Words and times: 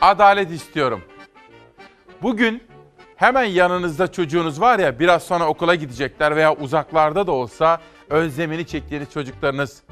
adalet 0.00 0.50
istiyorum. 0.50 1.02
Bugün 2.22 2.62
hemen 3.16 3.44
yanınızda 3.44 4.12
çocuğunuz 4.12 4.60
var 4.60 4.78
ya 4.78 4.98
biraz 4.98 5.22
sonra 5.22 5.48
okula 5.48 5.74
gidecekler 5.74 6.36
veya 6.36 6.54
uzaklarda 6.54 7.26
da 7.26 7.32
olsa 7.32 7.80
özlemini 8.10 8.66
çektiğiniz 8.66 9.10
çocuklarınız 9.10 9.82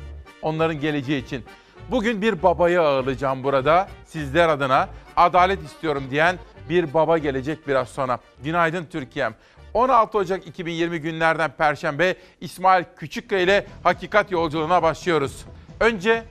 onların 0.43 0.81
geleceği 0.81 1.25
için. 1.25 1.45
Bugün 1.91 2.23
bir 2.23 2.43
babayı 2.43 2.81
ağırlayacağım 2.81 3.45
burada 3.45 3.89
sizler 4.07 4.49
adına 4.49 4.89
adalet 5.17 5.65
istiyorum 5.65 6.05
diyen 6.11 6.39
bir 6.69 6.95
baba 6.95 7.19
gelecek 7.19 7.69
biraz 7.69 7.89
sonra. 7.89 8.19
Günaydın 8.45 8.85
Türkiye'm. 8.85 9.35
16 9.75 10.19
Ocak 10.19 10.47
2020 10.47 10.99
günlerden 11.01 11.51
Perşembe 11.51 12.17
İsmail 12.41 12.85
Küçükkaya 12.97 13.43
ile 13.43 13.67
Hakikat 13.83 14.33
Yolculuğuna 14.33 14.83
başlıyoruz. 14.83 15.45
Önce 15.81 16.25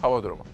hava 0.00 0.22
durumu. 0.22 0.53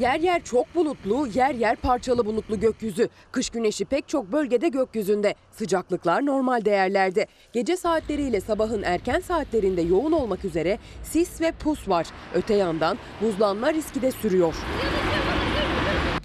Yer 0.00 0.20
yer 0.20 0.44
çok 0.44 0.74
bulutlu, 0.74 1.28
yer 1.34 1.54
yer 1.54 1.76
parçalı 1.76 2.26
bulutlu 2.26 2.60
gökyüzü. 2.60 3.08
Kış 3.32 3.50
güneşi 3.50 3.84
pek 3.84 4.08
çok 4.08 4.32
bölgede 4.32 4.68
gökyüzünde. 4.68 5.34
Sıcaklıklar 5.50 6.26
normal 6.26 6.64
değerlerde. 6.64 7.26
Gece 7.52 7.76
saatleriyle 7.76 8.40
sabahın 8.40 8.82
erken 8.82 9.20
saatlerinde 9.20 9.82
yoğun 9.82 10.12
olmak 10.12 10.44
üzere 10.44 10.78
sis 11.02 11.40
ve 11.40 11.52
pus 11.52 11.88
var. 11.88 12.06
Öte 12.34 12.54
yandan 12.54 12.98
buzlanma 13.20 13.72
riski 13.72 14.02
de 14.02 14.10
sürüyor. 14.10 14.54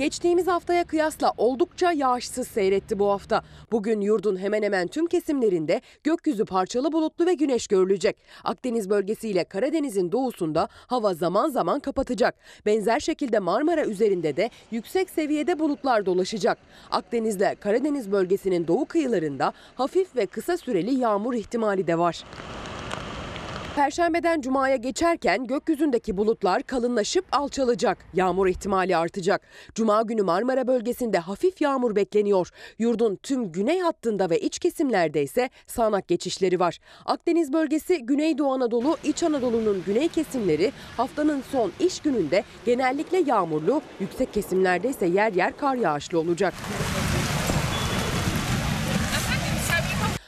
Geçtiğimiz 0.04 0.48
haftaya 0.48 0.84
kıyasla 0.84 1.34
oldukça 1.38 1.92
yağışsız 1.92 2.48
seyretti 2.48 3.00
bu 3.00 3.10
hafta. 3.10 3.42
Bugün 3.72 4.02
yurdun 4.02 4.38
hemen 4.38 4.64
hemen 4.64 4.88
tüm 4.88 5.08
kesimlerinde 5.08 5.82
gökyüzü 6.04 6.46
parçalı 6.46 6.92
bulutlu 6.92 7.26
ve 7.26 7.34
güneş 7.34 7.68
görülecek. 7.68 8.18
Akdeniz 8.44 8.90
bölgesiyle 8.90 9.44
Karadeniz'in 9.44 10.12
doğusunda 10.12 10.68
hava 10.88 11.14
zaman 11.14 11.50
zaman 11.50 11.80
kapatacak. 11.80 12.36
Benzer 12.66 13.00
şekilde 13.00 13.40
Marmara 13.40 13.86
üzerinde 13.86 14.38
de 14.38 14.50
yüksek 14.72 15.10
seviyede 15.10 15.60
bulutlar 15.60 16.06
dolaşacak. 16.06 16.58
Akdeniz'le 16.92 17.56
Karadeniz 17.60 18.12
bölgesinin 18.12 18.68
doğu 18.68 18.86
kıyılarında 18.86 19.54
hafif 19.76 20.16
ve 20.16 20.26
kısa 20.26 20.58
süreli 20.58 21.00
yağmur 21.00 21.34
ihtimali 21.34 21.88
de 21.88 21.98
var. 21.98 22.24
Perşembeden 23.76 24.42
cumaya 24.42 24.76
geçerken 24.76 25.48
gökyüzündeki 25.48 26.18
bulutlar 26.18 26.64
kalınlaşıp 26.64 27.26
alçalacak. 27.32 27.98
Yağmur 28.14 28.48
ihtimali 28.48 28.98
artacak. 28.98 29.42
Cuma 29.76 30.02
günü 30.02 30.22
Marmara 30.22 30.68
bölgesinde 30.68 31.20
hafif 31.20 31.62
yağmur 31.62 31.96
bekleniyor. 31.96 32.50
Yurdun 32.80 33.16
tüm 33.24 33.52
güney 33.52 33.80
hattında 33.80 34.30
ve 34.30 34.40
iç 34.40 34.60
kesimlerde 34.60 35.24
ise 35.24 35.50
sağanak 35.68 36.08
geçişleri 36.08 36.60
var. 36.60 36.80
Akdeniz 37.06 37.54
bölgesi, 37.54 38.06
Güneydoğu 38.06 38.54
Anadolu, 38.54 38.98
İç 39.04 39.24
Anadolu'nun 39.24 39.84
güney 39.86 40.08
kesimleri 40.08 40.72
haftanın 40.98 41.44
son 41.52 41.72
iş 41.80 42.00
gününde 42.00 42.44
genellikle 42.66 43.18
yağmurlu, 43.18 43.82
yüksek 44.00 44.34
kesimlerde 44.34 44.90
ise 44.90 45.06
yer 45.06 45.34
yer 45.34 45.58
kar 45.58 45.76
yağışlı 45.76 46.20
olacak. 46.20 46.54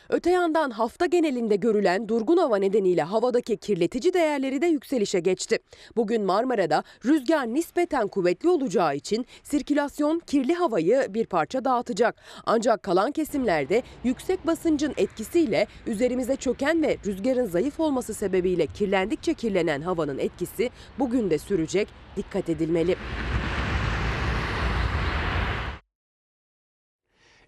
Öte 0.09 0.31
yandan 0.31 0.69
hafta 0.69 1.05
genelinde 1.05 1.55
görülen 1.55 2.07
durgun 2.07 2.37
hava 2.37 2.57
nedeniyle 2.57 3.03
havadaki 3.03 3.57
kirletici 3.57 4.13
değerleri 4.13 4.61
de 4.61 4.65
yükselişe 4.65 5.19
geçti. 5.19 5.59
Bugün 5.95 6.21
Marmara'da 6.21 6.83
rüzgar 7.05 7.47
nispeten 7.47 8.07
kuvvetli 8.07 8.49
olacağı 8.49 8.95
için 8.95 9.25
sirkülasyon 9.43 10.19
kirli 10.19 10.53
havayı 10.53 11.07
bir 11.09 11.25
parça 11.25 11.65
dağıtacak. 11.65 12.15
Ancak 12.45 12.83
kalan 12.83 13.11
kesimlerde 13.11 13.83
yüksek 14.03 14.47
basıncın 14.47 14.93
etkisiyle 14.97 15.67
üzerimize 15.87 16.35
çöken 16.35 16.81
ve 16.81 16.97
rüzgarın 17.05 17.45
zayıf 17.45 17.79
olması 17.79 18.13
sebebiyle 18.13 18.67
kirlendikçe 18.67 19.33
kirlenen 19.33 19.81
havanın 19.81 20.19
etkisi 20.19 20.69
bugün 20.99 21.29
de 21.29 21.37
sürecek. 21.37 21.87
Dikkat 22.17 22.49
edilmeli. 22.49 22.95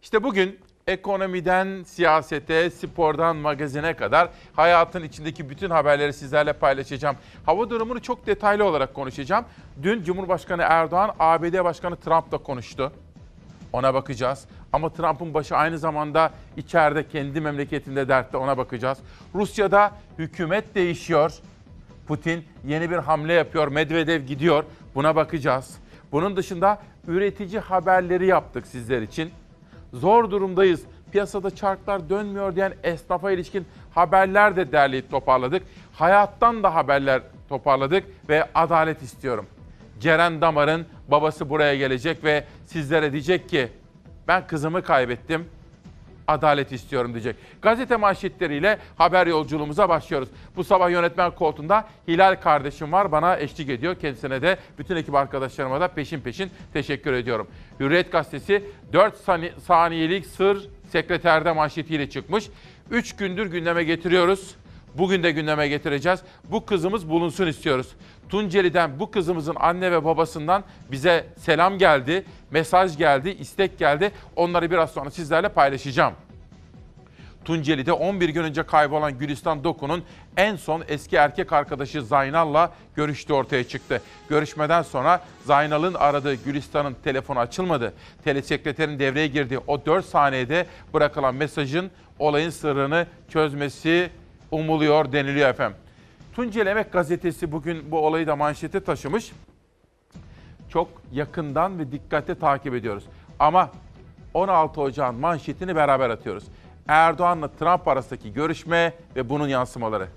İşte 0.01 0.23
bugün 0.23 0.59
ekonomiden 0.87 1.83
siyasete, 1.83 2.69
spordan 2.69 3.35
magazine 3.35 3.93
kadar 3.93 4.29
hayatın 4.55 5.03
içindeki 5.03 5.49
bütün 5.49 5.69
haberleri 5.69 6.13
sizlerle 6.13 6.53
paylaşacağım. 6.53 7.15
Hava 7.45 7.69
durumunu 7.69 8.01
çok 8.01 8.27
detaylı 8.27 8.63
olarak 8.65 8.93
konuşacağım. 8.93 9.45
Dün 9.83 10.03
Cumhurbaşkanı 10.03 10.61
Erdoğan 10.61 11.11
ABD 11.19 11.63
Başkanı 11.63 11.95
Trump'la 11.95 12.37
konuştu. 12.37 12.91
Ona 13.73 13.93
bakacağız. 13.93 14.45
Ama 14.73 14.89
Trump'ın 14.93 15.33
başı 15.33 15.55
aynı 15.55 15.77
zamanda 15.77 16.31
içeride 16.57 17.07
kendi 17.07 17.41
memleketinde 17.41 18.07
dertte 18.07 18.37
ona 18.37 18.57
bakacağız. 18.57 18.97
Rusya'da 19.35 19.91
hükümet 20.17 20.75
değişiyor. 20.75 21.33
Putin 22.07 22.45
yeni 22.67 22.91
bir 22.91 22.97
hamle 22.97 23.33
yapıyor. 23.33 23.67
Medvedev 23.67 24.21
gidiyor. 24.21 24.63
Buna 24.95 25.15
bakacağız. 25.15 25.77
Bunun 26.11 26.37
dışında 26.37 26.81
üretici 27.07 27.59
haberleri 27.59 28.25
yaptık 28.25 28.67
sizler 28.67 29.01
için 29.01 29.31
zor 29.93 30.31
durumdayız. 30.31 30.81
Piyasada 31.11 31.55
çarklar 31.55 32.09
dönmüyor 32.09 32.55
diyen 32.55 32.73
esnafa 32.83 33.31
ilişkin 33.31 33.65
haberler 33.95 34.55
de 34.55 34.71
derleyip 34.71 35.11
toparladık. 35.11 35.63
Hayattan 35.93 36.63
da 36.63 36.75
haberler 36.75 37.21
toparladık 37.49 38.03
ve 38.29 38.47
adalet 38.55 39.01
istiyorum. 39.01 39.45
Ceren 39.99 40.41
Damar'ın 40.41 40.85
babası 41.07 41.49
buraya 41.49 41.75
gelecek 41.75 42.23
ve 42.23 42.43
sizlere 42.65 43.11
diyecek 43.11 43.49
ki 43.49 43.67
ben 44.27 44.47
kızımı 44.47 44.83
kaybettim. 44.83 45.45
Adalet 46.27 46.71
istiyorum 46.71 47.13
diyecek. 47.13 47.35
Gazete 47.61 47.95
manşetleriyle 47.95 48.79
haber 48.97 49.27
yolculuğumuza 49.27 49.89
başlıyoruz. 49.89 50.29
Bu 50.55 50.63
sabah 50.63 50.89
yönetmen 50.89 51.31
koltuğunda 51.31 51.87
Hilal 52.07 52.35
kardeşim 52.35 52.91
var 52.91 53.11
bana 53.11 53.37
eşlik 53.37 53.69
ediyor. 53.69 53.95
Kendisine 53.95 54.41
de 54.41 54.57
bütün 54.79 54.95
ekip 54.95 55.15
arkadaşlarıma 55.15 55.81
da 55.81 55.87
peşin 55.87 56.19
peşin 56.19 56.51
teşekkür 56.73 57.13
ediyorum. 57.13 57.47
Hürriyet 57.79 58.11
gazetesi 58.11 58.63
4 58.93 59.15
saniyelik 59.63 60.25
sır 60.25 60.69
sekreterde 60.91 61.51
manşetiyle 61.51 62.09
çıkmış. 62.09 62.49
3 62.91 63.15
gündür 63.15 63.45
gündeme 63.45 63.83
getiriyoruz. 63.83 64.55
Bugün 64.97 65.23
de 65.23 65.31
gündeme 65.31 65.67
getireceğiz. 65.67 66.19
Bu 66.43 66.65
kızımız 66.65 67.09
bulunsun 67.09 67.47
istiyoruz. 67.47 67.87
Tunceli'den 68.29 68.99
bu 68.99 69.11
kızımızın 69.11 69.55
anne 69.59 69.91
ve 69.91 70.05
babasından 70.05 70.63
bize 70.91 71.25
selam 71.37 71.77
geldi, 71.77 72.25
mesaj 72.51 72.97
geldi, 72.97 73.29
istek 73.29 73.79
geldi. 73.79 74.11
Onları 74.35 74.71
biraz 74.71 74.91
sonra 74.91 75.11
sizlerle 75.11 75.49
paylaşacağım. 75.49 76.13
Tunceli'de 77.45 77.93
11 77.93 78.29
gün 78.29 78.43
önce 78.43 78.63
kaybolan 78.63 79.17
Gülistan 79.17 79.63
Doku'nun 79.63 80.03
en 80.37 80.55
son 80.55 80.83
eski 80.87 81.15
erkek 81.15 81.53
arkadaşı 81.53 82.01
Zaynal'la 82.01 82.71
görüştüğü 82.95 83.33
ortaya 83.33 83.63
çıktı. 83.63 84.01
Görüşmeden 84.29 84.81
sonra 84.81 85.21
Zaynal'ın 85.45 85.93
aradığı 85.93 86.35
Gülistan'ın 86.35 86.95
telefonu 87.03 87.39
açılmadı. 87.39 87.93
Telesekreterin 88.23 88.99
devreye 88.99 89.27
girdiği 89.27 89.59
o 89.67 89.85
4 89.85 90.05
saniyede 90.05 90.65
bırakılan 90.93 91.35
mesajın 91.35 91.91
olayın 92.19 92.49
sırrını 92.49 93.07
çözmesi 93.29 94.09
umuluyor 94.51 95.11
deniliyor 95.11 95.49
efendim. 95.49 95.77
Tunceli 96.37 96.69
Emek 96.69 96.93
Gazetesi 96.93 97.51
bugün 97.51 97.91
bu 97.91 97.99
olayı 97.99 98.27
da 98.27 98.35
manşete 98.35 98.79
taşımış. 98.79 99.31
Çok 100.69 100.87
yakından 101.11 101.79
ve 101.79 101.91
dikkatle 101.91 102.35
takip 102.35 102.73
ediyoruz. 102.73 103.03
Ama 103.39 103.71
16 104.33 104.81
Ocağın 104.81 105.15
manşetini 105.15 105.75
beraber 105.75 106.09
atıyoruz. 106.09 106.43
Erdoğan'la 106.87 107.47
Trump 107.47 107.87
arasındaki 107.87 108.33
görüşme 108.33 108.93
ve 109.15 109.29
bunun 109.29 109.47
yansımaları. 109.47 110.07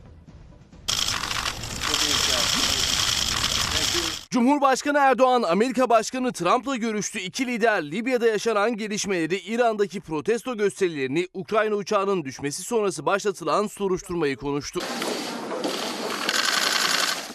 Cumhurbaşkanı 4.30 4.98
Erdoğan, 4.98 5.42
Amerika 5.42 5.90
Başkanı 5.90 6.32
Trump'la 6.32 6.76
görüştü. 6.76 7.18
İki 7.18 7.46
lider 7.46 7.82
Libya'da 7.82 8.26
yaşanan 8.26 8.76
gelişmeleri, 8.76 9.36
İran'daki 9.36 10.00
protesto 10.00 10.56
gösterilerini, 10.56 11.28
Ukrayna 11.34 11.74
uçağının 11.74 12.24
düşmesi 12.24 12.62
sonrası 12.62 13.06
başlatılan 13.06 13.66
soruşturmayı 13.66 14.36
konuştu. 14.36 14.80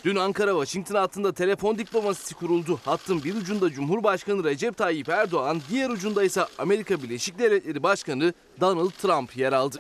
Dün 0.06 0.16
Ankara-Washington 0.16 0.96
hattında 0.96 1.34
telefon 1.34 1.78
diplomasisi 1.78 2.36
kuruldu. 2.36 2.80
Hattın 2.86 3.24
bir 3.24 3.36
ucunda 3.36 3.70
Cumhurbaşkanı 3.70 4.44
Recep 4.44 4.78
Tayyip 4.78 5.10
Erdoğan, 5.10 5.62
diğer 5.70 5.90
ucunda 5.90 6.24
ise 6.24 6.46
Amerika 6.58 7.04
Birleşik 7.04 7.40
Devletleri 7.40 7.84
Başkanı 7.84 8.34
Donald 8.62 8.92
Trump 8.92 9.38
yer 9.38 9.54
aldı. 9.54 9.78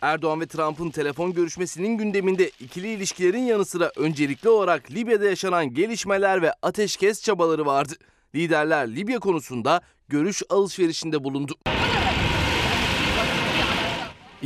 Erdoğan 0.00 0.40
ve 0.40 0.46
Trump'ın 0.46 0.90
telefon 0.90 1.34
görüşmesinin 1.34 1.98
gündeminde 1.98 2.50
ikili 2.60 2.88
ilişkilerin 2.88 3.42
yanı 3.42 3.64
sıra 3.64 3.92
öncelikli 3.96 4.48
olarak 4.48 4.90
Libya'da 4.90 5.24
yaşanan 5.24 5.74
gelişmeler 5.74 6.42
ve 6.42 6.52
ateşkes 6.62 7.22
çabaları 7.22 7.66
vardı. 7.66 7.94
Liderler 8.34 8.96
Libya 8.96 9.18
konusunda 9.18 9.80
görüş 10.08 10.42
alışverişinde 10.50 11.24
bulundu. 11.24 11.54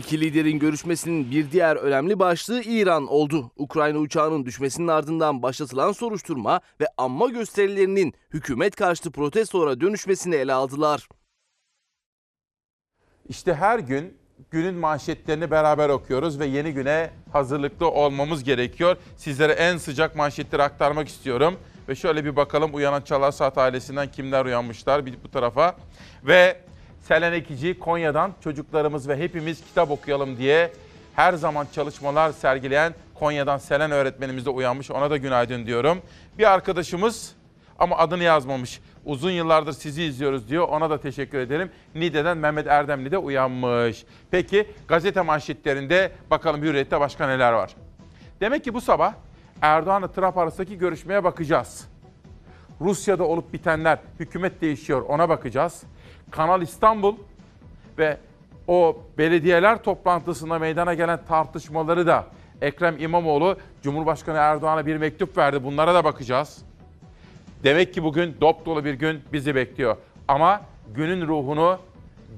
İki 0.00 0.20
liderin 0.20 0.58
görüşmesinin 0.58 1.30
bir 1.30 1.50
diğer 1.50 1.76
önemli 1.76 2.18
başlığı 2.18 2.62
İran 2.62 3.06
oldu. 3.06 3.50
Ukrayna 3.56 3.98
uçağının 3.98 4.46
düşmesinin 4.46 4.88
ardından 4.88 5.42
başlatılan 5.42 5.92
soruşturma 5.92 6.60
ve 6.80 6.86
anma 6.96 7.28
gösterilerinin 7.28 8.14
hükümet 8.30 8.76
karşıtı 8.76 9.10
protestolara 9.10 9.80
dönüşmesini 9.80 10.34
ele 10.34 10.52
aldılar. 10.52 11.08
İşte 13.28 13.54
her 13.54 13.78
gün 13.78 14.16
günün 14.50 14.74
manşetlerini 14.74 15.50
beraber 15.50 15.88
okuyoruz 15.88 16.40
ve 16.40 16.46
yeni 16.46 16.72
güne 16.72 17.10
hazırlıklı 17.32 17.90
olmamız 17.90 18.44
gerekiyor. 18.44 18.96
Sizlere 19.16 19.52
en 19.52 19.76
sıcak 19.76 20.16
manşetleri 20.16 20.62
aktarmak 20.62 21.08
istiyorum. 21.08 21.58
Ve 21.88 21.94
şöyle 21.94 22.24
bir 22.24 22.36
bakalım 22.36 22.74
uyanan 22.74 23.02
Çalar 23.02 23.32
Saat 23.32 23.58
ailesinden 23.58 24.10
kimler 24.10 24.44
uyanmışlar 24.44 25.06
bir 25.06 25.14
bu 25.24 25.30
tarafa. 25.30 25.76
Ve 26.24 26.69
Selen 27.10 27.32
Ekici 27.32 27.78
Konya'dan 27.78 28.32
çocuklarımız 28.44 29.08
ve 29.08 29.16
hepimiz 29.16 29.64
kitap 29.64 29.90
okuyalım 29.90 30.38
diye 30.38 30.72
her 31.14 31.32
zaman 31.32 31.66
çalışmalar 31.72 32.32
sergileyen 32.32 32.94
Konya'dan 33.14 33.58
Selen 33.58 33.90
öğretmenimiz 33.90 34.46
de 34.46 34.50
uyanmış. 34.50 34.90
Ona 34.90 35.10
da 35.10 35.16
günaydın 35.16 35.66
diyorum. 35.66 36.02
Bir 36.38 36.52
arkadaşımız 36.52 37.32
ama 37.78 37.96
adını 37.96 38.22
yazmamış. 38.22 38.80
Uzun 39.04 39.30
yıllardır 39.30 39.72
sizi 39.72 40.02
izliyoruz 40.02 40.48
diyor. 40.48 40.68
Ona 40.68 40.90
da 40.90 41.00
teşekkür 41.00 41.38
ederim. 41.38 41.70
Nide'den 41.94 42.36
Mehmet 42.36 42.66
Erdemli 42.66 43.10
de 43.10 43.18
uyanmış. 43.18 44.04
Peki 44.30 44.66
gazete 44.88 45.20
manşetlerinde 45.20 46.12
bakalım 46.30 46.62
Hürriyet'te 46.62 47.00
başka 47.00 47.26
neler 47.26 47.52
var? 47.52 47.76
Demek 48.40 48.64
ki 48.64 48.74
bu 48.74 48.80
sabah 48.80 49.14
Erdoğan'la 49.62 50.12
Trump 50.12 50.38
arasındaki 50.38 50.78
görüşmeye 50.78 51.24
bakacağız. 51.24 51.88
Rusya'da 52.80 53.24
olup 53.24 53.52
bitenler, 53.52 53.98
hükümet 54.20 54.60
değişiyor 54.60 55.02
ona 55.02 55.28
bakacağız. 55.28 55.84
Kanal 56.30 56.62
İstanbul 56.62 57.16
ve 57.98 58.16
o 58.68 59.02
belediyeler 59.18 59.82
toplantısında 59.82 60.58
meydana 60.58 60.94
gelen 60.94 61.20
tartışmaları 61.28 62.06
da 62.06 62.26
Ekrem 62.62 62.96
İmamoğlu 62.98 63.56
Cumhurbaşkanı 63.82 64.36
Erdoğan'a 64.36 64.86
bir 64.86 64.96
mektup 64.96 65.38
verdi. 65.38 65.64
Bunlara 65.64 65.94
da 65.94 66.04
bakacağız. 66.04 66.62
Demek 67.64 67.94
ki 67.94 68.02
bugün 68.02 68.36
dop 68.40 68.66
dolu 68.66 68.84
bir 68.84 68.94
gün 68.94 69.20
bizi 69.32 69.54
bekliyor. 69.54 69.96
Ama 70.28 70.60
günün 70.94 71.26
ruhunu 71.26 71.78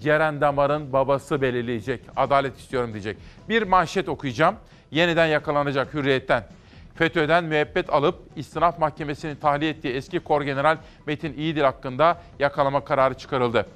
Ceren 0.00 0.40
Damar'ın 0.40 0.92
babası 0.92 1.42
belirleyecek. 1.42 2.00
Adalet 2.16 2.58
istiyorum 2.58 2.92
diyecek. 2.92 3.16
Bir 3.48 3.62
manşet 3.62 4.08
okuyacağım. 4.08 4.54
Yeniden 4.90 5.26
yakalanacak 5.26 5.94
hürriyetten. 5.94 6.44
FETÖ'den 6.94 7.44
müebbet 7.44 7.90
alıp 7.90 8.18
istinaf 8.36 8.78
mahkemesinin 8.78 9.36
tahliye 9.36 9.70
ettiği 9.70 9.94
eski 9.94 10.20
kor 10.20 10.42
general 10.42 10.78
Metin 11.06 11.32
İyidil 11.32 11.62
hakkında 11.62 12.18
yakalama 12.38 12.84
kararı 12.84 13.14
çıkarıldı. 13.14 13.66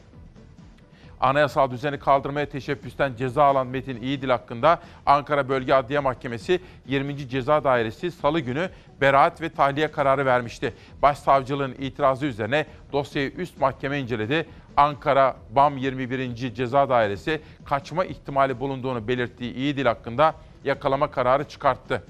Anayasal 1.21 1.71
düzeni 1.71 1.99
kaldırmaya 1.99 2.47
teşebbüsten 2.47 3.17
ceza 3.17 3.45
alan 3.45 3.67
Metin 3.67 4.03
İyidil 4.03 4.29
hakkında 4.29 4.81
Ankara 5.07 5.49
Bölge 5.49 5.75
Adliye 5.75 6.01
Mahkemesi 6.01 6.61
20. 6.87 7.29
Ceza 7.29 7.65
Dairesi 7.65 8.11
salı 8.11 8.41
günü 8.41 8.71
beraat 9.01 9.41
ve 9.41 9.49
tahliye 9.49 9.91
kararı 9.91 10.27
vermişti. 10.27 10.75
Başsavcılığın 11.03 11.73
itirazı 11.73 12.27
üzerine 12.27 12.67
dosyayı 12.93 13.31
üst 13.31 13.61
mahkeme 13.61 13.99
inceledi. 13.99 14.47
Ankara 14.77 15.37
BAM 15.51 15.77
21. 15.77 16.55
Ceza 16.55 16.89
Dairesi 16.89 17.41
kaçma 17.65 18.05
ihtimali 18.05 18.61
bulunduğunu 18.61 19.09
belirttiği 19.09 19.55
İyidil 19.55 19.87
hakkında 19.87 20.35
yakalama 20.65 21.11
kararı 21.11 21.45
çıkarttı. 21.45 22.03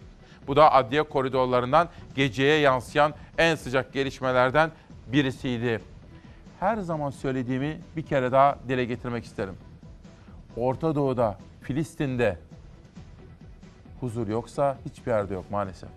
Bu 0.47 0.57
da 0.57 0.73
adliye 0.73 1.03
koridorlarından 1.03 1.89
geceye 2.15 2.59
yansıyan 2.59 3.15
en 3.39 3.55
sıcak 3.55 3.93
gelişmelerden 3.93 4.71
birisiydi 5.07 5.81
her 6.61 6.77
zaman 6.77 7.11
söylediğimi 7.11 7.81
bir 7.97 8.03
kere 8.03 8.33
daha 8.33 8.59
dile 8.69 8.85
getirmek 8.85 9.25
isterim. 9.25 9.55
Orta 10.57 10.95
Doğu'da, 10.95 11.39
Filistin'de 11.63 12.39
huzur 14.01 14.29
yoksa 14.29 14.79
hiçbir 14.87 15.11
yerde 15.11 15.35
yok 15.35 15.51
maalesef. 15.51 15.89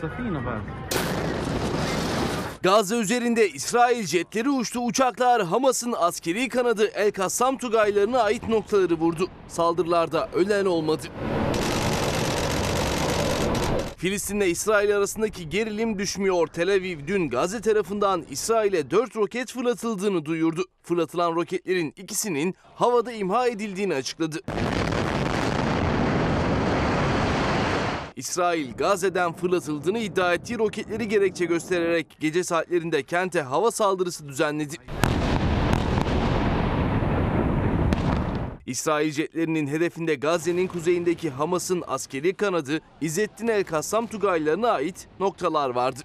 Safina 0.00 0.44
var. 0.44 0.60
Gazze 2.62 2.96
üzerinde 2.96 3.48
İsrail 3.48 4.06
jetleri 4.06 4.50
uçtu 4.50 4.80
uçaklar 4.80 5.42
Hamas'ın 5.42 5.94
askeri 5.98 6.48
kanadı 6.48 6.86
El 6.94 7.10
Kassam 7.12 7.58
Tugaylarına 7.58 8.22
ait 8.22 8.48
noktaları 8.48 8.94
vurdu. 8.94 9.28
Saldırılarda 9.48 10.28
ölen 10.34 10.64
olmadı. 10.64 11.02
Filistin'le 13.98 14.40
İsrail 14.40 14.96
arasındaki 14.96 15.48
gerilim 15.48 15.98
düşmüyor. 15.98 16.46
Tel 16.46 16.70
Aviv 16.70 16.98
dün 17.06 17.28
Gazze 17.28 17.60
tarafından 17.60 18.24
İsrail'e 18.30 18.90
4 18.90 19.16
roket 19.16 19.52
fırlatıldığını 19.52 20.24
duyurdu. 20.24 20.64
Fırlatılan 20.82 21.34
roketlerin 21.34 21.94
ikisinin 21.96 22.54
havada 22.74 23.12
imha 23.12 23.46
edildiğini 23.48 23.94
açıkladı. 23.94 24.40
İsrail 28.16 28.74
Gazze'den 28.74 29.32
fırlatıldığını 29.32 29.98
iddia 29.98 30.34
ettiği 30.34 30.58
roketleri 30.58 31.08
gerekçe 31.08 31.44
göstererek 31.44 32.06
gece 32.20 32.44
saatlerinde 32.44 33.02
kente 33.02 33.42
hava 33.42 33.70
saldırısı 33.70 34.28
düzenledi. 34.28 34.76
İsrail 38.68 39.12
jetlerinin 39.12 39.66
hedefinde 39.66 40.14
Gazze'nin 40.14 40.66
kuzeyindeki 40.66 41.30
Hamas'ın 41.30 41.84
askeri 41.86 42.34
kanadı 42.34 42.80
İzzettin 43.00 43.48
El 43.48 43.64
Kassam 43.64 44.06
Tugaylarına 44.06 44.70
ait 44.70 45.08
noktalar 45.20 45.70
vardı. 45.70 46.00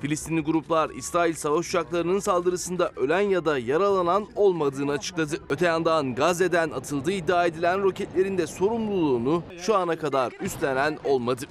Filistinli 0.00 0.40
gruplar 0.40 0.90
İsrail 0.90 1.34
savaş 1.34 1.68
uçaklarının 1.68 2.18
saldırısında 2.18 2.92
ölen 2.96 3.20
ya 3.20 3.44
da 3.44 3.58
yaralanan 3.58 4.26
olmadığını 4.36 4.92
açıkladı. 4.92 5.36
Öte 5.50 5.66
yandan 5.66 6.14
Gazze'den 6.14 6.70
atıldığı 6.70 7.12
iddia 7.12 7.46
edilen 7.46 7.82
roketlerin 7.82 8.38
de 8.38 8.46
sorumluluğunu 8.46 9.42
şu 9.58 9.76
ana 9.76 9.96
kadar 9.98 10.32
üstlenen 10.40 10.98
olmadı. 11.04 11.46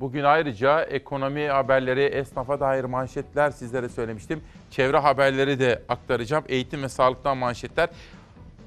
Bugün 0.00 0.24
ayrıca 0.24 0.82
ekonomi 0.82 1.48
haberleri, 1.48 2.02
esnafa 2.02 2.60
dair 2.60 2.84
manşetler 2.84 3.50
sizlere 3.50 3.88
söylemiştim. 3.88 4.40
Çevre 4.70 4.98
haberleri 4.98 5.58
de 5.58 5.82
aktaracağım. 5.88 6.44
Eğitim 6.48 6.82
ve 6.82 6.88
sağlıktan 6.88 7.36
manşetler. 7.36 7.88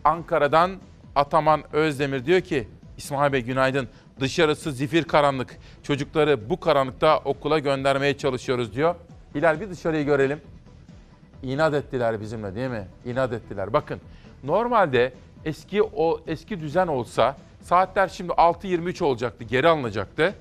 Ankara'dan 0.04 0.72
Ataman 1.16 1.64
Özdemir 1.74 2.26
diyor 2.26 2.42
ki, 2.42 2.68
İsmail 2.98 3.34
Bey 3.34 3.42
günaydın. 3.42 3.88
Dışarısı 4.20 4.72
zifir 4.72 5.04
karanlık. 5.04 5.58
Çocukları 5.84 6.50
bu 6.50 6.60
karanlıkta 6.60 7.18
okula 7.18 7.60
göndermeye 7.60 8.18
çalışıyoruz 8.18 8.74
diyor. 8.76 8.96
Hilal 9.36 9.62
bir 9.62 9.70
dışarıyı 9.70 10.06
görelim. 10.06 10.42
İnat 11.44 11.74
ettiler 11.74 12.22
bizimle 12.22 12.56
değil 12.56 12.70
mi? 12.70 12.88
İnat 13.06 13.34
ettiler. 13.34 13.74
Bakın 13.74 14.00
normalde 14.44 15.14
eski 15.46 15.84
o 15.84 16.20
eski 16.28 16.60
düzen 16.60 16.88
olsa 16.88 17.38
saatler 17.62 18.08
şimdi 18.08 18.32
6.23 18.32 19.04
olacaktı, 19.04 19.44
geri 19.44 19.68
alınacaktı 19.68 20.34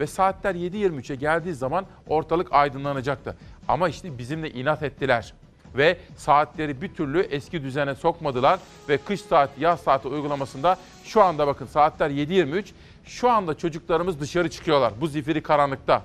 ve 0.00 0.06
saatler 0.06 0.54
7.23'e 0.54 1.16
geldiği 1.16 1.54
zaman 1.54 1.86
ortalık 2.06 2.52
aydınlanacaktı. 2.52 3.36
Ama 3.68 3.88
işte 3.88 4.18
bizimle 4.18 4.50
inat 4.50 4.82
ettiler 4.82 5.34
ve 5.74 5.98
saatleri 6.16 6.82
bir 6.82 6.94
türlü 6.94 7.20
eski 7.20 7.62
düzene 7.62 7.94
sokmadılar 7.94 8.60
ve 8.88 8.98
kış 8.98 9.20
saati, 9.20 9.62
yaz 9.62 9.80
saati 9.80 10.08
uygulamasında 10.08 10.76
şu 11.04 11.22
anda 11.22 11.46
bakın 11.46 11.66
saatler 11.66 12.10
7.23 12.10 12.64
şu 13.04 13.30
anda 13.30 13.58
çocuklarımız 13.58 14.20
dışarı 14.20 14.50
çıkıyorlar 14.50 14.92
bu 15.00 15.06
zifiri 15.06 15.42
karanlıkta. 15.42 16.02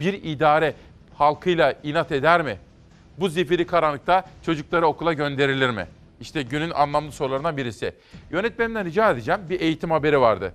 Bir 0.00 0.22
idare 0.22 0.74
halkıyla 1.14 1.74
inat 1.82 2.12
eder 2.12 2.42
mi? 2.42 2.58
Bu 3.18 3.28
zifiri 3.28 3.66
karanlıkta 3.66 4.24
çocukları 4.42 4.86
okula 4.86 5.12
gönderilir 5.12 5.70
mi? 5.70 5.86
İşte 6.20 6.42
günün 6.42 6.70
anlamlı 6.70 7.12
sorularından 7.12 7.56
birisi. 7.56 7.92
Yönetmenimden 8.30 8.84
rica 8.84 9.10
edeceğim 9.10 9.40
bir 9.50 9.60
eğitim 9.60 9.90
haberi 9.90 10.20
vardı. 10.20 10.54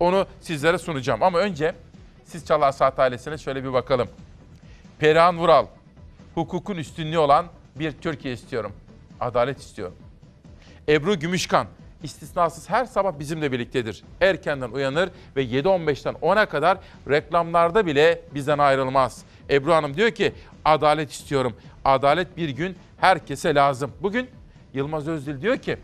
Onu 0.00 0.26
sizlere 0.40 0.78
sunacağım 0.78 1.22
ama 1.22 1.38
önce 1.38 1.74
siz 2.34 2.46
Çalar 2.46 2.72
Saat 2.72 2.98
ailesine 2.98 3.38
şöyle 3.38 3.64
bir 3.64 3.72
bakalım. 3.72 4.08
Perihan 4.98 5.38
Vural, 5.38 5.66
hukukun 6.34 6.76
üstünlüğü 6.76 7.18
olan 7.18 7.46
bir 7.76 7.92
Türkiye 7.92 8.34
istiyorum. 8.34 8.72
Adalet 9.20 9.58
istiyorum. 9.58 9.94
Ebru 10.88 11.18
Gümüşkan, 11.18 11.66
istisnasız 12.02 12.70
her 12.70 12.84
sabah 12.84 13.18
bizimle 13.18 13.52
birliktedir. 13.52 14.04
Erkenden 14.20 14.70
uyanır 14.70 15.10
ve 15.36 15.44
7.15'ten 15.44 16.14
10'a 16.14 16.46
kadar 16.46 16.78
reklamlarda 17.08 17.86
bile 17.86 18.20
bizden 18.34 18.58
ayrılmaz. 18.58 19.24
Ebru 19.50 19.72
Hanım 19.72 19.96
diyor 19.96 20.10
ki 20.10 20.32
adalet 20.64 21.12
istiyorum. 21.12 21.56
Adalet 21.84 22.36
bir 22.36 22.48
gün 22.48 22.76
herkese 22.98 23.54
lazım. 23.54 23.92
Bugün 24.02 24.30
Yılmaz 24.72 25.08
Özdil 25.08 25.42
diyor 25.42 25.56
ki 25.56 25.76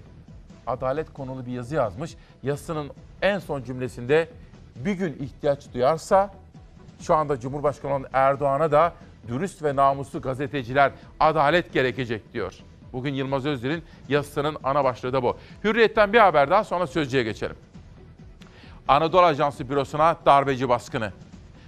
adalet 0.66 1.12
konulu 1.12 1.46
bir 1.46 1.52
yazı 1.52 1.74
yazmış. 1.74 2.14
Yazısının 2.42 2.90
en 3.22 3.38
son 3.38 3.62
cümlesinde 3.62 4.28
bir 4.76 4.92
gün 4.92 5.16
ihtiyaç 5.20 5.74
duyarsa 5.74 6.34
şu 7.00 7.14
anda 7.14 7.40
Cumhurbaşkanı 7.40 7.92
olan 7.92 8.06
Erdoğan'a 8.12 8.72
da 8.72 8.92
dürüst 9.28 9.62
ve 9.62 9.76
namuslu 9.76 10.20
gazeteciler 10.20 10.92
adalet 11.20 11.72
gerekecek 11.72 12.32
diyor. 12.32 12.54
Bugün 12.92 13.14
Yılmaz 13.14 13.46
Özdil'in 13.46 13.84
yazısının 14.08 14.56
ana 14.64 14.84
başlığı 14.84 15.12
da 15.12 15.22
bu. 15.22 15.36
Hürriyet'ten 15.64 16.12
bir 16.12 16.18
haber 16.18 16.50
daha 16.50 16.64
sonra 16.64 16.86
sözcüye 16.86 17.22
geçelim. 17.22 17.56
Anadolu 18.88 19.22
Ajansı 19.22 19.70
bürosuna 19.70 20.16
darbeci 20.26 20.68
baskını. 20.68 21.12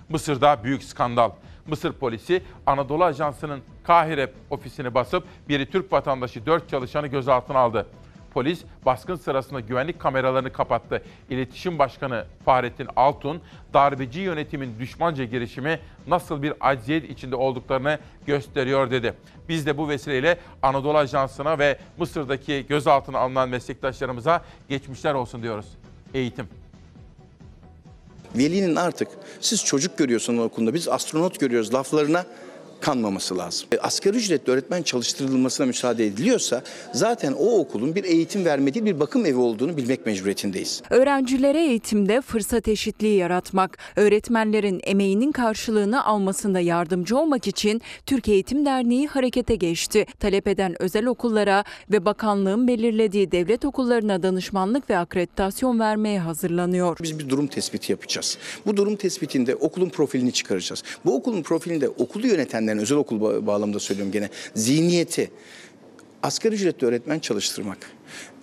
Mısır'da 0.09 0.65
büyük 0.65 0.85
skandal. 0.85 1.31
Mısır 1.67 1.93
polisi 1.93 2.43
Anadolu 2.67 3.05
Ajansı'nın 3.05 3.61
Kahire 3.85 4.33
ofisini 4.51 4.95
basıp 4.95 5.25
biri 5.49 5.71
Türk 5.71 5.93
vatandaşı 5.93 6.47
4 6.47 6.69
çalışanı 6.69 7.07
gözaltına 7.07 7.59
aldı. 7.59 7.87
Polis 8.35 8.61
baskın 8.87 9.17
sırasında 9.17 9.61
güvenlik 9.61 10.01
kameralarını 10.01 10.53
kapattı. 10.53 11.03
İletişim 11.31 11.79
Başkanı 11.79 12.25
Fahrettin 12.45 12.89
Altun, 12.97 13.41
darbeci 13.75 14.21
yönetimin 14.21 14.79
düşmanca 14.79 15.25
girişimi 15.25 15.79
nasıl 16.07 16.43
bir 16.43 16.55
acziyet 16.61 17.11
içinde 17.11 17.37
olduklarını 17.37 17.99
gösteriyor 18.27 18.91
dedi. 18.91 19.15
Biz 19.49 19.67
de 19.67 19.79
bu 19.79 19.89
vesileyle 19.89 20.39
Anadolu 20.63 20.99
Ajansı'na 20.99 21.59
ve 21.59 21.79
Mısır'daki 21.99 22.67
gözaltına 22.69 23.19
alınan 23.19 23.49
meslektaşlarımıza 23.49 24.43
geçmişler 24.69 25.15
olsun 25.15 25.43
diyoruz. 25.43 25.67
Eğitim. 26.15 26.49
Velinin 28.35 28.77
artık 28.77 29.09
siz 29.41 29.65
çocuk 29.65 29.99
görüyorsunuz 29.99 30.45
okulda 30.45 30.75
biz 30.75 30.89
astronot 30.89 31.41
görüyoruz 31.41 31.75
laflarına 31.75 32.25
kanmaması 32.83 33.39
lazım. 33.39 33.69
E, 33.73 33.79
Asgari 33.79 34.17
ücretli 34.17 34.51
öğretmen 34.51 34.83
çalıştırılmasına 34.83 35.67
müsaade 35.67 36.07
ediliyorsa 36.07 36.63
zaten 36.93 37.33
o 37.33 37.59
okulun 37.59 37.95
bir 37.95 38.05
eğitim 38.05 38.45
vermediği 38.45 38.85
bir 38.85 39.01
bakım 39.01 39.27
evi 39.27 39.37
olduğunu 39.37 39.77
bilmek 39.77 40.07
mecburiyetindeyiz. 40.07 40.83
Öğrencilere 40.91 41.61
eğitimde 41.67 42.21
fırsat 42.21 42.69
eşitliği 42.69 43.17
yaratmak, 43.19 43.79
öğretmenlerin 43.97 44.81
emeğinin 44.85 45.33
karşılığını 45.33 46.05
almasında 46.05 46.61
yardımcı 46.61 47.19
olmak 47.19 47.47
için 47.47 47.83
Türk 48.07 48.29
Eğitim 48.29 48.67
Derneği 48.67 49.07
harekete 49.07 49.55
geçti. 49.55 50.07
Talep 50.21 50.49
eden 50.49 50.83
özel 50.83 51.07
okullara 51.07 51.65
ve 51.91 52.05
bakanlığın 52.05 52.69
belirlediği 52.69 53.33
devlet 53.33 53.65
okullarına 53.65 54.23
danışmanlık 54.23 54.91
ve 54.91 54.99
akreditasyon 54.99 55.81
vermeye 55.81 56.21
hazırlanıyor. 56.21 56.97
Biz 57.03 57.19
bir 57.19 57.29
durum 57.29 57.47
tespiti 57.47 57.93
yapacağız. 57.93 58.39
Bu 58.67 58.77
durum 58.77 58.97
tespitinde 58.97 59.55
okulun 59.55 59.89
profilini 59.89 60.33
çıkaracağız. 60.33 60.83
Bu 61.05 61.15
okulun 61.17 61.43
profilinde 61.43 61.89
okulu 61.89 62.27
yönetenlerin 62.73 62.83
özel 62.83 62.99
okul 62.99 63.21
ba- 63.21 63.47
bağlamında 63.47 63.79
söylüyorum 63.79 64.13
gene 64.13 64.29
zihniyeti 64.55 65.31
asgari 66.23 66.55
ücretli 66.55 66.87
öğretmen 66.87 67.19
çalıştırmak. 67.19 67.79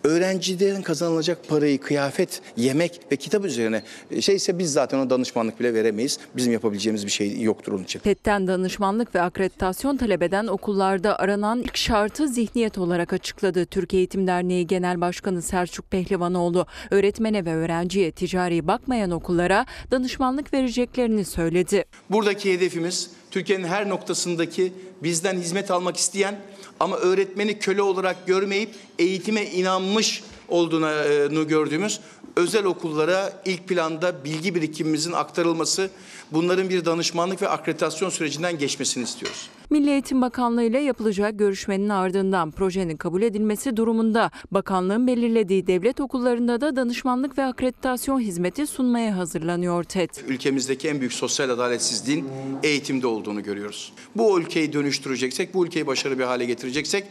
Öğrenciden 0.04 0.82
kazanılacak 0.82 1.48
parayı 1.48 1.80
kıyafet, 1.80 2.42
yemek 2.58 3.02
ve 3.12 3.16
kitap 3.16 3.46
üzerine 3.46 3.84
e, 4.12 4.22
şeyse 4.22 4.60
biz 4.60 4.74
zaten 4.74 5.00
o 5.00 5.10
danışmanlık 5.10 5.60
bile 5.60 5.74
veremeyiz. 5.74 6.20
Bizim 6.36 6.54
yapabileceğimiz 6.54 7.06
bir 7.06 7.12
şey 7.12 7.42
yoktur 7.42 7.74
onun 7.74 7.84
için. 7.84 8.00
TED'den 8.00 8.48
danışmanlık 8.48 9.16
ve 9.16 9.22
akreditasyon 9.22 9.98
talep 9.98 10.24
eden 10.24 10.48
okullarda 10.48 11.20
aranan 11.20 11.62
ilk 11.62 11.78
şartı 11.78 12.28
zihniyet 12.28 12.78
olarak 12.78 13.14
açıkladı. 13.14 13.66
Türk 13.66 13.94
Eğitim 13.94 14.28
Derneği 14.28 14.68
Genel 14.68 15.02
Başkanı 15.02 15.42
Selçuk 15.42 15.92
Pehlivanoğlu, 15.92 16.66
öğretmene 16.92 17.46
ve 17.46 17.56
öğrenciye 17.56 18.12
ticari 18.12 18.68
bakmayan 18.68 19.12
okullara 19.12 19.66
danışmanlık 19.92 20.54
vereceklerini 20.54 21.26
söyledi. 21.26 21.86
Buradaki 22.10 22.54
hedefimiz 22.54 23.12
Türkiye'nin 23.32 23.68
her 23.68 23.90
noktasındaki 23.90 24.74
bizden 25.04 25.38
hizmet 25.38 25.72
almak 25.72 25.98
isteyen 25.98 26.36
ama 26.80 26.98
öğretmeni 26.98 27.60
köle 27.60 27.82
olarak 27.82 28.28
görmeyip 28.28 28.70
eğitime 29.00 29.46
inanmış 29.46 30.24
olduğunu 30.48 31.48
gördüğümüz 31.48 32.00
özel 32.36 32.66
okullara 32.66 33.42
ilk 33.46 33.68
planda 33.68 34.24
bilgi 34.24 34.56
birikimimizin 34.56 35.12
aktarılması, 35.12 35.90
bunların 36.32 36.70
bir 36.70 36.86
danışmanlık 36.86 37.42
ve 37.42 37.50
akreditasyon 37.50 38.10
sürecinden 38.10 38.58
geçmesini 38.58 39.04
istiyoruz. 39.04 39.50
Milli 39.72 39.90
Eğitim 39.90 40.22
Bakanlığı 40.22 40.64
ile 40.64 40.80
yapılacak 40.80 41.40
görüşmenin 41.40 41.90
ardından 41.90 42.52
projenin 42.52 42.98
kabul 42.98 43.22
edilmesi 43.22 43.78
durumunda 43.78 44.32
bakanlığın 44.52 45.08
belirlediği 45.08 45.68
devlet 45.68 46.00
okullarında 46.00 46.62
da 46.62 46.76
danışmanlık 46.76 47.38
ve 47.38 47.44
akreditasyon 47.44 48.20
hizmeti 48.20 48.68
sunmaya 48.68 49.18
hazırlanıyor 49.18 49.84
TED. 49.84 50.10
Ülkemizdeki 50.28 50.88
en 50.88 51.00
büyük 51.00 51.14
sosyal 51.14 51.50
adaletsizliğin 51.50 52.28
eğitimde 52.64 53.08
olduğunu 53.08 53.44
görüyoruz. 53.44 53.94
Bu 54.16 54.40
ülkeyi 54.40 54.74
dönüştüreceksek, 54.74 55.54
bu 55.54 55.66
ülkeyi 55.66 55.88
başarılı 55.88 56.20
bir 56.20 56.24
hale 56.24 56.46
getireceksek 56.46 57.04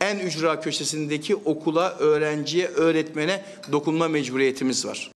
en 0.00 0.18
ücra 0.18 0.60
köşesindeki 0.60 1.36
okula, 1.36 1.90
öğrenciye, 1.90 2.66
öğretmene 2.66 3.44
dokunma 3.72 4.08
mecburiyetimiz 4.08 4.86
var. 4.86 5.10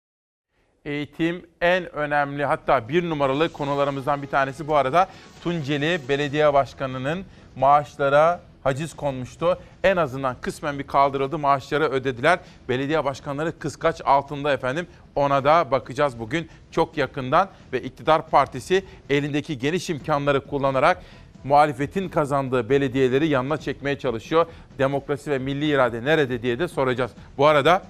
Eğitim 0.87 1.47
en 1.61 1.97
önemli 1.97 2.45
hatta 2.45 2.89
bir 2.89 3.11
numaralı 3.11 3.53
konularımızdan 3.53 4.23
bir 4.23 4.27
tanesi 4.27 4.69
bu 4.69 4.77
arada 4.77 5.09
Tunceli 5.43 6.01
Belediye 6.09 6.55
Başkanı'nın 6.55 7.25
maaşlara 7.57 8.41
haciz 8.63 8.97
konmuştu. 8.97 9.59
En 9.85 9.97
azından 9.97 10.37
kısmen 10.41 10.79
bir 10.79 10.87
kaldırıldı 10.87 11.39
maaşları 11.39 11.85
ödediler. 11.85 12.39
Belediye 12.69 13.05
başkanları 13.05 13.59
kıskaç 13.59 14.01
altında 14.05 14.53
efendim 14.53 14.87
ona 15.15 15.45
da 15.45 15.71
bakacağız 15.71 16.19
bugün 16.19 16.49
çok 16.71 16.97
yakından 16.97 17.49
ve 17.73 17.83
iktidar 17.83 18.29
partisi 18.29 18.85
elindeki 19.11 19.59
geniş 19.59 19.91
imkanları 19.91 20.47
kullanarak 20.47 21.03
muhalefetin 21.45 22.09
kazandığı 22.09 22.71
belediyeleri 22.71 23.29
yanına 23.29 23.57
çekmeye 23.57 23.99
çalışıyor. 23.99 24.47
Demokrasi 24.79 25.31
ve 25.31 25.39
milli 25.39 25.67
irade 25.67 26.05
nerede 26.05 26.43
diye 26.43 26.59
de 26.59 26.69
soracağız. 26.69 27.11
Bu 27.39 27.47
arada 27.47 27.83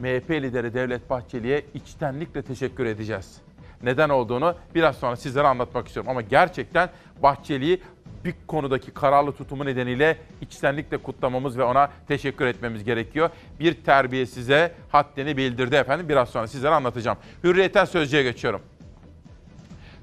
MHP 0.00 0.30
lideri 0.30 0.74
Devlet 0.74 1.10
Bahçeli'ye 1.10 1.62
içtenlikle 1.74 2.42
teşekkür 2.42 2.86
edeceğiz. 2.86 3.36
Neden 3.82 4.08
olduğunu 4.08 4.54
biraz 4.74 4.96
sonra 4.96 5.16
sizlere 5.16 5.46
anlatmak 5.46 5.86
istiyorum. 5.86 6.10
Ama 6.10 6.22
gerçekten 6.22 6.88
Bahçeli'yi 7.22 7.80
bir 8.24 8.34
konudaki 8.46 8.90
kararlı 8.90 9.32
tutumu 9.32 9.66
nedeniyle 9.66 10.16
içtenlikle 10.40 10.96
kutlamamız 10.96 11.58
ve 11.58 11.64
ona 11.64 11.90
teşekkür 12.08 12.46
etmemiz 12.46 12.84
gerekiyor. 12.84 13.30
Bir 13.60 13.74
terbiyesize 13.74 14.72
haddini 14.88 15.36
bildirdi 15.36 15.76
efendim. 15.76 16.08
Biraz 16.08 16.28
sonra 16.28 16.46
sizlere 16.46 16.74
anlatacağım. 16.74 17.18
Hürriyetten 17.44 17.84
Sözcü'ye 17.84 18.22
geçiyorum. 18.22 18.60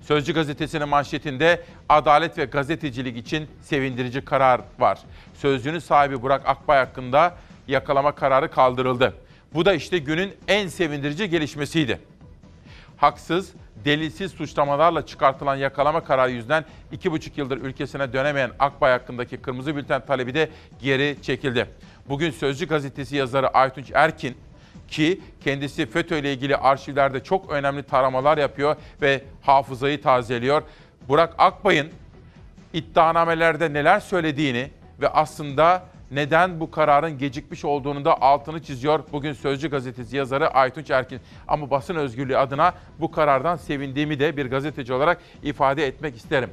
Sözcü 0.02 0.34
gazetesinin 0.34 0.90
manşetinde 0.90 1.64
adalet 1.90 2.38
ve 2.38 2.46
gazetecilik 2.46 3.18
için 3.18 3.48
sevindirici 3.62 4.26
karar 4.26 4.62
var. 4.80 5.00
Sözcünün 5.34 5.80
sahibi 5.80 6.22
Burak 6.22 6.42
Akbay 6.46 6.78
hakkında 6.78 7.36
yakalama 7.68 8.12
kararı 8.12 8.52
kaldırıldı. 8.52 9.14
Bu 9.54 9.66
da 9.66 9.74
işte 9.74 9.98
günün 9.98 10.34
en 10.48 10.68
sevindirici 10.68 11.30
gelişmesiydi. 11.30 12.00
Haksız, 12.98 13.54
delilsiz 13.86 14.32
suçlamalarla 14.32 15.06
çıkartılan 15.06 15.56
yakalama 15.56 16.04
kararı 16.04 16.32
yüzünden 16.32 16.66
2,5 16.94 17.32
yıldır 17.36 17.58
ülkesine 17.58 18.14
dönemeyen 18.14 18.52
Akbay 18.60 18.92
hakkındaki 18.92 19.38
kırmızı 19.38 19.76
bülten 19.76 20.06
talebi 20.06 20.34
de 20.34 20.50
geri 20.82 21.18
çekildi. 21.22 21.70
Bugün 22.10 22.32
Sözcü 22.32 22.68
gazetesi 22.68 23.16
yazarı 23.16 23.48
Aytunç 23.48 23.92
Erkin 23.94 24.38
ki 24.88 25.22
kendisi 25.44 25.86
FETÖ 25.86 26.18
ile 26.18 26.34
ilgili 26.34 26.58
arşivlerde 26.58 27.24
çok 27.24 27.52
önemli 27.52 27.84
taramalar 27.84 28.38
yapıyor 28.38 28.76
ve 29.02 29.22
hafızayı 29.42 30.02
tazeliyor. 30.02 30.64
Burak 31.08 31.36
Akbay'ın 31.38 31.88
iddianamelerde 32.74 33.74
neler 33.74 34.00
söylediğini 34.00 34.70
ve 35.02 35.10
aslında 35.10 35.84
neden 36.12 36.60
bu 36.60 36.72
kararın 36.72 37.18
gecikmiş 37.18 37.66
olduğunu 37.66 38.06
da 38.06 38.22
altını 38.22 38.64
çiziyor 38.64 39.04
bugün 39.12 39.34
Sözcü 39.34 39.70
gazetesi 39.70 40.18
yazarı 40.18 40.48
Aytunç 40.48 40.90
Erkin. 40.90 41.20
Ama 41.48 41.70
basın 41.70 41.96
özgürlüğü 41.96 42.38
adına 42.38 42.74
bu 43.00 43.12
karardan 43.12 43.56
sevindiğimi 43.56 44.20
de 44.20 44.38
bir 44.38 44.46
gazeteci 44.46 44.94
olarak 44.94 45.22
ifade 45.44 45.88
etmek 45.88 46.16
isterim. 46.16 46.50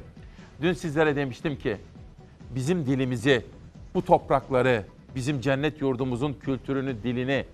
Dün 0.61 0.73
sizlere 0.73 1.15
demiştim 1.15 1.55
ki 1.55 1.77
bizim 2.55 2.85
dilimizi, 2.85 3.45
bu 3.93 4.05
toprakları, 4.05 4.85
bizim 5.15 5.41
cennet 5.41 5.81
yurdumuzun 5.81 6.33
kültürünü, 6.33 7.03
dilini 7.03 7.45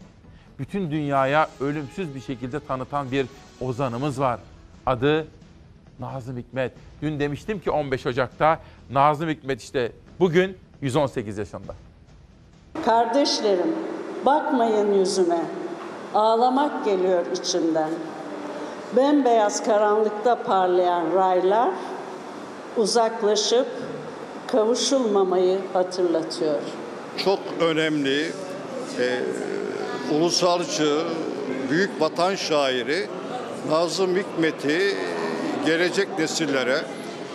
bütün 0.59 0.91
dünyaya 0.91 1.49
ölümsüz 1.59 2.15
bir 2.15 2.21
şekilde 2.21 2.59
tanıtan 2.59 3.11
bir 3.11 3.25
ozanımız 3.61 4.19
var. 4.19 4.39
Adı 4.85 5.27
Nazım 5.99 6.37
Hikmet. 6.37 6.71
Dün 7.01 7.19
demiştim 7.19 7.59
ki 7.59 7.71
15 7.71 8.05
Ocak'ta 8.05 8.59
Nazım 8.91 9.29
Hikmet 9.29 9.61
işte 9.61 9.91
bugün 10.19 10.57
118 10.81 11.37
yaşında. 11.37 11.75
Kardeşlerim, 12.85 13.75
bakmayın 14.25 14.93
yüzüme. 14.93 15.41
Ağlamak 16.15 16.85
geliyor 16.85 17.25
içimden. 17.35 17.89
Bembeyaz 18.97 19.63
karanlıkta 19.63 20.43
parlayan 20.43 21.13
raylar 21.15 21.69
uzaklaşıp 22.77 23.67
kavuşulmamayı 24.47 25.59
hatırlatıyor. 25.73 26.59
çok 27.25 27.39
önemli 27.59 28.31
e, 28.99 29.19
ulusalcı, 30.15 31.01
büyük 31.69 32.01
vatan 32.01 32.35
şairi 32.35 33.07
Nazım 33.69 34.15
Hikmet'i 34.15 34.95
gelecek 35.65 36.19
nesillere, 36.19 36.81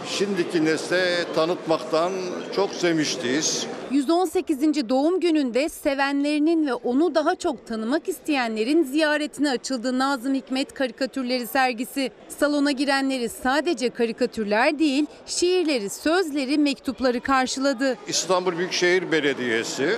şimdiki 0.09 0.65
nesle 0.65 1.25
tanıtmaktan 1.35 2.13
çok 2.57 2.71
sevinçliyiz. 2.71 3.67
118. 3.91 4.89
doğum 4.89 5.21
gününde 5.21 5.69
sevenlerinin 5.69 6.67
ve 6.67 6.75
onu 6.75 7.15
daha 7.15 7.35
çok 7.35 7.67
tanımak 7.67 8.09
isteyenlerin 8.09 8.83
ziyaretine 8.85 9.51
açıldı 9.51 9.99
Nazım 9.99 10.35
Hikmet 10.35 10.75
karikatürleri 10.75 11.47
sergisi. 11.47 12.11
Salona 12.29 12.71
girenleri 12.71 13.29
sadece 13.29 13.91
karikatürler 13.91 14.79
değil, 14.79 15.07
şiirleri, 15.27 15.91
sözleri, 15.91 16.59
mektupları 16.59 17.21
karşıladı. 17.21 17.97
İstanbul 18.09 18.59
Büyükşehir 18.59 19.13
Belediyesi, 19.13 19.97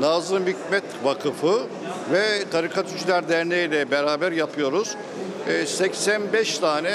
Nazım 0.00 0.46
Hikmet 0.46 0.84
Vakıfı 1.04 1.62
ve 2.12 2.44
Karikatürcüler 2.52 3.28
Derneği 3.28 3.68
ile 3.68 3.90
beraber 3.90 4.32
yapıyoruz. 4.32 4.96
E, 5.48 5.66
85 5.66 6.58
tane 6.58 6.92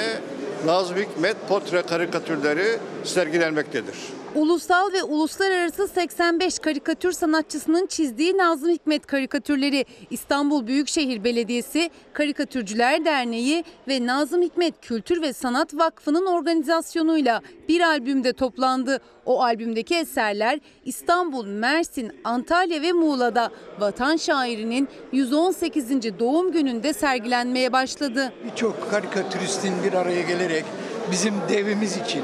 Nazım 0.66 0.96
Hikmet 0.96 1.36
portre 1.48 1.82
karikatürleri 1.82 2.78
sergilenmektedir. 3.04 3.96
Ulusal 4.34 4.92
ve 4.92 5.02
uluslararası 5.02 5.88
85 5.88 6.58
karikatür 6.58 7.12
sanatçısının 7.12 7.86
çizdiği 7.86 8.38
Nazım 8.38 8.70
Hikmet 8.70 9.06
karikatürleri 9.06 9.84
İstanbul 10.10 10.66
Büyükşehir 10.66 11.24
Belediyesi, 11.24 11.90
Karikatürcüler 12.12 13.04
Derneği 13.04 13.64
ve 13.88 14.06
Nazım 14.06 14.42
Hikmet 14.42 14.80
Kültür 14.80 15.22
ve 15.22 15.32
Sanat 15.32 15.74
Vakfı'nın 15.74 16.26
organizasyonuyla 16.26 17.40
bir 17.68 17.80
albümde 17.80 18.32
toplandı. 18.32 19.00
O 19.26 19.42
albümdeki 19.42 19.94
eserler 19.94 20.58
İstanbul, 20.84 21.46
Mersin, 21.46 22.12
Antalya 22.24 22.82
ve 22.82 22.92
Muğla'da 22.92 23.50
vatan 23.80 24.16
şairinin 24.16 24.88
118. 25.12 26.18
doğum 26.18 26.52
gününde 26.52 26.92
sergilenmeye 26.92 27.72
başladı. 27.72 28.32
Birçok 28.44 28.90
karikatüristin 28.90 29.74
bir 29.84 29.92
araya 29.92 30.22
gelerek 30.22 30.64
bizim 31.10 31.34
devimiz 31.48 31.96
için 31.96 32.22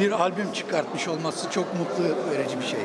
bir 0.00 0.12
albüm 0.12 0.52
çıkartmış 0.52 1.08
olması 1.08 1.50
çok 1.50 1.64
mutlu 1.78 2.04
verici 2.30 2.60
bir 2.60 2.66
şey. 2.66 2.80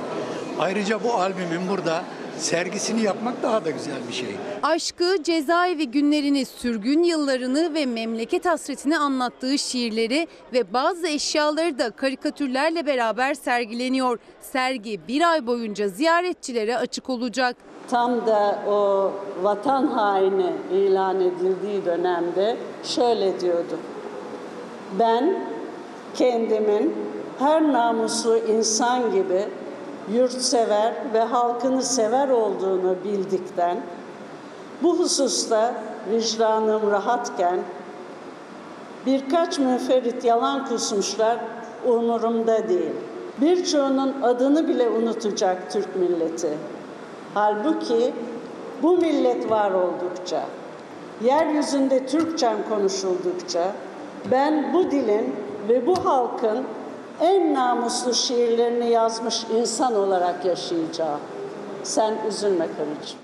Ayrıca 0.60 1.04
bu 1.04 1.14
albümün 1.14 1.70
burada 1.70 2.04
sergisini 2.38 3.02
yapmak 3.02 3.44
daha 3.44 3.66
da 3.66 3.72
güzel 3.72 4.08
bir 4.08 4.14
şey. 4.14 4.36
Aşkı, 4.64 5.24
cezaevi 5.24 5.92
günlerini, 5.92 6.46
sürgün 6.46 7.04
yıllarını 7.04 7.74
ve 7.74 7.86
memleket 7.86 8.46
hasretini 8.46 8.98
anlattığı 8.98 9.58
şiirleri 9.58 10.28
ve 10.54 10.74
bazı 10.74 11.08
eşyaları 11.08 11.80
da 11.80 11.92
karikatürlerle 11.92 12.86
beraber 12.86 13.34
sergileniyor. 13.34 14.20
Sergi 14.42 15.00
bir 15.08 15.32
ay 15.32 15.48
boyunca 15.48 15.88
ziyaretçilere 15.88 16.78
açık 16.78 17.10
olacak. 17.10 17.56
Tam 17.90 18.28
da 18.28 18.60
o 18.70 19.12
vatan 19.44 19.88
haini 19.88 20.52
ilan 20.74 21.16
edildiği 21.22 21.86
dönemde 21.86 22.58
şöyle 22.84 23.40
diyordu. 23.40 23.80
Ben 25.00 25.36
kendimin 26.18 26.96
her 27.40 27.74
namuslu 27.74 28.38
insan 28.38 29.12
gibi 29.12 29.46
yurtsever 30.14 30.94
ve 31.14 31.20
halkını 31.20 31.84
sever 31.84 32.30
olduğunu 32.30 32.96
bildikten, 33.04 33.78
bu 34.84 35.00
hususta 35.00 35.74
vicdanım 36.12 36.92
rahatken 36.92 37.60
birkaç 39.06 39.60
müferit 39.60 40.26
yalan 40.26 40.68
kusmuşlar 40.68 41.38
umurumda 41.86 42.70
değil. 42.70 42.94
Birçoğunun 43.42 44.22
adını 44.22 44.68
bile 44.68 44.90
unutacak 44.90 45.72
Türk 45.72 45.96
milleti. 45.96 46.50
Halbuki 47.34 48.14
bu 48.84 48.98
millet 48.98 49.52
var 49.52 49.72
oldukça, 49.72 50.44
yeryüzünde 51.24 52.06
Türkçem 52.06 52.58
konuşuldukça 52.70 53.72
ben 54.32 54.74
bu 54.74 54.92
dilin 54.92 55.36
ve 55.70 55.88
bu 55.88 56.06
halkın 56.06 56.66
en 57.22 57.54
namuslu 57.54 58.14
şiirlerini 58.14 58.90
yazmış 58.90 59.44
insan 59.44 59.96
olarak 59.96 60.46
yaşayacağım. 60.46 61.20
Sen 61.84 62.16
üzülme 62.28 62.68
karıcığım. 62.68 63.20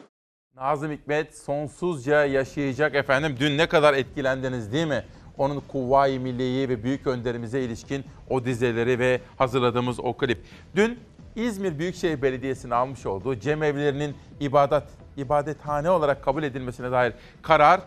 Nazım 0.55 0.91
Hikmet 0.91 1.37
sonsuzca 1.37 2.25
yaşayacak 2.25 2.95
efendim. 2.95 3.35
Dün 3.39 3.57
ne 3.57 3.67
kadar 3.67 3.93
etkilendiniz 3.93 4.73
değil 4.73 4.87
mi? 4.87 5.03
Onun 5.37 5.63
Kuvvayi 5.71 6.19
Milliye'yi 6.19 6.69
ve 6.69 6.83
büyük 6.83 7.07
önderimize 7.07 7.61
ilişkin 7.61 8.05
o 8.29 8.45
dizeleri 8.45 8.99
ve 8.99 9.21
hazırladığımız 9.37 9.99
o 9.99 10.13
klip. 10.13 10.45
Dün 10.75 10.99
İzmir 11.35 11.79
Büyükşehir 11.79 12.21
Belediyesi'nin 12.21 12.71
almış 12.71 13.05
olduğu 13.05 13.35
cemevlerinin 13.35 14.15
ibadet 14.39 14.83
ibadethane 15.17 15.89
olarak 15.89 16.23
kabul 16.23 16.43
edilmesine 16.43 16.91
dair 16.91 17.13
karar 17.41 17.81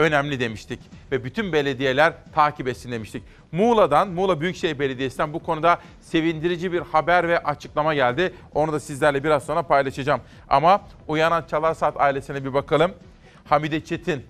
önemli 0.00 0.40
demiştik 0.40 0.80
ve 1.12 1.24
bütün 1.24 1.52
belediyeler 1.52 2.12
takip 2.34 2.68
etsin 2.68 2.92
demiştik. 2.92 3.22
Muğla'dan, 3.52 4.08
Muğla 4.08 4.40
Büyükşehir 4.40 4.78
Belediyesi'nden 4.78 5.32
bu 5.32 5.38
konuda 5.38 5.78
sevindirici 6.00 6.72
bir 6.72 6.80
haber 6.80 7.28
ve 7.28 7.38
açıklama 7.38 7.94
geldi. 7.94 8.34
Onu 8.54 8.72
da 8.72 8.80
sizlerle 8.80 9.24
biraz 9.24 9.44
sonra 9.44 9.62
paylaşacağım. 9.62 10.20
Ama 10.48 10.82
Uyanan 11.08 11.44
Çalar 11.50 11.74
Saat 11.74 12.00
ailesine 12.00 12.44
bir 12.44 12.54
bakalım. 12.54 12.92
Hamide 13.44 13.84
Çetin, 13.84 14.22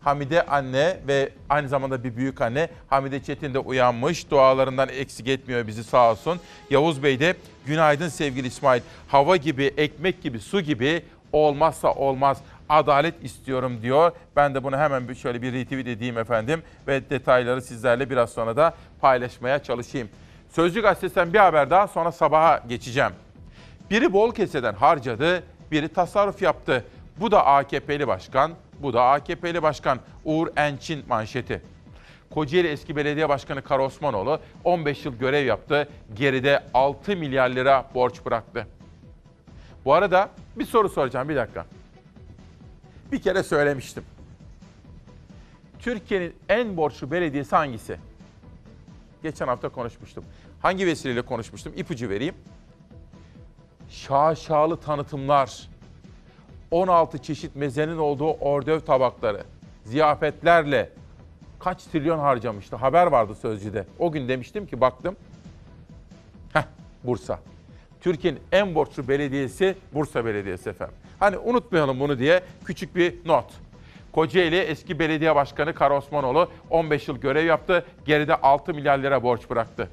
Hamide 0.00 0.46
anne 0.46 1.00
ve 1.08 1.32
aynı 1.48 1.68
zamanda 1.68 2.04
bir 2.04 2.16
büyük 2.16 2.40
anne. 2.40 2.68
Hamide 2.88 3.22
Çetin 3.22 3.54
de 3.54 3.58
uyanmış. 3.58 4.30
Dualarından 4.30 4.88
eksik 4.88 5.28
etmiyor 5.28 5.66
bizi 5.66 5.84
sağ 5.84 6.10
olsun. 6.10 6.40
Yavuz 6.70 7.02
Bey 7.02 7.20
de 7.20 7.36
günaydın 7.66 8.08
sevgili 8.08 8.46
İsmail. 8.46 8.82
Hava 9.08 9.36
gibi, 9.36 9.64
ekmek 9.76 10.22
gibi, 10.22 10.40
su 10.40 10.60
gibi 10.60 11.02
olmazsa 11.32 11.92
olmaz 11.92 12.38
adalet 12.68 13.24
istiyorum 13.24 13.78
diyor. 13.82 14.12
Ben 14.36 14.54
de 14.54 14.64
bunu 14.64 14.76
hemen 14.76 15.12
şöyle 15.12 15.42
bir 15.42 15.52
retweet 15.52 15.86
edeyim 15.86 16.18
efendim 16.18 16.62
ve 16.88 17.10
detayları 17.10 17.62
sizlerle 17.62 18.10
biraz 18.10 18.30
sonra 18.30 18.56
da 18.56 18.74
paylaşmaya 19.00 19.62
çalışayım. 19.62 20.08
Sözcü 20.50 20.82
gazetesinden 20.82 21.32
bir 21.32 21.38
haber 21.38 21.70
daha 21.70 21.88
sonra 21.88 22.12
sabaha 22.12 22.62
geçeceğim. 22.68 23.12
Biri 23.90 24.12
bol 24.12 24.34
keseden 24.34 24.74
harcadı, 24.74 25.42
biri 25.70 25.88
tasarruf 25.88 26.42
yaptı. 26.42 26.84
Bu 27.20 27.30
da 27.30 27.46
AKP'li 27.46 28.06
başkan, 28.08 28.52
bu 28.78 28.92
da 28.92 29.04
AKP'li 29.04 29.62
başkan 29.62 29.98
Uğur 30.24 30.48
Ençin 30.56 31.04
manşeti. 31.08 31.62
Kocaeli 32.30 32.68
eski 32.68 32.96
belediye 32.96 33.28
başkanı 33.28 33.62
Kara 33.62 33.84
Osmanoğlu 33.84 34.40
15 34.64 35.04
yıl 35.04 35.14
görev 35.14 35.46
yaptı. 35.46 35.88
Geride 36.14 36.62
6 36.74 37.16
milyar 37.16 37.50
lira 37.50 37.84
borç 37.94 38.24
bıraktı. 38.24 38.66
Bu 39.84 39.94
arada 39.94 40.28
bir 40.56 40.64
soru 40.64 40.88
soracağım 40.88 41.28
bir 41.28 41.36
dakika. 41.36 41.66
Bir 43.12 43.22
kere 43.22 43.42
söylemiştim. 43.42 44.04
Türkiye'nin 45.78 46.34
en 46.48 46.76
borçlu 46.76 47.10
belediyesi 47.10 47.56
hangisi? 47.56 47.96
Geçen 49.22 49.46
hafta 49.46 49.68
konuşmuştum. 49.68 50.24
Hangi 50.62 50.86
vesileyle 50.86 51.22
konuşmuştum? 51.22 51.72
İpucu 51.76 52.08
vereyim. 52.08 52.34
Şaşalı 53.88 54.80
tanıtımlar, 54.80 55.68
16 56.70 57.18
çeşit 57.18 57.56
mezenin 57.56 57.98
olduğu 57.98 58.30
ordöv 58.30 58.80
tabakları, 58.80 59.44
ziyafetlerle 59.84 60.90
kaç 61.58 61.84
trilyon 61.84 62.18
harcamıştı? 62.18 62.76
Haber 62.76 63.06
vardı 63.06 63.34
Sözcü'de. 63.34 63.86
O 63.98 64.12
gün 64.12 64.28
demiştim 64.28 64.66
ki 64.66 64.80
baktım. 64.80 65.16
Heh, 66.52 66.64
Bursa. 67.04 67.38
Türkiye'nin 68.00 68.40
en 68.52 68.74
borçlu 68.74 69.08
belediyesi 69.08 69.76
Bursa 69.94 70.24
Belediyesi 70.24 70.70
efendim. 70.70 70.94
Hani 71.22 71.38
unutmayalım 71.38 72.00
bunu 72.00 72.18
diye 72.18 72.42
küçük 72.64 72.96
bir 72.96 73.14
not. 73.24 73.44
Kocaeli 74.12 74.58
eski 74.58 74.98
belediye 74.98 75.34
başkanı 75.34 75.74
Kara 75.74 75.96
Osmanoğlu 75.96 76.50
15 76.70 77.08
yıl 77.08 77.16
görev 77.16 77.46
yaptı. 77.46 77.86
Geride 78.04 78.36
6 78.36 78.74
milyar 78.74 78.98
lira 78.98 79.22
borç 79.22 79.50
bıraktı. 79.50 79.88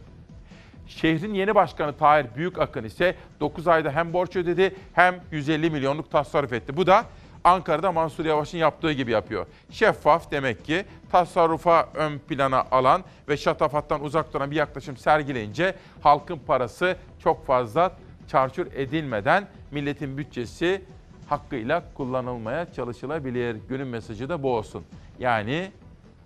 Şehrin 0.88 1.34
yeni 1.34 1.56
başkanı 1.56 1.98
Tahir 1.98 2.26
Büyükakın 2.36 2.84
ise 2.84 3.16
9 3.40 3.68
ayda 3.68 3.92
hem 3.92 4.14
borç 4.14 4.36
ödedi 4.36 4.76
hem 4.94 5.16
150 5.32 5.70
milyonluk 5.70 6.12
tasarruf 6.12 6.54
etti. 6.54 6.78
Bu 6.78 6.88
da 6.88 7.06
Ankara'da 7.44 7.92
Mansur 7.92 8.26
Yavaş'ın 8.26 8.58
yaptığı 8.58 8.92
gibi 8.92 9.12
yapıyor. 9.12 9.46
Şeffaf 9.72 10.32
demek 10.32 10.66
ki 10.66 10.86
tasarrufa 11.12 11.90
ön 11.94 12.20
plana 12.20 12.64
alan 12.72 13.04
ve 13.28 13.38
şatafattan 13.38 14.04
uzak 14.04 14.34
duran 14.34 14.52
bir 14.52 14.56
yaklaşım 14.56 14.98
sergileyince 14.98 15.76
halkın 16.02 16.40
parası 16.48 16.98
çok 17.24 17.46
fazla 17.46 17.92
çarçur 18.28 18.68
edilmeden 18.76 19.48
milletin 19.72 20.18
bütçesi 20.18 20.82
hakkıyla 21.30 21.84
kullanılmaya 21.94 22.74
çalışılabilir. 22.74 23.58
Günün 23.70 23.88
mesajı 23.88 24.30
da 24.30 24.44
bu 24.44 24.56
olsun. 24.56 24.84
Yani 25.20 25.72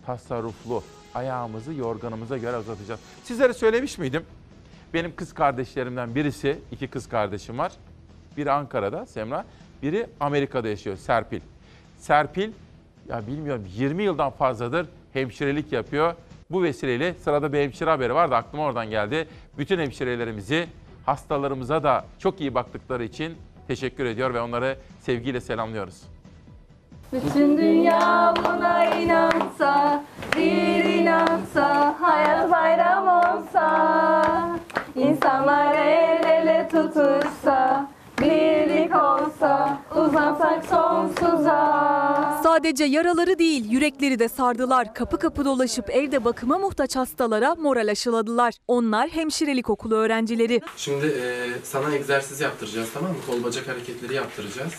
tasarruflu 0.06 0.84
ayağımızı 1.16 1.74
yorganımıza 1.74 2.38
göre 2.38 2.58
uzatacağız. 2.58 3.00
Sizlere 3.24 3.54
söylemiş 3.54 3.98
miydim? 3.98 4.24
Benim 4.94 5.16
kız 5.16 5.34
kardeşlerimden 5.34 6.16
birisi, 6.16 6.60
iki 6.72 6.88
kız 6.88 7.10
kardeşim 7.10 7.58
var. 7.58 7.72
Biri 8.38 8.52
Ankara'da 8.52 9.06
Semra, 9.06 9.46
biri 9.82 10.08
Amerika'da 10.20 10.68
yaşıyor 10.68 10.98
Serpil. 10.98 11.42
Serpil 11.98 12.52
ya 13.10 13.28
bilmiyorum 13.28 13.66
20 13.76 14.04
yıldan 14.04 14.30
fazladır 14.30 14.88
hemşirelik 15.14 15.72
yapıyor. 15.72 16.14
Bu 16.52 16.64
vesileyle 16.64 17.14
sırada 17.14 17.54
bir 17.54 17.60
hemşire 17.60 17.90
haberi 17.90 18.14
var 18.16 18.32
da 18.32 18.38
aklıma 18.38 18.64
oradan 18.64 18.90
geldi. 18.90 19.28
Bütün 19.58 19.80
hemşirelerimizi 19.80 20.68
hastalarımıza 21.06 21.84
da 21.84 22.06
çok 22.20 22.42
iyi 22.42 22.56
baktıkları 22.56 23.04
için 23.04 23.38
teşekkür 23.68 24.06
ediyor 24.06 24.34
ve 24.34 24.42
onları 24.42 24.78
sevgiyle 25.00 25.42
selamlıyoruz. 25.42 26.02
Bütün 27.14 27.58
dünya 27.58 28.34
buna 28.38 28.86
inansa, 28.86 30.04
bir 30.38 30.84
inansa, 30.84 31.96
hayat 32.02 32.52
bayram 32.52 33.08
olsa, 33.08 34.60
insanlar 34.96 35.76
el 35.76 36.24
ele 36.24 36.68
tutuşsa, 36.72 37.88
birlik 38.24 38.96
olsa, 38.96 39.78
uzansak 39.96 40.66
sonsuza. 40.66 42.40
Sadece 42.44 42.84
yaraları 42.84 43.40
değil 43.40 43.72
yürekleri 43.72 44.20
de 44.20 44.30
sardılar. 44.30 44.94
Kapı 44.94 45.20
kapı 45.20 45.46
dolaşıp 45.46 45.90
evde 45.90 46.26
bakıma 46.26 46.58
muhtaç 46.58 46.96
hastalara 46.96 47.56
moral 47.56 47.88
aşıladılar. 47.88 48.54
Onlar 48.68 49.10
hemşirelik 49.10 49.70
okulu 49.70 49.96
öğrencileri. 49.96 50.62
Şimdi 50.78 51.06
e, 51.06 51.48
sana 51.64 51.96
egzersiz 51.96 52.42
yaptıracağız 52.42 52.90
tamam 52.94 53.12
mı? 53.12 53.18
Kol 53.28 53.44
bacak 53.44 53.68
hareketleri 53.68 54.14
yaptıracağız. 54.14 54.74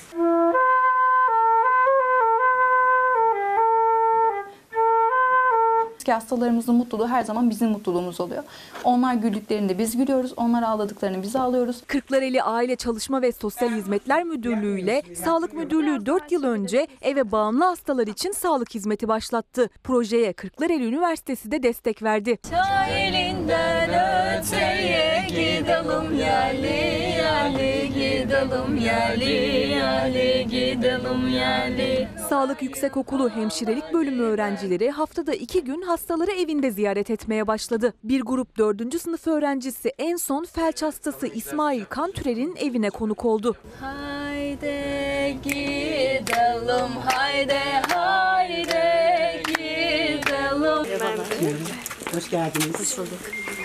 Ki 6.04 6.12
hastalarımızın 6.12 6.74
mutluluğu 6.74 7.08
her 7.08 7.22
zaman 7.22 7.50
bizim 7.50 7.68
mutluluğumuz 7.68 8.20
oluyor. 8.20 8.42
Onlar 8.84 9.14
güldüklerinde 9.14 9.78
biz 9.78 9.96
gülüyoruz, 9.96 10.32
onlar 10.36 10.62
ağladıklarını 10.62 11.22
biz 11.22 11.36
ağlıyoruz. 11.36 11.82
Kırklareli 11.86 12.42
Aile 12.42 12.76
Çalışma 12.76 13.22
ve 13.22 13.32
Sosyal 13.32 13.70
Hizmetler 13.70 14.24
Müdürlüğü 14.24 14.80
ile 14.80 15.02
Sağlık 15.24 15.52
Müdürlüğü 15.52 16.06
4 16.06 16.32
yıl 16.32 16.44
önce 16.44 16.86
eve 17.02 17.32
bağımlı 17.32 17.64
hastalar 17.64 18.06
için 18.06 18.32
sağlık 18.32 18.74
hizmeti 18.74 19.08
başlattı. 19.08 19.70
Projeye 19.84 20.32
Kırklareli 20.32 20.84
Üniversitesi 20.84 21.50
de 21.50 21.62
destek 21.62 22.02
verdi. 22.02 22.38
Elinden 22.90 23.90
öteye 24.38 25.26
gidelim 25.28 26.18
yerli 26.18 27.14
yerli 27.18 27.88
gidelim 27.94 28.76
yerli 28.76 29.32
yerli 29.70 30.46
gidelim 30.50 31.28
yerli. 31.28 32.08
Sağlık 32.28 32.62
Yüksekokulu 32.62 33.30
Hemşirelik 33.30 33.92
Bölümü 33.92 34.22
öğrencileri 34.22 34.90
haftada 34.90 35.34
iki 35.34 35.64
gün 35.64 35.82
hastaları 35.94 36.30
evinde 36.30 36.70
ziyaret 36.70 37.11
etmeye 37.11 37.46
başladı. 37.46 37.94
Bir 38.04 38.20
grup 38.20 38.59
4. 38.59 39.00
sınıf 39.00 39.26
öğrencisi 39.26 39.88
en 39.98 40.16
son 40.16 40.44
felç 40.44 40.83
hastası 40.83 41.26
İsmail 41.26 41.85
Kantürer'in 41.85 42.57
evine 42.57 42.90
konuk 42.90 43.24
oldu. 43.24 43.57
Haydi 43.80 45.38
gidelim 45.42 46.92
haydi 47.04 47.61
haydi 47.88 49.42
gidelim. 49.46 50.87
Hoş 52.14 52.30
geldiniz. 52.30 52.80
Hoş 52.80 52.98
bulduk. 52.98 53.20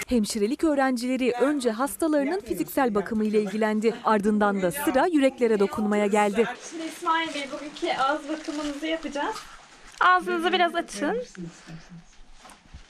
Hemşirelik 0.08 0.64
öğrencileri 0.64 1.32
önce 1.42 1.72
hastalarının 1.72 2.40
fiziksel 2.40 2.96
bakımı 2.96 3.26
ile 3.26 3.42
ilgilendi. 3.42 3.96
Ardından 4.04 4.62
da 4.62 4.72
sıra 4.72 5.08
yüreklere 5.08 5.60
dokunmaya 5.60 6.06
geldi. 6.06 6.46
Şimdi 6.70 6.84
İsmail 6.84 7.34
Bey 7.34 7.48
bugünkü 7.52 8.02
ağız 8.02 8.30
bakımınızı 8.30 8.88
yapacağız. 8.88 9.36
Ağzınızı 10.00 10.54
biraz 10.54 10.76
açın. 10.76 11.18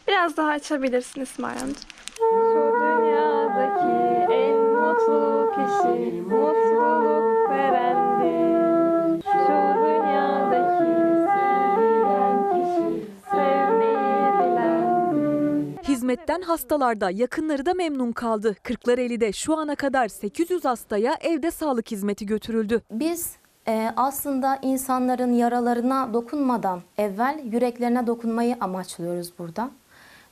Biraz 0.10 0.38
daha 0.38 0.50
açabilirsin 0.50 1.22
İsmail 1.22 1.62
amca. 1.62 1.80
Şu 2.18 2.74
dünyadaki 2.80 4.34
en 4.34 4.58
mutlu 4.58 5.52
kişi 5.56 6.22
mutluluk 6.22 7.50
verendir. 7.50 9.24
Şu 9.24 9.56
dünyadaki 9.86 10.86
sevilen 11.26 12.50
kişi 12.54 13.06
sevmeyi 13.32 14.34
bilendir. 14.40 15.84
Hizmetten 15.88 16.42
hastalar 16.42 17.02
da 17.02 17.10
yakınları 17.10 17.66
da 17.66 17.74
memnun 17.74 18.12
kaldı. 18.12 18.56
Kırklareli'de 18.64 19.32
şu 19.32 19.58
ana 19.58 19.76
kadar 19.76 20.08
800 20.08 20.66
hastaya 20.66 21.18
evde 21.22 21.52
sağlık 21.52 21.92
hizmeti 21.92 22.26
götürüldü. 22.26 22.82
Biz 22.92 23.36
e, 23.68 23.92
aslında 23.96 24.60
insanların 24.62 25.34
yaralarına 25.34 26.14
dokunmadan 26.14 26.82
evvel 26.98 27.40
yüreklerine 27.44 28.08
dokunmayı 28.08 28.58
amaçlıyoruz 28.60 29.34
burada. 29.40 29.72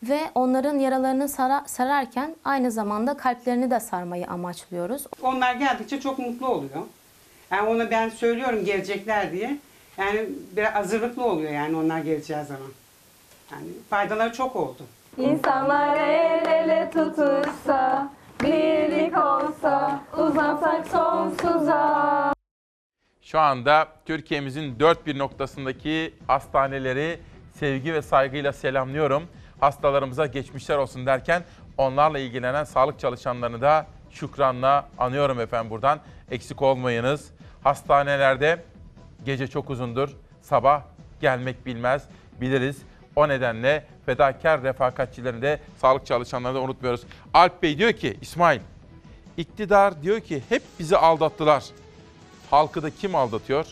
Ve 0.03 0.19
onların 0.36 0.79
yaralarını 0.79 1.29
sara- 1.29 1.63
sararken 1.67 2.36
aynı 2.45 2.71
zamanda 2.71 3.17
kalplerini 3.17 3.71
de 3.71 3.79
sarmayı 3.79 4.27
amaçlıyoruz. 4.27 5.03
Onlar 5.21 5.55
geldikçe 5.55 5.99
çok 5.99 6.19
mutlu 6.19 6.47
oluyor. 6.47 6.81
Yani 7.51 7.69
ona 7.69 7.91
ben 7.91 8.10
söylüyorum 8.10 8.65
gelecekler 8.65 9.31
diye. 9.31 9.57
Yani 9.97 10.29
biraz 10.51 10.73
hazırlıklı 10.75 11.23
oluyor 11.25 11.51
yani 11.51 11.75
onlar 11.77 11.99
geleceği 11.99 12.43
zaman. 12.43 12.71
Yani 13.51 13.67
faydaları 13.89 14.33
çok 14.33 14.55
oldu. 14.55 14.83
İnsanlar 15.17 15.97
el 15.97 16.45
ele 16.51 16.89
tutuşsa, 16.93 18.10
birlik 18.41 19.17
olsa, 19.17 19.99
uzansak 20.17 20.88
sonsuza. 20.88 22.33
Şu 23.21 23.39
anda 23.39 23.88
Türkiye'mizin 24.05 24.79
dört 24.79 25.05
bir 25.05 25.17
noktasındaki 25.17 26.13
hastaneleri 26.27 27.19
sevgi 27.60 27.93
ve 27.93 28.01
saygıyla 28.01 28.53
selamlıyorum. 28.53 29.23
Hastalarımıza 29.60 30.26
geçmişler 30.26 30.78
olsun 30.78 31.06
derken 31.06 31.43
onlarla 31.78 32.20
ilgilenen 32.20 32.63
sağlık 32.63 33.00
çalışanlarını 33.00 33.62
da 33.62 33.88
şükranla 34.12 34.89
anıyorum 34.98 35.39
efendim 35.39 35.70
buradan. 35.70 36.00
Eksik 36.32 36.62
olmayınız. 36.62 37.32
Hastanelerde 37.63 38.63
gece 39.26 39.48
çok 39.48 39.70
uzundur. 39.70 40.10
Sabah 40.41 40.82
gelmek 41.22 41.65
bilmez. 41.65 42.04
Biliriz. 42.41 42.82
O 43.15 43.28
nedenle 43.28 43.86
fedakar 44.06 44.63
refakatçilerini 44.63 45.41
de 45.41 45.60
sağlık 45.78 46.06
çalışanlarını 46.06 46.58
da 46.58 46.62
unutmuyoruz. 46.62 47.04
Alp 47.34 47.63
Bey 47.63 47.78
diyor 47.78 47.93
ki 47.93 48.17
İsmail, 48.22 48.60
iktidar 49.38 50.02
diyor 50.02 50.20
ki 50.20 50.43
hep 50.50 50.63
bizi 50.80 50.98
aldattılar. 50.98 51.63
Halkı 52.52 52.84
da 52.84 52.89
kim 52.89 53.15
aldatıyor? 53.15 53.65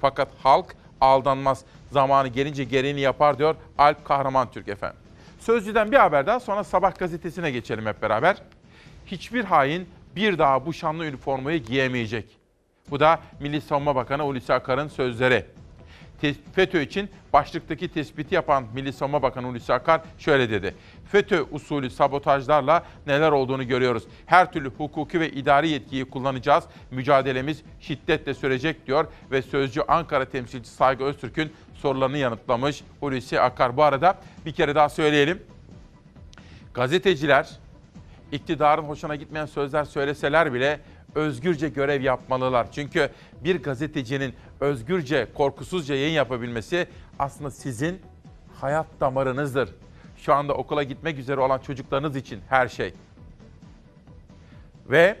Fakat 0.00 0.28
halk 0.42 0.76
aldanmaz. 1.00 1.64
Zamanı 1.92 2.28
gelince 2.28 2.64
gereğini 2.64 3.00
yapar 3.00 3.38
diyor 3.38 3.54
Alp 3.78 4.04
Kahraman 4.04 4.50
Türk 4.50 4.68
efendim. 4.68 5.00
Sözcüden 5.40 5.92
bir 5.92 5.96
haber 5.96 6.26
daha 6.26 6.40
sonra 6.40 6.64
Sabah 6.64 6.98
gazetesine 6.98 7.50
geçelim 7.50 7.86
hep 7.86 8.02
beraber. 8.02 8.36
Hiçbir 9.06 9.44
hain 9.44 9.88
bir 10.16 10.38
daha 10.38 10.66
bu 10.66 10.72
şanlı 10.72 11.06
üniformayı 11.06 11.62
giyemeyecek. 11.62 12.38
Bu 12.90 13.00
da 13.00 13.20
Milli 13.40 13.60
Savunma 13.60 13.94
Bakanı 13.94 14.22
Hulusi 14.22 14.54
Akar'ın 14.54 14.88
sözleri. 14.88 15.46
FETÖ 16.52 16.82
için 16.82 17.10
başlıktaki 17.32 17.88
tespiti 17.88 18.34
yapan 18.34 18.64
Milli 18.74 18.92
Savunma 18.92 19.22
Bakanı 19.22 19.46
Hulusi 19.46 19.72
Akar 19.72 20.00
şöyle 20.18 20.50
dedi. 20.50 20.74
FETÖ 21.12 21.44
usulü 21.50 21.90
sabotajlarla 21.90 22.84
neler 23.06 23.32
olduğunu 23.32 23.66
görüyoruz. 23.66 24.04
Her 24.26 24.52
türlü 24.52 24.70
hukuki 24.70 25.20
ve 25.20 25.30
idari 25.30 25.68
yetkiyi 25.68 26.04
kullanacağız. 26.04 26.64
Mücadelemiz 26.90 27.62
şiddetle 27.80 28.34
sürecek 28.34 28.86
diyor 28.86 29.06
ve 29.30 29.42
sözcü 29.42 29.80
Ankara 29.80 30.24
temsilcisi 30.24 30.74
Saygı 30.74 31.04
Öztürk'ün 31.04 31.52
sorularını 31.80 32.18
yanıtlamış 32.18 32.84
Hulusi 33.00 33.40
Akar. 33.40 33.76
Bu 33.76 33.82
arada 33.82 34.18
bir 34.46 34.52
kere 34.52 34.74
daha 34.74 34.88
söyleyelim. 34.88 35.42
Gazeteciler 36.74 37.50
iktidarın 38.32 38.82
hoşuna 38.82 39.16
gitmeyen 39.16 39.46
sözler 39.46 39.84
söyleseler 39.84 40.54
bile 40.54 40.80
özgürce 41.14 41.68
görev 41.68 42.02
yapmalılar. 42.02 42.72
Çünkü 42.72 43.10
bir 43.44 43.62
gazetecinin 43.62 44.34
özgürce, 44.60 45.28
korkusuzca 45.34 45.94
yayın 45.94 46.14
yapabilmesi 46.14 46.86
aslında 47.18 47.50
sizin 47.50 48.00
hayat 48.60 48.86
damarınızdır. 49.00 49.68
Şu 50.16 50.34
anda 50.34 50.54
okula 50.54 50.82
gitmek 50.82 51.18
üzere 51.18 51.40
olan 51.40 51.58
çocuklarınız 51.58 52.16
için 52.16 52.40
her 52.48 52.68
şey. 52.68 52.94
Ve 54.90 55.16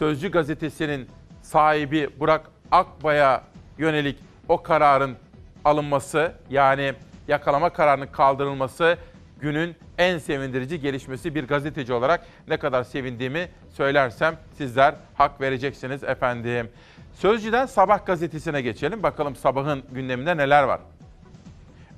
Sözcü 0.00 0.30
gazetesinin 0.30 1.08
sahibi 1.42 2.08
Burak 2.20 2.50
Akbay'a 2.70 3.44
yönelik 3.78 4.18
o 4.48 4.62
kararın 4.62 5.16
alınması 5.64 6.32
yani 6.50 6.92
yakalama 7.28 7.70
kararının 7.70 8.06
kaldırılması 8.06 8.96
günün 9.40 9.76
en 9.98 10.18
sevindirici 10.18 10.80
gelişmesi 10.80 11.34
bir 11.34 11.44
gazeteci 11.44 11.92
olarak 11.92 12.26
ne 12.48 12.56
kadar 12.56 12.84
sevindiğimi 12.84 13.48
söylersem 13.72 14.36
sizler 14.58 14.94
hak 15.14 15.40
vereceksiniz 15.40 16.04
efendim. 16.04 16.70
Sözcüden 17.14 17.66
Sabah 17.66 18.06
gazetesine 18.06 18.62
geçelim. 18.62 19.02
Bakalım 19.02 19.36
sabahın 19.36 19.82
gündeminde 19.92 20.36
neler 20.36 20.62
var. 20.62 20.80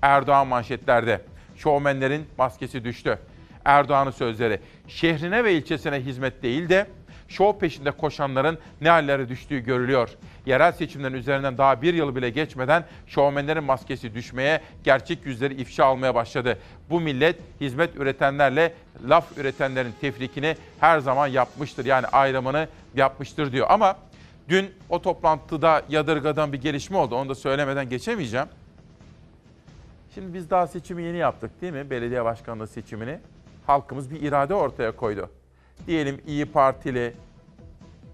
Erdoğan 0.03 0.47
manşetlerde. 0.47 1.21
Şovmenlerin 1.57 2.27
maskesi 2.39 2.85
düştü. 2.85 3.19
Erdoğan'ın 3.65 4.11
sözleri. 4.11 4.61
Şehrine 4.89 5.45
ve 5.45 5.55
ilçesine 5.55 6.01
hizmet 6.01 6.43
değil 6.43 6.69
de 6.69 6.87
şov 7.33 7.59
peşinde 7.59 7.91
koşanların 7.91 8.59
ne 8.81 8.89
hallere 8.91 9.29
düştüğü 9.29 9.59
görülüyor. 9.59 10.09
Yerel 10.47 10.73
seçimlerin 10.73 11.15
üzerinden 11.15 11.59
daha 11.59 11.83
bir 11.83 11.95
yıl 11.95 12.17
bile 12.17 12.31
geçmeden 12.31 12.85
şovmenlerin 13.07 13.65
maskesi 13.65 14.15
düşmeye, 14.15 14.61
gerçek 14.85 15.27
yüzleri 15.27 15.55
ifşa 15.55 15.85
almaya 15.85 16.15
başladı. 16.15 16.59
Bu 16.91 17.01
millet 17.01 17.37
hizmet 17.61 17.97
üretenlerle 17.97 18.75
laf 19.09 19.39
üretenlerin 19.39 19.93
tefrikini 20.01 20.57
her 20.81 20.99
zaman 20.99 21.27
yapmıştır. 21.27 21.85
Yani 21.85 22.07
ayrımını 22.07 22.69
yapmıştır 22.95 23.53
diyor. 23.53 23.67
Ama 23.71 23.97
dün 24.49 24.71
o 24.89 25.03
toplantıda 25.03 25.83
yadırgadan 25.89 26.53
bir 26.53 26.61
gelişme 26.61 26.97
oldu. 26.97 27.17
Onu 27.17 27.29
da 27.29 27.35
söylemeden 27.35 27.89
geçemeyeceğim. 27.89 28.47
Şimdi 30.15 30.35
biz 30.35 30.51
daha 30.51 30.67
seçimi 30.67 31.03
yeni 31.03 31.17
yaptık 31.17 31.61
değil 31.61 31.73
mi? 31.73 31.91
Belediye 31.91 32.25
başkanlığı 32.25 32.67
seçimini. 32.67 33.19
Halkımız 33.67 34.11
bir 34.11 34.23
irade 34.23 34.55
ortaya 34.55 34.97
koydu. 34.97 35.31
Diyelim 35.87 36.21
İyi 36.27 36.47
Partili, 36.47 37.15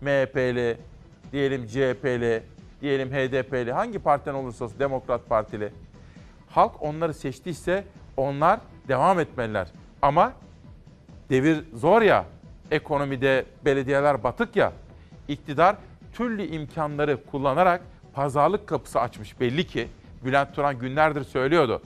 MHP'li, 0.00 0.76
diyelim 1.32 1.66
CHP'li, 1.66 2.42
diyelim 2.80 3.10
HDP'li, 3.10 3.72
hangi 3.72 3.98
partiden 3.98 4.34
olursa 4.34 4.64
olsun 4.64 4.78
Demokrat 4.78 5.28
Partili. 5.28 5.72
Halk 6.48 6.82
onları 6.82 7.14
seçtiyse 7.14 7.84
onlar 8.16 8.60
devam 8.88 9.20
etmeliler. 9.20 9.68
Ama 10.02 10.32
devir 11.30 11.64
zor 11.74 12.02
ya, 12.02 12.24
ekonomide 12.70 13.44
belediyeler 13.64 14.22
batık 14.22 14.56
ya, 14.56 14.72
iktidar 15.28 15.76
türlü 16.12 16.46
imkanları 16.46 17.24
kullanarak 17.26 17.82
pazarlık 18.12 18.66
kapısı 18.66 19.00
açmış 19.00 19.40
belli 19.40 19.66
ki. 19.66 19.88
Bülent 20.24 20.54
Turan 20.54 20.78
günlerdir 20.78 21.24
söylüyordu. 21.24 21.82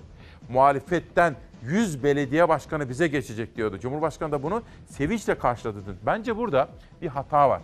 Muhalefetten 0.49 1.37
100 1.63 2.03
belediye 2.03 2.49
başkanı 2.49 2.89
bize 2.89 3.09
geçecek 3.09 3.57
diyordu. 3.57 3.79
Cumhurbaşkanı 3.79 4.33
da 4.33 4.43
bunu 4.43 4.63
sevinçle 4.89 5.35
karşıladı. 5.35 5.79
Bence 6.07 6.37
burada 6.37 6.69
bir 7.03 7.09
hata 7.09 7.51
var. 7.51 7.61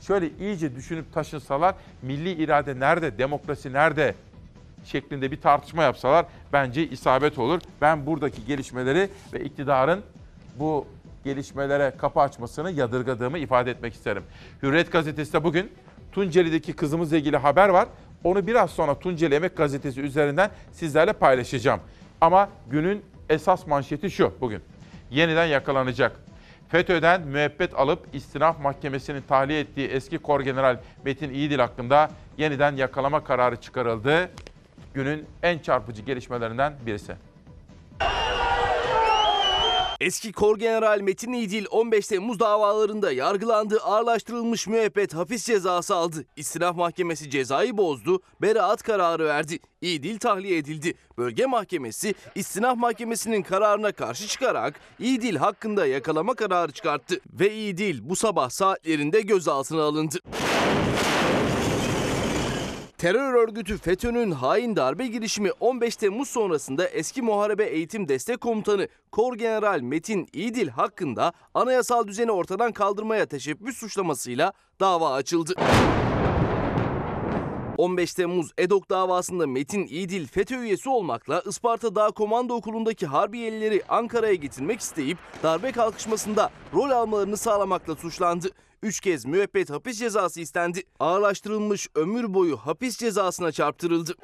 Şöyle 0.00 0.30
iyice 0.40 0.76
düşünüp 0.76 1.12
taşınsalar 1.12 1.74
milli 2.02 2.32
irade 2.32 2.80
nerede, 2.80 3.18
demokrasi 3.18 3.72
nerede? 3.72 4.14
şeklinde 4.84 5.30
bir 5.30 5.40
tartışma 5.40 5.82
yapsalar 5.82 6.26
bence 6.52 6.88
isabet 6.88 7.38
olur. 7.38 7.60
Ben 7.80 8.06
buradaki 8.06 8.44
gelişmeleri 8.44 9.08
ve 9.32 9.40
iktidarın 9.40 10.02
bu 10.58 10.86
gelişmelere 11.24 11.92
kapı 11.98 12.20
açmasını 12.20 12.70
yadırgadığımı 12.70 13.38
ifade 13.38 13.70
etmek 13.70 13.94
isterim. 13.94 14.22
Hürriyet 14.62 14.92
gazetesi 14.92 15.32
de 15.32 15.44
bugün 15.44 15.72
Tunceli'deki 16.12 16.72
kızımızla 16.72 17.16
ilgili 17.16 17.36
haber 17.36 17.68
var. 17.68 17.88
Onu 18.24 18.46
biraz 18.46 18.70
sonra 18.70 18.98
Tunceli 18.98 19.34
Emek 19.34 19.56
Gazetesi 19.56 20.00
üzerinden 20.00 20.50
sizlerle 20.72 21.12
paylaşacağım. 21.12 21.80
Ama 22.20 22.48
günün 22.70 23.02
esas 23.30 23.66
manşeti 23.66 24.10
şu 24.10 24.32
bugün. 24.40 24.62
Yeniden 25.10 25.46
yakalanacak. 25.46 26.20
FETÖ'den 26.68 27.22
müebbet 27.22 27.74
alıp 27.74 28.06
istinaf 28.12 28.60
mahkemesinin 28.60 29.22
tahliye 29.28 29.60
ettiği 29.60 29.88
eski 29.88 30.18
kor 30.18 30.40
general 30.40 30.80
Metin 31.04 31.30
İyidil 31.30 31.58
hakkında 31.58 32.10
yeniden 32.38 32.76
yakalama 32.76 33.24
kararı 33.24 33.56
çıkarıldı. 33.56 34.30
Günün 34.94 35.26
en 35.42 35.58
çarpıcı 35.58 36.02
gelişmelerinden 36.02 36.74
birisi. 36.86 37.16
Eski 40.00 40.32
Kor 40.32 40.58
General 40.58 41.00
Metin 41.00 41.32
İdil 41.32 41.66
15 41.70 42.06
Temmuz 42.08 42.40
davalarında 42.40 43.12
yargılandı, 43.12 43.78
ağırlaştırılmış 43.82 44.66
müebbet 44.66 45.14
hapis 45.14 45.46
cezası 45.46 45.94
aldı. 45.94 46.24
İstinaf 46.36 46.76
Mahkemesi 46.76 47.30
cezayı 47.30 47.76
bozdu, 47.76 48.22
beraat 48.42 48.82
kararı 48.82 49.24
verdi. 49.24 49.58
İdil 49.80 50.18
tahliye 50.18 50.58
edildi. 50.58 50.94
Bölge 51.18 51.46
Mahkemesi 51.46 52.14
İstinaf 52.34 52.76
Mahkemesi'nin 52.76 53.42
kararına 53.42 53.92
karşı 53.92 54.26
çıkarak 54.26 54.80
İdil 54.98 55.36
hakkında 55.36 55.86
yakalama 55.86 56.34
kararı 56.34 56.72
çıkarttı. 56.72 57.20
Ve 57.32 57.54
İdil 57.54 57.98
bu 58.02 58.16
sabah 58.16 58.50
saatlerinde 58.50 59.20
gözaltına 59.20 59.82
alındı. 59.82 60.18
Terör 63.04 63.34
örgütü 63.34 63.78
FETÖ'nün 63.78 64.30
hain 64.30 64.76
darbe 64.76 65.06
girişimi 65.06 65.52
15 65.60 65.96
Temmuz 65.96 66.28
sonrasında 66.28 66.88
eski 66.88 67.22
Muharebe 67.22 67.64
Eğitim 67.64 68.08
Destek 68.08 68.40
Komutanı 68.40 68.88
Kor 69.12 69.34
General 69.36 69.80
Metin 69.80 70.28
İdil 70.32 70.68
hakkında 70.68 71.32
anayasal 71.54 72.06
düzeni 72.06 72.30
ortadan 72.30 72.72
kaldırmaya 72.72 73.26
teşebbüs 73.26 73.76
suçlamasıyla 73.76 74.52
dava 74.80 75.12
açıldı. 75.12 75.54
15 77.78 78.14
Temmuz 78.14 78.52
EDOK 78.58 78.90
davasında 78.90 79.46
Metin 79.46 79.86
İdil 79.90 80.26
FETÖ 80.26 80.58
üyesi 80.60 80.88
olmakla 80.88 81.42
Isparta 81.46 81.94
Dağ 81.94 82.10
Komando 82.10 82.54
Okulu'ndaki 82.54 83.06
Harbiyelileri 83.06 83.82
Ankara'ya 83.88 84.34
getirmek 84.34 84.80
isteyip 84.80 85.18
darbe 85.42 85.72
kalkışmasında 85.72 86.50
rol 86.74 86.90
almalarını 86.90 87.36
sağlamakla 87.36 87.94
suçlandı. 87.94 88.48
Üç 88.82 89.00
kez 89.00 89.24
müebbet 89.24 89.70
hapis 89.70 89.98
cezası 89.98 90.40
istendi. 90.40 90.82
Ağırlaştırılmış 91.00 91.88
ömür 91.94 92.34
boyu 92.34 92.56
hapis 92.56 92.98
cezasına 92.98 93.52
çarptırıldı. 93.52 94.14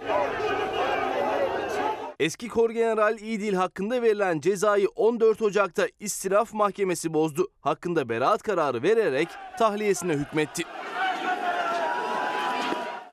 Eski 2.20 2.48
Kor 2.48 2.70
General 2.70 3.18
İdil 3.18 3.54
hakkında 3.54 4.02
verilen 4.02 4.40
cezayı 4.40 4.88
14 4.88 5.42
Ocak'ta 5.42 5.86
istiraf 6.00 6.52
mahkemesi 6.54 7.14
bozdu. 7.14 7.48
Hakkında 7.60 8.08
beraat 8.08 8.42
kararı 8.42 8.82
vererek 8.82 9.28
tahliyesine 9.58 10.12
hükmetti. 10.12 10.62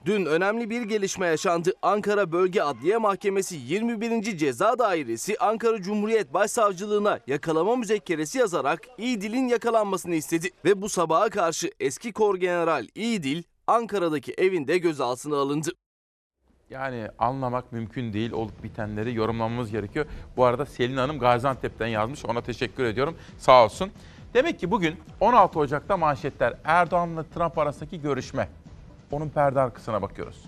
Dün 0.07 0.25
önemli 0.25 0.69
bir 0.69 0.81
gelişme 0.81 1.27
yaşandı. 1.27 1.73
Ankara 1.81 2.31
Bölge 2.31 2.61
Adliye 2.61 2.97
Mahkemesi 2.97 3.55
21. 3.55 4.37
Ceza 4.37 4.79
Dairesi 4.79 5.37
Ankara 5.39 5.81
Cumhuriyet 5.81 6.33
Başsavcılığına 6.33 7.19
yakalama 7.27 7.75
müzekkeresi 7.75 8.37
yazarak 8.37 8.81
İdil'in 8.97 9.47
yakalanmasını 9.47 10.15
istedi. 10.15 10.49
Ve 10.65 10.81
bu 10.81 10.89
sabaha 10.89 11.29
karşı 11.29 11.71
eski 11.79 12.13
Kor 12.13 12.35
General 12.35 12.87
İdil 12.95 13.43
Ankara'daki 13.67 14.33
evinde 14.37 14.77
gözaltına 14.77 15.35
alındı. 15.35 15.69
Yani 16.69 17.07
anlamak 17.19 17.71
mümkün 17.71 18.13
değil 18.13 18.31
olup 18.31 18.63
bitenleri 18.63 19.15
yorumlamamız 19.15 19.71
gerekiyor. 19.71 20.05
Bu 20.37 20.45
arada 20.45 20.65
Selin 20.65 20.97
Hanım 20.97 21.19
Gaziantep'ten 21.19 21.87
yazmış. 21.87 22.25
Ona 22.25 22.41
teşekkür 22.41 22.83
ediyorum. 22.83 23.17
Sağ 23.37 23.63
olsun. 23.63 23.91
Demek 24.33 24.59
ki 24.59 24.71
bugün 24.71 24.95
16 25.19 25.59
Ocak'ta 25.59 25.97
manşetler 25.97 26.53
Erdoğan'la 26.63 27.23
Trump 27.23 27.57
arasındaki 27.57 28.01
görüşme. 28.01 28.49
Onun 29.11 29.29
perde 29.29 29.59
arkasına 29.61 30.01
bakıyoruz. 30.01 30.43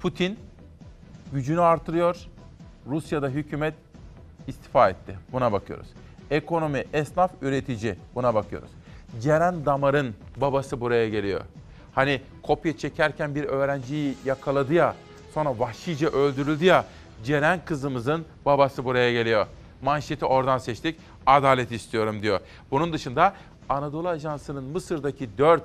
Putin 0.00 0.38
gücünü 1.32 1.60
artırıyor. 1.60 2.16
Rusya'da 2.86 3.28
hükümet 3.28 3.74
istifa 4.46 4.90
etti. 4.90 5.18
Buna 5.32 5.52
bakıyoruz. 5.52 5.86
Ekonomi, 6.30 6.84
esnaf, 6.92 7.30
üretici. 7.42 7.96
Buna 8.14 8.34
bakıyoruz. 8.34 8.70
Ceren 9.20 9.66
Damar'ın 9.66 10.14
babası 10.36 10.80
buraya 10.80 11.08
geliyor. 11.08 11.40
Hani 11.94 12.20
kopya 12.42 12.76
çekerken 12.76 13.34
bir 13.34 13.44
öğrenciyi 13.44 14.14
yakaladı 14.24 14.74
ya, 14.74 14.94
sonra 15.34 15.58
vahşice 15.58 16.06
öldürüldü 16.06 16.64
ya. 16.64 16.84
Ceren 17.24 17.60
kızımızın 17.64 18.24
babası 18.46 18.84
buraya 18.84 19.12
geliyor. 19.12 19.46
Manşeti 19.82 20.24
oradan 20.24 20.58
seçtik. 20.58 21.00
Adalet 21.26 21.72
istiyorum 21.72 22.22
diyor. 22.22 22.40
Bunun 22.70 22.92
dışında 22.92 23.34
Anadolu 23.68 24.08
Ajansı'nın 24.08 24.64
Mısır'daki 24.64 25.38
4 25.38 25.62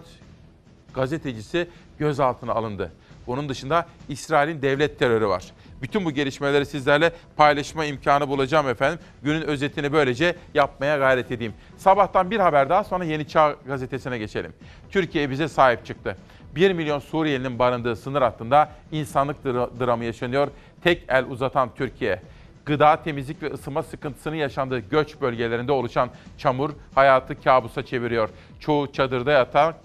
gazetecisi 0.99 1.67
gözaltına 1.99 2.53
alındı. 2.53 2.91
Bunun 3.27 3.49
dışında 3.49 3.85
İsrail'in 4.09 4.61
devlet 4.61 4.99
terörü 4.99 5.27
var. 5.27 5.43
Bütün 5.81 6.05
bu 6.05 6.11
gelişmeleri 6.11 6.65
sizlerle 6.65 7.11
paylaşma 7.37 7.85
imkanı 7.85 8.27
bulacağım 8.27 8.69
efendim. 8.69 8.99
Günün 9.23 9.41
özetini 9.41 9.93
böylece 9.93 10.35
yapmaya 10.53 10.97
gayret 10.97 11.31
edeyim. 11.31 11.53
Sabahtan 11.77 12.31
bir 12.31 12.39
haber 12.39 12.69
daha 12.69 12.83
sonra 12.83 13.03
Yeni 13.03 13.27
Çağ 13.27 13.55
gazetesine 13.67 14.17
geçelim. 14.17 14.53
Türkiye 14.91 15.29
bize 15.29 15.47
sahip 15.47 15.85
çıktı. 15.85 16.17
1 16.55 16.71
milyon 16.71 16.99
Suriyelinin 16.99 17.59
barındığı 17.59 17.95
sınır 17.95 18.21
hattında 18.21 18.69
insanlık 18.91 19.45
dra- 19.45 19.79
dramı 19.79 20.05
yaşanıyor. 20.05 20.47
Tek 20.83 21.03
el 21.07 21.25
uzatan 21.25 21.69
Türkiye. 21.75 22.21
Gıda, 22.65 23.03
temizlik 23.03 23.43
ve 23.43 23.53
ısınma 23.53 23.83
sıkıntısının 23.83 24.35
yaşandığı 24.35 24.79
göç 24.79 25.21
bölgelerinde 25.21 25.71
oluşan 25.71 26.09
çamur 26.37 26.69
hayatı 26.95 27.41
kabusa 27.41 27.85
çeviriyor. 27.85 28.29
Çoğu 28.59 28.91
çadırda 28.91 29.31
yatak, 29.31 29.75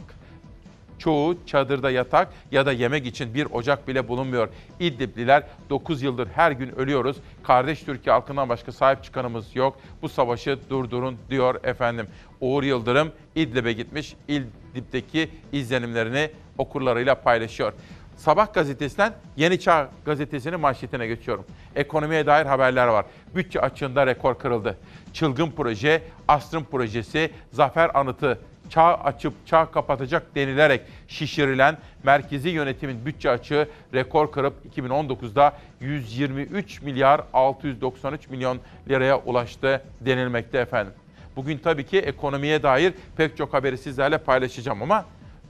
Çoğu 0.98 1.46
çadırda 1.46 1.90
yatak 1.90 2.28
ya 2.52 2.66
da 2.66 2.72
yemek 2.72 3.06
için 3.06 3.34
bir 3.34 3.46
ocak 3.52 3.88
bile 3.88 4.08
bulunmuyor. 4.08 4.48
İdlibliler 4.80 5.42
9 5.70 6.02
yıldır 6.02 6.28
her 6.28 6.52
gün 6.52 6.68
ölüyoruz. 6.76 7.16
Kardeş 7.42 7.82
Türkiye 7.82 8.12
halkından 8.12 8.48
başka 8.48 8.72
sahip 8.72 9.04
çıkanımız 9.04 9.56
yok. 9.56 9.76
Bu 10.02 10.08
savaşı 10.08 10.58
durdurun 10.70 11.18
diyor 11.30 11.64
efendim. 11.64 12.06
Uğur 12.40 12.62
Yıldırım 12.62 13.12
İdlib'e 13.34 13.72
gitmiş. 13.72 14.16
İdlib'deki 14.28 15.30
izlenimlerini 15.52 16.30
okurlarıyla 16.58 17.14
paylaşıyor. 17.14 17.72
Sabah 18.16 18.54
gazetesinden 18.54 19.12
Yeni 19.36 19.60
Çağ 19.60 19.90
gazetesinin 20.04 20.60
manşetine 20.60 21.06
geçiyorum. 21.06 21.44
Ekonomiye 21.76 22.26
dair 22.26 22.46
haberler 22.46 22.86
var. 22.86 23.06
Bütçe 23.34 23.60
açığında 23.60 24.06
rekor 24.06 24.38
kırıldı. 24.38 24.78
Çılgın 25.12 25.50
proje, 25.50 26.02
Astrım 26.28 26.64
projesi, 26.64 27.30
Zafer 27.52 27.90
Anıtı 27.94 28.38
çağ 28.74 28.94
açıp 28.94 29.46
çağ 29.46 29.70
kapatacak 29.70 30.34
denilerek 30.34 30.80
şişirilen 31.08 31.78
merkezi 32.02 32.48
yönetimin 32.48 33.06
bütçe 33.06 33.30
açığı 33.30 33.68
rekor 33.94 34.32
kırıp 34.32 34.54
2019'da 34.76 35.52
123 35.80 36.82
milyar 36.82 37.20
693 37.32 38.28
milyon 38.28 38.58
liraya 38.88 39.18
ulaştı 39.18 39.82
denilmekte 40.00 40.58
efendim. 40.58 40.92
Bugün 41.36 41.58
tabii 41.58 41.86
ki 41.86 41.98
ekonomiye 41.98 42.62
dair 42.62 42.94
pek 43.16 43.36
çok 43.36 43.54
haberi 43.54 43.78
sizlerle 43.78 44.18
paylaşacağım 44.18 44.82
ama 44.82 45.04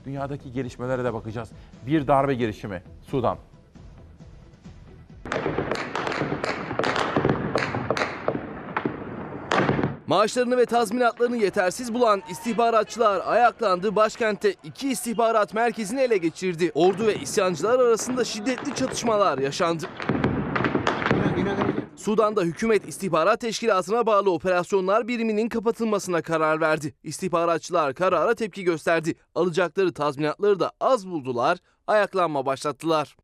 dünyadaki 0.05 0.53
gelişmelere 0.53 1.03
de 1.03 1.13
bakacağız. 1.13 1.51
Bir 1.87 2.07
darbe 2.07 2.33
girişimi 2.33 2.81
Sudan. 3.07 3.37
Maaşlarını 10.07 10.57
ve 10.57 10.65
tazminatlarını 10.65 11.37
yetersiz 11.37 11.93
bulan 11.93 12.21
istihbaratçılar 12.29 13.21
ayaklandı. 13.25 13.95
Başkentte 13.95 14.55
iki 14.63 14.89
istihbarat 14.89 15.53
merkezini 15.53 16.01
ele 16.01 16.17
geçirdi. 16.17 16.71
Ordu 16.73 17.07
ve 17.07 17.15
isyancılar 17.15 17.79
arasında 17.79 18.23
şiddetli 18.23 18.75
çatışmalar 18.75 19.37
yaşandı. 19.37 19.85
Sudan'da 21.95 22.41
hükümet 22.41 22.87
istihbarat 22.87 23.39
teşkilatına 23.39 24.05
bağlı 24.05 24.31
operasyonlar 24.31 25.07
biriminin 25.07 25.49
kapatılmasına 25.49 26.21
karar 26.21 26.61
verdi. 26.61 26.93
İstihbaratçılar 27.03 27.93
karara 27.93 28.35
tepki 28.35 28.63
gösterdi. 28.63 29.15
Alacakları 29.35 29.93
tazminatları 29.93 30.59
da 30.59 30.71
az 30.79 31.07
buldular, 31.07 31.57
ayaklanma 31.87 32.45
başlattılar. 32.45 33.15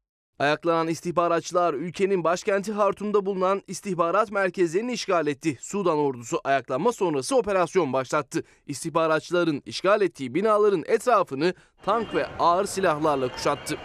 Ayaklanan 0.42 0.88
istihbaratçılar 0.88 1.74
ülkenin 1.74 2.24
başkenti 2.24 2.72
Hartum'da 2.72 3.26
bulunan 3.26 3.62
istihbarat 3.68 4.32
merkezlerini 4.32 4.94
işgal 4.94 5.28
etti. 5.28 5.58
Sudan 5.62 5.98
ordusu 5.98 6.42
ayaklanma 6.44 6.92
sonrası 6.92 7.36
operasyon 7.38 7.94
başlattı. 7.94 8.44
İstihbaratçıların 8.68 9.62
işgal 9.66 10.02
ettiği 10.02 10.36
binaların 10.36 10.84
etrafını 10.88 11.54
tank 11.86 12.16
ve 12.16 12.28
ağır 12.40 12.66
silahlarla 12.66 13.28
kuşattı. 13.28 13.78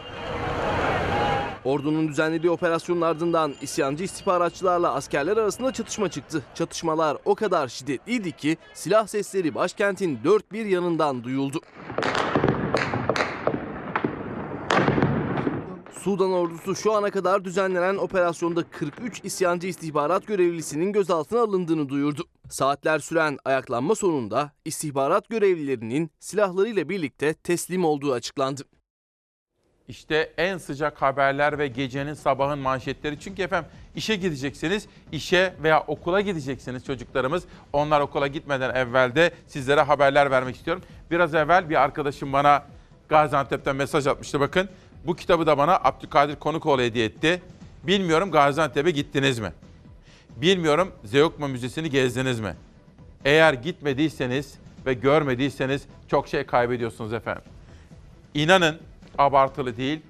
Ordunun 1.64 2.09
düzenlediği 2.09 2.51
operasyonun 2.51 3.01
ardından 3.01 3.55
isyancı 3.61 4.05
istihbaratçılarla 4.05 4.95
askerler 4.95 5.37
arasında 5.37 5.73
çatışma 5.73 6.11
çıktı. 6.11 6.42
Çatışmalar 6.55 7.16
o 7.25 7.35
kadar 7.35 7.69
şiddetliydi 7.69 8.33
ki 8.33 8.57
silah 8.75 9.07
sesleri 9.07 9.55
başkentin 9.55 10.19
dört 10.25 10.53
bir 10.53 10.66
yanından 10.66 11.25
duyuldu. 11.25 11.61
Sudan 16.07 16.33
ordusu 16.33 16.77
şu 16.77 16.92
ana 16.92 17.11
kadar 17.11 17.45
düzenlenen 17.45 17.97
operasyonda 17.97 18.62
43 18.71 19.25
isyancı 19.25 19.66
istihbarat 19.66 20.27
görevlisinin 20.27 20.92
gözaltına 20.92 21.40
alındığını 21.40 21.88
duyurdu. 21.88 22.25
Saatler 22.49 22.99
süren 22.99 23.38
ayaklanma 23.45 23.95
sonunda 23.95 24.53
istihbarat 24.64 25.29
görevlilerinin 25.29 26.11
silahlarıyla 26.21 26.88
birlikte 26.88 27.35
teslim 27.35 27.85
olduğu 27.85 28.12
açıklandı. 28.12 28.62
İşte 29.88 30.33
en 30.37 30.59
sıcak 30.59 31.03
haberler 31.03 31.59
ve 31.59 31.69
gecenin 31.69 32.14
sabahın 32.14 32.59
manşetleri. 32.59 33.21
Çünkü 33.21 33.42
efendim 33.42 33.71
işe 33.97 34.16
gideceksiniz, 34.16 34.87
işe 35.12 35.55
veya 35.62 35.81
okula 35.81 36.21
gideceksiniz 36.21 36.85
çocuklarımız. 36.85 37.45
Onlar 37.73 38.01
okula 38.01 38.27
gitmeden 38.27 38.75
evvel 38.75 39.14
de 39.14 39.31
sizlere 39.47 39.81
haberler 39.81 40.31
vermek 40.31 40.57
istiyorum. 40.57 40.83
Biraz 41.11 41.35
evvel 41.35 41.71
bir 41.71 41.83
arkadaşım 41.83 42.33
bana 42.33 42.62
Gaziantep'ten 43.09 43.77
mesaj 43.77 44.07
atmıştı 44.07 44.40
bakın. 44.40 44.69
Bu 45.04 45.16
kitabı 45.16 45.46
da 45.46 45.59
bana 45.59 45.76
Abdülkadir 45.85 46.37
Konukoğlu 46.37 46.82
hediye 46.82 47.04
etti. 47.04 47.42
Bilmiyorum 47.87 48.30
Gaziantep'e 48.30 48.90
gittiniz 48.90 49.38
mi? 49.38 49.52
Bilmiyorum 50.37 50.92
Zeugma 51.04 51.48
Müzesi'ni 51.48 51.90
gezdiniz 51.90 52.40
mi? 52.40 52.54
Eğer 53.24 53.52
gitmediyseniz 53.52 54.54
ve 54.87 54.94
görmediyseniz 54.94 55.82
çok 56.09 56.28
şey 56.28 56.46
kaybediyorsunuz 56.46 57.12
efendim. 57.12 57.42
İnanın 58.35 58.78
abartılı 59.18 59.76
değil, 59.76 60.00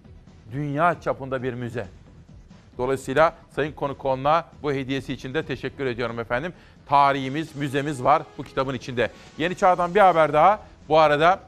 dünya 0.52 1.00
çapında 1.00 1.42
bir 1.42 1.54
müze. 1.54 1.86
Dolayısıyla 2.78 3.34
Sayın 3.54 3.72
Konukoğlu'na 3.72 4.44
bu 4.62 4.72
hediyesi 4.72 5.12
için 5.12 5.34
de 5.34 5.42
teşekkür 5.42 5.86
ediyorum 5.86 6.20
efendim. 6.20 6.52
Tarihimiz, 6.86 7.56
müzemiz 7.56 8.04
var 8.04 8.22
bu 8.38 8.42
kitabın 8.42 8.74
içinde. 8.74 9.10
Yeni 9.38 9.56
Çağ'dan 9.56 9.94
bir 9.94 10.00
haber 10.00 10.32
daha. 10.32 10.60
Bu 10.88 10.98
arada 10.98 11.40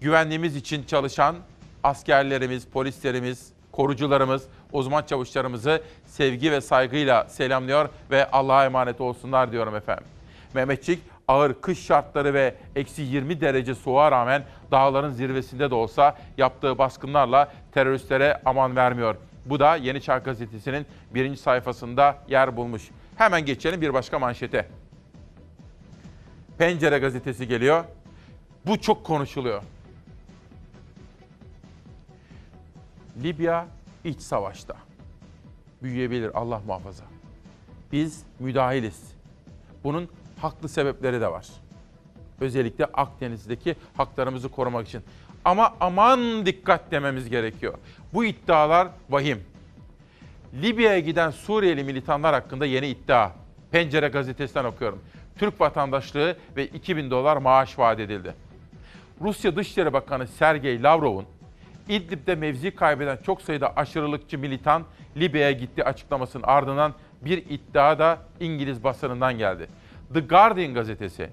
güvenliğimiz 0.00 0.56
için 0.56 0.84
çalışan 0.84 1.36
askerlerimiz, 1.84 2.66
polislerimiz, 2.66 3.52
korucularımız, 3.72 4.42
uzman 4.72 5.02
çavuşlarımızı 5.02 5.82
sevgi 6.06 6.52
ve 6.52 6.60
saygıyla 6.60 7.24
selamlıyor 7.24 7.88
ve 8.10 8.30
Allah'a 8.30 8.64
emanet 8.64 9.00
olsunlar 9.00 9.52
diyorum 9.52 9.76
efendim. 9.76 10.04
Mehmetçik 10.54 11.02
ağır 11.28 11.60
kış 11.60 11.86
şartları 11.86 12.34
ve 12.34 12.54
eksi 12.76 13.02
20 13.02 13.40
derece 13.40 13.74
soğuğa 13.74 14.12
rağmen 14.12 14.44
dağların 14.70 15.10
zirvesinde 15.10 15.70
de 15.70 15.74
olsa 15.74 16.16
yaptığı 16.38 16.78
baskınlarla 16.78 17.52
teröristlere 17.72 18.40
aman 18.44 18.76
vermiyor. 18.76 19.16
Bu 19.46 19.60
da 19.60 19.76
Yeni 19.76 20.00
Çağ 20.00 20.18
Gazetesi'nin 20.18 20.86
birinci 21.14 21.40
sayfasında 21.40 22.16
yer 22.28 22.56
bulmuş. 22.56 22.82
Hemen 23.16 23.44
geçelim 23.44 23.80
bir 23.80 23.94
başka 23.94 24.18
manşete. 24.18 24.68
Pencere 26.58 26.98
gazetesi 26.98 27.48
geliyor. 27.48 27.84
Bu 28.66 28.80
çok 28.80 29.04
konuşuluyor. 29.04 29.62
Libya 33.22 33.66
iç 34.04 34.20
savaşta. 34.20 34.76
Büyüyebilir 35.82 36.30
Allah 36.34 36.60
muhafaza. 36.66 37.04
Biz 37.92 38.22
müdahiliz. 38.38 39.14
Bunun 39.84 40.08
haklı 40.40 40.68
sebepleri 40.68 41.20
de 41.20 41.32
var. 41.32 41.46
Özellikle 42.40 42.84
Akdeniz'deki 42.84 43.76
haklarımızı 43.96 44.48
korumak 44.48 44.88
için. 44.88 45.02
Ama 45.44 45.74
aman 45.80 46.46
dikkat 46.46 46.90
dememiz 46.90 47.28
gerekiyor. 47.28 47.74
Bu 48.14 48.24
iddialar 48.24 48.88
vahim. 49.10 49.44
Libya'ya 50.62 50.98
giden 50.98 51.30
Suriyeli 51.30 51.84
militanlar 51.84 52.34
hakkında 52.34 52.66
yeni 52.66 52.86
iddia. 52.88 53.30
Pencere 53.70 54.08
gazetesinden 54.08 54.64
okuyorum. 54.64 55.02
Türk 55.38 55.60
vatandaşlığı 55.60 56.36
ve 56.56 56.66
2000 56.66 57.10
dolar 57.10 57.36
maaş 57.36 57.78
vaat 57.78 58.00
edildi. 58.00 58.34
Rusya 59.20 59.56
Dışişleri 59.56 59.92
Bakanı 59.92 60.26
Sergey 60.26 60.82
Lavrov'un 60.82 61.24
İdlib'de 61.88 62.34
mevzi 62.34 62.70
kaybeden 62.70 63.18
çok 63.26 63.42
sayıda 63.42 63.76
aşırılıkçı 63.76 64.38
militan 64.38 64.84
Libya'ya 65.16 65.52
gitti 65.52 65.84
açıklamasının 65.84 66.44
ardından 66.46 66.94
bir 67.24 67.38
iddia 67.38 67.98
da 67.98 68.18
İngiliz 68.40 68.84
basınından 68.84 69.38
geldi. 69.38 69.66
The 70.14 70.20
Guardian 70.20 70.74
gazetesi, 70.74 71.30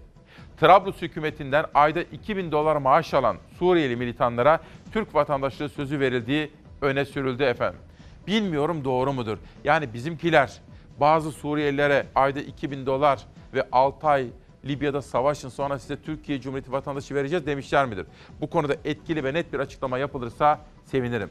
Trablus 0.59 1.01
hükümetinden 1.01 1.65
ayda 1.73 2.01
2000 2.01 2.51
dolar 2.51 2.75
maaş 2.75 3.13
alan 3.13 3.37
Suriyeli 3.59 3.95
militanlara 3.95 4.59
Türk 4.93 5.15
vatandaşlığı 5.15 5.69
sözü 5.69 5.99
verildiği 5.99 6.51
öne 6.81 7.05
sürüldü 7.05 7.43
efendim. 7.43 7.79
Bilmiyorum 8.27 8.83
doğru 8.83 9.13
mudur? 9.13 9.37
Yani 9.63 9.93
bizimkiler 9.93 10.61
bazı 10.99 11.31
Suriyelilere 11.31 12.05
ayda 12.15 12.39
2000 12.39 12.85
dolar 12.85 13.19
ve 13.53 13.67
6 13.71 14.07
ay 14.07 14.27
Libya'da 14.65 15.01
savaşın 15.01 15.49
sonra 15.49 15.79
size 15.79 16.01
Türkiye 16.01 16.41
Cumhuriyeti 16.41 16.71
vatandaşı 16.71 17.15
vereceğiz 17.15 17.45
demişler 17.45 17.85
midir? 17.85 18.05
Bu 18.41 18.49
konuda 18.49 18.75
etkili 18.85 19.23
ve 19.23 19.33
net 19.33 19.53
bir 19.53 19.59
açıklama 19.59 19.97
yapılırsa 19.97 20.59
sevinirim. 20.85 21.29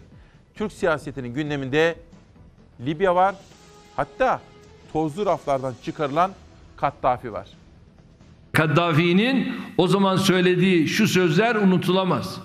Türk 0.54 0.72
siyasetinin 0.72 1.34
gündeminde 1.34 1.96
Libya 2.86 3.14
var. 3.14 3.34
Hatta 3.96 4.40
tozlu 4.92 5.26
raflardan 5.26 5.74
çıkarılan 5.84 6.32
Kaddafi 6.76 7.32
var. 7.32 7.48
Kaddafi'nin 8.52 9.56
o 9.78 9.88
zaman 9.88 10.16
söylediği 10.16 10.88
şu 10.88 11.08
sözler 11.08 11.54
unutulamaz. 11.54 12.40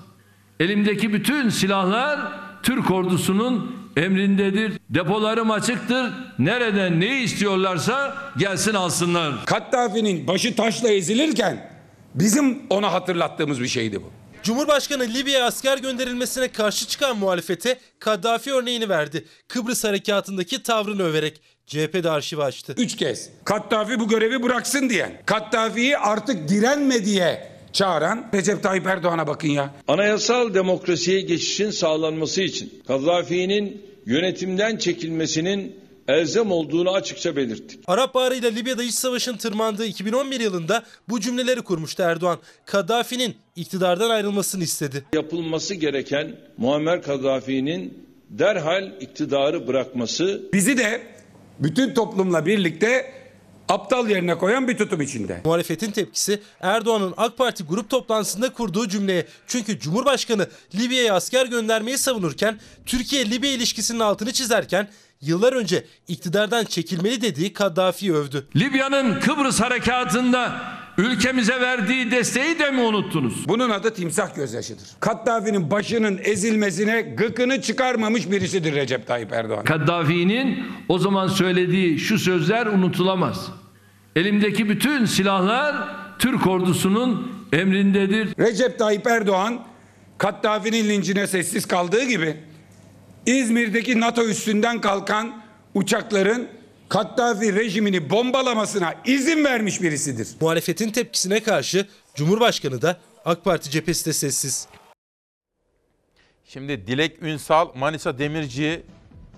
Elimdeki 0.60 1.14
bütün 1.14 1.50
silahlar 1.50 2.20
Türk 2.64 2.92
ordusunun 2.92 3.75
emrindedir. 3.98 4.74
Depolarım 4.90 5.52
açıktır. 5.52 6.14
Nereden 6.40 7.00
ne 7.00 7.24
istiyorlarsa 7.24 8.18
gelsin 8.38 8.74
alsınlar. 8.74 9.46
Kaddafi'nin 9.46 10.28
başı 10.28 10.56
taşla 10.56 10.90
ezilirken 10.90 11.70
bizim 12.16 12.62
ona 12.70 12.94
hatırlattığımız 12.94 13.62
bir 13.62 13.68
şeydi 13.68 14.04
bu. 14.04 14.12
Cumhurbaşkanı 14.44 15.04
Libya'ya 15.04 15.46
asker 15.46 15.78
gönderilmesine 15.78 16.48
karşı 16.48 16.88
çıkan 16.88 17.18
muhalefete 17.18 17.80
Kaddafi 18.00 18.54
örneğini 18.54 18.90
verdi. 18.90 19.26
Kıbrıs 19.48 19.84
harekatındaki 19.84 20.64
tavrını 20.64 21.04
överek 21.04 21.42
CHP 21.68 22.04
de 22.04 22.10
arşiv 22.10 22.40
açtı. 22.40 22.74
Üç 22.78 22.96
kez 22.96 23.30
Kaddafi 23.46 24.00
bu 24.00 24.08
görevi 24.08 24.44
bıraksın 24.44 24.90
diyen, 24.90 25.22
Kaddafi'yi 25.26 25.98
artık 25.98 26.50
direnme 26.50 27.06
diye 27.06 27.55
çağıran 27.76 28.26
Recep 28.34 28.64
Tayyip 28.64 28.88
Erdoğan'a 28.88 29.28
bakın 29.28 29.48
ya. 29.48 29.74
Anayasal 29.88 30.54
demokrasiye 30.54 31.22
geçişin 31.22 31.72
sağlanması 31.72 32.42
için 32.42 32.74
Kaddafi'nin 32.88 33.82
yönetimden 34.06 34.78
çekilmesinin 34.78 35.76
elzem 36.08 36.52
olduğunu 36.52 36.92
açıkça 36.92 37.36
belirttik. 37.36 37.80
Arap 37.88 38.16
Baharı 38.16 38.36
ile 38.36 38.56
Libya'da 38.56 38.84
iç 38.84 38.94
savaşın 38.94 39.38
tırmandığı 39.38 39.86
2011 39.86 40.40
yılında 40.40 40.84
bu 41.10 41.20
cümleleri 41.20 41.62
kurmuştu 41.62 42.04
Erdoğan. 42.04 42.40
Kaddafi'nin 42.66 43.36
iktidardan 43.56 44.10
ayrılmasını 44.10 44.64
istedi. 44.64 45.06
Yapılması 45.14 45.76
gereken 45.76 46.36
Muammer 46.58 47.02
Kaddafi'nin 47.02 48.06
derhal 48.30 48.92
iktidarı 49.02 49.68
bırakması. 49.68 50.50
Bizi 50.54 50.78
de 50.78 51.02
bütün 51.60 51.94
toplumla 51.94 52.46
birlikte 52.46 53.15
aptal 53.70 54.10
yerine 54.10 54.38
koyan 54.38 54.68
bir 54.68 54.78
tutum 54.78 55.02
içinde. 55.02 55.42
Muhalefetin 55.46 55.92
tepkisi 55.92 56.42
Erdoğan'ın 56.62 57.14
AK 57.18 57.38
Parti 57.38 57.64
grup 57.64 57.90
toplantısında 57.90 58.54
kurduğu 58.54 58.88
cümleye. 58.88 59.28
Çünkü 59.48 59.80
Cumhurbaşkanı 59.80 60.48
Libya'ya 60.76 61.16
asker 61.16 61.46
göndermeyi 61.46 61.98
savunurken 61.98 62.60
Türkiye-Libya 62.86 63.52
ilişkisinin 63.52 64.00
altını 64.00 64.34
çizerken 64.34 64.90
yıllar 65.22 65.54
önce 65.54 65.86
iktidardan 66.08 66.66
çekilmeli 66.66 67.22
dediği 67.22 67.54
Kaddafi'yi 67.54 68.14
övdü. 68.14 68.48
Libya'nın 68.56 69.20
Kıbrıs 69.20 69.62
harekatında 69.62 70.62
ülkemize 70.98 71.62
verdiği 71.62 72.12
desteği 72.12 72.60
de 72.60 72.72
mi 72.72 72.82
unuttunuz? 72.82 73.48
Bunun 73.48 73.70
adı 73.70 73.94
timsah 73.94 74.36
gözyaşıdır. 74.36 74.88
Kaddafi'nin 75.00 75.72
başının 75.72 76.20
ezilmesine 76.24 77.02
gıkını 77.02 77.62
çıkarmamış 77.62 78.32
birisidir 78.32 78.76
Recep 78.76 79.08
Tayyip 79.08 79.34
Erdoğan. 79.34 79.64
Kaddafi'nin 79.64 80.64
o 80.90 81.00
zaman 81.00 81.28
söylediği 81.28 82.00
şu 82.00 82.20
sözler 82.20 82.66
unutulamaz. 82.66 83.52
Elimdeki 84.16 84.70
bütün 84.70 85.06
silahlar 85.06 85.76
Türk 86.20 86.48
ordusunun 86.48 87.32
emrindedir. 87.54 88.30
Recep 88.40 88.80
Tayyip 88.80 89.08
Erdoğan 89.08 89.60
Kaddafi'nin 90.18 90.90
lincine 90.90 91.28
sessiz 91.28 91.66
kaldığı 91.66 92.04
gibi 92.04 92.38
İzmir'deki 93.26 94.00
NATO 94.00 94.24
üstünden 94.24 94.82
kalkan 94.82 95.34
uçakların 95.74 96.48
Kaddafi 96.90 97.56
rejimini 97.56 98.10
bombalamasına 98.10 98.94
izin 99.06 99.44
vermiş 99.44 99.82
birisidir. 99.82 100.28
Muhalefetin 100.42 100.92
tepkisine 100.92 101.44
karşı 101.44 101.88
Cumhurbaşkanı 102.16 102.82
da 102.82 102.98
AK 103.26 103.44
Parti 103.44 103.70
cephesi 103.70 104.06
de 104.06 104.14
sessiz. 104.14 104.68
Şimdi 106.46 106.88
Dilek 106.88 107.24
Ünsal 107.24 107.68
Manisa 107.76 108.20
Demirci 108.20 108.84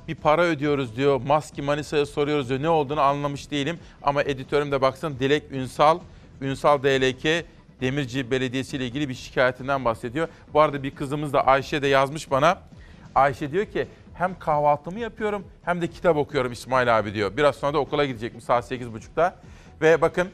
bir 0.08 0.16
para 0.16 0.42
ödüyoruz 0.42 0.96
diyor. 0.96 1.22
Maski 1.22 1.62
Manisa'ya 1.62 2.06
soruyoruz 2.06 2.50
diyor. 2.50 2.62
Ne 2.62 2.70
olduğunu 2.70 3.02
anlamış 3.02 3.52
değilim. 3.52 3.80
Ama 4.04 4.24
editörüm 4.24 4.72
de 4.72 4.82
baksın 4.82 5.16
Dilek 5.20 5.44
Ünsal, 5.52 6.00
Ünsal 6.42 6.84
DLK 6.84 7.46
Demirci 7.82 8.32
Belediyesi 8.32 8.78
ile 8.78 8.86
ilgili 8.86 9.10
bir 9.10 9.14
şikayetinden 9.14 9.86
bahsediyor. 9.86 10.28
Bu 10.54 10.62
arada 10.62 10.84
bir 10.84 10.92
kızımız 10.92 11.34
da 11.34 11.48
Ayşe 11.48 11.82
de 11.82 11.88
yazmış 11.88 12.32
bana. 12.32 12.62
Ayşe 13.16 13.52
diyor 13.52 13.66
ki 13.66 13.88
hem 14.18 14.40
kahvaltımı 14.40 15.00
yapıyorum 15.00 15.44
hem 15.64 15.82
de 15.82 15.88
kitap 15.88 16.18
okuyorum 16.18 16.52
İsmail 16.52 17.00
abi 17.00 17.14
diyor. 17.14 17.38
Biraz 17.38 17.56
sonra 17.56 17.74
da 17.74 17.80
okula 17.80 18.06
gidecekmiş 18.06 18.44
saat 18.44 18.72
8.30'da. 18.72 19.36
Ve 19.82 20.02
bakın 20.02 20.30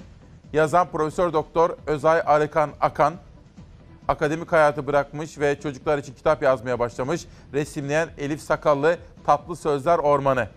yazan 0.53 0.87
Profesör 0.91 1.33
Doktor 1.33 1.77
Özay 1.87 2.21
Arıkan 2.25 2.69
Akan 2.81 3.13
akademik 4.07 4.51
hayatı 4.51 4.87
bırakmış 4.87 5.39
ve 5.39 5.59
çocuklar 5.59 5.97
için 5.97 6.13
kitap 6.13 6.43
yazmaya 6.43 6.79
başlamış. 6.79 7.25
Resimleyen 7.53 8.09
Elif 8.17 8.41
Sakallı 8.41 8.97
Tatlı 9.25 9.55
Sözler 9.55 9.97
Ormanı. 9.97 10.47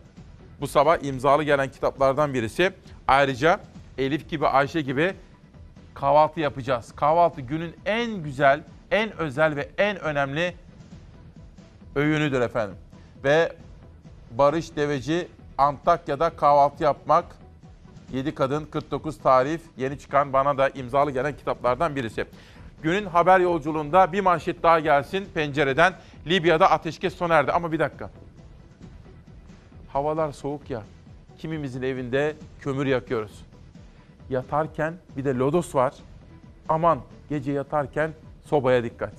Bu 0.60 0.66
sabah 0.66 1.04
imzalı 1.04 1.42
gelen 1.42 1.70
kitaplardan 1.70 2.34
birisi. 2.34 2.72
Ayrıca 3.08 3.60
Elif 3.98 4.28
gibi 4.28 4.46
Ayşe 4.46 4.80
gibi 4.80 5.14
kahvaltı 5.94 6.40
yapacağız. 6.40 6.92
Kahvaltı 6.96 7.40
günün 7.40 7.76
en 7.86 8.22
güzel, 8.22 8.60
en 8.90 9.16
özel 9.16 9.56
ve 9.56 9.68
en 9.78 10.00
önemli 10.00 10.54
öğünüdür 11.94 12.40
efendim. 12.40 12.76
Ve 13.24 13.52
Barış 14.30 14.76
Deveci 14.76 15.28
Antakya'da 15.58 16.30
kahvaltı 16.30 16.84
yapmak 16.84 17.24
7 18.12 18.34
kadın 18.34 18.64
49 18.64 19.18
tarif 19.18 19.60
yeni 19.76 19.98
çıkan 19.98 20.32
bana 20.32 20.58
da 20.58 20.68
imzalı 20.68 21.10
gelen 21.10 21.36
kitaplardan 21.36 21.96
birisi. 21.96 22.24
Günün 22.82 23.06
haber 23.06 23.40
yolculuğunda 23.40 24.12
bir 24.12 24.20
manşet 24.20 24.62
daha 24.62 24.80
gelsin 24.80 25.28
pencereden. 25.34 25.94
Libya'da 26.26 26.70
ateşkes 26.70 27.14
sona 27.16 27.34
erdi 27.34 27.52
ama 27.52 27.72
bir 27.72 27.78
dakika. 27.78 28.10
Havalar 29.88 30.32
soğuk 30.32 30.70
ya. 30.70 30.82
Kimimizin 31.38 31.82
evinde 31.82 32.36
kömür 32.60 32.86
yakıyoruz. 32.86 33.44
Yatarken 34.30 34.94
bir 35.16 35.24
de 35.24 35.34
lodos 35.34 35.74
var. 35.74 35.94
Aman 36.68 36.98
gece 37.28 37.52
yatarken 37.52 38.10
sobaya 38.44 38.84
dikkat. 38.84 39.12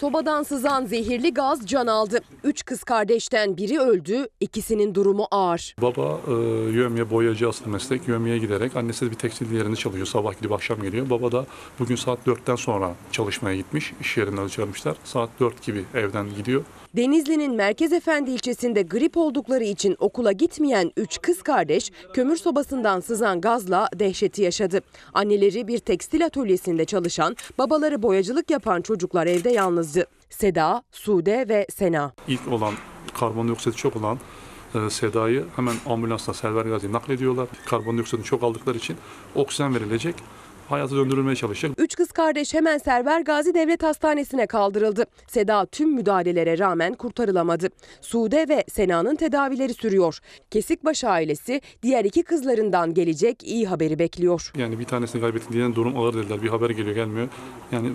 Sobadan 0.00 0.42
sızan 0.42 0.86
zehirli 0.86 1.34
gaz 1.34 1.66
can 1.66 1.86
aldı. 1.86 2.20
Üç 2.44 2.64
kız 2.64 2.84
kardeşten 2.84 3.56
biri 3.56 3.78
öldü, 3.78 4.26
ikisinin 4.40 4.94
durumu 4.94 5.26
ağır. 5.30 5.74
Baba 5.82 6.20
e, 6.28 6.32
yövmiye 6.72 7.10
boyacı 7.10 7.48
asıl 7.48 7.66
meslek. 7.66 8.08
Yövmiyeye 8.08 8.38
giderek 8.38 8.76
annesi 8.76 9.06
de 9.06 9.10
bir 9.10 9.16
tekstil 9.16 9.52
yerinde 9.52 9.76
çalışıyor. 9.76 10.06
Sabah 10.06 10.36
gidip 10.36 10.52
akşam 10.52 10.82
geliyor. 10.82 11.10
Baba 11.10 11.32
da 11.32 11.46
bugün 11.78 11.96
saat 11.96 12.18
4'ten 12.26 12.56
sonra 12.56 12.94
çalışmaya 13.12 13.56
gitmiş. 13.56 13.92
İş 14.00 14.16
yerinden 14.16 14.48
çağırmışlar. 14.48 14.96
Saat 15.04 15.30
4 15.40 15.62
gibi 15.62 15.84
evden 15.94 16.34
gidiyor. 16.34 16.62
Denizli'nin 16.96 17.54
Merkez 17.54 17.92
Efendi 17.92 18.30
ilçesinde 18.30 18.82
grip 18.82 19.16
oldukları 19.16 19.64
için 19.64 19.96
okula 19.98 20.32
gitmeyen 20.32 20.92
üç 20.96 21.20
kız 21.22 21.42
kardeş 21.42 21.92
kömür 22.14 22.36
sobasından 22.36 23.00
sızan 23.00 23.40
gazla 23.40 23.88
dehşeti 23.94 24.42
yaşadı. 24.42 24.80
Anneleri 25.14 25.68
bir 25.68 25.78
tekstil 25.78 26.26
atölyesinde 26.26 26.84
çalışan, 26.84 27.36
babaları 27.58 28.02
boyacılık 28.02 28.50
yapan 28.50 28.82
çocuklar 28.82 29.26
evde 29.26 29.50
yalnızdı. 29.50 30.06
Seda, 30.30 30.82
Sude 30.92 31.48
ve 31.48 31.66
Sena. 31.70 32.12
İlk 32.28 32.52
olan 32.52 32.74
karbondioksiti 33.14 33.76
çok 33.76 33.96
olan 33.96 34.18
e, 34.74 34.90
Seda'yı 34.90 35.44
hemen 35.56 35.74
ambulansla 35.86 36.34
Selver 36.34 36.64
Gazi'ye 36.64 36.92
naklediyorlar. 36.92 37.48
Karbondioksitini 37.66 38.24
çok 38.24 38.42
aldıkları 38.42 38.78
için 38.78 38.96
oksijen 39.34 39.74
verilecek. 39.74 40.14
Hayatı 40.72 40.96
döndürülmeye 40.96 41.36
çalışacak. 41.36 41.72
Üç 41.78 41.94
kız 41.94 42.12
kardeş 42.12 42.54
hemen 42.54 42.78
Server 42.78 43.20
Gazi 43.20 43.54
Devlet 43.54 43.82
Hastanesi'ne 43.82 44.46
kaldırıldı. 44.46 45.06
Seda 45.26 45.66
tüm 45.66 45.94
müdahalelere 45.94 46.58
rağmen 46.58 46.94
kurtarılamadı. 46.94 47.68
Sude 48.00 48.46
ve 48.48 48.64
Sena'nın 48.68 49.16
tedavileri 49.16 49.74
sürüyor. 49.74 50.18
Kesikbaşı 50.50 51.08
ailesi 51.08 51.60
diğer 51.82 52.04
iki 52.04 52.22
kızlarından 52.22 52.94
gelecek 52.94 53.42
iyi 53.44 53.66
haberi 53.66 53.98
bekliyor. 53.98 54.52
Yani 54.56 54.78
bir 54.78 54.84
tanesini 54.84 55.20
kaybettik 55.20 55.52
diyen 55.52 55.74
durum 55.74 55.98
ağır 55.98 56.14
dediler. 56.14 56.42
Bir 56.42 56.48
haber 56.48 56.70
geliyor 56.70 56.94
gelmiyor. 56.94 57.28
Yani 57.72 57.92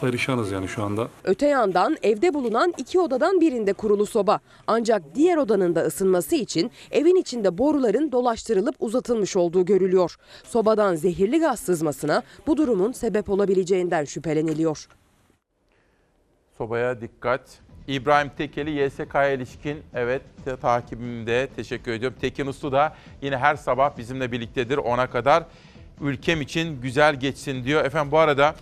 perişanız 0.00 0.50
yani 0.50 0.68
şu 0.68 0.82
anda. 0.82 1.08
Öte 1.24 1.46
yandan 1.46 1.96
evde 2.02 2.34
bulunan 2.34 2.74
iki 2.78 3.00
odadan 3.00 3.40
birinde 3.40 3.72
kurulu 3.72 4.06
soba. 4.06 4.40
Ancak 4.66 5.02
diğer 5.14 5.36
odanın 5.36 5.74
da 5.74 5.80
ısınması 5.80 6.36
için 6.36 6.70
evin 6.90 7.16
içinde 7.16 7.58
boruların 7.58 8.12
dolaştırılıp 8.12 8.74
uzatılmış 8.80 9.36
olduğu 9.36 9.64
görülüyor. 9.64 10.16
Sobadan 10.44 10.94
zehirli 10.94 11.40
gaz 11.40 11.60
sızmasına 11.60 12.22
bu 12.46 12.56
durumun 12.56 12.92
sebep 12.92 13.30
olabileceğinden 13.30 14.04
şüpheleniliyor. 14.04 14.88
Sobaya 16.58 17.00
dikkat. 17.00 17.40
İbrahim 17.88 18.30
Tekeli 18.38 18.70
YSK'ya 18.70 19.30
ilişkin 19.30 19.82
evet 19.94 20.22
takibimde 20.62 21.48
teşekkür 21.56 21.92
ediyorum. 21.92 22.18
Tekin 22.20 22.46
Uslu 22.46 22.72
da 22.72 22.96
yine 23.22 23.36
her 23.36 23.56
sabah 23.56 23.96
bizimle 23.96 24.32
birliktedir 24.32 24.76
ona 24.76 25.10
kadar. 25.10 25.44
Ülkem 26.00 26.40
için 26.40 26.80
güzel 26.80 27.14
geçsin 27.20 27.64
diyor. 27.64 27.84
Efendim 27.84 28.12
bu 28.12 28.18
arada 28.18 28.54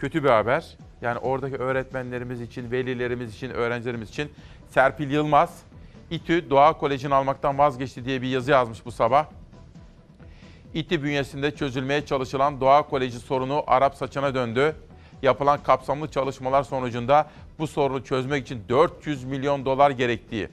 kötü 0.00 0.24
bir 0.24 0.28
haber. 0.28 0.76
Yani 1.02 1.18
oradaki 1.18 1.56
öğretmenlerimiz 1.56 2.40
için, 2.40 2.70
velilerimiz 2.70 3.34
için, 3.34 3.50
öğrencilerimiz 3.50 4.08
için 4.08 4.30
Serpil 4.70 5.10
Yılmaz 5.10 5.62
İTÜ 6.10 6.50
Doğa 6.50 6.72
Koleji'ni 6.72 7.14
almaktan 7.14 7.58
vazgeçti 7.58 8.04
diye 8.04 8.22
bir 8.22 8.28
yazı 8.28 8.50
yazmış 8.50 8.84
bu 8.84 8.92
sabah. 8.92 9.26
İTÜ 10.74 11.02
bünyesinde 11.02 11.56
çözülmeye 11.56 12.06
çalışılan 12.06 12.60
Doğa 12.60 12.82
Koleji 12.82 13.18
sorunu 13.18 13.64
Arap 13.66 13.96
saçına 13.96 14.34
döndü. 14.34 14.76
Yapılan 15.22 15.62
kapsamlı 15.62 16.10
çalışmalar 16.10 16.62
sonucunda 16.62 17.30
bu 17.58 17.66
sorunu 17.66 18.04
çözmek 18.04 18.44
için 18.44 18.62
400 18.68 19.24
milyon 19.24 19.64
dolar 19.64 19.90
gerektiği 19.90 20.48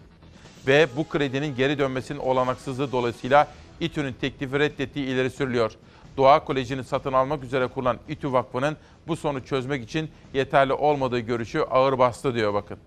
ve 0.67 0.87
bu 0.97 1.07
kredinin 1.07 1.55
geri 1.55 1.79
dönmesinin 1.79 2.19
olanaksızlığı 2.19 2.91
dolayısıyla 2.91 3.47
İTÜ'nün 3.79 4.13
teklifi 4.13 4.59
reddettiği 4.59 5.05
ileri 5.05 5.29
sürülüyor. 5.29 5.71
Doğa 6.17 6.45
Koleji'ni 6.45 6.83
satın 6.83 7.13
almak 7.13 7.43
üzere 7.43 7.67
kurulan 7.67 7.97
İTÜ 8.09 8.31
Vakfı'nın 8.31 8.77
bu 9.07 9.15
sorunu 9.15 9.45
çözmek 9.45 9.83
için 9.83 10.11
yeterli 10.33 10.73
olmadığı 10.73 11.19
görüşü 11.19 11.59
ağır 11.59 11.99
bastı 11.99 12.33
diyor 12.33 12.53
bakın. 12.53 12.77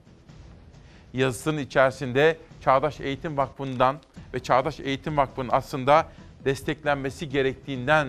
Yazısının 1.12 1.58
içerisinde 1.58 2.38
Çağdaş 2.60 3.00
Eğitim 3.00 3.36
Vakfı'ndan 3.36 3.96
ve 4.34 4.40
Çağdaş 4.40 4.80
Eğitim 4.80 5.16
Vakfı'nın 5.16 5.48
aslında 5.52 6.08
desteklenmesi 6.44 7.28
gerektiğinden 7.28 8.08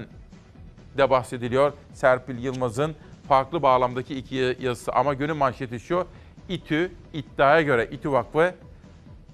de 0.98 1.10
bahsediliyor. 1.10 1.74
Serpil 1.94 2.44
Yılmaz'ın 2.44 2.96
farklı 3.28 3.62
bağlamdaki 3.62 4.16
iki 4.16 4.58
yazısı 4.60 4.92
ama 4.92 5.14
günün 5.14 5.38
manşeti 5.38 5.80
şu. 5.80 6.08
İTÜ 6.50 6.92
iddiaya 7.14 7.62
göre 7.62 7.90
İTÜ 7.92 8.12
Vakfı 8.12 8.56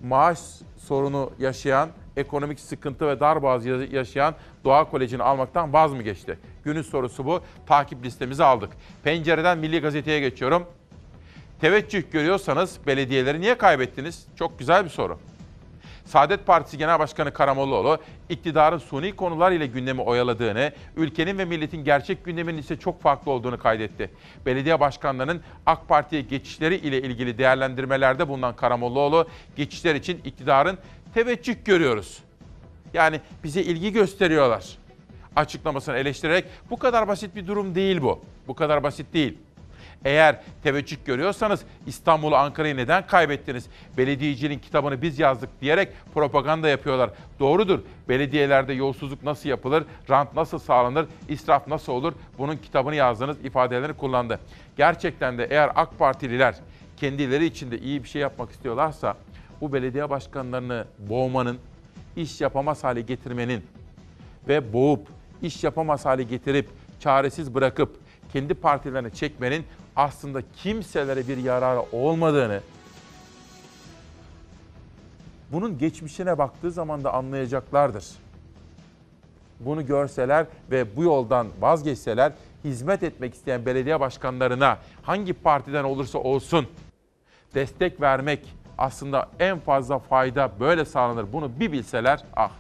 maaş 0.04 0.40
sorunu 0.78 1.32
yaşayan, 1.40 1.90
ekonomik 2.18 2.60
sıkıntı 2.60 3.08
ve 3.08 3.20
darboğaz 3.20 3.66
yaşayan 3.66 4.36
Doğa 4.64 4.90
Koleji'ni 4.90 5.24
almaktan 5.24 5.74
vaz 5.74 5.94
mı 5.94 6.04
geçti? 6.04 6.38
Günün 6.64 6.82
sorusu 6.82 7.26
bu. 7.26 7.42
Takip 7.66 8.06
listemizi 8.06 8.44
aldık. 8.44 8.70
Pencereden 9.04 9.58
Milli 9.58 9.80
Gazete'ye 9.82 10.20
geçiyorum. 10.20 10.66
Teveccüh 11.62 12.12
görüyorsanız 12.12 12.78
belediyeleri 12.88 13.42
niye 13.42 13.58
kaybettiniz? 13.58 14.28
Çok 14.36 14.60
güzel 14.60 14.86
bir 14.86 14.90
soru. 14.90 15.20
Saadet 16.06 16.46
Partisi 16.46 16.78
Genel 16.78 17.00
Başkanı 17.00 17.34
Karamollaoğlu, 17.34 17.98
iktidarın 18.30 18.78
suni 18.78 19.16
konular 19.16 19.52
ile 19.52 19.68
gündemi 19.68 20.02
oyaladığını, 20.02 20.72
ülkenin 20.96 21.38
ve 21.38 21.46
milletin 21.46 21.84
gerçek 21.84 22.26
gündeminin 22.26 22.58
ise 22.58 22.80
çok 22.80 23.02
farklı 23.02 23.32
olduğunu 23.32 23.60
kaydetti. 23.60 24.12
Belediye 24.46 24.80
başkanlarının 24.80 25.42
AK 25.66 25.88
Parti'ye 25.88 26.22
geçişleri 26.22 26.76
ile 26.76 27.02
ilgili 27.02 27.38
değerlendirmelerde 27.38 28.28
bulunan 28.28 28.56
Karamollaoğlu, 28.56 29.28
geçişler 29.56 29.96
için 29.96 30.22
iktidarın 30.26 30.78
teveccüh 31.14 31.56
görüyoruz. 31.66 32.20
Yani 32.94 33.22
bize 33.44 33.62
ilgi 33.62 33.92
gösteriyorlar. 33.92 34.78
Açıklamasını 35.36 35.98
eleştirerek 35.98 36.46
bu 36.70 36.80
kadar 36.80 37.08
basit 37.08 37.36
bir 37.36 37.48
durum 37.48 37.76
değil 37.76 38.02
bu. 38.02 38.22
Bu 38.48 38.56
kadar 38.56 38.84
basit 38.84 39.14
değil. 39.14 39.38
Eğer 40.06 40.42
teveccüh 40.64 40.98
görüyorsanız 41.06 41.62
İstanbul'u 41.86 42.36
Ankara'yı 42.36 42.78
neden 42.78 43.08
kaybettiniz? 43.08 43.66
Belediyecinin 43.98 44.60
kitabını 44.60 45.02
biz 45.02 45.20
yazdık 45.20 45.50
diyerek 45.62 45.90
propaganda 46.14 46.70
yapıyorlar. 46.70 47.10
Doğrudur. 47.40 47.80
Belediyelerde 48.10 48.74
yolsuzluk 48.74 49.24
nasıl 49.24 49.50
yapılır? 49.50 49.84
Rant 50.10 50.36
nasıl 50.36 50.60
sağlanır? 50.60 51.08
israf 51.30 51.68
nasıl 51.68 51.94
olur? 51.94 52.14
Bunun 52.38 52.58
kitabını 52.58 52.96
yazdınız, 52.96 53.38
ifadelerini 53.46 53.98
kullandı. 53.98 54.40
Gerçekten 54.78 55.38
de 55.38 55.48
eğer 55.50 55.72
AK 55.76 56.00
Partililer 56.00 56.56
kendileri 56.98 57.46
içinde 57.46 57.80
iyi 57.80 58.04
bir 58.04 58.10
şey 58.10 58.22
yapmak 58.22 58.52
istiyorlarsa 58.52 59.18
bu 59.62 59.74
belediye 59.74 60.10
başkanlarını 60.10 60.86
boğmanın, 61.00 61.58
iş 62.16 62.42
yapamaz 62.42 62.84
hale 62.84 63.02
getirmenin 63.02 63.64
ve 64.48 64.74
boğup 64.74 65.08
iş 65.42 65.64
yapamaz 65.64 66.06
hale 66.06 66.24
getirip 66.24 66.70
çaresiz 67.00 67.56
bırakıp 67.56 67.98
kendi 68.34 68.54
partilerine 68.54 69.10
çekmenin 69.10 69.66
aslında 69.96 70.42
kimselere 70.56 71.28
bir 71.28 71.38
yararı 71.38 71.82
olmadığını 71.92 72.62
bunun 75.52 75.78
geçmişine 75.78 76.38
baktığı 76.38 76.72
zaman 76.72 77.04
da 77.04 77.14
anlayacaklardır. 77.14 78.06
Bunu 79.60 79.86
görseler 79.86 80.46
ve 80.72 80.96
bu 80.96 81.04
yoldan 81.04 81.48
vazgeçseler 81.60 82.34
hizmet 82.64 83.04
etmek 83.04 83.34
isteyen 83.34 83.66
belediye 83.66 84.00
başkanlarına 84.00 84.78
hangi 85.02 85.34
partiden 85.34 85.84
olursa 85.84 86.20
olsun 86.20 86.68
destek 87.56 88.02
vermek 88.02 88.56
aslında 88.78 89.30
en 89.40 89.60
fazla 89.60 90.00
fayda 90.00 90.52
böyle 90.60 90.86
sağlanır. 90.86 91.26
Bunu 91.34 91.60
bir 91.60 91.72
bilseler 91.72 92.24
ah. 92.36 92.52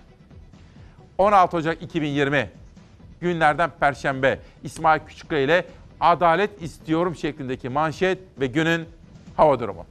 16 1.17 1.57
Ocak 1.57 1.83
2020 1.83 2.49
günlerden 3.21 3.69
Perşembe 3.79 4.39
İsmail 4.63 5.01
Küçükkaya 5.07 5.41
ile 5.41 5.65
adalet 5.99 6.61
istiyorum 6.61 7.15
şeklindeki 7.15 7.69
manşet 7.69 8.19
ve 8.39 8.47
günün 8.47 8.85
hava 9.37 9.59
durumu. 9.59 9.85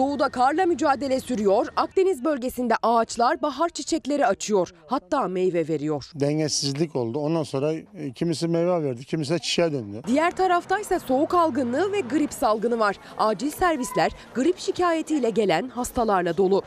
Doğuda 0.00 0.28
karla 0.28 0.66
mücadele 0.66 1.20
sürüyor. 1.20 1.66
Akdeniz 1.76 2.24
bölgesinde 2.24 2.74
ağaçlar 2.82 3.42
bahar 3.42 3.68
çiçekleri 3.68 4.26
açıyor. 4.26 4.74
Hatta 4.86 5.28
meyve 5.28 5.68
veriyor. 5.68 6.10
Dengesizlik 6.14 6.96
oldu. 6.96 7.18
Ondan 7.18 7.42
sonra 7.42 7.72
e, 7.72 8.12
kimisi 8.14 8.48
meyve 8.48 8.82
verdi, 8.82 9.04
kimisi 9.04 9.40
çiçeğe 9.40 9.72
döndü. 9.72 10.02
Diğer 10.06 10.36
taraftaysa 10.36 10.98
soğuk 11.00 11.34
algınlığı 11.34 11.92
ve 11.92 12.00
grip 12.00 12.32
salgını 12.32 12.78
var. 12.78 12.96
Acil 13.18 13.50
servisler 13.50 14.12
grip 14.34 14.58
şikayetiyle 14.58 15.30
gelen 15.30 15.68
hastalarla 15.68 16.36
dolu. 16.36 16.62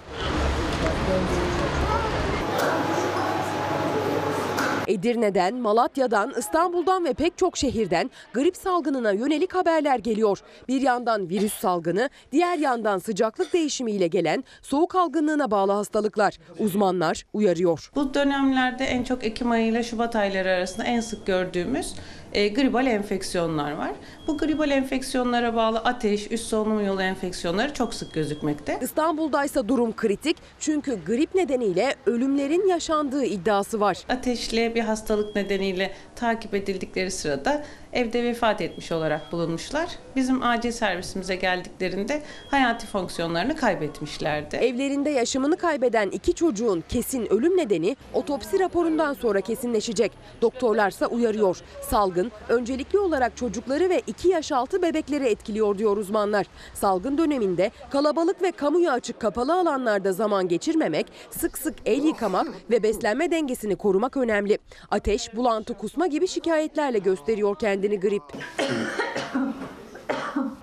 Edirne'den, 4.88 5.56
Malatya'dan, 5.56 6.34
İstanbul'dan 6.38 7.06
ve 7.06 7.14
pek 7.14 7.38
çok 7.38 7.58
şehirden 7.58 8.12
grip 8.34 8.58
salgınına 8.58 9.12
yönelik 9.12 9.56
haberler 9.56 10.00
geliyor. 10.00 10.40
Bir 10.68 10.82
yandan 10.82 11.30
virüs 11.30 11.54
salgını, 11.54 12.10
diğer 12.32 12.58
yandan 12.58 12.98
sıcaklık 12.98 13.54
değişimiyle 13.54 14.08
gelen 14.08 14.44
soğuk 14.62 14.96
algınlığına 14.96 15.52
bağlı 15.52 15.72
hastalıklar. 15.72 16.38
Uzmanlar 16.60 17.26
uyarıyor. 17.34 17.92
Bu 17.96 18.14
dönemlerde 18.14 18.86
en 18.86 19.04
çok 19.04 19.24
Ekim 19.24 19.52
ayı 19.52 19.68
ile 19.68 19.84
Şubat 19.84 20.16
ayları 20.16 20.50
arasında 20.50 20.86
en 20.86 21.00
sık 21.00 21.26
gördüğümüz 21.26 21.94
e, 22.34 22.48
gribal 22.48 22.88
enfeksiyonlar 22.88 23.72
var. 23.72 23.92
Bu 24.28 24.38
gribal 24.38 24.72
enfeksiyonlara 24.72 25.56
bağlı 25.56 25.80
ateş, 25.80 26.32
üst 26.32 26.48
solunum 26.48 26.86
yolu 26.86 27.02
enfeksiyonları 27.02 27.74
çok 27.74 27.94
sık 27.94 28.14
gözükmekte. 28.14 28.80
İstanbul'daysa 28.82 29.68
durum 29.68 29.96
kritik 29.96 30.38
çünkü 30.60 31.06
grip 31.06 31.36
nedeniyle 31.36 31.96
ölümlerin 32.06 32.68
yaşandığı 32.68 33.26
iddiası 33.26 33.80
var. 33.80 33.98
Ateşli 34.10 34.76
bir 34.76 34.82
hastalık 34.82 35.36
nedeniyle 35.36 35.92
takip 36.24 36.54
edildikleri 36.54 37.12
sırada 37.12 37.64
evde 37.94 38.24
vefat 38.24 38.62
etmiş 38.62 38.92
olarak 38.92 39.32
bulunmuşlar. 39.32 39.90
Bizim 40.16 40.44
acil 40.44 40.72
servisimize 40.72 41.36
geldiklerinde 41.36 42.22
hayati 42.48 42.88
fonksiyonlarını 42.88 43.56
kaybetmişlerdi. 43.56 44.56
Evlerinde 44.56 45.10
yaşamını 45.10 45.58
kaybeden 45.58 46.10
iki 46.10 46.34
çocuğun 46.34 46.84
kesin 46.90 47.34
ölüm 47.34 47.58
nedeni 47.58 47.96
otopsi 48.14 48.60
raporundan 48.60 49.14
sonra 49.14 49.42
kesinleşecek. 49.42 50.12
Doktorlarsa 50.42 51.06
uyarıyor. 51.06 51.58
Salgın 51.82 52.32
öncelikli 52.50 53.00
olarak 53.00 53.38
çocukları 53.38 53.90
ve 53.90 54.02
2 54.08 54.28
yaş 54.28 54.52
altı 54.52 54.82
bebekleri 54.82 55.26
etkiliyor 55.26 55.78
diyor 55.78 55.98
uzmanlar. 55.98 56.46
Salgın 56.74 57.18
döneminde 57.18 57.72
kalabalık 57.92 58.42
ve 58.42 58.52
kamuya 58.52 58.92
açık 58.92 59.20
kapalı 59.20 59.60
alanlarda 59.60 60.12
zaman 60.14 60.48
geçirmemek, 60.48 61.06
sık 61.32 61.58
sık 61.58 61.76
el 61.86 62.04
yıkamak 62.04 62.48
ve 62.70 62.84
beslenme 62.84 63.32
dengesini 63.32 63.76
korumak 63.76 64.18
önemli. 64.18 64.58
Ateş, 64.92 65.36
bulantı, 65.36 65.74
kusma 65.74 66.08
gibi 66.14 66.28
şikayetlerle 66.28 67.00
gösteriyor 67.00 67.60
kendini 67.60 68.00
grip. 68.00 68.24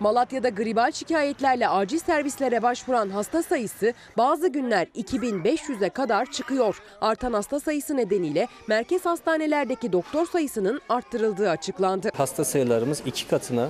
Malatya'da 0.00 0.48
gribal 0.48 0.92
şikayetlerle 0.92 1.68
acil 1.68 1.98
servislere 1.98 2.62
başvuran 2.62 3.10
hasta 3.10 3.42
sayısı 3.42 3.94
bazı 4.18 4.48
günler 4.48 4.86
2500'e 4.86 5.88
kadar 5.88 6.30
çıkıyor. 6.30 6.82
Artan 7.00 7.32
hasta 7.32 7.60
sayısı 7.60 7.96
nedeniyle 7.96 8.48
merkez 8.66 9.06
hastanelerdeki 9.06 9.92
doktor 9.92 10.26
sayısının 10.26 10.80
arttırıldığı 10.88 11.50
açıklandı. 11.50 12.10
Hasta 12.16 12.44
sayılarımız 12.44 13.02
iki 13.06 13.28
katına 13.28 13.68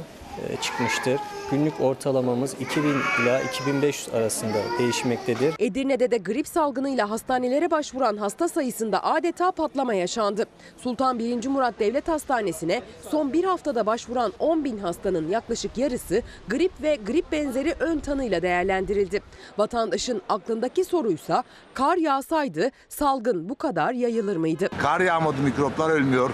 çıkmıştır. 0.60 1.20
Günlük 1.50 1.80
ortalamamız 1.80 2.54
2000 2.60 2.94
ila 3.22 3.40
2500 3.40 4.14
arasında 4.14 4.58
değişmektedir. 4.78 5.54
Edirne'de 5.58 6.10
de 6.10 6.18
grip 6.18 6.48
salgınıyla 6.48 7.10
hastanelere 7.10 7.70
başvuran 7.70 8.16
hasta 8.16 8.48
sayısında 8.48 9.04
adeta 9.04 9.50
patlama 9.50 9.94
yaşandı. 9.94 10.46
Sultan 10.76 11.18
1. 11.18 11.48
Murat 11.48 11.78
Devlet 11.78 12.08
Hastanesi'ne 12.08 12.82
son 13.10 13.32
bir 13.32 13.44
haftada 13.44 13.86
başvuran 13.86 14.32
10 14.38 14.64
bin 14.64 14.78
hastanın 14.78 15.28
yaklaşık 15.28 15.78
yarısı 15.78 16.22
grip 16.48 16.72
ve 16.82 16.98
grip 17.06 17.32
benzeri 17.32 17.74
ön 17.80 17.98
tanıyla 17.98 18.42
değerlendirildi. 18.42 19.20
Vatandaşın 19.58 20.22
aklındaki 20.28 20.84
soruysa 20.84 21.44
kar 21.74 21.96
yağsaydı 21.96 22.70
salgın 22.88 23.48
bu 23.48 23.54
kadar 23.54 23.92
yayılır 23.92 24.36
mıydı? 24.36 24.68
Kar 24.78 25.00
yağmadı 25.00 25.40
mikroplar 25.42 25.90
ölmüyor. 25.90 26.30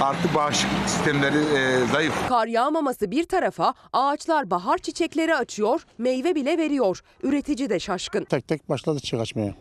Artık 0.00 0.34
bağışıklık 0.34 0.88
sistemleri 0.88 1.36
e, 1.36 1.86
zayıf. 1.92 2.28
Kar 2.28 2.46
yağmaması 2.46 3.10
bir 3.10 3.24
tarafa 3.24 3.74
ağaçlar 3.92 4.50
bahar 4.50 4.78
çiçekleri 4.78 5.34
açıyor, 5.34 5.82
meyve 5.98 6.34
bile 6.34 6.58
veriyor. 6.58 7.02
Üretici 7.22 7.70
de 7.70 7.80
şaşkın. 7.80 8.24
Tek 8.24 8.48
tek 8.48 8.68
başladı 8.68 9.00
çiçek 9.00 9.20
açmaya. 9.20 9.54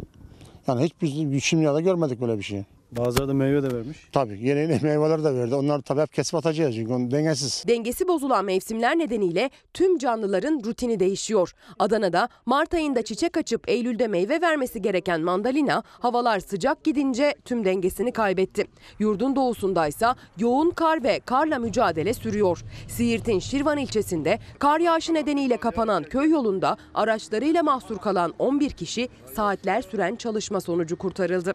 Yani 0.67 0.83
hiç 0.83 0.93
biz 1.01 1.43
şimdiye 1.43 1.81
görmedik 1.81 2.21
böyle 2.21 2.37
bir 2.37 2.43
şey. 2.43 2.63
Bazıları 2.91 3.27
da 3.27 3.33
meyve 3.33 3.63
de 3.63 3.75
vermiş. 3.75 3.97
Tabii 4.11 4.39
yeni 4.47 4.59
yeni 4.59 4.79
meyveler 4.81 5.23
de 5.23 5.35
verdi. 5.35 5.55
Onlar 5.55 5.81
tabii 5.81 6.01
hep 6.01 6.13
kesip 6.13 6.35
atacağız 6.35 6.75
çünkü 6.75 6.93
onun 6.93 7.11
dengesiz. 7.11 7.63
Dengesi 7.67 8.07
bozulan 8.07 8.45
mevsimler 8.45 8.97
nedeniyle 8.97 9.49
tüm 9.73 9.97
canlıların 9.97 10.61
rutini 10.65 10.99
değişiyor. 10.99 11.53
Adana'da 11.79 12.29
Mart 12.45 12.73
ayında 12.73 13.01
çiçek 13.01 13.37
açıp 13.37 13.69
Eylül'de 13.69 14.07
meyve 14.07 14.41
vermesi 14.41 14.81
gereken 14.81 15.21
mandalina 15.21 15.83
havalar 15.87 16.39
sıcak 16.39 16.83
gidince 16.83 17.35
tüm 17.45 17.65
dengesini 17.65 18.11
kaybetti. 18.11 18.67
Yurdun 18.99 19.35
doğusundaysa 19.35 20.15
yoğun 20.37 20.69
kar 20.69 21.03
ve 21.03 21.19
karla 21.25 21.59
mücadele 21.59 22.13
sürüyor. 22.13 22.63
Siirt'in 22.87 23.39
Şirvan 23.39 23.77
ilçesinde 23.77 24.39
kar 24.59 24.79
yağışı 24.79 25.13
nedeniyle 25.13 25.57
kapanan 25.57 26.03
köy 26.03 26.29
yolunda 26.29 26.77
araçlarıyla 26.93 27.63
mahsur 27.63 27.97
kalan 27.97 28.33
11 28.39 28.69
kişi 28.69 29.09
saatler 29.35 29.81
süren 29.81 30.15
çalışma 30.15 30.61
sonucu 30.61 30.97
kurtarıldı. 30.97 31.53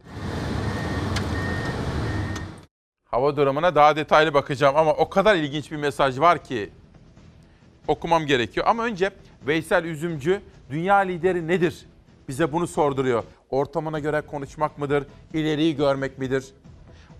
Hava 3.11 3.37
durumuna 3.37 3.75
daha 3.75 3.97
detaylı 3.97 4.35
bakacağım 4.35 4.77
ama 4.77 4.93
o 4.93 5.09
kadar 5.09 5.37
ilginç 5.37 5.71
bir 5.73 5.77
mesaj 5.77 6.21
var 6.21 6.45
ki 6.45 6.71
okumam 7.89 8.27
gerekiyor. 8.27 8.67
Ama 8.67 8.85
önce 8.85 9.11
Veysel 9.47 9.85
Üzümcü 9.85 10.41
dünya 10.71 10.97
lideri 10.97 11.49
nedir? 11.49 11.87
Bize 12.29 12.53
bunu 12.53 12.67
sorduruyor. 12.67 13.25
Ortamına 13.51 13.99
göre 13.99 14.21
konuşmak 14.21 14.79
mıdır? 14.79 15.05
İleriyi 15.35 15.77
görmek 15.77 16.19
midir? 16.19 16.45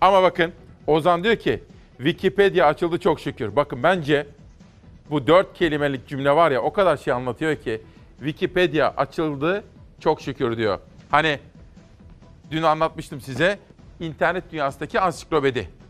Ama 0.01 0.23
bakın 0.23 0.51
Ozan 0.87 1.23
diyor 1.23 1.35
ki 1.35 1.63
Wikipedia 1.97 2.67
açıldı 2.67 2.99
çok 2.99 3.19
şükür. 3.19 3.55
Bakın 3.55 3.83
bence 3.83 4.27
bu 5.09 5.27
dört 5.27 5.53
kelimelik 5.53 6.07
cümle 6.07 6.35
var 6.35 6.51
ya 6.51 6.61
o 6.61 6.73
kadar 6.73 6.97
şey 6.97 7.13
anlatıyor 7.13 7.55
ki 7.55 7.81
Wikipedia 8.17 8.93
açıldı 8.97 9.63
çok 9.99 10.21
şükür 10.21 10.57
diyor. 10.57 10.79
Hani 11.11 11.39
dün 12.51 12.63
anlatmıştım 12.63 13.21
size 13.21 13.59
internet 13.99 14.51
dünyasındaki 14.51 14.99
ansiklopedi. 14.99 15.80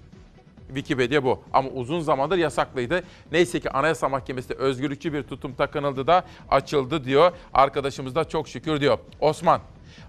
Wikipedia 0.74 1.24
bu. 1.24 1.44
Ama 1.54 1.70
uzun 1.70 2.00
zamandır 2.00 2.38
yasaklıydı. 2.38 3.04
Neyse 3.32 3.60
ki 3.60 3.72
Anayasa 3.72 4.10
Mahkemesi'nde 4.10 4.54
özgürlükçü 4.54 5.14
bir 5.14 5.24
tutum 5.24 5.54
takınıldı 5.54 6.08
da 6.08 6.24
açıldı 6.50 7.04
diyor. 7.04 7.32
Arkadaşımız 7.54 8.16
da 8.16 8.24
çok 8.30 8.48
şükür 8.48 8.82
diyor. 8.82 8.98
Osman, 9.20 9.62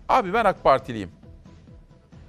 abi 0.08 0.32
ben 0.32 0.44
AK 0.44 0.64
Partiliyim. 0.64 1.10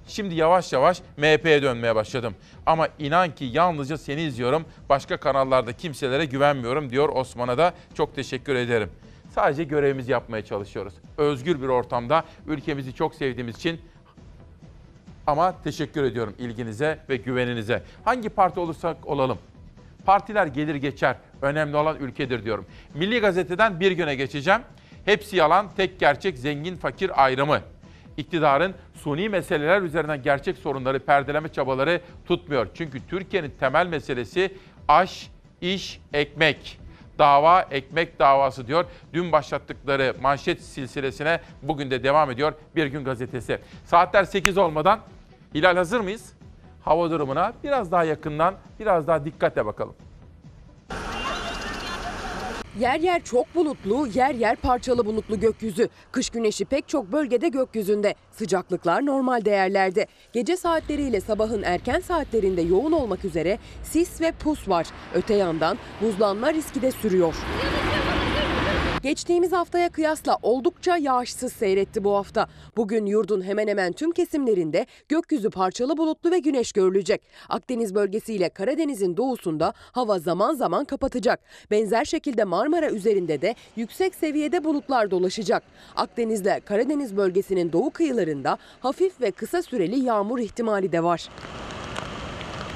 Şimdi 0.06 0.34
yavaş 0.34 0.72
yavaş 0.72 1.02
MHP'ye 1.16 1.62
dönmeye 1.62 1.94
başladım. 1.94 2.34
Ama 2.66 2.88
inan 2.98 3.34
ki 3.34 3.44
yalnızca 3.44 3.98
seni 3.98 4.22
izliyorum. 4.22 4.64
Başka 4.88 5.16
kanallarda 5.16 5.72
kimselere 5.72 6.24
güvenmiyorum 6.24 6.90
diyor 6.90 7.08
Osman'a 7.08 7.58
da 7.58 7.74
çok 7.94 8.14
teşekkür 8.14 8.54
ederim. 8.54 8.90
Sadece 9.34 9.64
görevimizi 9.64 10.12
yapmaya 10.12 10.44
çalışıyoruz. 10.44 10.94
Özgür 11.18 11.62
bir 11.62 11.68
ortamda 11.68 12.24
ülkemizi 12.46 12.94
çok 12.94 13.14
sevdiğimiz 13.14 13.56
için 13.56 13.80
ama 15.26 15.62
teşekkür 15.64 16.04
ediyorum 16.04 16.34
ilginize 16.38 16.98
ve 17.08 17.16
güveninize. 17.16 17.82
Hangi 18.04 18.28
parti 18.28 18.60
olursak 18.60 18.96
olalım. 19.06 19.38
Partiler 20.04 20.46
gelir 20.46 20.74
geçer. 20.74 21.16
Önemli 21.42 21.76
olan 21.76 21.96
ülkedir 22.00 22.44
diyorum. 22.44 22.66
Milli 22.94 23.20
Gazete'den 23.20 23.80
bir 23.80 23.92
güne 23.92 24.14
geçeceğim. 24.14 24.60
Hepsi 25.04 25.36
yalan, 25.36 25.70
tek 25.76 26.00
gerçek, 26.00 26.38
zengin, 26.38 26.76
fakir 26.76 27.24
ayrımı. 27.24 27.60
İktidarın 28.16 28.74
suni 28.94 29.28
meseleler 29.28 29.82
üzerinden 29.82 30.22
gerçek 30.22 30.58
sorunları 30.58 30.98
perdeleme 30.98 31.48
çabaları 31.48 32.00
tutmuyor. 32.26 32.66
Çünkü 32.74 33.06
Türkiye'nin 33.08 33.52
temel 33.60 33.86
meselesi 33.86 34.54
aş, 34.88 35.30
iş, 35.60 36.00
ekmek. 36.12 36.78
Dava 37.18 37.62
ekmek 37.70 38.18
davası 38.18 38.66
diyor. 38.66 38.84
Dün 39.12 39.32
başlattıkları 39.32 40.14
manşet 40.22 40.62
silsilesine 40.62 41.40
bugün 41.62 41.90
de 41.90 42.02
devam 42.02 42.30
ediyor 42.30 42.52
Bir 42.76 42.86
Gün 42.86 43.04
Gazetesi. 43.04 43.58
Saatler 43.84 44.24
8 44.24 44.58
olmadan 44.58 45.00
Hilal 45.54 45.76
hazır 45.76 46.00
mıyız? 46.00 46.32
Hava 46.80 47.10
durumuna 47.10 47.52
biraz 47.64 47.92
daha 47.92 48.04
yakından, 48.04 48.54
biraz 48.80 49.06
daha 49.06 49.24
dikkatle 49.24 49.66
bakalım. 49.66 49.94
Yer 52.78 53.00
yer 53.00 53.24
çok 53.24 53.54
bulutlu, 53.54 54.06
yer 54.14 54.34
yer 54.34 54.56
parçalı 54.56 55.06
bulutlu 55.06 55.40
gökyüzü. 55.40 55.88
Kış 56.12 56.30
güneşi 56.30 56.64
pek 56.64 56.88
çok 56.88 57.12
bölgede 57.12 57.48
gökyüzünde. 57.48 58.14
Sıcaklıklar 58.32 59.06
normal 59.06 59.44
değerlerde. 59.44 60.06
Gece 60.32 60.56
saatleriyle 60.56 61.20
sabahın 61.20 61.62
erken 61.62 62.00
saatlerinde 62.00 62.62
yoğun 62.62 62.92
olmak 62.92 63.24
üzere 63.24 63.58
sis 63.82 64.20
ve 64.20 64.32
pus 64.32 64.68
var. 64.68 64.86
Öte 65.14 65.34
yandan 65.34 65.78
buzlanma 66.00 66.52
riski 66.52 66.82
de 66.82 66.90
sürüyor. 66.90 67.34
Geçtiğimiz 69.04 69.52
haftaya 69.52 69.88
kıyasla 69.88 70.38
oldukça 70.42 70.96
yağışsız 70.96 71.52
seyretti 71.52 72.04
bu 72.04 72.14
hafta. 72.14 72.46
Bugün 72.76 73.06
yurdun 73.06 73.42
hemen 73.42 73.68
hemen 73.68 73.92
tüm 73.92 74.12
kesimlerinde 74.12 74.86
gökyüzü 75.08 75.50
parçalı 75.50 75.96
bulutlu 75.96 76.30
ve 76.30 76.38
güneş 76.38 76.72
görülecek. 76.72 77.22
Akdeniz 77.48 77.94
bölgesiyle 77.94 78.48
Karadeniz'in 78.48 79.16
doğusunda 79.16 79.72
hava 79.92 80.18
zaman 80.18 80.54
zaman 80.54 80.84
kapatacak. 80.84 81.40
Benzer 81.70 82.04
şekilde 82.04 82.44
Marmara 82.44 82.90
üzerinde 82.90 83.42
de 83.42 83.54
yüksek 83.76 84.14
seviyede 84.14 84.64
bulutlar 84.64 85.10
dolaşacak. 85.10 85.62
Akdeniz'le 85.96 86.60
Karadeniz 86.64 87.16
bölgesinin 87.16 87.72
doğu 87.72 87.90
kıyılarında 87.90 88.58
hafif 88.80 89.20
ve 89.20 89.30
kısa 89.30 89.62
süreli 89.62 90.00
yağmur 90.00 90.38
ihtimali 90.38 90.92
de 90.92 91.02
var. 91.02 91.28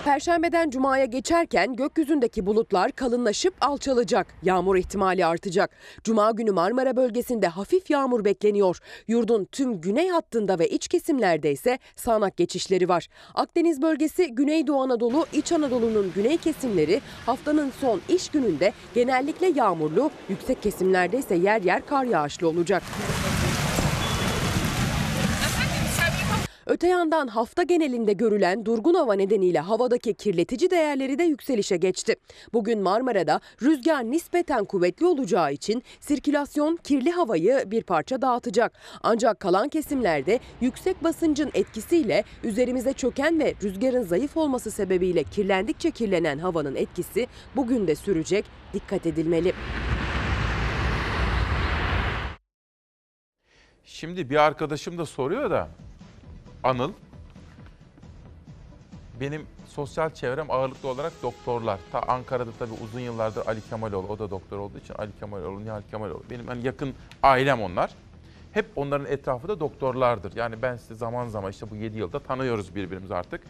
Perşembeden 0.09 0.71
cumaya 0.71 1.05
geçerken 1.05 1.77
gökyüzündeki 1.77 2.47
bulutlar 2.47 2.93
kalınlaşıp 2.93 3.55
alçalacak. 3.61 4.27
Yağmur 4.43 4.77
ihtimali 4.77 5.27
artacak. 5.27 5.71
Cuma 6.05 6.31
günü 6.31 6.51
Marmara 6.51 6.97
bölgesinde 6.97 7.49
hafif 7.49 7.91
yağmur 7.91 8.25
bekleniyor. 8.25 8.79
Yurdun 9.09 9.45
tüm 9.53 9.81
güney 9.81 10.09
hattında 10.09 10.59
ve 10.59 10.69
iç 10.69 10.89
kesimlerde 10.89 11.53
ise 11.53 11.79
sağanak 11.97 12.37
geçişleri 12.37 12.89
var. 12.89 13.09
Akdeniz 13.35 13.83
bölgesi, 13.83 14.35
Güneydoğu 14.35 14.83
Anadolu, 14.83 15.27
İç 15.33 15.53
Anadolu'nun 15.53 16.13
güney 16.15 16.37
kesimleri 16.37 17.01
haftanın 17.27 17.73
son 17.81 18.01
iş 18.09 18.29
gününde 18.29 18.73
genellikle 18.95 19.47
yağmurlu, 19.47 20.11
yüksek 20.29 20.63
kesimlerde 20.63 21.19
ise 21.19 21.35
yer 21.35 21.63
yer 21.63 21.87
kar 21.87 22.05
yağışlı 22.05 22.49
olacak. 22.49 22.83
Öte 26.69 26.89
yandan 26.89 27.27
hafta 27.27 27.63
genelinde 27.63 28.13
görülen 28.13 28.67
durgun 28.67 28.95
hava 28.95 29.15
nedeniyle 29.15 29.61
havadaki 29.61 30.15
kirletici 30.15 30.71
değerleri 30.71 31.19
de 31.19 31.23
yükselişe 31.23 31.77
geçti. 31.77 32.17
Bugün 32.53 32.83
Marmara'da 32.83 33.41
rüzgar 33.63 34.05
nispeten 34.05 34.65
kuvvetli 34.65 35.07
olacağı 35.07 35.53
için 35.53 35.83
sirkülasyon 36.01 36.77
kirli 36.77 37.11
havayı 37.11 37.63
bir 37.67 37.83
parça 37.83 38.23
dağıtacak. 38.23 38.73
Ancak 39.03 39.41
kalan 39.41 39.69
kesimlerde 39.69 40.41
yüksek 40.61 41.05
basıncın 41.05 41.51
etkisiyle 41.55 42.25
üzerimize 42.45 42.93
çöken 42.93 43.41
ve 43.41 43.55
rüzgarın 43.63 44.03
zayıf 44.03 44.37
olması 44.37 44.71
sebebiyle 44.71 45.25
kirlendikçe 45.25 45.91
kirlenen 45.91 46.39
havanın 46.39 46.75
etkisi 46.75 47.27
bugün 47.57 47.87
de 47.87 47.95
sürecek. 47.95 48.45
Dikkat 48.75 49.07
edilmeli. 49.07 49.53
Şimdi 53.85 54.31
bir 54.31 54.37
arkadaşım 54.37 54.99
da 54.99 55.07
soruyor 55.07 55.51
da 55.51 55.69
Anıl 56.65 56.93
benim 59.21 59.47
sosyal 59.69 60.11
çevrem 60.11 60.51
ağırlıklı 60.51 60.89
olarak 60.89 61.13
doktorlar. 61.23 61.81
Ta 61.93 62.01
Ankara'da 62.01 62.51
tabii 62.59 62.75
uzun 62.85 63.01
yıllardır 63.01 63.47
Ali 63.47 63.61
Kemaloğlu, 63.61 64.07
o 64.07 64.19
da 64.19 64.31
doktor 64.31 64.59
olduğu 64.59 64.79
için 64.79 64.95
Ali 64.95 65.11
Kemaloğlu, 65.21 65.65
Nihal 65.65 65.83
Kemaloğlu. 65.91 66.23
Benim 66.31 66.47
hani 66.47 66.67
yakın 66.67 66.95
ailem 67.23 67.63
onlar. 67.63 67.91
Hep 68.53 68.67
onların 68.77 69.07
etrafı 69.07 69.49
da 69.49 69.61
doktorlardır. 69.61 70.37
Yani 70.37 70.63
ben 70.63 70.77
size 70.77 70.95
zaman 70.95 71.29
zaman 71.29 71.51
işte 71.51 71.71
bu 71.71 71.77
7 71.77 71.99
yılda 71.99 72.19
tanıyoruz 72.19 72.75
birbirimizi 72.75 73.15
artık. 73.15 73.43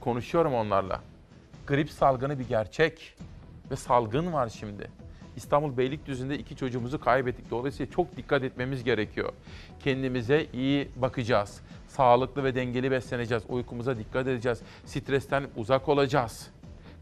Konuşuyorum 0.00 0.54
onlarla. 0.54 1.00
Grip 1.66 1.90
salgını 1.90 2.38
bir 2.38 2.48
gerçek 2.48 3.16
ve 3.70 3.76
salgın 3.76 4.32
var 4.32 4.48
şimdi. 4.48 4.90
İstanbul 5.36 5.76
Beylikdüzü'nde 5.76 6.38
iki 6.38 6.56
çocuğumuzu 6.56 7.00
kaybettik. 7.00 7.50
Dolayısıyla 7.50 7.92
çok 7.92 8.16
dikkat 8.16 8.42
etmemiz 8.42 8.84
gerekiyor. 8.84 9.32
Kendimize 9.80 10.46
iyi 10.52 10.88
bakacağız. 10.96 11.60
Sağlıklı 11.88 12.44
ve 12.44 12.54
dengeli 12.54 12.90
besleneceğiz. 12.90 13.42
Uykumuza 13.48 13.98
dikkat 13.98 14.26
edeceğiz. 14.26 14.60
Stresten 14.84 15.44
uzak 15.56 15.88
olacağız. 15.88 16.46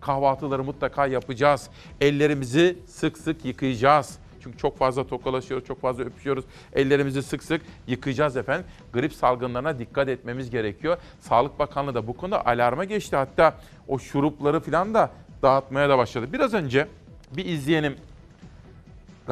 Kahvaltıları 0.01 0.65
mutlaka 0.65 1.07
yapacağız. 1.07 1.71
Ellerimizi 2.01 2.79
sık 2.87 3.19
sık 3.19 3.45
yıkayacağız. 3.45 4.19
Çünkü 4.43 4.59
çok 4.59 4.79
fazla 4.79 5.07
tokalaşıyoruz, 5.07 5.67
çok 5.67 5.81
fazla 5.81 6.05
öpüşüyoruz. 6.05 6.45
Ellerimizi 6.73 7.23
sık 7.23 7.43
sık 7.43 7.63
yıkayacağız 7.87 8.37
efendim. 8.37 8.67
Grip 8.93 9.13
salgınlarına 9.13 9.79
dikkat 9.79 10.09
etmemiz 10.09 10.51
gerekiyor. 10.51 10.97
Sağlık 11.21 11.59
Bakanlığı 11.59 11.95
da 11.95 12.07
bu 12.07 12.17
konuda 12.17 12.47
alarma 12.47 12.85
geçti. 12.85 13.17
Hatta 13.17 13.59
o 13.89 13.99
şurupları 13.99 14.61
falan 14.61 14.95
da 14.95 15.11
dağıtmaya 15.43 15.89
da 15.89 15.99
başladı. 15.99 16.33
Biraz 16.33 16.55
önce 16.55 16.89
bir 17.37 17.45
izleyenim 17.45 17.97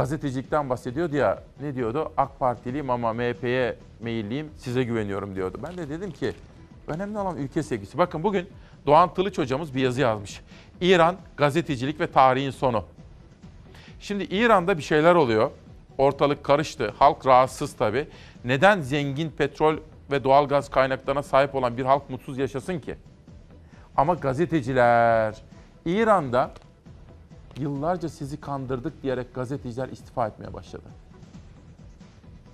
gazetecilikten 0.01 0.71
bahsediyordu 0.71 1.17
ya. 1.17 1.43
Ne 1.61 1.75
diyordu? 1.75 2.13
AK 2.17 2.39
Partiliyim 2.39 2.91
ama 2.91 3.13
MHP'ye 3.13 3.77
meyilliyim, 4.01 4.51
size 4.57 4.85
güveniyorum 4.85 5.35
diyordu. 5.35 5.59
Ben 5.63 5.77
de 5.77 5.89
dedim 5.89 6.11
ki 6.11 6.33
önemli 6.87 7.19
olan 7.19 7.37
ülke 7.37 7.63
sevgisi. 7.63 7.99
Bakın 7.99 8.23
bugün 8.23 8.49
Doğan 8.87 9.15
Tılıç 9.15 9.39
hocamız 9.39 9.75
bir 9.75 9.81
yazı 9.81 10.01
yazmış. 10.01 10.41
İran 10.81 11.17
gazetecilik 11.37 12.01
ve 12.01 12.07
tarihin 12.07 12.51
sonu. 12.51 12.85
Şimdi 14.01 14.25
İran'da 14.25 14.79
bir 14.79 14.83
şeyler 14.83 15.15
oluyor. 15.15 15.51
Ortalık 15.99 16.45
karıştı. 16.45 16.95
Halk 16.99 17.27
rahatsız 17.27 17.73
tabii. 17.73 18.09
Neden 18.45 18.81
zengin 18.81 19.31
petrol 19.31 19.77
ve 20.11 20.25
doğal 20.25 20.49
gaz 20.49 20.71
kaynaklarına 20.71 21.23
sahip 21.23 21.55
olan 21.55 21.77
bir 21.77 21.85
halk 21.85 22.11
mutsuz 22.11 22.39
yaşasın 22.39 22.79
ki? 22.79 22.95
Ama 23.97 24.15
gazeteciler 24.15 25.35
İran'da 25.87 26.51
yıllarca 27.61 28.09
sizi 28.09 28.41
kandırdık 28.41 29.03
diyerek 29.03 29.35
gazeteciler 29.35 29.89
istifa 29.89 30.27
etmeye 30.27 30.53
başladı. 30.53 30.85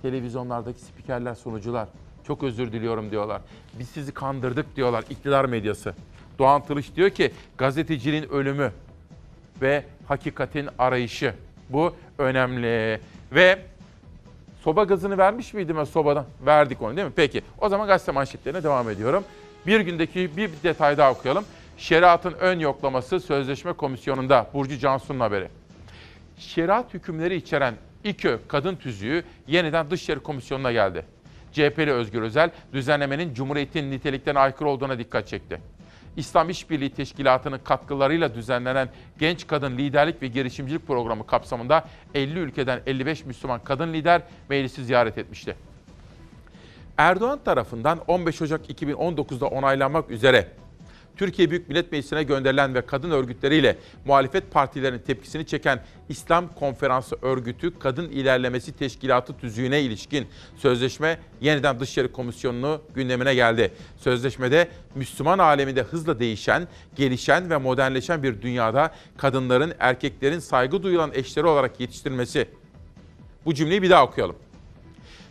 Televizyonlardaki 0.01 0.79
spikerler, 0.81 1.35
sunucular 1.35 1.87
çok 2.27 2.43
özür 2.43 2.71
diliyorum 2.71 3.11
diyorlar. 3.11 3.41
Biz 3.79 3.89
sizi 3.89 4.11
kandırdık 4.11 4.75
diyorlar 4.75 5.03
iktidar 5.09 5.45
medyası. 5.45 5.93
Doğan 6.39 6.65
Tılıç 6.65 6.95
diyor 6.95 7.09
ki 7.09 7.31
gazeteciliğin 7.57 8.29
ölümü 8.29 8.71
ve 9.61 9.83
hakikatin 10.07 10.69
arayışı. 10.79 11.33
Bu 11.69 11.93
önemli. 12.17 12.99
Ve 13.31 13.59
soba 14.61 14.83
gazını 14.83 15.17
vermiş 15.17 15.53
miydim 15.53 15.77
ben 15.77 15.83
sobadan? 15.83 16.25
Verdik 16.45 16.81
onu 16.81 16.97
değil 16.97 17.07
mi? 17.07 17.13
Peki 17.15 17.41
o 17.61 17.69
zaman 17.69 17.87
gazete 17.87 18.11
manşetlerine 18.11 18.63
devam 18.63 18.89
ediyorum. 18.89 19.23
Bir 19.67 19.79
gündeki 19.79 20.37
bir 20.37 20.51
detay 20.63 20.97
daha 20.97 21.11
okuyalım. 21.11 21.45
Şeriatın 21.77 22.33
ön 22.33 22.59
yoklaması 22.59 23.19
Sözleşme 23.19 23.73
Komisyonu'nda 23.73 24.47
Burcu 24.53 24.77
Cansu'nun 24.77 25.19
haberi. 25.19 25.49
Şeriat 26.37 26.93
hükümleri 26.93 27.35
içeren 27.35 27.75
İKÖ 28.03 28.39
kadın 28.47 28.75
tüzüğü 28.75 29.23
yeniden 29.47 29.91
Dışişleri 29.91 30.19
Komisyonu'na 30.19 30.71
geldi. 30.71 31.05
CHP'li 31.51 31.91
Özgür 31.91 32.21
Özel 32.21 32.51
düzenlemenin 32.73 33.33
Cumhuriyet'in 33.33 33.91
niteliklerine 33.91 34.39
aykırı 34.39 34.69
olduğuna 34.69 34.99
dikkat 34.99 35.27
çekti. 35.27 35.61
İslam 36.15 36.49
İşbirliği 36.49 36.89
Teşkilatı'nın 36.89 37.59
katkılarıyla 37.63 38.35
düzenlenen 38.35 38.89
Genç 39.19 39.47
Kadın 39.47 39.77
Liderlik 39.77 40.21
ve 40.21 40.27
Girişimcilik 40.27 40.87
Programı 40.87 41.27
kapsamında 41.27 41.85
50 42.13 42.39
ülkeden 42.39 42.81
55 42.85 43.25
Müslüman 43.25 43.63
kadın 43.63 43.93
lider 43.93 44.21
meclisi 44.49 44.85
ziyaret 44.85 45.17
etmişti. 45.17 45.55
Erdoğan 46.97 47.39
tarafından 47.45 47.99
15 48.07 48.41
Ocak 48.41 48.69
2019'da 48.69 49.47
onaylanmak 49.47 50.11
üzere 50.11 50.47
Türkiye 51.17 51.51
Büyük 51.51 51.69
Millet 51.69 51.91
Meclisi'ne 51.91 52.23
gönderilen 52.23 52.75
ve 52.75 52.81
kadın 52.81 53.11
örgütleriyle 53.11 53.77
muhalefet 54.05 54.51
partilerinin 54.51 54.99
tepkisini 54.99 55.45
çeken 55.45 55.83
İslam 56.09 56.53
Konferansı 56.55 57.15
Örgütü 57.21 57.79
Kadın 57.79 58.09
İlerlemesi 58.09 58.71
Teşkilatı 58.77 59.37
tüzüğüne 59.37 59.81
ilişkin 59.81 60.27
sözleşme 60.57 61.19
yeniden 61.41 61.79
Dışişleri 61.79 62.11
Komisyonu'nu 62.11 62.81
gündemine 62.95 63.35
geldi. 63.35 63.71
Sözleşmede 63.97 64.67
Müslüman 64.95 65.39
aleminde 65.39 65.81
hızla 65.83 66.19
değişen, 66.19 66.67
gelişen 66.95 67.49
ve 67.49 67.57
modernleşen 67.57 68.23
bir 68.23 68.41
dünyada 68.41 68.91
kadınların, 69.17 69.73
erkeklerin 69.79 70.39
saygı 70.39 70.83
duyulan 70.83 71.11
eşleri 71.13 71.45
olarak 71.47 71.79
yetiştirilmesi. 71.79 72.47
Bu 73.45 73.53
cümleyi 73.53 73.81
bir 73.81 73.89
daha 73.89 74.05
okuyalım. 74.05 74.35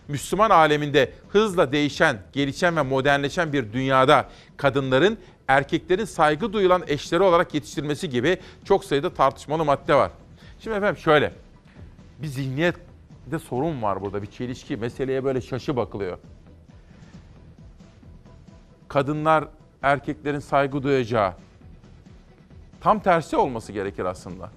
Müslüman 0.08 0.50
aleminde 0.50 1.12
hızla 1.28 1.72
değişen, 1.72 2.18
gelişen 2.32 2.76
ve 2.76 2.82
modernleşen 2.82 3.52
bir 3.52 3.72
dünyada 3.72 4.28
kadınların 4.56 5.18
erkeklerin 5.48 6.04
saygı 6.04 6.52
duyulan 6.52 6.82
eşleri 6.86 7.22
olarak 7.22 7.54
yetiştirilmesi 7.54 8.10
gibi 8.10 8.38
çok 8.64 8.84
sayıda 8.84 9.14
tartışmalı 9.14 9.64
madde 9.64 9.94
var. 9.94 10.10
Şimdi 10.60 10.76
efendim 10.76 10.96
şöyle, 10.96 11.32
bir 12.22 12.26
zihniyette 12.26 13.38
sorun 13.44 13.82
var 13.82 14.02
burada, 14.02 14.22
bir 14.22 14.26
çelişki. 14.26 14.76
Meseleye 14.76 15.24
böyle 15.24 15.40
şaşı 15.40 15.76
bakılıyor. 15.76 16.18
Kadınlar 18.88 19.44
erkeklerin 19.82 20.38
saygı 20.38 20.82
duyacağı, 20.82 21.32
tam 22.80 23.00
tersi 23.00 23.36
olması 23.36 23.72
gerekir 23.72 24.04
aslında. 24.04 24.50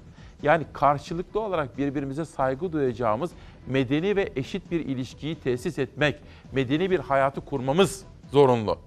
Yani 0.43 0.65
karşılıklı 0.73 1.39
olarak 1.39 1.77
birbirimize 1.77 2.25
saygı 2.25 2.71
duyacağımız 2.71 3.31
medeni 3.67 4.15
ve 4.15 4.31
eşit 4.35 4.71
bir 4.71 4.79
ilişkiyi 4.79 5.35
tesis 5.35 5.79
etmek, 5.79 6.15
medeni 6.51 6.91
bir 6.91 6.99
hayatı 6.99 7.41
kurmamız 7.41 8.03
zorunlu. 8.31 8.77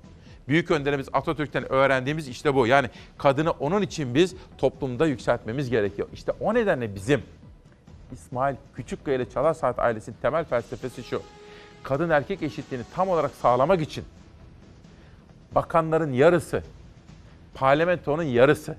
Büyük 0.48 0.70
önderimiz 0.70 1.08
Atatürk'ten 1.12 1.72
öğrendiğimiz 1.72 2.28
işte 2.28 2.54
bu. 2.54 2.66
Yani 2.66 2.88
kadını 3.18 3.50
onun 3.50 3.82
için 3.82 4.14
biz 4.14 4.34
toplumda 4.58 5.06
yükseltmemiz 5.06 5.70
gerekiyor. 5.70 6.08
İşte 6.12 6.32
o 6.40 6.54
nedenle 6.54 6.94
bizim 6.94 7.22
İsmail 8.12 8.56
Küçükkaya 8.74 9.16
ile 9.16 9.30
Çalar 9.30 9.56
ailesinin 9.78 10.16
temel 10.22 10.44
felsefesi 10.44 11.02
şu. 11.04 11.22
Kadın 11.82 12.10
erkek 12.10 12.42
eşitliğini 12.42 12.84
tam 12.94 13.08
olarak 13.08 13.30
sağlamak 13.30 13.80
için 13.80 14.04
bakanların 15.54 16.12
yarısı, 16.12 16.62
parlamentonun 17.54 18.22
yarısı, 18.22 18.76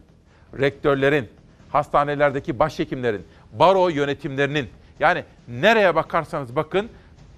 rektörlerin, 0.60 1.30
hastanelerdeki 1.70 2.60
başhekimlerin, 2.60 3.26
baro 3.54 3.90
yönetimlerinin, 3.90 4.70
Yani 5.00 5.24
nereye 5.48 5.96
bakarsanız 5.96 6.56
bakın 6.56 6.90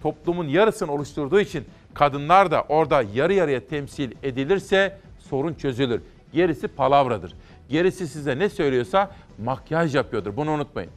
toplumun 0.04 0.48
yarısını 0.48 0.92
oluşturduğu 0.92 1.40
için 1.40 1.66
kadınlar 1.96 2.52
da 2.52 2.62
orada 2.70 3.04
yarı 3.14 3.34
yarıya 3.34 3.68
temsil 3.68 4.12
edilirse 4.24 4.98
sorun 5.20 5.54
çözülür. 5.54 6.02
Gerisi 6.34 6.68
palavradır. 6.68 7.34
Gerisi 7.70 8.08
size 8.08 8.39
ne 8.39 8.50
söylüyorsa 8.50 9.12
makyaj 9.43 9.96
yapıyordur. 9.96 10.38
Bunu 10.38 10.52
unutmayın. 10.52 10.91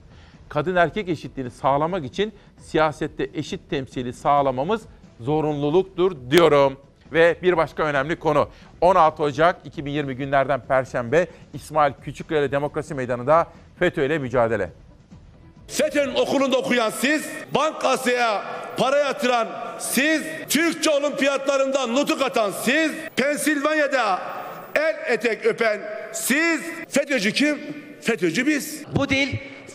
Kadın 0.49 0.77
erkek 0.77 1.09
eşitliğini 1.09 1.51
sağlamak 1.51 2.05
için 2.05 2.33
siyasette 2.59 3.31
eşit 3.35 3.71
temsili 3.71 4.13
sağlamamız 4.13 4.83
zorunluluktur 5.21 6.17
diyorum. 6.31 6.77
Ve 7.13 7.37
bir 7.43 7.57
başka 7.57 7.83
önemli 7.83 8.19
konu. 8.19 8.49
16 8.81 9.23
Ocak 9.23 9.67
2020 9.67 10.17
günlerden 10.17 10.61
Perşembe 10.61 11.27
İsmail 11.55 11.93
Küçükkaya 12.03 12.53
Demokrasi 12.53 12.95
Meydanı'nda 12.95 13.47
FETÖ 13.79 14.07
ile 14.07 14.19
mücadele. 14.19 14.71
FETÖ'nün 15.69 16.15
okulunda 16.15 16.57
okuyan 16.57 16.91
siz, 16.91 17.23
bankasıya 17.55 18.45
para 18.77 18.99
yatıran 18.99 19.49
siz, 19.79 20.23
Türkçe 20.49 20.91
olimpiyatlarından 20.91 21.95
nutuk 21.95 22.23
atan 22.23 22.53
siz, 22.65 22.93
Pensilvanya'da 23.17 24.21
el 24.75 25.13
etek 25.15 25.47
öpen 25.47 25.81
siz, 26.13 26.61
FETÖ'cü 26.89 27.33
kim? 27.33 27.59
FETÖ'cü 28.01 28.47
biz. 28.47 28.83
Bu 28.97 29.09
dil 29.09 29.29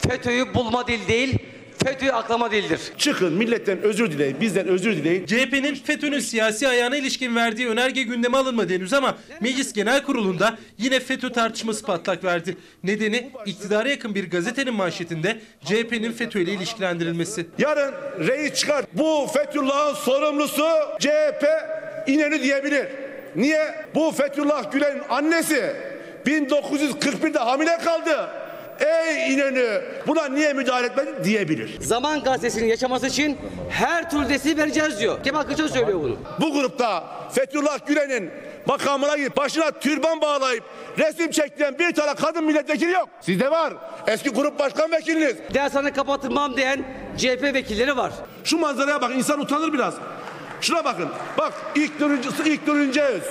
FETÖ'yü 0.10 0.54
bulma 0.54 0.88
dil 0.88 1.08
değil, 1.08 1.40
FETÖ'yü 1.84 2.12
aklama 2.12 2.52
dildir. 2.52 2.80
Çıkın 2.98 3.34
milletten 3.34 3.82
özür 3.82 4.12
dileyin, 4.12 4.42
bizden 4.42 4.68
özür 4.68 4.96
dileyin. 4.98 5.26
CHP'nin 5.26 5.76
FETÖ'nün 5.76 6.20
siyasi 6.20 6.68
ayağına 6.68 6.98
ilişkin 6.98 7.36
verdiği 7.36 7.68
önerge 7.68 8.04
gündeme 8.04 8.38
alınmadı 8.38 8.74
henüz 8.74 8.94
ama 8.94 9.18
Meclis 9.42 9.74
Genel 9.74 10.04
Kurulu'nda 10.04 10.58
yine 10.78 11.00
FETÖ 11.00 11.32
tartışması 11.32 11.86
patlak 11.86 12.24
verdi. 12.24 12.58
Nedeni 12.84 13.32
iktidara 13.46 13.90
yakın 13.90 14.16
bir 14.16 14.30
gazetenin 14.30 14.74
manşetinde 14.74 15.42
CHP'nin 15.66 16.12
FETÖ 16.12 16.40
ile 16.40 16.52
ilişkilendirilmesi. 16.52 17.46
Yarın 17.58 17.94
reis 18.28 18.54
çıkar. 18.54 18.86
Bu 18.94 19.28
Fethullah'ın 19.34 19.94
sorumlusu 19.94 20.66
CHP 21.00 21.46
İnönü 22.08 22.42
diyebilir. 22.44 22.88
Niye? 23.36 23.76
Bu 23.96 24.12
Fethullah 24.12 24.72
Gülen'in 24.72 25.02
annesi 25.10 25.74
1941'de 26.26 27.40
hamile 27.40 27.78
kaldı. 27.78 28.30
Ey 28.80 29.34
İnönü 29.34 29.82
buna 30.08 30.26
niye 30.26 30.54
müdahale 30.54 30.88
etmedin 30.88 31.24
diyebilir. 31.24 31.82
Zaman 31.82 32.24
gazetesinin 32.24 32.68
yaşaması 32.68 33.08
için 33.08 33.38
her 33.70 34.10
türlü 34.10 34.30
desteği 34.30 34.58
vereceğiz 34.58 35.00
diyor. 35.00 35.24
Kemal 35.24 35.44
Kılıçdaroğlu 35.44 35.74
söylüyor 35.74 36.00
bunu. 36.04 36.18
Bu 36.40 36.54
grupta 36.54 37.04
Fethullah 37.32 37.88
Gülen'in 37.88 38.32
makamına 38.66 39.18
gidip 39.18 39.38
başına 39.38 39.72
türban 39.72 40.22
bağlayıp 40.22 40.64
resim 40.98 41.32
çektiren 41.32 41.80
bir 41.80 41.94
tane 41.94 42.14
kadın 42.14 42.44
milletvekili 42.44 42.92
yok. 42.92 43.10
Sizde 43.22 43.52
var. 43.52 43.74
Eski 44.08 44.30
grup 44.30 44.60
başkan 44.60 44.92
vekiliniz. 44.92 45.36
Dershane 45.54 45.94
kapatılmam 45.94 46.58
diyen 46.58 46.84
CHP 47.18 47.44
vekilleri 47.44 47.98
var. 47.98 48.12
Şu 48.44 48.58
manzaraya 48.58 49.02
bak 49.02 49.12
insan 49.16 49.40
utanır 49.40 49.74
biraz. 49.74 49.94
Şuna 50.62 50.86
bakın. 50.86 51.10
Bak 51.38 51.54
ilk 51.76 52.00
dönüncüsü 52.00 52.50
ilk 52.50 52.68
dönünceğiz. 52.68 53.24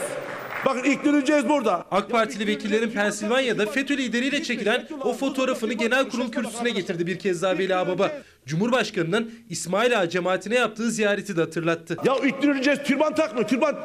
Bakın 0.66 0.84
ilk 0.84 1.04
dönünceğiz 1.04 1.48
burada. 1.48 1.84
AK 1.90 2.10
Partili 2.10 2.46
vekillerin 2.46 2.90
Pensilvanya'da 2.90 3.66
FETÖ 3.66 3.96
lideriyle 3.96 4.42
çekilen 4.42 4.88
o 5.04 5.14
fotoğrafını 5.14 5.72
genel 5.72 6.08
kurul 6.08 6.32
kürsüsüne 6.32 6.70
getirdi 6.70 7.06
bir 7.06 7.18
kez 7.18 7.42
daha 7.42 7.58
Veli 7.58 7.76
Ağbaba. 7.76 8.12
Cumhurbaşkanının 8.46 9.32
İsmail 9.50 10.00
Ağa 10.00 10.08
cemaatine 10.08 10.54
yaptığı 10.54 10.90
ziyareti 10.90 11.36
de 11.36 11.40
hatırlattı. 11.40 11.96
Ya 12.04 12.16
ilk 12.24 12.42
dönünceğiz 12.42 12.82
türban 12.82 13.14
takmıyor. 13.14 13.48
Türban 13.48 13.76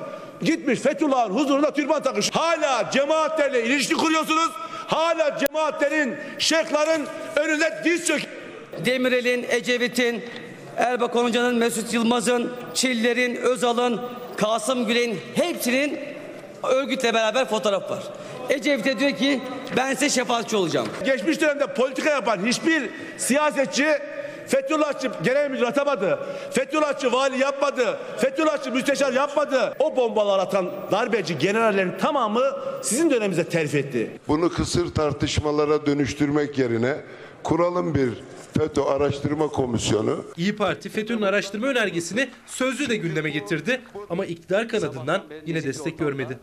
gitmiş 0.42 0.80
Fethullah'ın 0.80 1.34
huzurunda 1.34 1.74
türban 1.74 2.04
takmış. 2.04 2.30
Hala 2.30 2.92
cemaatlerle 2.92 3.66
ilişki 3.66 3.94
kuruyorsunuz. 3.94 4.50
Hala 4.88 5.38
cemaatlerin, 5.40 6.16
şeyhlerin 6.40 7.06
önünde 7.36 7.82
diz 7.86 8.08
çök. 8.08 8.22
Demirel'in, 8.86 9.46
Ecevit'in, 9.50 10.24
Erbakan 10.78 11.24
Hoca'nın, 11.24 11.56
Mesut 11.56 11.94
Yılmaz'ın, 11.94 12.54
Çiller'in, 12.74 13.36
Özal'ın, 13.36 14.02
Kasım 14.38 14.88
Gül'ün 14.88 15.20
hepsinin 15.36 16.00
örgütle 16.70 17.14
beraber 17.14 17.50
fotoğraf 17.50 17.92
var. 17.92 18.04
Ecevit'e 18.50 19.00
diyor 19.00 19.12
ki 19.12 19.42
ben 19.78 19.94
size 19.94 20.10
şefaatçi 20.10 20.56
olacağım. 20.56 20.88
Geçmiş 21.06 21.42
dönemde 21.42 21.68
politika 21.68 22.10
yapan 22.10 22.46
hiçbir 22.46 22.90
siyasetçi 23.18 23.88
Fethullahçı 24.48 25.12
genel 25.24 25.52
müdür 25.52 25.64
atamadı. 25.64 26.20
Fethullahçı 26.52 27.12
vali 27.12 27.40
yapmadı. 27.40 27.98
Fethullahçı 28.18 28.72
müsteşar 28.72 29.14
yapmadı. 29.14 29.74
O 29.80 29.96
bombalar 29.96 30.40
atan 30.40 30.72
darbeci 30.92 31.38
generallerin 31.38 31.98
tamamı 31.98 32.44
sizin 32.82 33.10
döneminizde 33.10 33.44
terfi 33.44 33.78
etti. 33.78 34.12
Bunu 34.28 34.50
kısır 34.50 34.94
tartışmalara 34.94 35.86
dönüştürmek 35.86 36.58
yerine 36.58 36.96
kuralım 37.44 37.96
bir 37.96 38.10
FETÖ 38.58 38.82
Araştırma 38.82 39.48
Komisyonu. 39.48 40.26
İyi 40.38 40.56
Parti 40.56 40.90
FETÖ'nün 40.90 41.22
araştırma 41.22 41.68
önergesini 41.68 42.30
sözlü 42.46 42.90
de 42.90 42.96
gündeme 42.96 43.30
getirdi 43.30 43.82
ama 44.10 44.26
iktidar 44.26 44.68
kanadından 44.68 45.24
yine 45.46 45.64
destek 45.64 46.00
görmedi. 46.00 46.40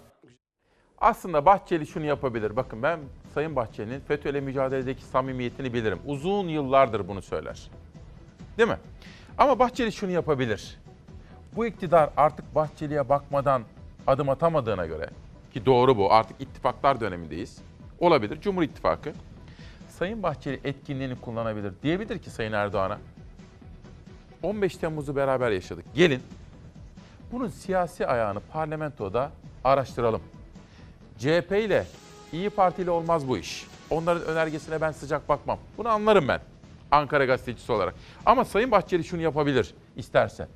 Aslında 1.05 1.47
Bahçeli 1.47 1.87
şunu 1.87 2.05
yapabilir. 2.05 2.57
Bakın 2.57 2.83
ben 2.83 3.01
Sayın 3.35 3.57
Bahçeli'nin 3.57 4.01
FETÖ 4.01 4.31
ile 4.31 4.41
mücadeledeki 4.41 5.05
samimiyetini 5.05 5.75
bilirim. 5.75 5.99
Uzun 6.07 6.49
yıllardır 6.49 7.09
bunu 7.09 7.23
söyler. 7.23 7.71
Değil 8.59 8.69
mi? 8.69 8.79
Ama 9.39 9.59
Bahçeli 9.59 9.93
şunu 9.93 10.11
yapabilir. 10.11 10.81
Bu 11.57 11.67
iktidar 11.67 12.11
artık 12.17 12.55
Bahçeli'ye 12.55 13.09
bakmadan 13.09 13.63
adım 14.07 14.29
atamadığına 14.29 14.87
göre 14.87 15.11
ki 15.53 15.67
doğru 15.67 15.97
bu 15.97 16.13
artık 16.13 16.41
ittifaklar 16.41 17.01
dönemindeyiz. 17.01 17.59
Olabilir 18.01 18.41
Cumhur 18.41 18.63
İttifakı. 18.63 19.13
Sayın 19.89 20.23
Bahçeli 20.23 20.61
etkinliğini 20.65 21.21
kullanabilir. 21.21 21.73
Diyebilir 21.83 22.19
ki 22.19 22.31
Sayın 22.31 22.53
Erdoğan'a 22.53 22.99
15 24.43 24.77
Temmuz'u 24.77 25.17
beraber 25.17 25.51
yaşadık. 25.51 25.85
Gelin 25.95 26.23
bunun 27.33 27.49
siyasi 27.49 28.07
ayağını 28.07 28.41
parlamentoda 28.41 29.31
araştıralım. 29.65 30.21
CHP 31.19 31.53
ile 31.53 31.87
İyi 32.33 32.51
Parti 32.51 32.83
ile 32.83 32.91
olmaz 32.91 33.29
bu 33.29 33.39
iş. 33.39 33.67
Onların 33.91 34.23
önergesine 34.25 34.81
ben 34.81 34.93
sıcak 34.93 35.29
bakmam. 35.29 35.59
Bunu 35.79 35.89
anlarım 35.89 36.29
ben 36.29 36.41
Ankara 36.91 37.25
gazetecisi 37.25 37.73
olarak. 37.73 37.95
Ama 38.27 38.45
Sayın 38.45 38.71
Bahçeli 38.71 39.05
şunu 39.05 39.23
yapabilir 39.23 39.75
isterse. 39.97 40.49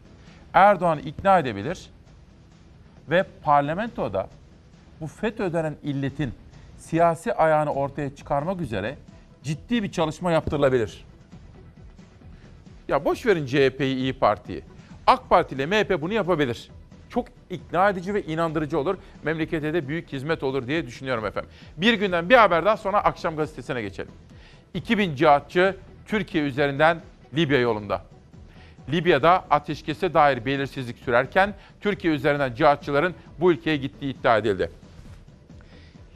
Erdoğan'ı 0.52 1.00
ikna 1.00 1.38
edebilir 1.38 1.90
ve 3.10 3.24
parlamentoda 3.42 4.28
bu 5.00 5.06
FETÖ 5.06 5.52
denen 5.52 5.76
illetin 5.82 6.34
siyasi 6.78 7.34
ayağını 7.34 7.72
ortaya 7.72 8.16
çıkarmak 8.16 8.60
üzere 8.60 8.96
ciddi 9.42 9.82
bir 9.82 9.92
çalışma 9.92 10.32
yaptırılabilir. 10.32 11.04
Ya 12.88 13.04
boş 13.04 13.26
verin 13.26 13.46
CHP'yi, 13.46 13.96
İyi 13.96 14.18
Parti'yi. 14.18 14.62
AK 15.06 15.28
Parti 15.30 15.54
ile 15.54 15.66
MHP 15.66 16.00
bunu 16.00 16.12
yapabilir. 16.12 16.70
Çok 17.10 17.26
ikna 17.50 17.90
edici 17.90 18.14
ve 18.14 18.22
inandırıcı 18.22 18.78
olur. 18.78 18.96
Memlekete 19.22 19.74
de 19.74 19.88
büyük 19.88 20.12
hizmet 20.12 20.42
olur 20.42 20.66
diye 20.66 20.86
düşünüyorum 20.86 21.26
efendim. 21.26 21.50
Bir 21.76 21.94
günden 21.94 22.30
bir 22.30 22.34
haber 22.34 22.64
daha 22.64 22.76
sonra 22.76 23.04
akşam 23.04 23.36
gazetesine 23.36 23.82
geçelim. 23.82 24.12
2000 24.74 25.14
cihatçı 25.14 25.76
Türkiye 26.06 26.44
üzerinden 26.44 27.00
Libya 27.34 27.58
yolunda. 27.60 28.02
Libya'da 28.92 29.44
ateşkese 29.50 30.14
dair 30.14 30.44
belirsizlik 30.44 30.98
sürerken 30.98 31.54
Türkiye 31.80 32.14
üzerinden 32.14 32.54
cihatçıların 32.54 33.14
bu 33.40 33.52
ülkeye 33.52 33.76
gittiği 33.76 34.14
iddia 34.14 34.38
edildi. 34.38 34.70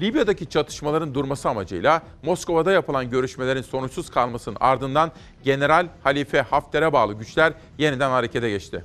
Libya'daki 0.00 0.48
çatışmaların 0.48 1.14
durması 1.14 1.48
amacıyla 1.48 2.02
Moskova'da 2.22 2.72
yapılan 2.72 3.10
görüşmelerin 3.10 3.62
sonuçsuz 3.62 4.10
kalmasının 4.10 4.56
ardından 4.60 5.12
General 5.44 5.86
Halife 6.02 6.40
Hafter'e 6.40 6.92
bağlı 6.92 7.14
güçler 7.14 7.52
yeniden 7.78 8.10
harekete 8.10 8.50
geçti. 8.50 8.84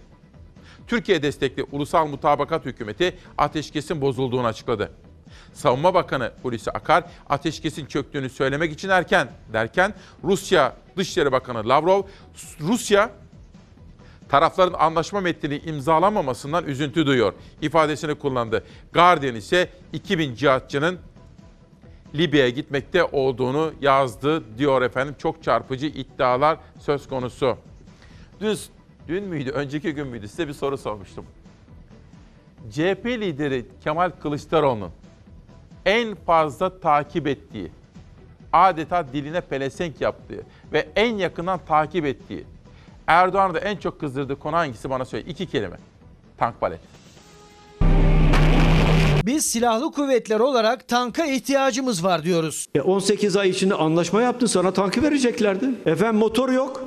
Türkiye 0.88 1.24
destekli 1.24 1.66
Ulusal 1.72 2.08
Mutabakat 2.08 2.66
Hükümeti 2.66 3.18
ateşkesin 3.38 4.02
bozulduğunu 4.02 4.48
açıkladı. 4.48 4.92
Savunma 5.54 5.94
Bakanı 5.94 6.32
Hulusi 6.44 6.72
Akar 6.72 7.04
ateşkesin 7.30 7.86
çöktüğünü 7.86 8.30
söylemek 8.30 8.72
için 8.72 8.90
erken 8.90 9.28
derken 9.54 9.94
Rusya 10.24 10.74
Dışişleri 10.98 11.32
Bakanı 11.32 11.70
Lavrov 11.70 12.04
Rusya 12.60 13.12
tarafların 14.30 14.80
anlaşma 14.80 15.22
metnini 15.22 15.58
imzalamamasından 15.58 16.66
üzüntü 16.66 17.06
duyuyor 17.06 17.34
ifadesini 17.62 18.16
kullandı. 18.16 18.64
Guardian 18.94 19.36
ise 19.36 19.70
2000 19.94 20.36
cihatçının 20.36 21.00
Libya'ya 22.16 22.50
gitmekte 22.50 23.04
olduğunu 23.04 23.74
yazdı 23.82 24.58
diyor 24.58 24.82
efendim. 24.82 25.16
Çok 25.20 25.44
çarpıcı 25.44 25.86
iddialar 25.86 26.58
söz 26.80 27.08
konusu. 27.08 27.58
Dün, 28.42 28.58
dün 29.08 29.24
müydü, 29.24 29.50
önceki 29.50 29.94
gün 29.94 30.08
müydü 30.08 30.28
size 30.28 30.48
bir 30.48 30.54
soru 30.54 30.78
sormuştum. 30.78 31.26
CHP 32.72 33.06
lideri 33.06 33.66
Kemal 33.84 34.12
Kılıçdaroğlu'nun 34.22 34.92
en 35.86 36.16
fazla 36.16 36.80
takip 36.80 37.28
ettiği, 37.28 37.72
adeta 38.54 39.14
diline 39.14 39.42
pelesenk 39.42 40.02
yaptığı 40.02 40.44
ve 40.74 40.88
en 40.96 41.16
yakından 41.16 41.60
takip 41.68 42.06
ettiği, 42.06 42.44
Erdoğan'ı 43.08 43.54
da 43.54 43.60
en 43.60 43.78
çok 43.78 44.00
kızdırdığı 44.00 44.40
konu 44.40 44.56
hangisi 44.56 44.90
bana 44.90 45.06
söyle. 45.06 45.30
İki 45.30 45.46
kelime. 45.46 45.78
Tank 46.38 46.62
palet. 46.62 46.80
Biz 49.26 49.46
silahlı 49.46 49.92
kuvvetler 49.92 50.40
olarak 50.40 50.88
tanka 50.88 51.26
ihtiyacımız 51.26 52.04
var 52.04 52.24
diyoruz. 52.24 52.68
18 52.84 53.38
ay 53.38 53.50
içinde 53.50 53.76
anlaşma 53.76 54.22
yaptın 54.22 54.48
sana 54.48 54.74
tankı 54.74 55.04
vereceklerdi. 55.04 55.70
Efendim 55.86 56.20
motor 56.20 56.50
yok. 56.50 56.84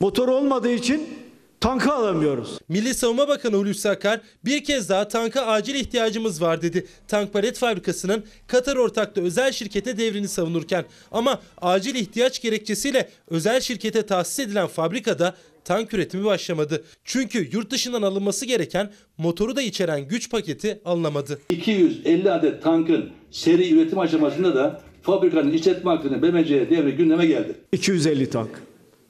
Motor 0.00 0.28
olmadığı 0.28 0.72
için 0.72 1.19
tankı 1.60 1.92
alamıyoruz. 1.92 2.58
Milli 2.68 2.94
Savunma 2.94 3.28
Bakanı 3.28 3.56
Hulusi 3.56 3.88
Akar 3.90 4.20
bir 4.44 4.64
kez 4.64 4.88
daha 4.88 5.08
tanka 5.08 5.46
acil 5.46 5.74
ihtiyacımız 5.74 6.42
var 6.42 6.62
dedi. 6.62 6.86
Tank 7.08 7.32
palet 7.32 7.58
fabrikasının 7.58 8.24
Katar 8.46 8.76
ortaklı 8.76 9.22
özel 9.22 9.52
şirkete 9.52 9.98
devrini 9.98 10.28
savunurken 10.28 10.84
ama 11.12 11.40
acil 11.60 11.94
ihtiyaç 11.94 12.42
gerekçesiyle 12.42 13.08
özel 13.30 13.60
şirkete 13.60 14.06
tahsis 14.06 14.38
edilen 14.38 14.66
fabrikada 14.66 15.34
tank 15.64 15.94
üretimi 15.94 16.24
başlamadı. 16.24 16.84
Çünkü 17.04 17.48
yurt 17.52 17.70
dışından 17.70 18.02
alınması 18.02 18.46
gereken 18.46 18.90
motoru 19.18 19.56
da 19.56 19.62
içeren 19.62 20.08
güç 20.08 20.30
paketi 20.30 20.80
alınamadı. 20.84 21.40
250 21.50 22.30
adet 22.30 22.62
tankın 22.62 23.10
seri 23.30 23.74
üretim 23.74 23.98
aşamasında 23.98 24.54
da 24.54 24.82
fabrikanın 25.02 25.52
işletme 25.52 25.90
hakkını 25.90 26.22
BMC'ye 26.22 26.70
devri 26.70 26.96
gündeme 26.96 27.26
geldi. 27.26 27.54
250 27.72 28.30
tank. 28.30 28.50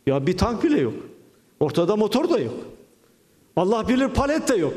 Ya 0.07 0.26
bir 0.26 0.36
tank 0.36 0.64
bile 0.64 0.80
yok. 0.80 1.09
Ortada 1.61 1.96
motor 1.96 2.30
da 2.30 2.38
yok. 2.38 2.54
Allah 3.56 3.88
bilir 3.88 4.08
palet 4.08 4.48
de 4.48 4.54
yok. 4.56 4.74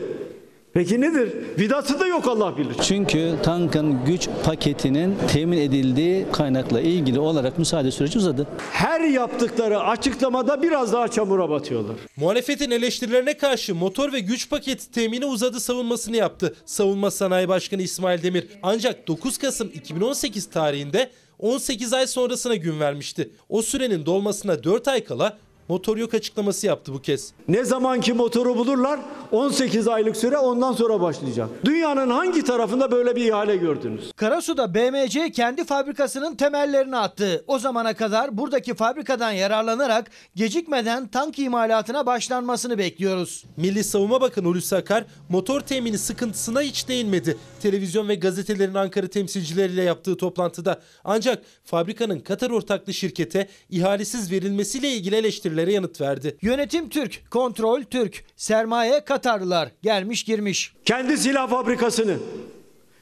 Peki 0.74 1.02
nedir? 1.02 1.32
Vidası 1.60 2.00
da 2.00 2.08
yok 2.08 2.28
Allah 2.28 2.58
bilir. 2.58 2.76
Çünkü 2.82 3.36
tankın 3.44 4.06
güç 4.06 4.30
paketinin 4.44 5.16
temin 5.34 5.58
edildiği 5.58 6.26
kaynakla 6.32 6.82
ilgili 6.82 7.20
olarak 7.20 7.60
müsaade 7.60 7.92
süreci 7.92 8.18
uzadı. 8.18 8.48
Her 8.72 9.02
yaptıkları 9.02 9.80
açıklamada 9.80 10.62
biraz 10.62 10.94
daha 10.94 11.08
çamura 11.08 11.50
batıyorlar. 11.50 11.96
Muhalefetin 12.18 12.72
eleştirilerine 12.72 13.38
karşı 13.38 13.76
motor 13.76 14.14
ve 14.14 14.20
güç 14.20 14.50
paketi 14.50 14.92
temini 14.92 15.26
uzadı 15.26 15.60
savunmasını 15.60 16.16
yaptı. 16.16 16.56
Savunma 16.66 17.12
Sanayi 17.12 17.48
Başkanı 17.48 17.82
İsmail 17.82 18.24
Demir. 18.24 18.48
Ancak 18.64 19.08
9 19.08 19.38
Kasım 19.38 19.72
2018 19.74 20.50
tarihinde 20.50 21.10
18 21.40 21.94
ay 21.94 22.08
sonrasına 22.08 22.56
gün 22.56 22.80
vermişti. 22.80 23.30
O 23.50 23.62
sürenin 23.62 24.06
dolmasına 24.06 24.64
4 24.64 24.88
ay 24.88 25.04
kala 25.04 25.38
motor 25.70 25.98
yok 25.98 26.14
açıklaması 26.14 26.68
yaptı 26.68 26.94
bu 26.94 27.02
kez. 27.02 27.34
Ne 27.48 27.64
zamanki 27.64 28.14
motoru 28.14 28.58
bulurlar 28.58 29.00
18 29.32 29.88
aylık 29.88 30.18
süre 30.18 30.38
ondan 30.38 30.74
sonra 30.74 31.02
başlayacak. 31.02 31.50
Dünyanın 31.66 32.10
hangi 32.10 32.44
tarafında 32.44 32.92
böyle 32.92 33.16
bir 33.16 33.26
ihale 33.26 33.56
gördünüz? 33.56 34.12
Karasu'da 34.16 34.74
BMC 34.74 35.32
kendi 35.32 35.64
fabrikasının 35.64 36.36
temellerini 36.36 36.98
attı. 36.98 37.44
O 37.48 37.60
zamana 37.60 37.94
kadar 37.94 38.38
buradaki 38.38 38.74
fabrikadan 38.74 39.32
yararlanarak 39.32 40.12
gecikmeden 40.36 41.08
tank 41.08 41.40
imalatına 41.40 42.06
başlanmasını 42.06 42.78
bekliyoruz. 42.78 43.44
Milli 43.58 43.84
Savunma 43.84 44.22
Bakanı 44.22 44.46
Hulusi 44.46 44.76
Akar 44.76 45.06
motor 45.30 45.62
temini 45.62 45.98
sıkıntısına 45.98 46.62
hiç 46.62 46.88
değinmedi. 46.88 47.38
Televizyon 47.62 48.10
ve 48.10 48.16
gazetelerin 48.16 48.74
Ankara 48.74 49.08
temsilcileriyle 49.08 49.84
yaptığı 49.84 50.18
toplantıda. 50.18 50.82
Ancak 51.04 51.44
fabrikanın 51.64 52.20
Katar 52.20 52.50
ortaklı 52.50 52.94
şirkete 52.94 53.48
ihalesiz 53.70 54.32
verilmesiyle 54.32 54.90
ilgili 54.92 55.16
eleştirilere 55.54 55.72
yanıt 55.74 56.02
verdi. 56.02 56.38
Yönetim 56.42 56.90
Türk, 56.90 57.32
kontrol 57.32 57.84
Türk, 57.84 58.24
sermaye 58.36 59.06
Katarlılar 59.06 59.70
gelmiş 59.82 60.24
girmiş. 60.24 60.74
Kendi 60.86 61.18
silah 61.18 61.50
fabrikasını 61.50 62.18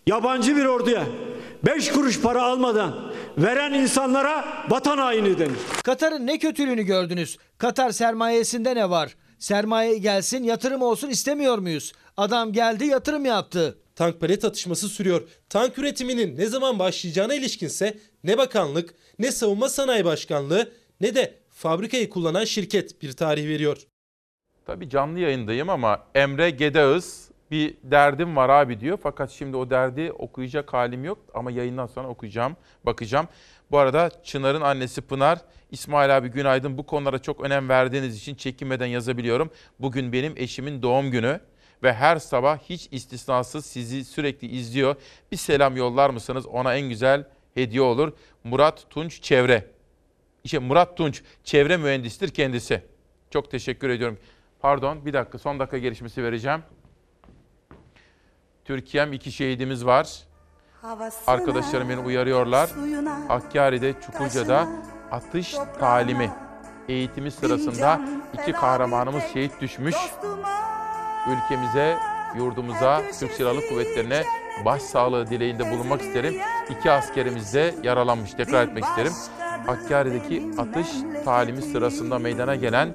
yabancı 0.08 0.56
bir 0.58 0.66
orduya 0.66 1.06
5 1.66 1.92
kuruş 1.92 2.22
para 2.22 2.44
almadan 2.44 3.12
veren 3.38 3.74
insanlara 3.74 4.46
vatan 4.70 4.98
haini 4.98 5.40
denir. 5.40 5.58
Katar'ın 5.84 6.28
ne 6.28 6.40
kötülüğünü 6.40 6.84
gördünüz? 6.84 7.38
Katar 7.58 7.92
sermayesinde 7.92 8.76
ne 8.76 8.90
var? 8.90 9.16
Sermaye 9.40 9.98
gelsin 9.98 10.44
yatırım 10.44 10.82
olsun 10.82 11.10
istemiyor 11.10 11.58
muyuz? 11.58 11.94
Adam 12.18 12.54
geldi 12.54 12.86
yatırım 12.86 13.26
yaptı. 13.26 13.78
Tank 13.96 14.20
palet 14.20 14.46
atışması 14.46 14.90
sürüyor. 14.90 15.22
Tank 15.50 15.78
üretiminin 15.78 16.38
ne 16.38 16.46
zaman 16.46 16.80
başlayacağına 16.80 17.34
ilişkinse 17.34 17.98
ne 18.24 18.38
bakanlık, 18.38 18.94
ne 19.20 19.32
savunma 19.32 19.70
sanayi 19.70 20.06
başkanlığı 20.06 20.72
ne 21.02 21.16
de 21.16 21.41
fabrikayı 21.62 22.10
kullanan 22.10 22.46
şirket 22.46 23.02
bir 23.02 23.12
tarih 23.12 23.48
veriyor. 23.48 23.78
Tabii 24.66 24.90
canlı 24.90 25.20
yayındayım 25.20 25.70
ama 25.70 26.04
Emre 26.16 26.50
Gedağız 26.50 27.32
bir 27.52 27.76
derdim 27.84 28.36
var 28.36 28.50
abi 28.50 28.80
diyor. 28.80 29.00
Fakat 29.04 29.32
şimdi 29.32 29.58
o 29.58 29.70
derdi 29.70 30.12
okuyacak 30.12 30.74
halim 30.74 31.06
yok 31.06 31.18
ama 31.34 31.52
yayından 31.52 31.88
sonra 31.88 32.08
okuyacağım, 32.08 32.58
bakacağım. 32.86 33.28
Bu 33.72 33.78
arada 33.78 34.12
Çınar'ın 34.24 34.62
annesi 34.62 35.02
Pınar, 35.02 35.40
İsmail 35.72 36.18
abi 36.18 36.28
günaydın. 36.28 36.78
Bu 36.78 36.86
konulara 36.86 37.20
çok 37.20 37.42
önem 37.42 37.70
verdiğiniz 37.70 38.18
için 38.18 38.36
çekinmeden 38.36 38.86
yazabiliyorum. 38.86 39.50
Bugün 39.80 40.14
benim 40.14 40.34
eşimin 40.38 40.82
doğum 40.82 41.12
günü 41.12 41.40
ve 41.84 41.94
her 41.94 42.18
sabah 42.18 42.58
hiç 42.58 42.88
istisnasız 42.92 43.66
sizi 43.66 44.06
sürekli 44.06 44.48
izliyor. 44.48 44.96
Bir 45.32 45.38
selam 45.38 45.78
yollar 45.78 46.10
mısınız? 46.10 46.46
Ona 46.46 46.76
en 46.76 46.90
güzel 46.90 47.28
hediye 47.54 47.82
olur. 47.82 48.14
Murat 48.44 48.90
Tunç 48.90 49.22
Çevre. 49.22 49.81
İşte 50.44 50.60
Murat 50.60 50.98
Tunç 50.98 51.22
çevre 51.44 51.78
mühendisidir 51.78 52.30
kendisi. 52.30 52.84
Çok 53.30 53.52
teşekkür 53.52 53.90
ediyorum. 53.90 54.18
Pardon 54.60 55.06
bir 55.06 55.14
dakika 55.14 55.38
son 55.38 55.60
dakika 55.60 55.78
gelişmesi 55.78 56.24
vereceğim. 56.24 56.64
Türkiye'm 58.66 59.14
iki 59.14 59.32
şehidimiz 59.32 59.86
var. 59.86 60.20
Arkadaşlarım 61.28 61.90
beni 61.90 62.00
uyarıyorlar. 62.00 62.70
Hakkari'de, 63.28 63.94
Çukurca'da 64.02 64.68
atış 65.12 65.56
talimi 65.80 66.32
eğitimi 66.90 67.32
sırasında 67.32 68.02
iki 68.34 68.52
kahramanımız 68.52 69.24
şehit 69.34 69.62
düşmüş. 69.62 69.96
Ülkemize, 71.30 71.98
yurdumuza, 72.38 73.02
Türk 73.20 73.32
Silahlı 73.32 73.70
Kuvvetlerine 73.70 74.24
başsağlığı 74.66 75.28
dileğinde 75.30 75.72
bulunmak 75.72 76.02
isterim. 76.02 76.36
İki 76.70 76.92
askerimiz 76.92 77.54
de 77.54 77.76
yaralanmış. 77.84 78.32
Tekrar 78.32 78.68
etmek 78.68 78.84
isterim. 78.84 79.14
Hakkari'deki 79.68 80.52
atış 80.58 80.88
talimi 81.26 81.62
sırasında 81.62 82.20
meydana 82.20 82.56
gelen 82.56 82.94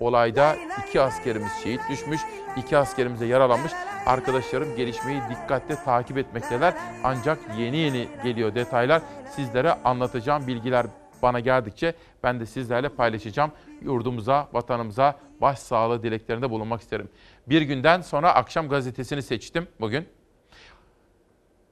olayda 0.00 0.56
iki 0.86 1.00
askerimiz 1.00 1.52
şehit 1.62 1.80
düşmüş, 1.90 2.20
iki 2.56 2.78
askerimiz 2.78 3.20
de 3.20 3.26
yaralanmış. 3.26 3.72
Arkadaşlarım 4.06 4.76
gelişmeyi 4.76 5.20
dikkatle 5.30 5.76
takip 5.84 6.18
etmekteler. 6.18 6.74
Ancak 7.04 7.38
yeni 7.58 7.76
yeni 7.76 8.08
geliyor 8.24 8.54
detaylar. 8.54 9.02
Sizlere 9.36 9.72
anlatacağım 9.72 10.46
bilgiler 10.46 10.86
bana 11.22 11.40
geldikçe 11.40 11.94
ben 12.22 12.40
de 12.40 12.46
sizlerle 12.46 12.88
paylaşacağım. 12.88 13.52
Yurdumuza, 13.82 14.48
vatanımıza 14.52 15.16
başsağlığı 15.40 16.02
dileklerinde 16.02 16.50
bulunmak 16.50 16.80
isterim. 16.80 17.08
Bir 17.48 17.62
günden 17.62 18.00
sonra 18.00 18.34
akşam 18.34 18.68
gazetesini 18.68 19.22
seçtim 19.22 19.68
bugün. 19.80 20.08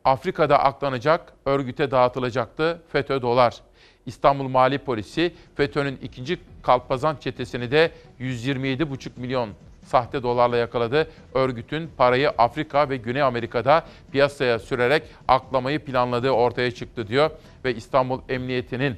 Afrika'da 0.05 0.59
aklanacak, 0.59 1.33
örgüte 1.47 1.91
dağıtılacaktı 1.91 2.83
FETÖ 2.89 3.23
dolar. 3.23 3.63
İstanbul 4.07 4.49
Mali 4.49 4.79
Polisi 4.79 5.33
FETÖ'nün 5.55 5.99
ikinci 6.03 6.39
kalpazan 6.63 7.17
çetesini 7.17 7.71
de 7.71 7.93
127,5 8.21 9.11
milyon 9.17 9.51
sahte 9.85 10.23
dolarla 10.23 10.57
yakaladı. 10.57 11.11
Örgütün 11.35 11.91
parayı 11.97 12.31
Afrika 12.31 12.91
ve 12.91 12.97
Güney 12.97 13.23
Amerika'da 13.23 13.87
piyasaya 14.13 14.59
sürerek 14.59 15.03
aklamayı 15.29 15.85
planladığı 15.85 16.31
ortaya 16.31 16.71
çıktı 16.71 17.09
diyor. 17.09 17.31
Ve 17.65 17.75
İstanbul 17.75 18.21
Emniyeti'nin 18.29 18.97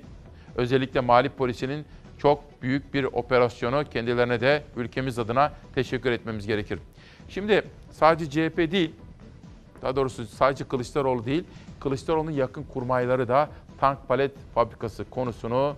özellikle 0.56 1.00
Mali 1.00 1.28
Polisi'nin 1.28 1.84
çok 2.18 2.62
büyük 2.62 2.94
bir 2.94 3.04
operasyonu 3.04 3.84
kendilerine 3.92 4.40
de 4.40 4.62
ülkemiz 4.76 5.18
adına 5.18 5.52
teşekkür 5.74 6.12
etmemiz 6.12 6.46
gerekir. 6.46 6.78
Şimdi 7.28 7.62
sadece 7.90 8.30
CHP 8.30 8.56
değil, 8.56 8.92
daha 9.82 9.96
doğrusu 9.96 10.26
sadece 10.26 10.64
Kılıçdaroğlu 10.64 11.24
değil, 11.24 11.44
Kılıçdaroğlu'nun 11.80 12.30
yakın 12.30 12.62
kurmayları 12.62 13.28
da 13.28 13.48
tank 13.80 14.08
palet 14.08 14.32
fabrikası 14.54 15.10
konusunun 15.10 15.76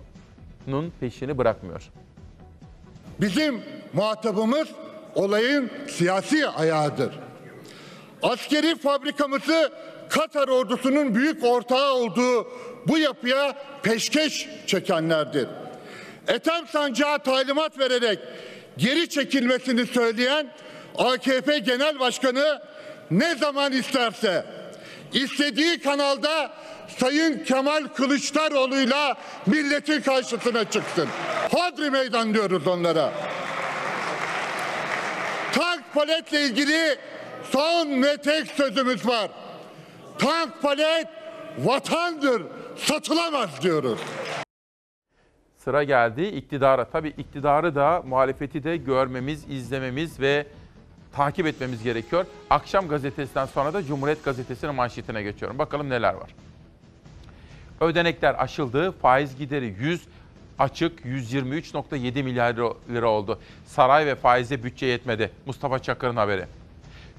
peşini 0.99 1.37
bırakmıyor. 1.37 1.81
Bizim 3.21 3.61
muhatabımız 3.93 4.67
olayın 5.15 5.71
siyasi 5.87 6.47
ayağıdır. 6.47 7.19
Askeri 8.23 8.75
fabrikamızı 8.75 9.71
Katar 10.09 10.47
ordusunun 10.47 11.15
büyük 11.15 11.43
ortağı 11.43 11.93
olduğu 11.93 12.47
bu 12.87 12.97
yapıya 12.97 13.53
peşkeş 13.83 14.49
çekenlerdir. 14.67 15.47
Ethem 16.27 16.67
Sancağı 16.67 17.19
talimat 17.19 17.79
vererek 17.79 18.19
geri 18.77 19.09
çekilmesini 19.09 19.85
söyleyen 19.85 20.53
AKP 20.97 21.59
Genel 21.59 21.99
Başkanı 21.99 22.61
ne 23.11 23.35
zaman 23.35 23.71
isterse 23.71 24.45
istediği 25.13 25.79
kanalda 25.79 26.51
Sayın 26.97 27.43
Kemal 27.43 27.87
Kılıçdaroğlu'yla 27.95 29.15
milletin 29.45 30.01
karşısına 30.01 30.69
çıksın. 30.69 31.07
Hodri 31.51 31.89
meydan 31.91 32.33
diyoruz 32.33 32.67
onlara. 32.67 33.11
Tank 35.53 35.93
paletle 35.93 36.45
ilgili 36.45 36.97
son 37.51 38.03
ve 38.03 38.17
tek 38.17 38.47
sözümüz 38.47 39.07
var. 39.07 39.29
Tank 40.19 40.61
palet 40.61 41.07
vatandır, 41.57 42.43
satılamaz 42.77 43.61
diyoruz. 43.61 43.99
Sıra 45.57 45.83
geldi 45.83 46.23
iktidara. 46.23 46.85
Tabii 46.85 47.13
iktidarı 47.17 47.75
da 47.75 48.01
muhalefeti 48.05 48.63
de 48.63 48.77
görmemiz, 48.77 49.49
izlememiz 49.49 50.19
ve 50.19 50.47
takip 51.13 51.47
etmemiz 51.47 51.83
gerekiyor. 51.83 52.25
Akşam 52.49 52.87
gazetesinden 52.87 53.45
sonra 53.45 53.73
da 53.73 53.83
Cumhuriyet 53.83 54.23
Gazetesi'nin 54.23 54.75
manşetine 54.75 55.23
geçiyorum. 55.23 55.59
Bakalım 55.59 55.89
neler 55.89 56.13
var. 56.13 56.29
Ödenekler 57.81 58.35
aşıldı, 58.43 58.91
faiz 58.91 59.37
gideri 59.37 59.75
100, 59.79 60.01
Açık 60.59 61.05
123.7 61.05 62.23
milyar 62.23 62.55
lira 62.89 63.09
oldu. 63.09 63.39
Saray 63.65 64.05
ve 64.05 64.15
faize 64.15 64.63
bütçe 64.63 64.85
yetmedi. 64.85 65.31
Mustafa 65.45 65.79
Çakır'ın 65.79 66.15
haberi. 66.15 66.45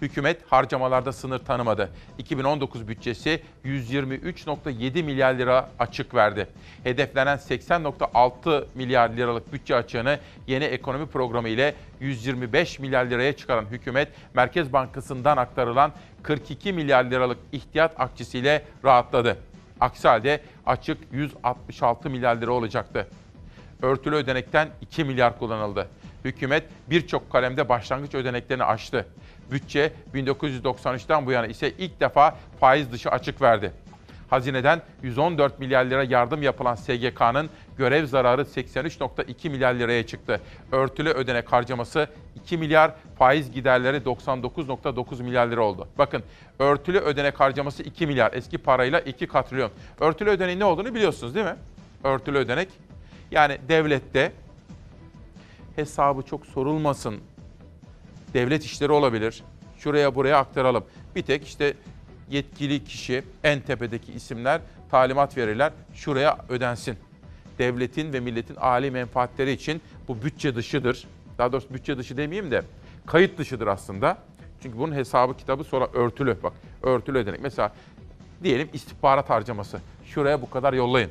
Hükümet 0.02 0.52
harcamalarda 0.52 1.12
sınır 1.12 1.38
tanımadı. 1.38 1.90
2019 2.18 2.88
bütçesi 2.88 3.42
123.7 3.64 5.02
milyar 5.02 5.34
lira 5.34 5.70
açık 5.78 6.14
verdi. 6.14 6.46
Hedeflenen 6.84 7.36
80.6 7.36 8.64
milyar 8.74 9.10
liralık 9.10 9.52
bütçe 9.52 9.76
açığını 9.76 10.18
yeni 10.46 10.64
ekonomi 10.64 11.06
programı 11.06 11.48
ile 11.48 11.74
125 12.00 12.78
milyar 12.78 13.06
liraya 13.06 13.32
çıkaran 13.36 13.64
hükümet, 13.64 14.08
Merkez 14.34 14.72
Bankası'ndan 14.72 15.36
aktarılan 15.36 15.92
42 16.22 16.72
milyar 16.72 17.04
liralık 17.04 17.38
ihtiyat 17.52 18.00
akçesiyle 18.00 18.62
rahatladı. 18.84 19.38
Aksi 19.82 20.08
halde 20.08 20.40
açık 20.66 20.98
166 21.12 22.10
milyar 22.10 22.36
lira 22.36 22.52
olacaktı. 22.52 23.08
Örtülü 23.82 24.14
ödenekten 24.14 24.68
2 24.80 25.04
milyar 25.04 25.38
kullanıldı. 25.38 25.88
Hükümet 26.24 26.64
birçok 26.90 27.32
kalemde 27.32 27.68
başlangıç 27.68 28.14
ödeneklerini 28.14 28.64
aştı. 28.64 29.06
Bütçe 29.50 29.92
1993'ten 30.14 31.26
bu 31.26 31.32
yana 31.32 31.46
ise 31.46 31.70
ilk 31.78 32.00
defa 32.00 32.36
faiz 32.60 32.92
dışı 32.92 33.10
açık 33.10 33.42
verdi. 33.42 33.72
Hazineden 34.32 34.82
114 35.02 35.58
milyar 35.58 35.84
lira 35.84 36.04
yardım 36.04 36.42
yapılan 36.42 36.74
SGK'nın 36.74 37.50
görev 37.78 38.06
zararı 38.06 38.42
83.2 38.42 39.48
milyar 39.50 39.74
liraya 39.74 40.06
çıktı. 40.06 40.40
Örtülü 40.72 41.08
ödenek 41.08 41.52
harcaması 41.52 42.08
2 42.36 42.56
milyar, 42.58 42.94
faiz 43.18 43.52
giderleri 43.52 43.96
99.9 43.96 45.22
milyar 45.22 45.46
lira 45.46 45.62
oldu. 45.62 45.88
Bakın 45.98 46.22
örtülü 46.58 46.98
ödenek 46.98 47.40
harcaması 47.40 47.82
2 47.82 48.06
milyar, 48.06 48.32
eski 48.32 48.58
parayla 48.58 49.00
2 49.00 49.26
katrilyon. 49.26 49.70
Örtülü 50.00 50.30
ödeneğin 50.30 50.60
ne 50.60 50.64
olduğunu 50.64 50.94
biliyorsunuz 50.94 51.34
değil 51.34 51.46
mi? 51.46 51.56
Örtülü 52.04 52.38
ödenek 52.38 52.68
yani 53.30 53.58
devlette 53.68 54.32
hesabı 55.76 56.22
çok 56.22 56.46
sorulmasın. 56.46 57.20
Devlet 58.34 58.64
işleri 58.64 58.92
olabilir. 58.92 59.42
Şuraya 59.78 60.14
buraya 60.14 60.38
aktaralım. 60.38 60.84
Bir 61.16 61.22
tek 61.22 61.46
işte 61.46 61.74
yetkili 62.32 62.84
kişi, 62.84 63.22
en 63.44 63.60
tepedeki 63.60 64.12
isimler 64.12 64.60
talimat 64.90 65.36
verirler. 65.36 65.72
Şuraya 65.94 66.38
ödensin. 66.48 66.96
Devletin 67.58 68.12
ve 68.12 68.20
milletin 68.20 68.56
âli 68.56 68.90
menfaatleri 68.90 69.52
için 69.52 69.82
bu 70.08 70.22
bütçe 70.22 70.54
dışıdır. 70.54 71.06
Daha 71.38 71.52
doğrusu 71.52 71.74
bütçe 71.74 71.98
dışı 71.98 72.16
demeyeyim 72.16 72.50
de 72.50 72.62
kayıt 73.06 73.38
dışıdır 73.38 73.66
aslında. 73.66 74.18
Çünkü 74.62 74.78
bunun 74.78 74.94
hesabı 74.94 75.36
kitabı 75.36 75.64
sonra 75.64 75.88
örtülü. 75.94 76.36
Bak 76.42 76.52
örtülü 76.82 77.18
ödenek. 77.18 77.40
Mesela 77.42 77.72
diyelim 78.42 78.68
istihbarat 78.72 79.30
harcaması. 79.30 79.80
Şuraya 80.06 80.42
bu 80.42 80.50
kadar 80.50 80.72
yollayın. 80.72 81.10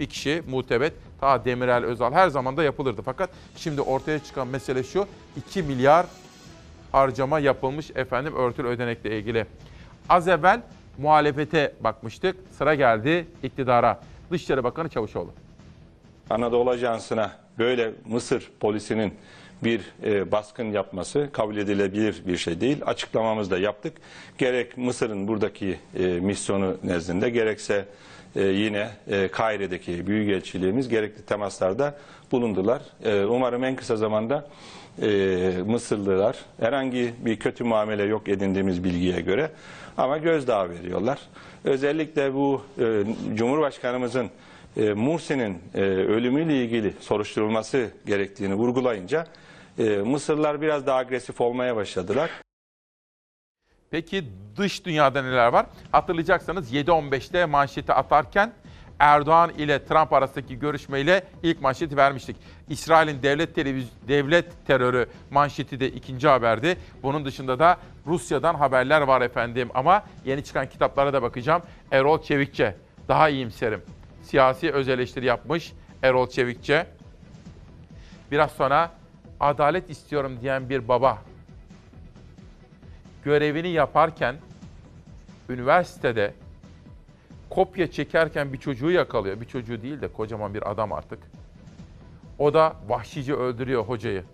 Bir 0.00 0.06
kişi 0.06 0.42
muhtebet 0.48 0.92
ta 1.20 1.44
Demirel 1.44 1.84
Özal 1.84 2.12
her 2.12 2.28
zaman 2.28 2.56
da 2.56 2.62
yapılırdı. 2.62 3.02
Fakat 3.04 3.30
şimdi 3.56 3.80
ortaya 3.80 4.18
çıkan 4.18 4.48
mesele 4.48 4.82
şu 4.82 5.06
2 5.36 5.62
milyar 5.62 6.06
harcama 6.92 7.38
yapılmış 7.38 7.90
efendim 7.94 8.36
örtülü 8.36 8.68
ödenekle 8.68 9.18
ilgili. 9.18 9.46
Az 10.10 10.28
evvel 10.28 10.60
muhalefete 10.98 11.72
bakmıştık. 11.80 12.36
Sıra 12.58 12.74
geldi 12.74 13.26
iktidara. 13.42 14.00
Dışişleri 14.30 14.64
Bakanı 14.64 14.88
Çavuşoğlu. 14.88 15.30
Anadolu 16.30 16.70
Ajansı'na 16.70 17.32
böyle 17.58 17.92
Mısır 18.06 18.50
polisinin 18.60 19.14
bir 19.64 19.80
e, 20.04 20.32
baskın 20.32 20.64
yapması 20.64 21.28
kabul 21.32 21.56
edilebilir 21.56 22.22
bir 22.26 22.36
şey 22.36 22.60
değil. 22.60 22.82
Açıklamamızı 22.86 23.50
da 23.50 23.58
yaptık. 23.58 23.96
Gerek 24.38 24.76
Mısır'ın 24.76 25.28
buradaki 25.28 25.78
e, 25.98 26.06
misyonu 26.06 26.76
nezdinde 26.84 27.30
gerekse 27.30 27.84
e, 28.36 28.42
yine 28.42 28.90
e, 29.10 29.28
Kahire'deki 29.28 30.06
büyükelçiliğimiz 30.06 30.88
gerekli 30.88 31.22
temaslarda 31.22 31.94
bulundular. 32.32 32.82
Umarım 33.28 33.64
en 33.64 33.76
kısa 33.76 33.96
zamanda 33.96 34.48
Mısırlılar 35.66 36.36
herhangi 36.60 37.14
bir 37.24 37.38
kötü 37.38 37.64
muamele 37.64 38.02
yok 38.02 38.28
edindiğimiz 38.28 38.84
bilgiye 38.84 39.20
göre 39.20 39.50
ama 39.96 40.18
gözdağı 40.18 40.70
veriyorlar. 40.70 41.18
Özellikle 41.64 42.34
bu 42.34 42.62
e, 42.78 43.04
Cumhurbaşkanımızın 43.34 44.30
e, 44.76 44.92
Mursi'nin 44.92 45.58
e, 45.74 45.80
ölümüyle 45.80 46.64
ilgili 46.64 46.94
soruşturulması 47.00 47.90
gerektiğini 48.06 48.54
vurgulayınca 48.54 49.26
e, 49.78 49.84
Mısırlılar 49.96 50.60
biraz 50.60 50.86
daha 50.86 50.98
agresif 50.98 51.40
olmaya 51.40 51.76
başladılar. 51.76 52.30
Peki 53.90 54.24
dış 54.56 54.84
dünyada 54.84 55.22
neler 55.22 55.46
var? 55.46 55.66
Hatırlayacaksanız 55.92 56.74
7-15'te 56.74 57.44
manşeti 57.44 57.92
atarken 57.92 58.52
Erdoğan 59.00 59.50
ile 59.50 59.84
Trump 59.84 60.12
arasındaki 60.12 60.58
görüşmeyle 60.58 61.24
ilk 61.42 61.62
manşeti 61.62 61.96
vermiştik. 61.96 62.36
İsrail'in 62.68 63.22
devlet 63.22 63.54
televiz 63.54 63.88
devlet 64.08 64.66
terörü 64.66 65.06
manşeti 65.30 65.80
de 65.80 65.88
ikinci 65.88 66.28
haberdi. 66.28 66.76
Bunun 67.02 67.24
dışında 67.24 67.58
da 67.58 67.76
Rusya'dan 68.06 68.54
haberler 68.54 69.00
var 69.00 69.20
efendim 69.20 69.68
ama 69.74 70.04
yeni 70.24 70.44
çıkan 70.44 70.68
kitaplara 70.68 71.12
da 71.12 71.22
bakacağım. 71.22 71.62
Erol 71.90 72.22
Çevikçe 72.22 72.76
daha 73.08 73.28
iyimserim. 73.28 73.82
Siyasi 74.22 74.72
öz 74.72 74.88
eleştiri 74.88 75.26
yapmış 75.26 75.72
Erol 76.02 76.30
Çevikçe. 76.30 76.86
Biraz 78.30 78.50
sonra 78.50 78.90
adalet 79.40 79.90
istiyorum 79.90 80.38
diyen 80.42 80.68
bir 80.68 80.88
baba 80.88 81.18
görevini 83.24 83.68
yaparken 83.68 84.36
üniversitede 85.48 86.34
kopya 87.50 87.90
çekerken 87.90 88.52
bir 88.52 88.58
çocuğu 88.58 88.90
yakalıyor. 88.90 89.40
Bir 89.40 89.46
çocuğu 89.46 89.82
değil 89.82 90.00
de 90.00 90.08
kocaman 90.08 90.54
bir 90.54 90.70
adam 90.70 90.92
artık. 90.92 91.18
O 92.38 92.54
da 92.54 92.76
vahşice 92.88 93.34
öldürüyor 93.34 93.84
hocayı. 93.84 94.24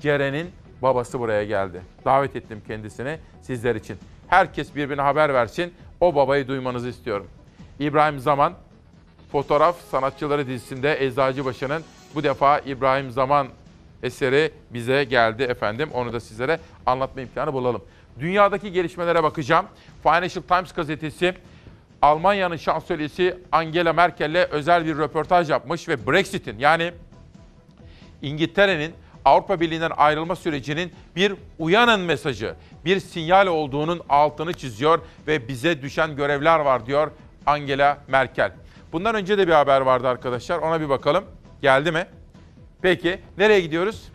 Ceren'in 0.00 0.50
babası 0.82 1.20
buraya 1.20 1.44
geldi. 1.44 1.82
Davet 2.04 2.36
ettim 2.36 2.62
kendisini 2.66 3.18
sizler 3.42 3.74
için. 3.74 3.96
Herkes 4.28 4.74
birbirine 4.74 5.02
haber 5.02 5.34
versin. 5.34 5.74
O 6.00 6.14
babayı 6.14 6.48
duymanızı 6.48 6.88
istiyorum. 6.88 7.26
İbrahim 7.80 8.18
Zaman 8.18 8.52
Fotoğraf 9.32 9.76
Sanatçıları 9.90 10.46
dizisinde 10.46 11.04
Eczacıbaşı'nın 11.04 11.82
bu 12.14 12.22
defa 12.22 12.58
İbrahim 12.58 13.10
Zaman 13.10 13.48
eseri 14.02 14.50
bize 14.70 15.04
geldi 15.04 15.42
efendim. 15.42 15.88
Onu 15.92 16.12
da 16.12 16.20
sizlere 16.20 16.60
anlatma 16.86 17.22
imkanı 17.22 17.52
bulalım. 17.52 17.82
Dünyadaki 18.20 18.72
gelişmelere 18.72 19.22
bakacağım. 19.22 19.66
Financial 20.02 20.42
Times 20.42 20.72
gazetesi 20.72 21.34
Almanya'nın 22.02 22.56
şansölyesi 22.56 23.38
Angela 23.52 23.92
Merkel'le 23.92 24.48
özel 24.50 24.86
bir 24.86 24.98
röportaj 24.98 25.50
yapmış 25.50 25.88
ve 25.88 26.06
Brexit'in 26.06 26.58
yani 26.58 26.92
İngiltere'nin 28.22 28.94
Avrupa 29.24 29.60
Birliği'nden 29.60 29.92
ayrılma 29.96 30.36
sürecinin 30.36 30.92
bir 31.16 31.34
uyanın 31.58 32.00
mesajı, 32.00 32.54
bir 32.84 33.00
sinyal 33.00 33.46
olduğunun 33.46 34.00
altını 34.08 34.52
çiziyor 34.52 35.00
ve 35.26 35.48
bize 35.48 35.82
düşen 35.82 36.16
görevler 36.16 36.60
var 36.60 36.86
diyor 36.86 37.10
Angela 37.46 37.98
Merkel. 38.08 38.52
Bundan 38.92 39.14
önce 39.14 39.38
de 39.38 39.48
bir 39.48 39.52
haber 39.52 39.80
vardı 39.80 40.08
arkadaşlar. 40.08 40.58
Ona 40.58 40.80
bir 40.80 40.88
bakalım. 40.88 41.24
Geldi 41.62 41.92
mi? 41.92 42.06
Peki 42.82 43.18
nereye 43.38 43.60
gidiyoruz? 43.60 44.12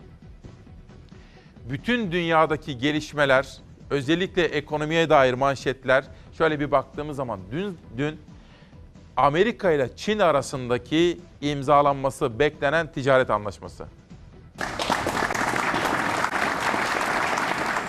Bütün 1.70 2.12
dünyadaki 2.12 2.78
gelişmeler, 2.78 3.56
özellikle 3.92 4.44
ekonomiye 4.44 5.10
dair 5.10 5.34
manşetler 5.34 6.04
şöyle 6.38 6.60
bir 6.60 6.70
baktığımız 6.70 7.16
zaman 7.16 7.40
dün 7.52 7.78
dün 7.96 8.20
Amerika 9.16 9.70
ile 9.70 9.96
Çin 9.96 10.18
arasındaki 10.18 11.20
imzalanması 11.40 12.38
beklenen 12.38 12.92
ticaret 12.92 13.30
anlaşması. 13.30 13.86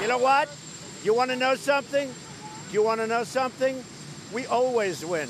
You 0.01 0.07
know 0.07 0.19
what? 0.19 0.49
You 1.05 1.15
want 1.15 1.31
to 1.31 1.37
know 1.39 1.57
something? 1.57 2.09
You 2.73 2.83
want 2.83 2.99
to 2.99 3.07
know 3.07 3.25
something? 3.25 3.77
We 4.35 4.47
always 4.47 4.99
win. 4.99 5.29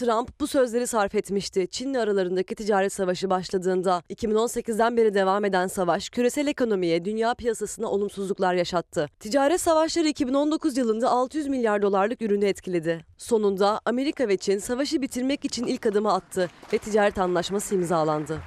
Trump 0.00 0.40
bu 0.40 0.46
sözleri 0.46 0.86
sarf 0.86 1.14
etmişti. 1.14 1.68
Çin'le 1.70 1.94
aralarındaki 1.94 2.54
ticaret 2.54 2.92
savaşı 2.92 3.30
başladığında 3.30 4.02
2018'den 4.10 4.96
beri 4.96 5.14
devam 5.14 5.44
eden 5.44 5.66
savaş 5.66 6.08
küresel 6.08 6.46
ekonomiye, 6.46 7.04
dünya 7.04 7.34
piyasasına 7.34 7.86
olumsuzluklar 7.86 8.54
yaşattı. 8.54 9.08
Ticaret 9.20 9.60
savaşları 9.60 10.08
2019 10.08 10.76
yılında 10.76 11.10
600 11.10 11.48
milyar 11.48 11.82
dolarlık 11.82 12.22
ürünü 12.22 12.44
etkiledi. 12.44 13.04
Sonunda 13.16 13.80
Amerika 13.84 14.28
ve 14.28 14.36
Çin 14.36 14.58
savaşı 14.58 15.02
bitirmek 15.02 15.44
için 15.44 15.66
ilk 15.66 15.86
adımı 15.86 16.12
attı 16.12 16.50
ve 16.72 16.78
ticaret 16.78 17.18
anlaşması 17.18 17.74
imzalandı. 17.74 18.38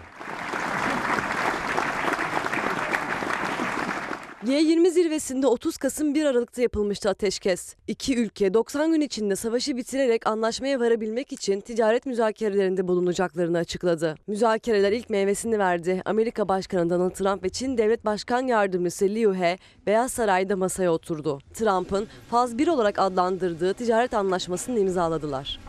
G20 4.48 4.90
zirvesinde 4.90 5.48
30 5.48 5.78
Kasım 5.78 6.16
1 6.16 6.26
Aralık'ta 6.26 6.62
yapılmıştı 6.62 7.10
ateşkes. 7.10 7.76
İki 7.88 8.18
ülke 8.18 8.54
90 8.54 8.92
gün 8.92 9.02
içinde 9.02 9.36
savaşı 9.36 9.78
bitirerek 9.78 10.28
anlaşmaya 10.28 10.80
varabilmek 10.80 11.34
için 11.34 11.62
ticaret 11.62 12.06
müzakerelerinde 12.06 12.88
bulunacaklarını 12.88 13.58
açıkladı. 13.58 14.16
Müzakereler 14.28 14.92
ilk 14.92 15.10
meyvesini 15.10 15.60
verdi. 15.60 16.02
Amerika 16.06 16.48
Başkanı 16.48 16.90
Donald 16.90 17.12
Trump 17.12 17.44
ve 17.44 17.50
Çin 17.50 17.78
Devlet 17.78 18.06
Başkan 18.06 18.48
Yardımcısı 18.48 19.06
Liu 19.06 19.36
He 19.36 19.58
Beyaz 19.86 20.12
Saray'da 20.12 20.56
masaya 20.56 20.92
oturdu. 20.92 21.40
Trump'ın 21.54 22.08
faz 22.30 22.58
1 22.58 22.68
olarak 22.68 23.00
adlandırdığı 23.00 23.74
ticaret 23.74 24.14
anlaşmasını 24.14 24.80
imzaladılar. 24.80 25.60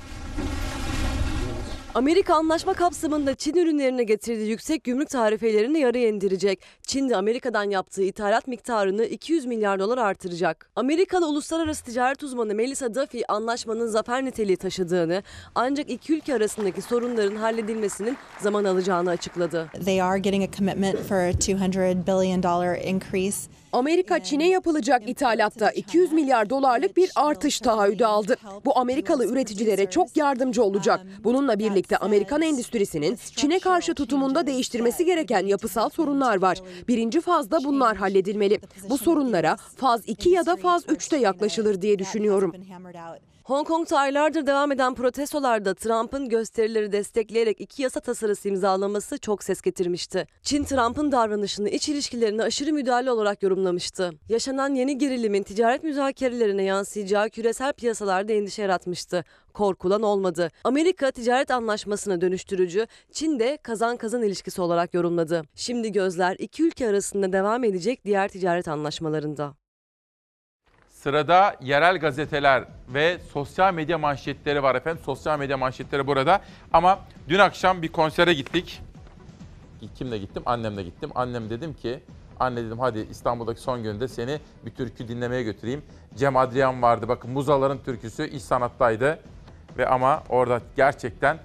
Amerika 1.95 2.35
anlaşma 2.35 2.75
kapsamında 2.75 3.35
Çin 3.35 3.57
ürünlerine 3.57 4.05
getirdiği 4.05 4.51
yüksek 4.51 4.85
gümrük 4.85 5.11
tarifelerini 5.11 5.79
yarıya 5.79 6.09
indirecek. 6.09 6.61
Çin 6.83 7.09
de 7.09 7.17
Amerika'dan 7.17 7.71
yaptığı 7.71 8.03
ithalat 8.03 8.47
miktarını 8.47 9.05
200 9.05 9.47
milyar 9.47 9.79
dolar 9.79 9.99
artıracak. 9.99 10.71
Amerikalı 10.77 11.29
uluslararası 11.29 11.85
ticaret 11.85 12.23
uzmanı 12.23 12.55
Melissa 12.55 12.95
Duffy 12.95 13.23
anlaşmanın 13.29 13.87
zafer 13.87 14.25
niteliği 14.25 14.57
taşıdığını 14.57 15.23
ancak 15.55 15.91
iki 15.91 16.15
ülke 16.15 16.35
arasındaki 16.35 16.83
sorunların 16.83 17.37
halledilmesinin 17.37 18.17
zaman 18.41 18.65
alacağını 18.65 19.11
açıkladı. 19.11 19.71
They 19.85 20.03
are 20.03 20.19
getting 20.19 20.45
a 20.45 20.57
commitment 20.57 20.99
for 20.99 21.17
a 21.17 21.29
200 21.31 21.61
billion 22.07 22.43
dollar 22.43 22.77
increase. 22.77 23.51
Amerika 23.75 24.23
Çin'e 24.23 24.49
yapılacak 24.49 25.09
ithalatta 25.09 25.71
200 25.71 26.13
milyar 26.13 26.51
dolarlık 26.51 26.97
bir 26.97 27.11
artış 27.15 27.61
taahhüdü 27.61 28.05
aldı. 28.05 28.37
Bu 28.65 28.79
Amerikalı 28.79 29.27
üreticilere 29.27 29.91
çok 29.91 30.17
yardımcı 30.17 30.63
olacak. 30.65 31.01
Bununla 31.25 31.59
birlikte 31.59 31.97
Amerikan 31.97 32.43
endüstrisinin 32.43 33.19
Çin'e 33.37 33.59
karşı 33.59 33.95
tutumunda 33.95 34.47
değiştirmesi 34.47 35.05
gereken 35.05 35.47
yapısal 35.47 35.89
sorunlar 35.89 36.43
var. 36.43 36.59
Birinci 36.89 37.21
fazda 37.21 37.65
bunlar 37.65 37.97
halledilmeli. 37.97 38.61
Bu 38.91 38.99
sorunlara 38.99 39.57
faz 39.57 40.03
2 40.07 40.31
ya 40.31 40.47
da 40.47 40.57
faz 40.57 40.85
3'te 40.85 41.17
yaklaşılır 41.17 41.83
diye 41.83 41.99
düşünüyorum. 41.99 42.55
Hong 43.45 43.67
Kong'ta 43.67 43.99
aylardır 43.99 44.47
devam 44.47 44.73
eden 44.73 44.95
protestolarda 44.95 45.75
Trump'ın 45.75 46.29
gösterileri 46.29 46.93
destekleyerek 46.93 47.61
iki 47.61 47.83
yasa 47.83 48.01
tasarısı 48.01 48.49
imzalaması 48.49 49.19
çok 49.19 49.45
ses 49.45 49.61
getirmişti. 49.61 50.27
Çin 50.43 50.65
Trump'ın 50.65 51.13
davranışını 51.13 51.69
iç 51.69 51.89
ilişkilerine 51.89 52.43
aşırı 52.43 52.73
müdahale 52.73 53.11
olarak 53.11 53.43
yorumlamıştı. 53.43 54.11
Yaşanan 54.29 54.75
yeni 54.75 54.99
gerilimin 54.99 55.43
ticaret 55.43 55.85
müzakerelerine 55.85 56.63
yansıyacağı 56.63 57.31
küresel 57.31 57.73
piyasalarda 57.73 58.33
endişe 58.33 58.63
yaratmıştı. 58.63 59.25
Korkulan 59.55 60.03
olmadı. 60.03 60.51
Amerika 60.65 61.11
ticaret 61.11 61.51
anlaşmasını 61.51 62.21
dönüştürücü, 62.21 62.87
Çin 63.13 63.39
de 63.39 63.59
kazan 63.63 63.97
kazan 63.97 64.23
ilişkisi 64.23 64.63
olarak 64.63 64.95
yorumladı. 64.95 65.43
Şimdi 65.55 65.93
gözler 65.93 66.37
iki 66.39 66.63
ülke 66.63 66.89
arasında 66.89 67.33
devam 67.33 67.65
edecek 67.65 68.05
diğer 68.05 68.29
ticaret 68.29 68.69
anlaşmalarında. 68.69 69.64
Sırada 71.05 71.57
yerel 71.61 71.99
gazeteler 71.99 72.65
ve 72.89 73.19
sosyal 73.33 73.75
medya 73.75 73.99
manşetleri 73.99 74.63
var 74.63 74.75
efendim. 74.75 75.03
Sosyal 75.05 75.39
medya 75.39 75.57
manşetleri 75.57 76.07
burada. 76.07 76.41
Ama 76.73 76.99
dün 77.29 77.39
akşam 77.39 77.83
bir 77.83 77.89
konsere 77.89 78.35
gittik. 78.35 78.83
Kimle 79.95 80.19
gittim? 80.19 80.43
Annemle 80.47 80.83
gittim. 80.83 81.11
Annem 81.15 81.51
dedim 81.51 81.75
ki, 81.75 82.01
anne 82.41 82.65
dedim 82.65 82.79
hadi 82.79 83.07
İstanbul'daki 83.11 83.61
son 83.61 83.83
gününde 83.83 84.09
seni 84.09 84.41
bir 84.67 84.71
türkü 84.71 85.09
dinlemeye 85.09 85.43
götüreyim. 85.43 85.83
Cem 86.17 86.37
Adrian 86.37 86.83
vardı. 86.83 87.09
Bakın 87.09 87.31
Muzaların 87.31 87.79
türküsü 87.79 88.29
iş 88.29 88.43
sanattaydı. 88.43 89.19
Ve 89.79 89.89
ama 89.89 90.23
orada 90.29 90.61
gerçekten 90.77 91.39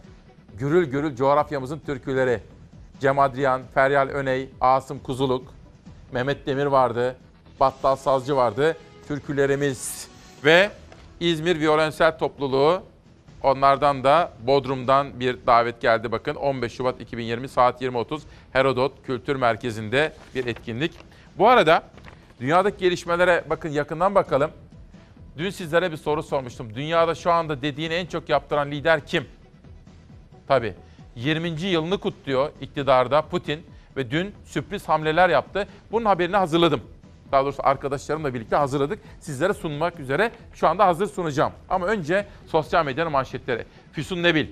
gürül 0.57 0.85
gürül 0.91 1.15
coğrafyamızın 1.15 1.79
türküleri. 1.79 2.39
Cem 2.99 3.19
Adrian, 3.19 3.61
Feryal 3.73 4.07
Öney, 4.07 4.49
Asım 4.61 4.99
Kuzuluk, 4.99 5.53
Mehmet 6.11 6.47
Demir 6.47 6.65
vardı, 6.65 7.15
Battal 7.59 7.95
Sazcı 7.95 8.35
vardı 8.35 8.75
türkülerimiz 9.09 10.07
ve 10.45 10.69
İzmir 11.19 11.59
Violensel 11.59 12.17
Topluluğu 12.17 12.83
onlardan 13.43 14.03
da 14.03 14.31
Bodrum'dan 14.47 15.19
bir 15.19 15.37
davet 15.47 15.81
geldi 15.81 16.11
bakın 16.11 16.35
15 16.35 16.73
Şubat 16.73 17.01
2020 17.01 17.47
saat 17.47 17.81
20.30 17.81 18.21
Herodot 18.53 19.05
Kültür 19.05 19.35
Merkezi'nde 19.35 20.13
bir 20.35 20.45
etkinlik. 20.45 20.91
Bu 21.37 21.47
arada 21.47 21.83
dünyadaki 22.39 22.77
gelişmelere 22.77 23.43
bakın 23.49 23.69
yakından 23.69 24.15
bakalım. 24.15 24.51
Dün 25.37 25.49
sizlere 25.49 25.91
bir 25.91 25.97
soru 25.97 26.23
sormuştum. 26.23 26.75
Dünyada 26.75 27.15
şu 27.15 27.31
anda 27.31 27.61
dediğini 27.61 27.93
en 27.93 28.05
çok 28.05 28.29
yaptıran 28.29 28.71
lider 28.71 29.05
kim? 29.05 29.25
Tabii 30.47 30.73
20. 31.15 31.47
yılını 31.61 31.97
kutluyor 31.97 32.51
iktidarda 32.61 33.21
Putin 33.21 33.65
ve 33.97 34.11
dün 34.11 34.33
sürpriz 34.45 34.89
hamleler 34.89 35.29
yaptı. 35.29 35.67
Bunun 35.91 36.05
haberini 36.05 36.35
hazırladım 36.37 36.81
daha 37.31 37.43
doğrusu 37.43 37.61
arkadaşlarımla 37.65 38.33
birlikte 38.33 38.55
hazırladık. 38.55 38.99
Sizlere 39.19 39.53
sunmak 39.53 39.99
üzere 39.99 40.31
şu 40.53 40.67
anda 40.67 40.87
hazır 40.87 41.07
sunacağım. 41.07 41.51
Ama 41.69 41.85
önce 41.85 42.25
sosyal 42.47 42.85
medyanın 42.85 43.11
manşetleri. 43.11 43.65
Füsun 43.93 44.23
Nebil, 44.23 44.47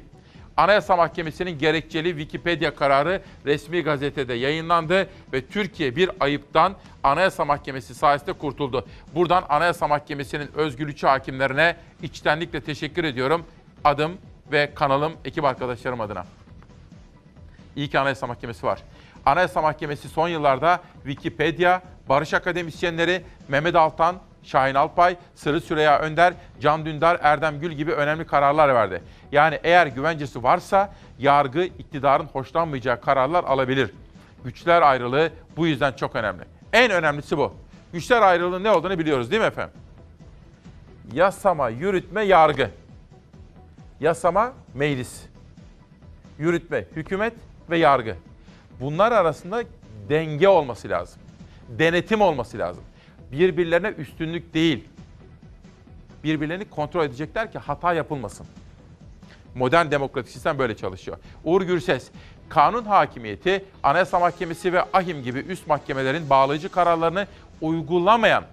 Anayasa 0.57 0.95
Mahkemesi'nin 0.95 1.59
gerekçeli 1.59 2.09
Wikipedia 2.09 2.75
kararı 2.75 3.21
resmi 3.45 3.83
gazetede 3.83 4.33
yayınlandı 4.33 5.09
ve 5.33 5.45
Türkiye 5.45 5.95
bir 5.95 6.09
ayıptan 6.19 6.75
Anayasa 7.03 7.45
Mahkemesi 7.45 7.95
sayesinde 7.95 8.33
kurtuldu. 8.33 8.85
Buradan 9.15 9.43
Anayasa 9.49 9.87
Mahkemesi'nin 9.87 10.49
özgürlükçü 10.55 11.07
hakimlerine 11.07 11.75
içtenlikle 12.01 12.61
teşekkür 12.61 13.03
ediyorum. 13.03 13.45
Adım 13.83 14.17
ve 14.51 14.71
kanalım 14.75 15.13
ekip 15.25 15.43
arkadaşlarım 15.43 16.01
adına. 16.01 16.25
İyi 17.75 17.89
ki 17.89 17.99
Anayasa 17.99 18.27
Mahkemesi 18.27 18.65
var. 18.65 18.83
Anayasa 19.27 19.61
Mahkemesi 19.61 20.09
son 20.09 20.27
yıllarda 20.27 20.81
Wikipedia, 21.03 21.81
Barış 22.09 22.33
Akademisyenleri, 22.33 23.23
Mehmet 23.47 23.75
Altan, 23.75 24.15
Şahin 24.43 24.75
Alpay, 24.75 25.17
Sırrı 25.35 25.61
Süreyya 25.61 25.99
Önder, 25.99 26.33
Can 26.61 26.85
Dündar, 26.85 27.19
Erdem 27.21 27.59
Gül 27.59 27.71
gibi 27.71 27.91
önemli 27.91 28.25
kararlar 28.25 28.75
verdi. 28.75 29.01
Yani 29.31 29.59
eğer 29.63 29.87
güvencesi 29.87 30.43
varsa 30.43 30.93
yargı 31.19 31.63
iktidarın 31.63 32.25
hoşlanmayacağı 32.25 33.01
kararlar 33.01 33.43
alabilir. 33.43 33.91
Güçler 34.43 34.81
ayrılığı 34.81 35.29
bu 35.57 35.67
yüzden 35.67 35.91
çok 35.91 36.15
önemli. 36.15 36.43
En 36.73 36.91
önemlisi 36.91 37.37
bu. 37.37 37.53
Güçler 37.93 38.21
ayrılığı 38.21 38.63
ne 38.63 38.71
olduğunu 38.71 38.99
biliyoruz 38.99 39.31
değil 39.31 39.41
mi 39.41 39.47
efendim? 39.47 39.73
Yasama, 41.13 41.69
yürütme, 41.69 42.23
yargı. 42.23 42.69
Yasama, 43.99 44.53
meclis. 44.73 45.21
Yürütme, 46.39 46.85
hükümet 46.95 47.33
ve 47.69 47.77
yargı. 47.77 48.15
Bunlar 48.79 49.11
arasında 49.11 49.63
denge 50.09 50.47
olması 50.47 50.89
lazım. 50.89 51.21
Denetim 51.69 52.21
olması 52.21 52.57
lazım. 52.57 52.83
Birbirlerine 53.31 53.87
üstünlük 53.87 54.53
değil. 54.53 54.87
Birbirlerini 56.23 56.69
kontrol 56.69 57.05
edecekler 57.05 57.51
ki 57.51 57.59
hata 57.59 57.93
yapılmasın. 57.93 58.47
Modern 59.55 59.91
demokratik 59.91 60.31
sistem 60.31 60.59
böyle 60.59 60.77
çalışıyor. 60.77 61.17
Uğur 61.43 61.61
Gürses, 61.61 62.11
kanun 62.49 62.83
hakimiyeti, 62.83 63.65
Anayasa 63.83 64.19
Mahkemesi 64.19 64.73
ve 64.73 64.83
AHİM 64.93 65.23
gibi 65.23 65.39
üst 65.39 65.67
mahkemelerin 65.67 66.29
bağlayıcı 66.29 66.69
kararlarını 66.69 67.27
uygulamayan 67.61 68.43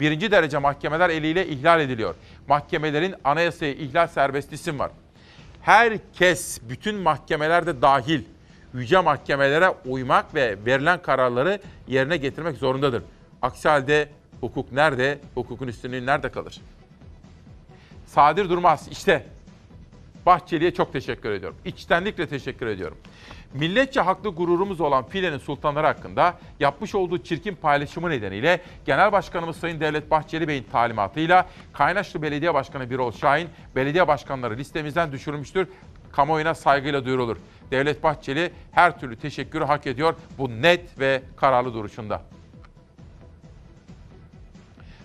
birinci 0.00 0.30
derece 0.30 0.58
mahkemeler 0.58 1.10
eliyle 1.10 1.48
ihlal 1.48 1.80
ediliyor. 1.80 2.14
Mahkemelerin 2.48 3.14
anayasaya 3.24 3.72
ihlal 3.72 4.06
serbest 4.06 4.52
isim 4.52 4.78
var. 4.78 4.90
Herkes, 5.62 6.60
bütün 6.68 6.94
mahkemelerde 6.94 7.82
dahil 7.82 8.22
yüce 8.74 9.00
mahkemelere 9.00 9.74
uymak 9.86 10.34
ve 10.34 10.56
verilen 10.66 11.02
kararları 11.02 11.60
yerine 11.88 12.16
getirmek 12.16 12.56
zorundadır. 12.56 13.02
Aksi 13.42 13.68
halde 13.68 14.08
hukuk 14.40 14.72
nerede, 14.72 15.18
hukukun 15.34 15.68
üstünlüğü 15.68 16.06
nerede 16.06 16.28
kalır? 16.28 16.60
Sadir 18.06 18.48
Durmaz 18.48 18.88
işte 18.90 19.26
Bahçeli'ye 20.26 20.74
çok 20.74 20.92
teşekkür 20.92 21.30
ediyorum. 21.30 21.56
İçtenlikle 21.64 22.26
teşekkür 22.26 22.66
ediyorum. 22.66 22.98
Milletçe 23.54 24.00
haklı 24.00 24.30
gururumuz 24.30 24.80
olan 24.80 25.06
filenin 25.06 25.38
sultanları 25.38 25.86
hakkında 25.86 26.38
yapmış 26.60 26.94
olduğu 26.94 27.18
çirkin 27.18 27.54
paylaşımı 27.54 28.10
nedeniyle 28.10 28.60
Genel 28.86 29.12
Başkanımız 29.12 29.56
Sayın 29.56 29.80
Devlet 29.80 30.10
Bahçeli 30.10 30.48
Bey'in 30.48 30.66
talimatıyla 30.72 31.46
Kaynaşlı 31.72 32.22
Belediye 32.22 32.54
Başkanı 32.54 32.90
Birol 32.90 33.12
Şahin 33.12 33.48
belediye 33.76 34.08
başkanları 34.08 34.56
listemizden 34.56 35.12
düşürülmüştür. 35.12 35.68
Kamuoyuna 36.12 36.54
saygıyla 36.54 37.04
duyurulur. 37.04 37.36
Devlet 37.72 38.02
Bahçeli 38.02 38.52
her 38.72 39.00
türlü 39.00 39.16
teşekkürü 39.16 39.64
hak 39.64 39.86
ediyor 39.86 40.14
bu 40.38 40.62
net 40.62 40.98
ve 40.98 41.22
kararlı 41.36 41.74
duruşunda. 41.74 42.22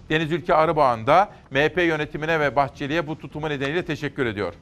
Deniz 0.10 0.32
Ülke 0.32 0.54
Arıbağı'nda 0.54 1.30
MHP 1.52 1.78
yönetimine 1.78 2.40
ve 2.40 2.56
Bahçeli'ye 2.56 3.08
bu 3.08 3.20
tutumu 3.20 3.50
nedeniyle 3.50 3.86
teşekkür 3.86 4.26
ediyor. 4.26 4.54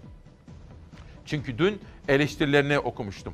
Çünkü 1.26 1.58
dün 1.58 1.82
eleştirilerini 2.08 2.80
okumuştum. 2.80 3.34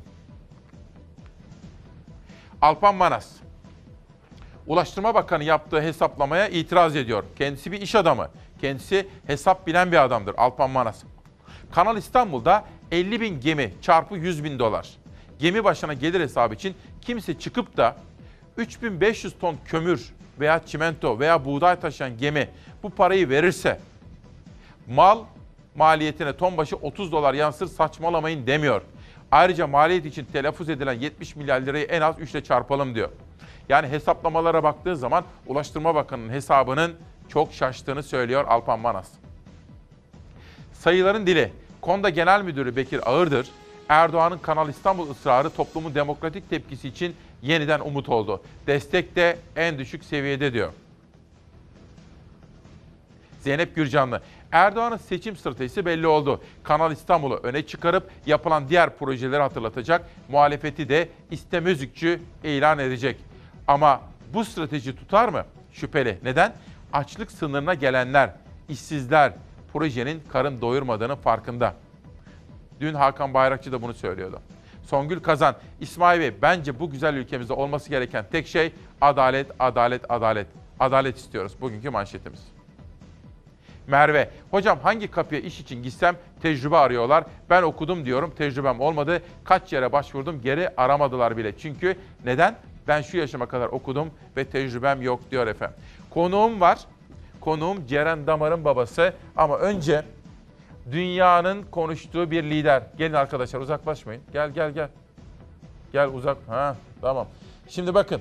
Alpan 2.62 2.94
Manas, 2.94 3.30
Ulaştırma 4.66 5.14
Bakanı 5.14 5.44
yaptığı 5.44 5.82
hesaplamaya 5.82 6.48
itiraz 6.48 6.96
ediyor. 6.96 7.24
Kendisi 7.38 7.72
bir 7.72 7.80
iş 7.80 7.94
adamı. 7.94 8.28
Kendisi 8.60 9.08
hesap 9.26 9.66
bilen 9.66 9.92
bir 9.92 10.04
adamdır 10.04 10.34
Alpan 10.38 10.70
Manas. 10.70 11.02
Kanal 11.72 11.96
İstanbul'da 11.96 12.64
50 12.92 13.20
bin 13.20 13.40
gemi 13.40 13.74
çarpı 13.82 14.16
100 14.16 14.44
bin 14.44 14.58
dolar. 14.58 14.88
Gemi 15.38 15.64
başına 15.64 15.94
gelir 15.94 16.20
hesabı 16.20 16.54
için 16.54 16.74
kimse 17.00 17.38
çıkıp 17.38 17.76
da 17.76 17.96
3500 18.56 19.34
ton 19.40 19.56
kömür 19.64 20.12
veya 20.40 20.66
çimento 20.66 21.18
veya 21.18 21.44
buğday 21.44 21.80
taşıyan 21.80 22.18
gemi 22.18 22.48
bu 22.82 22.90
parayı 22.90 23.28
verirse 23.28 23.80
mal 24.88 25.18
maliyetine 25.74 26.36
ton 26.36 26.56
başı 26.56 26.76
30 26.76 27.12
dolar 27.12 27.34
yansır 27.34 27.66
saçmalamayın 27.66 28.46
demiyor. 28.46 28.82
Ayrıca 29.30 29.66
maliyet 29.66 30.06
için 30.06 30.24
telaffuz 30.24 30.68
edilen 30.68 30.92
70 30.92 31.36
milyar 31.36 31.60
lirayı 31.60 31.84
en 31.84 32.00
az 32.00 32.18
3 32.18 32.30
ile 32.30 32.44
çarpalım 32.44 32.94
diyor. 32.94 33.08
Yani 33.68 33.88
hesaplamalara 33.88 34.62
baktığı 34.62 34.96
zaman 34.96 35.24
Ulaştırma 35.46 35.94
Bakanı'nın 35.94 36.32
hesabının 36.32 36.94
çok 37.28 37.52
şaştığını 37.52 38.02
söylüyor 38.02 38.44
Alpan 38.48 38.80
Manas. 38.80 39.08
Sayıların 40.72 41.26
dili. 41.26 41.52
Konda 41.82 42.08
Genel 42.10 42.42
Müdürü 42.42 42.76
Bekir 42.76 43.10
Ağırdır, 43.10 43.48
Erdoğan'ın 43.88 44.38
Kanal 44.38 44.68
İstanbul 44.68 45.10
ısrarı 45.10 45.50
toplumun 45.50 45.94
demokratik 45.94 46.50
tepkisi 46.50 46.88
için 46.88 47.16
yeniden 47.42 47.80
umut 47.80 48.08
oldu. 48.08 48.42
Destek 48.66 49.16
de 49.16 49.38
en 49.56 49.78
düşük 49.78 50.04
seviyede 50.04 50.52
diyor. 50.52 50.72
Zeynep 53.40 53.76
Gürcanlı. 53.76 54.22
Erdoğan'ın 54.52 54.96
seçim 54.96 55.36
stratejisi 55.36 55.86
belli 55.86 56.06
oldu. 56.06 56.42
Kanal 56.62 56.92
İstanbul'u 56.92 57.40
öne 57.42 57.66
çıkarıp 57.66 58.10
yapılan 58.26 58.68
diğer 58.68 58.96
projeleri 58.96 59.42
hatırlatacak. 59.42 60.10
Muhalefeti 60.28 60.88
de 60.88 61.08
istemezlikçü 61.30 62.20
ilan 62.44 62.78
edecek. 62.78 63.16
Ama 63.68 64.00
bu 64.34 64.44
strateji 64.44 64.96
tutar 64.96 65.28
mı? 65.28 65.44
Şüpheli. 65.72 66.18
Neden? 66.22 66.52
Açlık 66.92 67.32
sınırına 67.32 67.74
gelenler, 67.74 68.30
işsizler 68.68 69.32
projenin 69.72 70.22
karın 70.32 70.60
doyurmadığının 70.60 71.14
farkında. 71.14 71.74
Dün 72.80 72.94
Hakan 72.94 73.34
Bayrakçı 73.34 73.72
da 73.72 73.82
bunu 73.82 73.94
söylüyordu. 73.94 74.40
Songül 74.86 75.20
Kazan, 75.20 75.54
İsmail 75.80 76.20
Bey 76.20 76.32
bence 76.42 76.80
bu 76.80 76.90
güzel 76.90 77.14
ülkemizde 77.14 77.52
olması 77.52 77.90
gereken 77.90 78.24
tek 78.32 78.46
şey 78.46 78.72
adalet, 79.00 79.50
adalet, 79.58 80.10
adalet. 80.10 80.46
Adalet 80.80 81.16
istiyoruz. 81.16 81.52
Bugünkü 81.60 81.90
manşetimiz. 81.90 82.40
Merve, 83.86 84.30
hocam 84.50 84.78
hangi 84.82 85.10
kapıya 85.10 85.40
iş 85.40 85.60
için 85.60 85.82
gitsem 85.82 86.16
tecrübe 86.42 86.76
arıyorlar. 86.76 87.24
Ben 87.50 87.62
okudum 87.62 88.04
diyorum, 88.04 88.32
tecrübem 88.38 88.80
olmadı. 88.80 89.22
Kaç 89.44 89.72
yere 89.72 89.92
başvurdum, 89.92 90.40
geri 90.42 90.68
aramadılar 90.76 91.36
bile. 91.36 91.58
Çünkü 91.58 91.96
neden? 92.24 92.56
Ben 92.88 93.02
şu 93.02 93.16
yaşıma 93.16 93.46
kadar 93.46 93.66
okudum 93.66 94.10
ve 94.36 94.44
tecrübem 94.44 95.02
yok 95.02 95.30
diyor 95.30 95.46
efendim. 95.46 95.76
Konuğum 96.10 96.60
var. 96.60 96.78
Konuğum 97.44 97.86
Ceren 97.86 98.26
Damar'ın 98.26 98.64
babası. 98.64 99.12
Ama 99.36 99.58
önce 99.58 100.02
dünyanın 100.92 101.62
konuştuğu 101.62 102.30
bir 102.30 102.42
lider. 102.44 102.82
Gelin 102.98 103.14
arkadaşlar 103.14 103.60
uzaklaşmayın. 103.60 104.22
Gel 104.32 104.50
gel 104.50 104.70
gel. 104.70 104.88
Gel 105.92 106.08
uzak. 106.08 106.36
Ha 106.48 106.76
tamam. 107.00 107.26
Şimdi 107.68 107.94
bakın. 107.94 108.20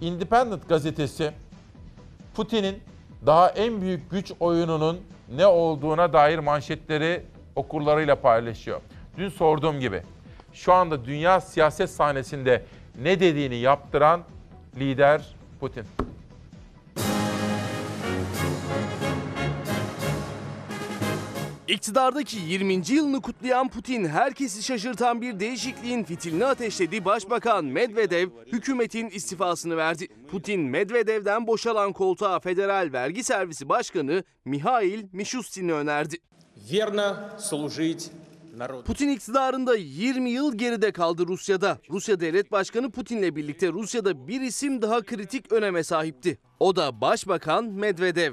Independent 0.00 0.68
gazetesi 0.68 1.32
Putin'in 2.34 2.82
daha 3.26 3.48
en 3.48 3.80
büyük 3.80 4.10
güç 4.10 4.32
oyununun 4.40 5.00
ne 5.36 5.46
olduğuna 5.46 6.12
dair 6.12 6.38
manşetleri 6.38 7.22
okurlarıyla 7.56 8.16
paylaşıyor. 8.16 8.80
Dün 9.16 9.28
sorduğum 9.28 9.80
gibi 9.80 10.02
şu 10.52 10.72
anda 10.72 11.04
dünya 11.04 11.40
siyaset 11.40 11.90
sahnesinde 11.90 12.62
ne 13.02 13.20
dediğini 13.20 13.56
yaptıran 13.56 14.20
lider 14.76 15.34
Putin. 15.60 15.84
İktidardaki 21.68 22.36
20. 22.36 22.82
yılını 22.88 23.20
kutlayan 23.22 23.68
Putin 23.68 24.04
herkesi 24.04 24.62
şaşırtan 24.62 25.22
bir 25.22 25.40
değişikliğin 25.40 26.04
fitilini 26.04 26.44
ateşledi. 26.44 27.04
Başbakan 27.04 27.64
Medvedev 27.64 28.28
hükümetin 28.52 29.08
istifasını 29.08 29.76
verdi. 29.76 30.08
Putin 30.30 30.60
Medvedev'den 30.60 31.46
boşalan 31.46 31.92
koltuğa 31.92 32.40
Federal 32.40 32.90
Vergi 32.92 33.24
Servisi 33.24 33.68
Başkanı 33.68 34.24
Mihail 34.44 35.04
Mishustin'i 35.12 35.72
önerdi. 35.72 36.16
Putin 38.84 39.08
iktidarında 39.08 39.74
20 39.76 40.30
yıl 40.30 40.58
geride 40.58 40.92
kaldı 40.92 41.26
Rusya'da. 41.26 41.78
Rusya 41.90 42.20
Devlet 42.20 42.52
Başkanı 42.52 42.90
Putin'le 42.90 43.36
birlikte 43.36 43.68
Rusya'da 43.72 44.28
bir 44.28 44.40
isim 44.40 44.82
daha 44.82 45.02
kritik 45.02 45.52
öneme 45.52 45.84
sahipti. 45.84 46.38
O 46.60 46.76
da 46.76 47.00
Başbakan 47.00 47.64
Medvedev. 47.64 48.32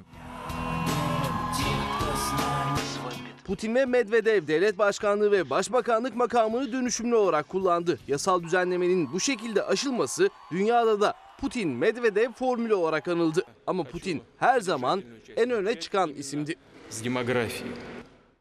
Putin 3.50 3.76
ve 3.76 3.86
Medvedev 3.86 4.48
devlet 4.48 4.78
başkanlığı 4.78 5.32
ve 5.32 5.50
başbakanlık 5.50 6.16
makamını 6.16 6.72
dönüşümlü 6.72 7.16
olarak 7.16 7.50
kullandı. 7.50 8.00
Yasal 8.08 8.44
düzenlemenin 8.44 9.14
bu 9.14 9.20
şekilde 9.20 9.64
aşılması 9.64 10.30
dünyada 10.52 11.02
da 11.02 11.14
Putin-Medvedev 11.42 12.32
formülü 12.32 12.74
olarak 12.74 13.08
anıldı. 13.08 13.44
Ama 13.68 13.84
Putin 13.84 14.22
her 14.38 14.60
zaman 14.62 15.04
en 15.38 15.50
öne 15.50 15.80
çıkan 15.80 16.10
isimdi. 16.10 16.56
Demografi 17.04 17.64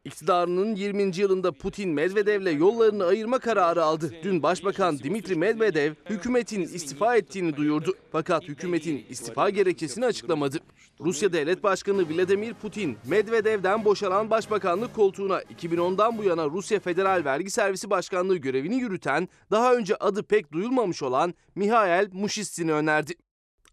İktidarının 0.09 0.75
20. 0.75 1.17
yılında 1.17 1.53
Putin 1.53 1.91
Medvedev'le 1.91 2.59
yollarını 2.59 3.05
ayırma 3.05 3.39
kararı 3.39 3.85
aldı. 3.85 4.13
Dün 4.23 4.43
Başbakan 4.43 4.99
Dimitri 4.99 5.37
Medvedev 5.37 5.95
hükümetin 6.11 6.63
istifa 6.63 7.17
ettiğini 7.17 7.57
duyurdu. 7.57 7.95
Fakat 8.13 8.43
hükümetin 8.43 9.07
istifa 9.09 9.51
gerekçesini 9.51 10.07
açıklamadı. 10.07 10.59
Rusya 11.01 11.33
Devlet 11.33 11.63
Başkanı 11.63 12.09
Vladimir 12.09 12.55
Putin, 12.55 12.97
Medvedev'den 13.07 13.85
boşalan 13.85 14.31
başbakanlık 14.31 14.95
koltuğuna 14.95 15.43
2010'dan 15.43 16.19
bu 16.19 16.25
yana 16.25 16.47
Rusya 16.47 16.81
Federal 16.81 17.25
Vergi 17.25 17.51
Servisi 17.51 17.91
Başkanlığı 17.91 18.37
görevini 18.37 18.77
yürüten, 18.77 19.29
daha 19.51 19.75
önce 19.75 19.97
adı 19.97 20.23
pek 20.23 20.53
duyulmamış 20.53 21.03
olan 21.03 21.35
Mihail 21.55 22.09
Mushustin'i 22.13 22.73
önerdi. 22.73 23.15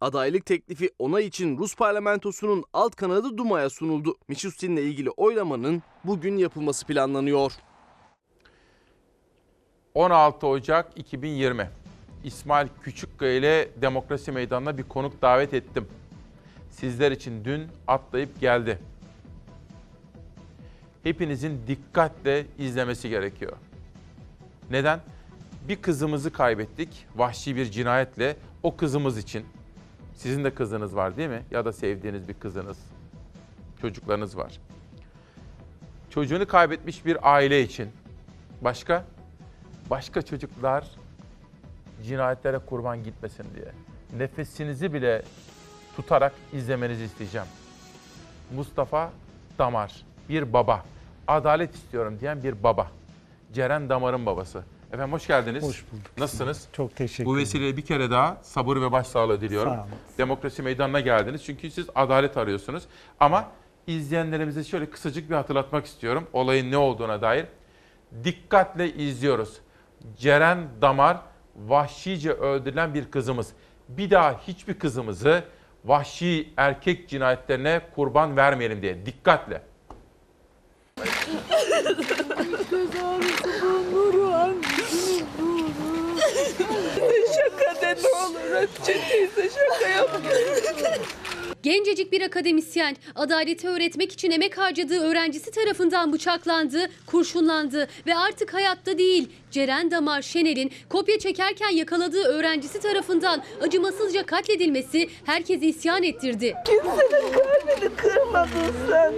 Adaylık 0.02 0.46
teklifi 0.46 0.90
onay 1.00 1.26
için 1.26 1.58
Rus 1.58 1.76
parlamentosunun 1.76 2.64
alt 2.74 2.96
kanadı 2.96 3.38
Duma'ya 3.38 3.70
sunuldu. 3.70 4.16
Mishustin'le 4.28 4.78
ilgili 4.78 5.10
oylamanın 5.10 5.84
bugün 6.04 6.38
yapılması 6.38 6.86
planlanıyor. 6.86 7.52
16 9.94 10.48
Ocak 10.48 10.92
2020. 10.96 11.70
İsmail 12.24 12.68
Küçükkaya 12.82 13.34
ile 13.34 13.70
Demokrasi 13.82 14.32
Meydanı'na 14.32 14.78
bir 14.78 14.84
konuk 14.84 15.22
davet 15.22 15.54
ettim. 15.54 15.88
Sizler 16.70 17.12
için 17.12 17.46
dün 17.46 17.68
atlayıp 17.88 18.42
geldi. 18.42 18.80
Hepinizin 21.04 21.62
dikkatle 21.68 22.46
izlemesi 22.58 23.10
gerekiyor. 23.10 23.58
Neden? 24.70 25.00
Bir 25.68 25.82
kızımızı 25.82 26.32
kaybettik 26.32 27.08
vahşi 27.16 27.56
bir 27.56 27.72
cinayetle. 27.72 28.38
O 28.64 28.76
kızımız 28.76 29.18
için. 29.18 29.46
Sizin 30.16 30.44
de 30.44 30.54
kızınız 30.54 30.96
var 30.96 31.18
değil 31.18 31.30
mi? 31.30 31.44
Ya 31.52 31.66
da 31.66 31.74
sevdiğiniz 31.74 32.28
bir 32.28 32.34
kızınız, 32.34 32.78
çocuklarınız 33.82 34.38
var. 34.38 34.60
Çocuğunu 36.10 36.48
kaybetmiş 36.48 37.06
bir 37.06 37.34
aile 37.34 37.62
için. 37.62 37.90
Başka? 38.62 39.06
Başka 39.90 40.22
çocuklar 40.22 40.88
cinayetlere 42.04 42.60
kurban 42.60 43.04
gitmesin 43.04 43.46
diye. 43.56 43.72
Nefesinizi 44.18 44.94
bile 44.94 45.24
tutarak 45.96 46.34
izlemenizi 46.54 47.04
isteyeceğim. 47.04 47.48
Mustafa 48.56 49.12
Damar, 49.60 50.06
bir 50.30 50.54
baba. 50.54 50.84
Adalet 51.28 51.76
istiyorum 51.76 52.18
diyen 52.22 52.44
bir 52.44 52.64
baba. 52.64 52.92
Ceren 53.54 53.90
Damar'ın 53.90 54.26
babası. 54.26 54.64
Efendim 54.94 55.14
hoş 55.14 55.28
geldiniz. 55.28 55.64
Hoş 55.64 55.86
bulduk. 55.92 56.18
Nasılsınız? 56.18 56.68
Çok 56.74 56.96
teşekkür 56.96 57.26
Bu 57.26 57.30
ederim. 57.34 57.42
vesileyle 57.46 57.78
bir 57.78 57.82
kere 57.86 58.12
daha 58.12 58.38
sabır 58.42 58.78
ve 58.82 58.92
başsağlığı 58.92 59.42
diliyorum. 59.42 59.74
Sağ 59.74 59.80
olun. 59.82 59.90
Demokrasi 60.18 60.62
meydanına 60.62 61.00
geldiniz 61.00 61.44
çünkü 61.46 61.72
siz 61.72 61.88
adalet 61.96 62.38
arıyorsunuz. 62.38 62.84
Ama 63.20 63.48
izleyenlerimize 63.88 64.64
şöyle 64.64 64.90
kısacık 64.90 65.30
bir 65.30 65.36
hatırlatmak 65.36 65.86
istiyorum 65.86 66.28
olayın 66.34 66.72
ne 66.72 66.78
olduğuna 66.78 67.22
dair. 67.22 67.46
Dikkatle 68.24 68.94
izliyoruz. 68.94 69.54
Ceren 70.18 70.68
Damar 70.82 71.18
vahşice 71.56 72.32
öldürülen 72.32 72.94
bir 72.94 73.12
kızımız. 73.12 73.50
Bir 73.90 74.10
daha 74.10 74.40
hiçbir 74.48 74.80
kızımızı 74.80 75.44
vahşi 75.86 76.54
erkek 76.58 77.10
cinayetlerine 77.10 77.82
kurban 77.96 78.38
vermeyelim 78.38 78.82
diye. 78.82 79.06
Dikkatle. 79.06 79.62
Göz 82.72 82.90
ağrısı 83.04 83.62
bu 83.92 83.96
Nuru. 83.96 84.32
Şaka 87.36 87.82
de 87.82 87.96
ne 88.04 88.08
olur 88.10 88.52
Hatice 88.54 89.00
teyze 89.10 89.50
şaka 89.50 89.90
yapma. 89.90 90.20
Gencecik 91.64 92.12
bir 92.12 92.22
akademisyen 92.22 92.96
adaleti 93.16 93.68
öğretmek 93.70 94.12
için 94.12 94.32
emek 94.32 94.58
harcadığı 94.58 95.00
öğrencisi 95.00 95.52
tarafından 95.52 96.14
bıçaklandı, 96.14 96.90
kurşunlandı 97.06 97.88
ve 98.08 98.16
artık 98.16 98.54
hayatta 98.54 98.98
değil. 98.98 99.30
Ceren 99.52 99.92
Damar 99.92 100.22
Şener'in 100.22 100.72
kopya 100.90 101.20
çekerken 101.20 101.70
yakaladığı 101.70 102.24
öğrencisi 102.24 102.80
tarafından 102.80 103.44
acımasızca 103.62 104.26
katledilmesi 104.26 105.10
herkesi 105.26 105.68
isyan 105.68 106.04
ettirdi. 106.04 106.56
Kimsenin 106.66 107.32
kalbini 107.32 107.96
kırmadın 107.96 108.76
sen. 108.90 109.14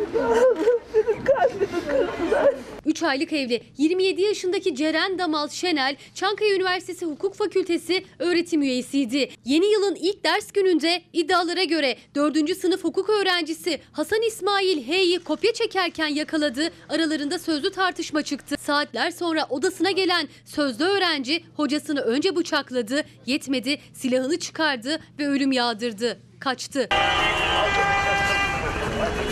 Kalbini 1.25 1.67
kırdılar. 1.87 2.53
3 2.87 3.03
aylık 3.03 3.33
evli 3.33 3.61
27 3.77 4.21
yaşındaki 4.21 4.75
Ceren 4.75 5.19
Damal 5.19 5.47
Şenel 5.47 5.95
Çankaya 6.15 6.55
Üniversitesi 6.55 7.05
Hukuk 7.05 7.35
Fakültesi 7.35 8.05
öğretim 8.19 8.61
üyesiydi. 8.61 9.29
Yeni 9.45 9.71
yılın 9.71 9.95
ilk 9.95 10.23
ders 10.23 10.51
gününde 10.51 11.01
iddialara 11.13 11.63
göre 11.63 11.97
4. 12.15 12.57
sınıf 12.57 12.83
hukuk 12.83 13.09
öğrencisi 13.09 13.79
Hasan 13.91 14.21
İsmail 14.21 14.87
H'yi 14.87 15.19
kopya 15.19 15.53
çekerken 15.53 16.07
yakaladı. 16.07 16.71
Aralarında 16.89 17.39
sözlü 17.39 17.71
tartışma 17.71 18.21
çıktı. 18.21 18.55
Saatler 18.59 19.11
sonra 19.11 19.45
odasına 19.49 19.91
gelen 19.91 20.27
sözlü 20.45 20.83
öğrenci 20.83 21.43
hocasını 21.55 22.01
önce 22.01 22.35
bıçakladı, 22.35 23.03
yetmedi 23.25 23.79
silahını 23.93 24.39
çıkardı 24.39 24.99
ve 25.19 25.27
ölüm 25.27 25.51
yağdırdı. 25.51 26.19
Kaçtı. 26.39 26.89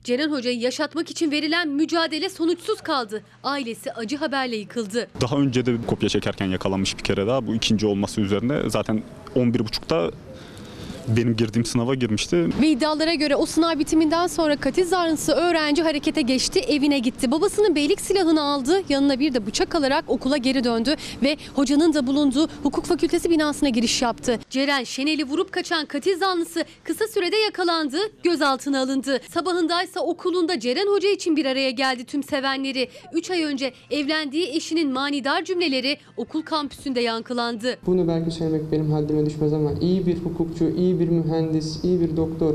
Ceren 0.04 0.32
Hoca'yı 0.32 0.60
yaşatmak 0.60 1.12
için 1.12 1.32
verilen 1.32 1.68
mücadele 1.68 2.30
sonuçsuz 2.30 2.82
kaldı. 2.82 3.24
Ailesi 3.44 3.94
acı 3.94 4.18
haberle 4.18 4.56
yıkıldı. 4.56 5.08
Daha 5.22 5.38
önce 5.38 5.66
de 5.66 5.76
kopya 5.88 6.10
çekerken 6.10 6.46
yakalanmış 6.46 6.98
bir 6.98 7.04
kere 7.04 7.28
daha. 7.28 7.48
Bu 7.48 7.56
ikinci 7.56 7.86
olması 7.88 8.22
üzerine 8.22 8.70
zaten 8.70 9.04
11.30'da 9.36 10.12
benim 11.08 11.36
girdiğim 11.36 11.66
sınava 11.66 11.96
girmişti. 11.96 12.50
Ve 12.62 12.68
iddialara 12.68 13.14
göre 13.14 13.36
o 13.36 13.46
sınav 13.46 13.80
bitiminden 13.80 14.28
sonra 14.28 14.56
katil 14.56 14.86
zanlısı 14.86 15.32
öğrenci 15.32 15.84
harekete 15.84 16.22
geçti, 16.22 16.60
evine 16.60 17.00
gitti. 17.00 17.32
Babasının 17.32 17.76
beylik 17.76 18.02
silahını 18.02 18.44
aldı, 18.44 18.82
yanına 18.90 19.20
bir 19.20 19.34
de 19.34 19.46
bıçak 19.46 19.76
alarak 19.76 20.06
okula 20.08 20.38
geri 20.38 20.64
döndü 20.64 20.96
ve 21.24 21.38
hocanın 21.54 21.94
da 21.94 22.08
bulunduğu 22.08 22.48
hukuk 22.64 22.86
fakültesi 22.86 23.30
binasına 23.30 23.70
giriş 23.70 24.02
yaptı. 24.02 24.40
Ceren 24.50 24.84
Şenel'i 24.84 25.24
vurup 25.24 25.52
kaçan 25.52 25.86
katil 25.86 26.18
zanlısı 26.18 26.66
kısa 26.84 27.08
sürede 27.08 27.36
yakalandı, 27.36 27.98
gözaltına 28.24 28.82
alındı. 28.82 29.20
Sabahındaysa 29.30 30.00
okulunda 30.00 30.60
Ceren 30.60 30.88
Hoca 30.88 31.10
için 31.10 31.36
bir 31.36 31.46
araya 31.46 31.72
geldi 31.72 32.06
tüm 32.06 32.24
sevenleri. 32.24 32.90
3 33.14 33.32
ay 33.32 33.44
önce 33.44 33.74
evlendiği 33.92 34.48
eşinin 34.56 34.92
manidar 34.92 35.44
cümleleri 35.44 35.98
okul 36.18 36.42
kampüsünde 36.42 37.02
yankılandı. 37.02 37.78
Bunu 37.86 38.08
belki 38.08 38.32
söylemek 38.32 38.72
benim 38.72 38.92
haddime 38.92 39.26
düşmez 39.26 39.54
ama 39.54 39.72
iyi 39.82 40.06
bir 40.06 40.18
hukukçu, 40.18 40.70
iyi 40.78 40.95
bir 41.00 41.08
mühendis, 41.08 41.84
iyi 41.84 42.02
bir 42.02 42.18
doktor 42.18 42.54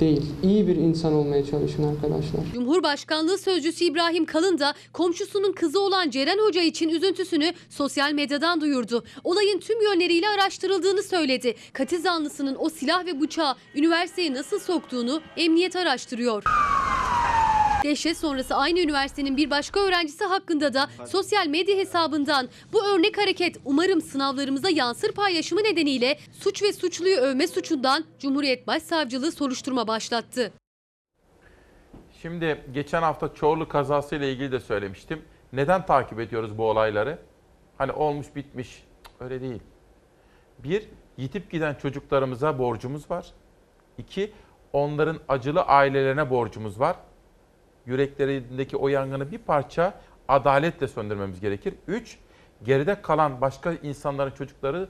değil. 0.00 0.22
iyi 0.42 0.66
bir 0.66 0.76
insan 0.76 1.12
olmaya 1.12 1.46
çalışın 1.46 1.82
arkadaşlar. 1.82 2.40
Cumhurbaşkanlığı 2.54 3.38
Sözcüsü 3.38 3.84
İbrahim 3.84 4.24
Kalın 4.24 4.58
da 4.58 4.74
komşusunun 4.92 5.52
kızı 5.52 5.80
olan 5.80 6.10
Ceren 6.10 6.38
Hoca 6.38 6.62
için 6.62 6.88
üzüntüsünü 6.88 7.52
sosyal 7.70 8.12
medyadan 8.12 8.60
duyurdu. 8.60 9.04
Olayın 9.24 9.58
tüm 9.58 9.82
yönleriyle 9.82 10.28
araştırıldığını 10.28 11.02
söyledi. 11.02 11.54
Katil 11.72 12.02
zanlısının 12.02 12.56
o 12.58 12.68
silah 12.68 13.06
ve 13.06 13.20
bıçağı 13.20 13.54
üniversiteye 13.74 14.34
nasıl 14.34 14.58
soktuğunu 14.58 15.20
emniyet 15.36 15.76
araştırıyor. 15.76 16.44
Dehşet 17.84 18.16
sonrası 18.16 18.54
aynı 18.54 18.80
üniversitenin 18.80 19.36
bir 19.36 19.50
başka 19.50 19.80
öğrencisi 19.80 20.24
hakkında 20.24 20.74
da 20.74 20.88
sosyal 21.08 21.46
medya 21.46 21.76
hesabından 21.76 22.48
bu 22.72 22.86
örnek 22.86 23.18
hareket 23.18 23.56
umarım 23.64 24.00
sınavlarımıza 24.00 24.70
yansır 24.70 25.12
paylaşımı 25.12 25.60
nedeniyle 25.60 26.18
suç 26.32 26.62
ve 26.62 26.72
suçluyu 26.72 27.16
övme 27.16 27.46
suçundan 27.48 28.04
Cumhuriyet 28.18 28.66
Başsavcılığı 28.66 29.32
soruşturma 29.32 29.88
başlattı. 29.88 30.52
Şimdi 32.22 32.64
geçen 32.74 33.02
hafta 33.02 33.34
Çorlu 33.34 33.68
kazası 33.68 34.16
ile 34.16 34.32
ilgili 34.32 34.52
de 34.52 34.60
söylemiştim. 34.60 35.22
Neden 35.52 35.86
takip 35.86 36.20
ediyoruz 36.20 36.58
bu 36.58 36.64
olayları? 36.64 37.18
Hani 37.78 37.92
olmuş 37.92 38.26
bitmiş. 38.36 38.84
Öyle 39.20 39.40
değil. 39.40 39.62
Bir, 40.58 40.88
yitip 41.16 41.50
giden 41.50 41.74
çocuklarımıza 41.74 42.58
borcumuz 42.58 43.10
var. 43.10 43.26
İki, 43.98 44.32
onların 44.72 45.18
acılı 45.28 45.62
ailelerine 45.62 46.30
borcumuz 46.30 46.80
var. 46.80 46.96
Yüreklerindeki 47.86 48.76
o 48.76 48.88
yangını 48.88 49.32
bir 49.32 49.38
parça 49.38 49.94
adaletle 50.28 50.88
söndürmemiz 50.88 51.40
gerekir. 51.40 51.74
Üç, 51.88 52.18
geride 52.64 53.02
kalan 53.02 53.40
başka 53.40 53.72
insanların 53.72 54.30
çocukları 54.30 54.88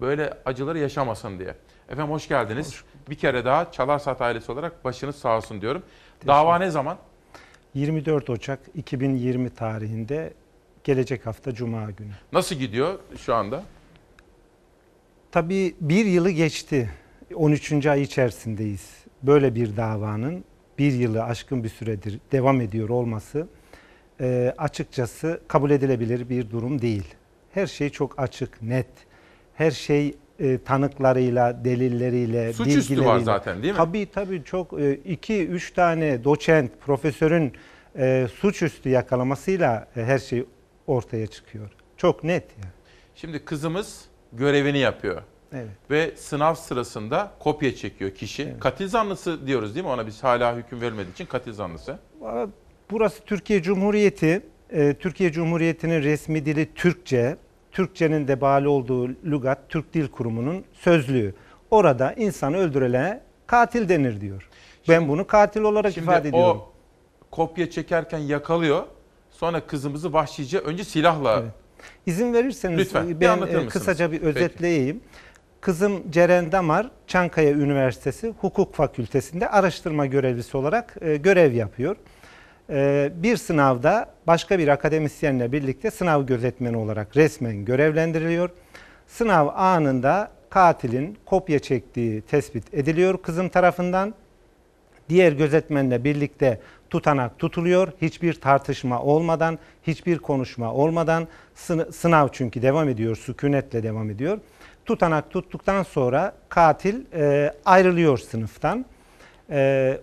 böyle 0.00 0.38
acıları 0.44 0.78
yaşamasın 0.78 1.38
diye. 1.38 1.54
Efendim 1.88 2.12
hoş 2.12 2.28
geldiniz. 2.28 2.82
Bir 3.10 3.14
kere 3.14 3.44
daha 3.44 3.72
Çalarsat 3.72 4.20
ailesi 4.20 4.52
olarak 4.52 4.84
başınız 4.84 5.16
sağ 5.16 5.36
olsun 5.36 5.60
diyorum. 5.60 5.82
Dava 6.26 6.58
ne 6.58 6.70
zaman? 6.70 6.98
24 7.74 8.30
Ocak 8.30 8.60
2020 8.74 9.50
tarihinde 9.50 10.32
gelecek 10.84 11.26
hafta 11.26 11.54
Cuma 11.54 11.90
günü. 11.90 12.12
Nasıl 12.32 12.54
gidiyor 12.54 12.98
şu 13.16 13.34
anda? 13.34 13.62
Tabii 15.32 15.76
bir 15.80 16.04
yılı 16.04 16.30
geçti. 16.30 16.90
13. 17.34 17.86
ay 17.86 18.02
içerisindeyiz. 18.02 19.04
Böyle 19.22 19.54
bir 19.54 19.76
davanın 19.76 20.44
bir 20.78 20.92
yılı 20.92 21.24
aşkın 21.24 21.64
bir 21.64 21.68
süredir 21.68 22.20
devam 22.32 22.60
ediyor 22.60 22.88
olması 22.88 23.46
e, 24.20 24.54
açıkçası 24.58 25.40
kabul 25.48 25.70
edilebilir 25.70 26.28
bir 26.28 26.50
durum 26.50 26.82
değil. 26.82 27.14
Her 27.52 27.66
şey 27.66 27.90
çok 27.90 28.20
açık, 28.20 28.62
net. 28.62 28.86
Her 29.54 29.70
şey 29.70 30.14
e, 30.40 30.58
tanıklarıyla, 30.64 31.64
delilleriyle, 31.64 32.52
Suçüstü 32.52 32.80
bilgileriyle. 32.80 33.06
var 33.06 33.18
zaten, 33.18 33.62
değil 33.62 33.72
mi? 33.72 33.76
Tabii 33.76 34.06
tabii 34.14 34.44
çok 34.44 34.80
e, 34.80 34.94
iki 34.94 35.46
üç 35.46 35.72
tane 35.72 36.24
doçent, 36.24 36.70
profesörün 36.80 37.52
e, 37.98 38.26
suçüstü 38.34 38.88
yakalamasıyla 38.88 39.88
e, 39.96 40.04
her 40.04 40.18
şey 40.18 40.44
ortaya 40.86 41.26
çıkıyor. 41.26 41.70
Çok 41.96 42.24
net 42.24 42.44
yani. 42.58 42.72
Şimdi 43.14 43.44
kızımız 43.44 44.04
görevini 44.32 44.78
yapıyor. 44.78 45.22
Evet. 45.56 45.90
Ve 45.90 46.16
sınav 46.16 46.54
sırasında 46.54 47.30
kopya 47.38 47.74
çekiyor 47.74 48.10
kişi. 48.10 48.54
Katil 48.60 48.88
zanlısı 48.88 49.46
diyoruz 49.46 49.74
değil 49.74 49.86
mi 49.86 49.92
ona? 49.92 50.06
Biz 50.06 50.24
hala 50.24 50.56
hüküm 50.56 50.80
verilmediği 50.80 51.12
için 51.12 51.26
katil 51.26 51.52
zanlısı. 51.52 51.98
Burası 52.90 53.22
Türkiye 53.24 53.62
Cumhuriyeti. 53.62 54.42
Ee, 54.70 54.94
Türkiye 55.00 55.32
Cumhuriyeti'nin 55.32 56.02
resmi 56.02 56.46
dili 56.46 56.74
Türkçe. 56.74 57.36
Türkçenin 57.72 58.28
de 58.28 58.40
bağlı 58.40 58.70
olduğu 58.70 59.08
lügat 59.08 59.58
Türk 59.68 59.94
Dil 59.94 60.08
Kurumu'nun 60.08 60.64
sözlüğü. 60.72 61.34
Orada 61.70 62.12
insanı 62.12 62.56
öldürülene 62.56 63.20
katil 63.46 63.88
denir 63.88 64.20
diyor. 64.20 64.48
ben 64.88 65.08
bunu 65.08 65.26
katil 65.26 65.60
olarak 65.60 65.92
Şimdi 65.92 66.04
ifade 66.04 66.28
ediyorum. 66.28 66.56
o 66.56 66.72
kopya 67.30 67.70
çekerken 67.70 68.18
yakalıyor. 68.18 68.82
Sonra 69.30 69.66
kızımızı 69.66 70.12
vahşice 70.12 70.58
önce 70.58 70.84
silahla 70.84 71.42
İzin 72.06 72.32
verirseniz 72.32 72.78
Lütfen, 72.78 73.08
bir 73.08 73.20
ben 73.20 73.28
anlatır 73.28 73.62
e, 73.62 73.68
kısaca 73.68 74.12
bir 74.12 74.20
Peki. 74.20 74.96
Kızım 75.60 76.10
Ceren 76.10 76.52
Damar 76.52 76.90
Çankaya 77.06 77.50
Üniversitesi 77.50 78.34
Hukuk 78.40 78.74
Fakültesi'nde 78.74 79.48
araştırma 79.48 80.06
görevlisi 80.06 80.56
olarak 80.56 80.96
e, 81.00 81.16
görev 81.16 81.52
yapıyor. 81.52 81.96
E, 82.70 83.12
bir 83.16 83.36
sınavda 83.36 84.10
başka 84.26 84.58
bir 84.58 84.68
akademisyenle 84.68 85.52
birlikte 85.52 85.90
sınav 85.90 86.26
gözetmeni 86.26 86.76
olarak 86.76 87.16
resmen 87.16 87.64
görevlendiriliyor. 87.64 88.50
Sınav 89.06 89.48
anında 89.54 90.30
katilin 90.50 91.18
kopya 91.26 91.58
çektiği 91.58 92.22
tespit 92.22 92.74
ediliyor 92.74 93.22
kızım 93.22 93.48
tarafından. 93.48 94.14
Diğer 95.08 95.32
gözetmenle 95.32 96.04
birlikte 96.04 96.60
tutanak 96.90 97.38
tutuluyor. 97.38 97.92
Hiçbir 98.02 98.40
tartışma 98.40 99.02
olmadan, 99.02 99.58
hiçbir 99.86 100.18
konuşma 100.18 100.72
olmadan 100.74 101.28
sınav 101.92 102.28
çünkü 102.32 102.62
devam 102.62 102.88
ediyor, 102.88 103.16
sükunetle 103.16 103.82
devam 103.82 104.10
ediyor. 104.10 104.38
Tutanak 104.86 105.30
tuttuktan 105.30 105.82
sonra 105.82 106.32
katil 106.48 107.04
e, 107.14 107.52
ayrılıyor 107.64 108.18
sınıftan. 108.18 108.86
E, 109.50 109.98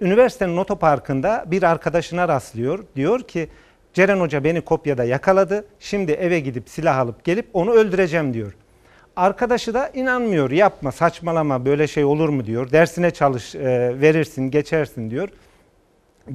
üniversitenin 0.00 0.56
otoparkında 0.56 1.44
bir 1.46 1.62
arkadaşına 1.62 2.28
rastlıyor. 2.28 2.84
Diyor 2.96 3.20
ki 3.20 3.48
Ceren 3.94 4.20
Hoca 4.20 4.44
beni 4.44 4.60
kopyada 4.60 5.04
yakaladı. 5.04 5.64
Şimdi 5.80 6.12
eve 6.12 6.40
gidip 6.40 6.68
silah 6.68 6.98
alıp 6.98 7.24
gelip 7.24 7.46
onu 7.52 7.70
öldüreceğim 7.70 8.34
diyor. 8.34 8.54
Arkadaşı 9.16 9.74
da 9.74 9.88
inanmıyor. 9.94 10.50
Yapma, 10.50 10.92
saçmalama 10.92 11.64
böyle 11.64 11.86
şey 11.86 12.04
olur 12.04 12.28
mu 12.28 12.46
diyor. 12.46 12.70
Dersine 12.72 13.10
çalış, 13.10 13.54
e, 13.54 13.60
verirsin, 14.00 14.50
geçersin 14.50 15.10
diyor. 15.10 15.28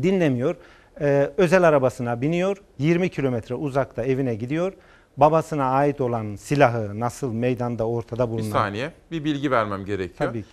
Dinlemiyor. 0.04 0.56
E, 1.02 1.30
özel 1.38 1.64
arabasına 1.64 2.22
biniyor. 2.22 2.58
20 2.80 3.10
kilometre 3.10 3.56
uzakta 3.56 4.04
evine 4.04 4.36
gidiyor. 4.36 4.74
Babasına 5.18 5.66
ait 5.72 6.02
olan 6.02 6.36
silahı 6.36 7.00
nasıl 7.00 7.34
meydanda 7.34 7.88
ortada 7.88 8.28
bir 8.28 8.32
bulunan 8.34 8.52
saniye 8.52 8.92
bir 9.12 9.24
bilgi 9.24 9.52
vermem 9.52 9.86
gerekiyor. 9.86 10.30
Tabii 10.30 10.42
ki. 10.44 10.48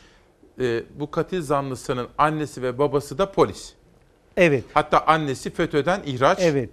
Ee, 0.60 0.82
bu 1.00 1.10
katil 1.10 1.42
zanlısının 1.42 2.08
annesi 2.18 2.62
ve 2.62 2.78
babası 2.78 3.18
da 3.18 3.32
polis. 3.32 3.74
Evet. 4.36 4.64
Hatta 4.74 5.06
annesi 5.06 5.50
FETÖ'den 5.50 6.00
ihraç, 6.06 6.38
Evet. 6.42 6.70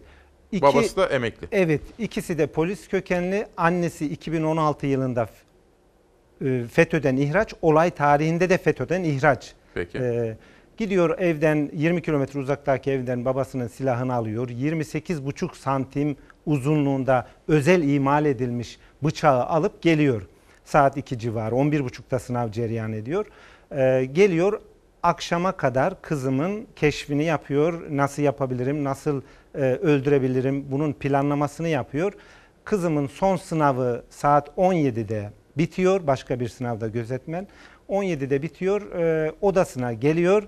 İki- 0.52 0.62
babası 0.62 0.98
da 0.98 1.06
emekli. 1.08 1.48
Evet, 1.52 1.82
ikisi 2.00 2.38
de 2.38 2.48
polis 2.48 2.88
kökenli. 2.88 3.48
Annesi 3.58 4.06
2016 4.10 4.88
yılında 4.88 5.30
e, 6.46 6.64
FETÖ'den 6.72 7.18
ihraç, 7.18 7.54
olay 7.62 7.92
tarihinde 7.92 8.50
de 8.50 8.58
FETÖ'den 8.58 9.04
ihraç. 9.04 9.54
Peki. 9.74 9.98
E, 9.98 10.38
gidiyor 10.78 11.20
evden 11.20 11.70
20 11.74 12.02
kilometre 12.02 12.40
uzaktaki 12.40 12.92
evden 12.92 13.26
babasının 13.26 13.68
silahını 13.68 14.14
alıyor. 14.14 14.50
28,5 14.50 15.56
santim 15.56 16.16
uzunluğunda 16.46 17.28
özel 17.48 17.84
imal 17.84 18.26
edilmiş 18.26 18.80
bıçağı 19.04 19.44
alıp 19.44 19.82
geliyor. 19.82 20.22
Saat 20.66 20.98
2 20.98 21.20
civarı 21.20 21.56
11.30'da 21.56 22.20
sınav 22.20 22.52
cereyan 22.52 22.94
ediyor. 22.94 23.26
E, 23.72 24.06
geliyor 24.06 24.62
akşama 25.04 25.52
kadar 25.52 26.02
kızımın 26.02 26.68
keşfini 26.76 27.24
yapıyor. 27.24 27.84
Nasıl 27.90 28.22
yapabilirim, 28.22 28.84
nasıl 28.84 29.22
e, 29.56 29.60
öldürebilirim 29.60 30.66
bunun 30.72 30.94
planlamasını 30.94 31.68
yapıyor. 31.68 32.14
Kızımın 32.64 33.08
son 33.08 33.36
sınavı 33.36 34.04
saat 34.10 34.48
17'de 34.58 35.30
bitiyor. 35.58 36.08
Başka 36.08 36.40
bir 36.40 36.48
sınavda 36.48 36.88
gözetmen. 36.88 37.48
17'de 37.90 38.42
bitiyor. 38.42 38.92
E, 38.92 39.32
odasına 39.42 39.94
geliyor. 39.94 40.44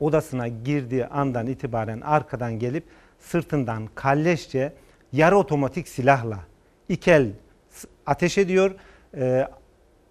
Odasına 0.00 0.48
girdiği 0.48 1.06
andan 1.06 1.46
itibaren 1.46 2.00
arkadan 2.00 2.58
gelip 2.58 2.84
sırtından 3.20 3.88
kalleşçe 3.94 4.72
yarı 5.12 5.36
otomatik 5.36 5.88
silahla 5.88 6.38
iki 6.88 7.10
el 7.10 7.30
ateş 8.06 8.38
ediyor. 8.38 8.74
E, 9.16 9.48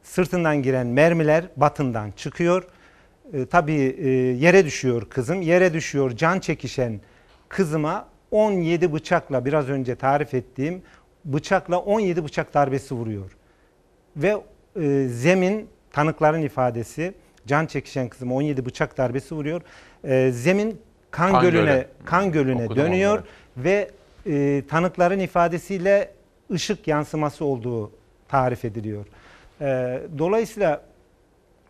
sırtından 0.04 0.62
giren 0.62 0.88
mermiler 0.88 1.46
batından 1.58 2.12
çıkıyor. 2.12 2.68
e, 3.34 3.46
tabii 3.46 3.96
e, 4.00 4.10
yere 4.10 4.66
düşüyor 4.66 5.10
kızım. 5.10 5.42
Yere 5.42 5.74
düşüyor 5.74 6.12
can 6.12 6.40
çekişen 6.40 7.02
kızıma 7.50 8.08
17 8.32 8.94
bıçakla 8.94 9.46
biraz 9.46 9.70
önce 9.70 9.96
tarif 9.96 10.34
ettiğim 10.34 10.82
bıçakla 11.26 11.80
17 11.80 12.24
bıçak 12.24 12.54
darbesi 12.54 12.96
vuruyor. 12.96 13.38
Ve 14.18 14.38
e, 14.82 15.08
zemin 15.08 15.70
tanıkların 15.92 16.42
ifadesi 16.42 17.14
can 17.48 17.66
çekişen 17.66 18.10
kızıma 18.10 18.36
17 18.36 18.66
bıçak 18.66 18.98
darbesi 18.98 19.36
vuruyor. 19.36 19.62
E, 20.04 20.32
zemin 20.32 20.82
kan, 21.12 21.32
Kan 21.32 21.42
gölüne 21.42 21.72
gölü. 21.74 21.88
kan 22.06 22.32
gölüne 22.32 22.66
Okudum 22.66 22.84
dönüyor 22.84 23.12
onları. 23.12 23.24
ve 23.58 23.92
e, 24.26 24.64
tanıkların 24.70 25.20
ifadesiyle 25.20 26.12
ışık 26.52 26.88
yansıması 26.88 27.46
olduğu 27.46 27.92
tarif 28.28 28.66
ediliyor. 28.66 29.06
E, 29.62 30.00
dolayısıyla 30.18 30.82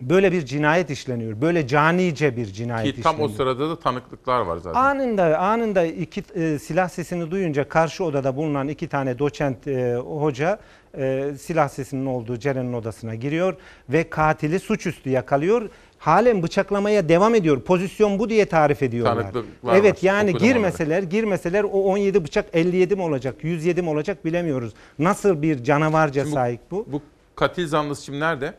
böyle 0.01 0.31
bir 0.31 0.45
cinayet 0.45 0.89
işleniyor. 0.89 1.41
Böyle 1.41 1.67
canice 1.67 2.37
bir 2.37 2.45
cinayet 2.45 2.95
Ki 2.95 3.01
tam 3.01 3.21
o 3.21 3.27
sırada 3.27 3.69
da 3.69 3.79
tanıklıklar 3.79 4.41
var 4.41 4.57
zaten. 4.57 4.79
Anında 4.81 5.37
anında 5.39 5.83
iki 5.85 6.23
e, 6.35 6.59
silah 6.59 6.89
sesini 6.89 7.31
duyunca 7.31 7.69
karşı 7.69 8.03
odada 8.03 8.35
bulunan 8.35 8.67
iki 8.67 8.87
tane 8.87 9.19
doçent 9.19 9.67
e, 9.67 9.95
hoca 9.95 10.59
e, 10.97 11.31
silah 11.39 11.67
sesinin 11.69 12.05
olduğu 12.05 12.37
Ceren'in 12.37 12.73
odasına 12.73 13.15
giriyor 13.15 13.55
ve 13.89 14.09
katili 14.09 14.59
suçüstü 14.59 15.09
yakalıyor. 15.09 15.69
Halen 15.99 16.43
bıçaklamaya 16.43 17.09
devam 17.09 17.35
ediyor. 17.35 17.61
Pozisyon 17.61 18.19
bu 18.19 18.29
diye 18.29 18.45
tarif 18.45 18.83
ediyorlar. 18.83 19.15
Tanıklıklar 19.21 19.75
evet 19.75 19.93
var. 19.95 19.99
yani 20.07 20.29
Okudum 20.29 20.47
girmeseler 20.47 21.03
girmeseler 21.03 21.63
o 21.63 21.67
17 21.83 22.23
bıçak 22.23 22.45
57 22.53 22.95
mi 22.95 23.01
olacak 23.01 23.35
107 23.43 23.81
mi 23.81 23.89
olacak 23.89 24.25
bilemiyoruz. 24.25 24.73
Nasıl 24.99 25.41
bir 25.41 25.63
canavarca 25.63 26.21
Şimdi 26.21 26.31
bu- 26.31 26.35
sahip 26.35 26.61
bu? 26.71 26.85
Bu 26.91 27.01
katil 27.35 27.67
zanlısı 27.67 28.03
şimdi 28.05 28.19
nerede? 28.19 28.53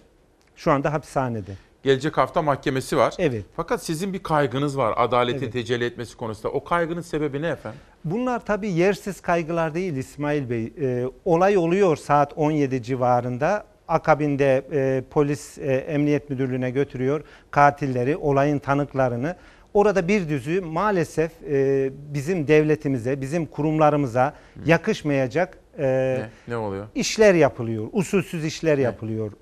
Şu 0.57 0.73
anda 0.73 0.93
hapishanede. 0.93 1.53
Gelecek 1.83 2.19
hafta 2.19 2.43
mahkemesi 2.43 2.97
var. 2.97 3.15
Evet. 3.19 3.45
Fakat 3.57 3.83
sizin 3.85 4.13
bir 4.13 4.23
kaygınız 4.23 4.79
var 4.79 4.95
adaletin 4.97 5.39
Evet. 5.43 5.53
tecelli 5.53 5.85
etmesi 5.85 6.17
konusunda. 6.17 6.49
O 6.49 6.65
kaygının 6.65 7.01
sebebi 7.01 7.43
ne 7.43 7.49
efendim? 7.49 7.81
Bunlar 8.05 8.45
tabii 8.47 8.71
yersiz 8.71 9.21
kaygılar 9.21 9.75
değil 9.75 9.97
İsmail 9.97 10.51
Bey. 10.51 10.73
Ee, 10.81 11.05
olay 11.25 11.57
oluyor 11.57 11.97
saat 11.97 12.33
17 12.37 12.83
civarında. 12.83 13.65
Akabinde 13.91 14.63
e, 14.73 15.03
polis 15.11 15.59
e, 15.59 15.63
emniyet 15.75 16.31
müdürlüğüne 16.31 16.71
götürüyor 16.71 17.23
katilleri, 17.51 18.17
olayın 18.17 18.59
tanıklarını. 18.59 19.37
Orada 19.75 20.09
bir 20.09 20.29
düzü 20.29 20.61
maalesef 20.61 21.31
e, 21.51 21.91
bizim 22.15 22.49
devletimize, 22.49 23.21
bizim 23.21 23.47
kurumlarımıza 23.47 24.35
yakışmayacak 24.65 25.59
e, 25.79 25.83
Ne, 25.87 26.29
ne 26.49 26.57
oluyor? 26.57 26.87
işler 26.95 27.35
yapılıyor. 27.35 27.89
Usulsüz 27.93 28.45
işler 28.45 28.79
yapılıyor. 28.79 29.33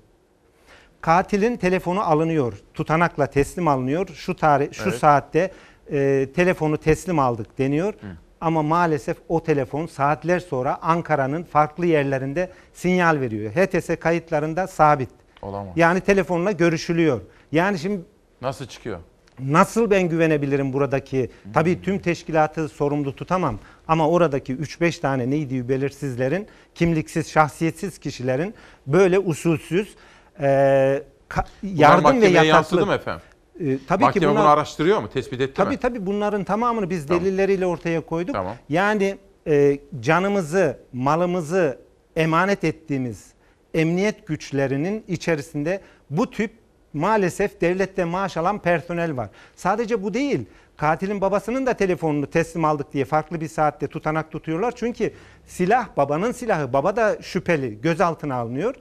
Katilin 1.01 1.57
telefonu 1.57 2.01
alınıyor. 2.01 2.53
Tutanakla 2.73 3.25
teslim 3.27 3.67
alınıyor. 3.67 4.07
Şu 4.07 4.35
tarih 4.35 4.67
şu 4.73 4.89
Evet. 4.89 4.99
saatte 4.99 5.51
e, 5.91 6.27
telefonu 6.35 6.77
teslim 6.77 7.19
aldık 7.19 7.57
deniyor. 7.57 7.93
Ama 8.41 8.63
maalesef 8.63 9.17
o 9.29 9.43
telefon 9.43 9.85
saatler 9.85 10.39
sonra 10.39 10.77
Ankara'nın 10.81 11.43
farklı 11.43 11.85
yerlerinde 11.85 12.49
sinyal 12.73 13.19
veriyor. 13.19 13.51
HTS 13.51 13.99
kayıtlarında 13.99 14.67
sabit. 14.67 15.09
Olamaz. 15.41 15.73
Yani 15.75 16.01
telefonla 16.01 16.51
görüşülüyor. 16.51 17.21
Yani 17.51 17.79
şimdi 17.79 18.01
Nasıl 18.41 18.65
çıkıyor? 18.65 18.99
Nasıl 19.39 19.91
ben 19.91 20.09
güvenebilirim 20.09 20.73
buradaki? 20.73 21.29
Tabii 21.53 21.81
tüm 21.81 21.99
teşkilatı 21.99 22.69
sorumlu 22.69 23.15
tutamam 23.15 23.59
ama 23.87 24.09
oradaki 24.09 24.55
3-5 24.55 25.01
tane 25.01 25.29
neydi 25.29 25.69
belirsizlerin, 25.69 26.47
kimliksiz, 26.75 27.31
şahsiyetsiz 27.31 27.97
kişilerin 27.97 28.53
böyle 28.87 29.19
usulsüz 29.19 29.95
e, 30.41 31.03
Bunlar 31.35 31.47
yardım 31.63 32.05
ve 32.05 32.11
mahkemeye 32.11 32.45
yansıdı 32.45 32.85
mı 32.85 32.93
efendim? 32.93 33.21
E, 33.59 33.77
tabii 33.87 34.03
Mahkeme 34.03 34.23
ki 34.25 34.29
bunlar, 34.29 34.41
bunu 34.43 34.49
araştırıyor 34.49 34.99
mu? 35.01 35.09
Tespit 35.09 35.41
etti 35.41 35.53
Tabii 35.53 35.69
mi? 35.69 35.77
tabii 35.77 36.05
bunların 36.05 36.43
tamamını 36.43 36.89
biz 36.89 37.07
Tamam. 37.07 37.23
delilleriyle 37.25 37.65
ortaya 37.65 38.01
koyduk. 38.01 38.35
Tamam. 38.35 38.55
Yani 38.69 39.17
e, 39.47 39.79
canımızı, 39.99 40.77
malımızı 40.93 41.79
emanet 42.15 42.63
ettiğimiz 42.63 43.33
emniyet 43.73 44.27
güçlerinin 44.27 45.03
içerisinde 45.07 45.81
bu 46.09 46.29
tip 46.31 46.51
maalesef 46.93 47.61
devlette 47.61 48.05
maaş 48.05 48.37
alan 48.37 48.59
personel 48.59 49.17
var. 49.17 49.29
Sadece 49.55 50.03
bu 50.03 50.13
değil. 50.13 50.45
Katilin 50.77 51.21
babasının 51.21 51.65
da 51.65 51.73
telefonunu 51.73 52.27
teslim 52.27 52.65
aldık 52.65 52.93
diye 52.93 53.05
farklı 53.05 53.41
bir 53.41 53.47
saatte 53.47 53.87
tutanak 53.87 54.31
tutuyorlar. 54.31 54.73
Çünkü 54.75 55.13
silah 55.45 55.97
babanın 55.97 56.31
silahı. 56.31 56.73
Baba 56.73 56.95
da 56.95 57.21
şüpheli 57.21 57.81
gözaltına 57.81 58.35
alınıyor. 58.35 58.75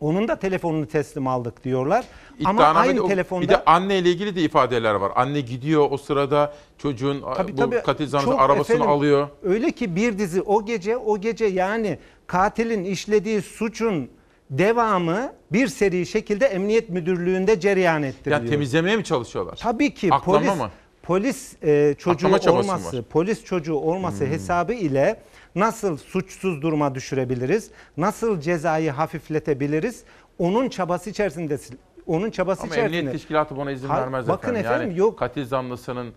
Onun 0.00 0.28
da 0.28 0.36
telefonunu 0.38 0.86
teslim 0.86 1.26
aldık 1.26 1.64
diyorlar. 1.64 2.04
Ama 2.44 2.64
aynı 2.64 3.02
o- 3.02 3.08
telefonda 3.08 3.42
Bir 3.42 3.48
de 3.48 3.64
anne 3.64 3.98
ile 3.98 4.10
ilgili 4.10 4.36
de 4.36 4.42
ifadeler 4.42 4.94
var. 4.94 5.12
Anne 5.16 5.40
gidiyor 5.40 5.86
o 5.90 5.96
sırada 5.96 6.54
çocuğun 6.78 7.24
Tabii, 7.36 7.52
bu 7.52 7.56
tabii. 7.56 7.82
katil 7.82 8.06
zanlısı 8.06 8.38
arabasını 8.38 8.76
efendim, 8.76 8.92
alıyor. 8.94 9.28
Öyle 9.42 9.70
ki 9.70 9.96
bir 9.96 10.18
dizi 10.18 10.42
o 10.42 10.64
gece 10.64 10.96
o 10.96 11.18
gece 11.20 11.44
yani 11.44 11.98
katilin 12.26 12.84
işlediği 12.84 13.42
suçun 13.42 14.08
devamı 14.50 15.32
bir 15.52 15.68
seri 15.68 16.06
şekilde 16.06 16.46
emniyet 16.46 16.90
müdürlüğünde 16.90 17.60
cereyan 17.60 18.02
ettiriliyor. 18.02 18.40
Yani 18.40 18.50
temizlemeye 18.50 18.96
mi 18.96 19.04
çalışıyorlar? 19.04 19.56
Tabii 19.62 19.94
ki 19.94 20.08
Aklama 20.14 20.38
polis 20.38 20.58
mı? 20.58 20.70
polis 21.02 21.62
e, 21.62 21.94
çocuğu 21.98 22.34
Aklama 22.34 22.58
olması? 22.60 22.96
Hmm. 22.96 23.02
polis 23.02 23.44
çocuğu 23.44 23.74
olması 23.74 24.24
hesabı 24.26 24.72
ile 24.72 25.16
nasıl 25.60 25.96
suçsuz 25.96 26.62
duruma 26.62 26.94
düşürebiliriz? 26.94 27.70
Nasıl 27.96 28.40
cezayı 28.40 28.90
hafifletebiliriz? 28.90 30.04
Onun 30.38 30.68
çabası 30.68 31.10
içerisinde 31.10 31.58
onun 32.06 32.30
çabası 32.30 32.62
Ama 32.62 32.74
içerisinde. 32.74 32.98
emniyet 32.98 33.12
teşkilatı 33.12 33.56
buna 33.56 33.70
izin 33.70 33.88
Ha- 33.88 34.00
vermez 34.00 34.28
bakın 34.28 34.48
efendim. 34.48 34.66
efendim, 34.70 34.88
yani 34.90 34.98
yok. 34.98 35.18
katil 35.18 35.44
zanlısının 35.46 36.12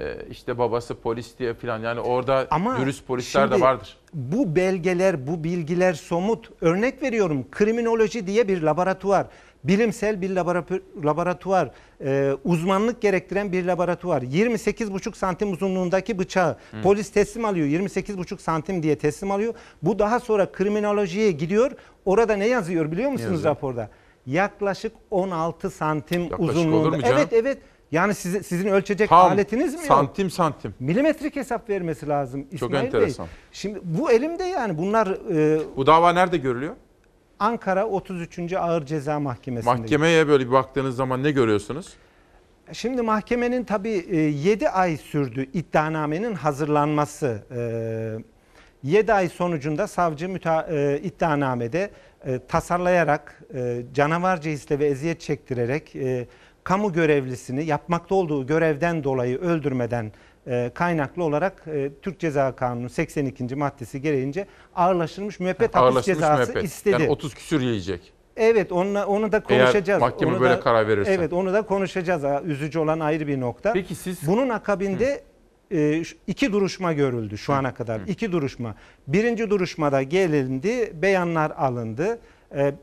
e, 0.00 0.16
işte 0.30 0.58
babası 0.58 0.94
polis 0.94 1.38
diye 1.38 1.54
falan 1.54 1.78
yani 1.80 2.00
orada 2.00 2.46
Ama 2.50 2.78
dürüst 2.80 3.06
polisler 3.06 3.50
de 3.50 3.60
vardır. 3.60 3.96
Bu 4.14 4.56
belgeler, 4.56 5.26
bu 5.26 5.44
bilgiler 5.44 5.92
somut. 5.94 6.50
Örnek 6.60 7.02
veriyorum 7.02 7.46
kriminoloji 7.50 8.26
diye 8.26 8.48
bir 8.48 8.62
laboratuvar. 8.62 9.26
Bilimsel 9.64 10.20
bir 10.20 10.30
laboratu- 10.30 10.82
laboratuvar, 11.04 11.70
e, 12.04 12.32
uzmanlık 12.44 13.00
gerektiren 13.02 13.52
bir 13.52 13.64
laboratuvar. 13.64 14.22
28,5 14.22 15.16
santim 15.16 15.52
uzunluğundaki 15.52 16.18
bıçağı 16.18 16.56
polis 16.82 17.10
teslim 17.10 17.44
alıyor. 17.44 17.66
28,5 17.66 18.40
santim 18.40 18.82
diye 18.82 18.98
teslim 18.98 19.30
alıyor. 19.30 19.54
Bu 19.82 19.98
daha 19.98 20.20
sonra 20.20 20.52
kriminolojiye 20.52 21.30
gidiyor. 21.30 21.70
Orada 22.04 22.36
ne 22.36 22.46
yazıyor 22.46 22.92
biliyor 22.92 23.10
musunuz 23.10 23.32
yazıyor? 23.32 23.50
raporda? 23.56 23.88
Yaklaşık 24.26 24.92
16 25.10 25.70
santim 25.70 26.22
Yaklaşık 26.22 26.44
uzunluğunda. 26.50 27.08
Evet 27.08 27.32
evet. 27.32 27.58
Yani 27.92 28.14
size, 28.14 28.42
sizin 28.42 28.68
ölçecek 28.68 29.08
Tam 29.08 29.32
aletiniz 29.32 29.72
mi 29.74 29.78
yok? 29.78 29.86
santim 29.86 30.30
santim. 30.30 30.74
Milimetrik 30.80 31.36
hesap 31.36 31.70
vermesi 31.70 32.08
lazım 32.08 32.46
İsmail 32.52 32.72
Bey. 32.72 32.80
enteresan. 32.80 33.26
Şimdi 33.52 33.80
bu 33.84 34.10
elimde 34.10 34.44
yani 34.44 34.78
bunlar 34.78 35.06
e, 35.34 35.60
Bu 35.76 35.86
dava 35.86 36.12
nerede 36.12 36.36
görülüyor? 36.36 36.74
Ankara 37.42 37.86
33. 37.86 38.52
Ağır 38.52 38.86
Ceza 38.86 39.20
Mahkemesi'nde. 39.20 39.74
Mahkemeye 39.74 40.28
böyle 40.28 40.46
bir 40.46 40.52
baktığınız 40.52 40.96
zaman 40.96 41.22
ne 41.22 41.30
görüyorsunuz? 41.30 41.92
Şimdi 42.72 43.02
mahkemenin 43.02 43.64
tabii 43.64 44.06
7 44.42 44.68
ay 44.68 44.96
sürdü 44.96 45.46
iddianamenin 45.52 46.34
hazırlanması. 46.34 47.42
7 48.82 49.12
ay 49.12 49.28
sonucunda 49.28 49.86
savcı 49.86 50.28
müta, 50.28 50.66
e, 50.70 51.00
iddianamede 51.02 51.90
e, 52.24 52.40
tasarlayarak, 52.48 53.42
e, 53.54 53.82
canavarca 53.94 54.50
hisle 54.50 54.78
ve 54.78 54.86
eziyet 54.86 55.20
çektirerek 55.20 55.96
e, 55.96 56.26
kamu 56.64 56.92
görevlisini 56.92 57.64
yapmakta 57.64 58.14
olduğu 58.14 58.46
görevden 58.46 59.04
dolayı 59.04 59.38
öldürmeden 59.38 60.04
e, 60.04 60.10
kaynaklı 60.74 61.24
olarak 61.24 61.62
e, 61.66 61.90
Türk 62.02 62.18
Ceza 62.18 62.56
Kanunu 62.56 62.88
82. 62.88 63.56
maddesi 63.56 64.00
gereğince 64.02 64.46
ağırlaştırılmış 64.74 65.40
müebbet 65.40 65.74
hapis 65.74 66.04
cezası 66.04 66.52
müebbet. 66.52 66.64
istedi. 66.64 67.02
Yani 67.02 67.08
30 67.10 67.34
küsür 67.34 67.60
yiyecek. 67.60 68.12
Evet 68.36 68.72
onunla, 68.72 69.06
onu 69.06 69.32
da 69.32 69.42
Eğer 69.48 69.60
konuşacağız. 69.64 70.00
mahkeme 70.00 70.32
Onu 70.32 70.40
böyle 70.40 70.54
da- 70.54 70.60
karar 70.60 70.88
verirse. 70.88 71.12
Evet 71.12 71.32
onu 71.32 71.52
da 71.52 71.62
konuşacağız. 71.62 72.46
Üzücü 72.46 72.78
olan 72.78 73.00
ayrı 73.00 73.26
bir 73.26 73.40
nokta. 73.40 73.72
Peki 73.72 73.94
siz 73.94 74.26
Bunun 74.26 74.48
akabinde 74.48 75.22
e, 75.70 76.04
şu- 76.04 76.16
iki 76.26 76.52
duruşma 76.52 76.92
görüldü 76.92 77.38
şu 77.38 77.52
ana 77.52 77.74
kadar. 77.74 78.00
İki 78.06 78.32
duruşma. 78.32 78.74
Birinci 79.06 79.50
duruşmada 79.50 80.02
gelindi, 80.02 80.92
beyanlar 81.02 81.50
alındı. 81.50 82.18
E, 82.54 82.74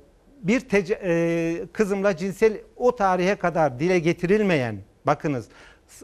bir 0.44 0.60
tece- 0.60 1.00
e, 1.04 1.66
kızımla 1.74 2.18
cinsel 2.18 2.54
o 2.76 2.96
tarihe 2.96 3.36
kadar 3.36 3.80
dile 3.80 4.00
getirilmeyen, 4.00 4.76
bakınız 5.08 5.48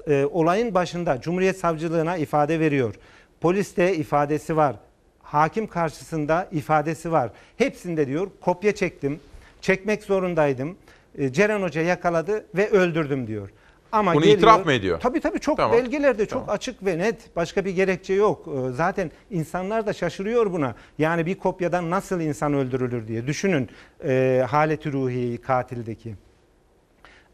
e, 0.07 0.26
olayın 0.32 0.74
başında 0.74 1.22
Cumhuriyet 1.22 1.57
Savcılığına 1.57 2.18
ifade 2.18 2.60
veriyor. 2.60 2.95
Poliste 3.41 3.95
ifadesi 3.95 4.57
var. 4.57 4.76
Hakim 5.24 5.68
karşısında 5.68 6.48
ifadesi 6.52 7.12
var. 7.12 7.30
Hepsinde 7.57 8.07
diyor 8.07 8.28
kopya 8.41 8.76
çektim, 8.76 9.20
çekmek 9.62 10.03
zorundaydım. 10.03 10.78
E, 11.18 11.34
Ceren 11.34 11.62
Hoca 11.62 11.82
yakaladı 11.82 12.45
ve 12.56 12.70
öldürdüm 12.70 13.28
diyor. 13.28 13.49
Ama 13.91 14.14
Bunu 14.14 14.22
geliyor- 14.22 14.38
itiraf 14.38 14.66
mı 14.66 14.72
ediyor? 14.74 14.99
Tabii 14.99 15.20
tabii 15.20 15.40
çok 15.40 15.57
Tamam. 15.57 15.78
belgelerde 15.78 16.26
çok 16.26 16.49
açık 16.49 16.86
ve 16.86 16.98
net. 16.98 17.36
Başka 17.36 17.66
bir 17.66 17.72
gerekçe 17.72 18.14
yok. 18.14 18.48
Ee, 18.48 18.72
Zaten 18.72 19.12
insanlar 19.32 19.88
da 19.88 19.94
şaşırıyor 19.94 20.52
buna. 20.53 20.76
Yani 20.98 21.26
bir 21.26 21.36
kopyadan 21.36 21.90
nasıl 21.90 22.20
insan 22.22 22.53
öldürülür 22.53 23.07
diye. 23.07 23.28
Düşünün 23.28 23.70
e, 24.06 24.44
haleti 24.49 24.91
ruhiyeyi 24.91 25.38
katildeki. 25.38 26.16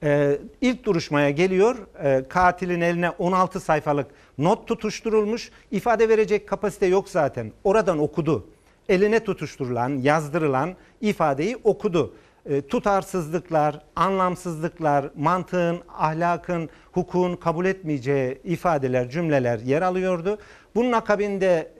Ee, 0.03 0.39
ilk 0.61 0.83
duruşmaya 0.85 1.29
geliyor. 1.29 1.75
Ee, 2.03 2.23
katilin 2.29 2.81
eline 2.81 3.09
16 3.09 3.59
sayfalık 3.59 4.07
not 4.37 4.67
tutuşturulmuş. 4.67 5.51
İfade 5.71 6.09
verecek 6.09 6.47
kapasite 6.47 6.85
yok 6.85 7.09
zaten. 7.09 7.51
Oradan 7.63 7.99
okudu. 7.99 8.47
Eline 8.89 9.23
tutuşturulan, 9.23 9.89
yazdırılan 9.89 10.75
ifadeyi 11.01 11.57
okudu. 11.63 12.13
Ee, 12.45 12.61
tutarsızlıklar, 12.61 13.81
anlamsızlıklar, 13.95 15.09
mantığın, 15.17 15.79
ahlakın, 15.97 16.69
hukukun 16.91 17.35
kabul 17.35 17.65
etmeyeceği 17.65 18.41
ifadeler, 18.43 19.09
cümleler 19.09 19.59
yer 19.59 19.81
alıyordu. 19.81 20.37
Bunun 20.75 20.91
akabinde 20.91 21.71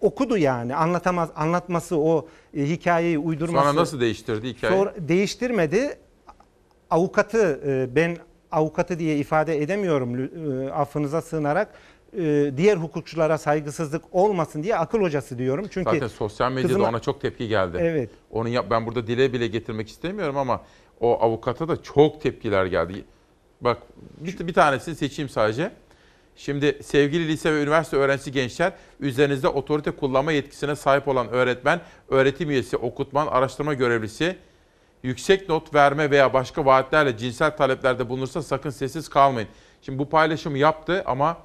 okudu 0.00 0.38
yani 0.38 0.76
anlatamaz 0.76 1.30
anlatması 1.36 1.98
o 1.98 2.28
e, 2.56 2.62
hikayeyi 2.62 3.18
uydurması. 3.18 3.64
Sonra 3.64 3.80
nasıl 3.80 4.00
değiştirdi 4.00 4.48
hikayeyi? 4.48 4.78
Sonra 4.78 4.94
değiştirmedi. 4.98 5.98
Avukatı 6.92 7.60
e, 7.66 7.96
ben 7.96 8.16
avukatı 8.50 8.98
diye 8.98 9.16
ifade 9.16 9.62
edemiyorum 9.62 10.30
e, 10.66 10.70
affınıza 10.70 11.22
sığınarak 11.22 11.68
e, 12.18 12.52
diğer 12.56 12.76
hukukçulara 12.76 13.38
saygısızlık 13.38 14.04
olmasın 14.12 14.62
diye 14.62 14.76
akıl 14.76 15.00
hocası 15.00 15.38
diyorum. 15.38 15.66
Çünkü 15.70 15.90
Zaten 15.90 16.06
sosyal 16.06 16.52
medyada 16.52 16.72
kızıma- 16.72 16.88
ona 16.88 17.00
çok 17.00 17.20
tepki 17.20 17.48
geldi. 17.48 17.76
Evet. 17.80 18.10
Onu 18.30 18.48
yap 18.48 18.66
ben 18.70 18.86
burada 18.86 19.06
dile 19.06 19.32
bile 19.32 19.46
getirmek 19.46 19.88
istemiyorum 19.88 20.36
ama 20.36 20.60
o 21.00 21.20
avukata 21.20 21.68
da 21.68 21.82
çok 21.82 22.20
tepkiler 22.20 22.66
geldi. 22.66 23.04
Bak 23.60 23.78
bir, 24.20 24.46
bir 24.46 24.54
tanesini 24.54 24.94
seçeyim 24.94 25.28
sadece. 25.28 25.70
Şimdi 26.36 26.78
sevgili 26.82 27.28
lise 27.28 27.52
ve 27.52 27.62
üniversite 27.62 27.96
öğrencisi 27.96 28.32
gençler, 28.32 28.72
üzerinizde 29.00 29.48
otorite 29.48 29.90
kullanma 29.90 30.32
yetkisine 30.32 30.76
sahip 30.76 31.08
olan 31.08 31.28
öğretmen, 31.28 31.80
öğretim 32.08 32.50
üyesi, 32.50 32.76
okutman, 32.76 33.26
araştırma 33.26 33.74
görevlisi 33.74 34.36
yüksek 35.02 35.48
not 35.48 35.74
verme 35.74 36.10
veya 36.10 36.32
başka 36.32 36.64
vaatlerle 36.64 37.16
cinsel 37.16 37.56
taleplerde 37.56 38.08
bulunursa 38.08 38.42
sakın 38.42 38.70
sessiz 38.70 39.08
kalmayın. 39.08 39.48
Şimdi 39.82 39.98
bu 39.98 40.08
paylaşımı 40.08 40.58
yaptı 40.58 41.02
ama 41.06 41.36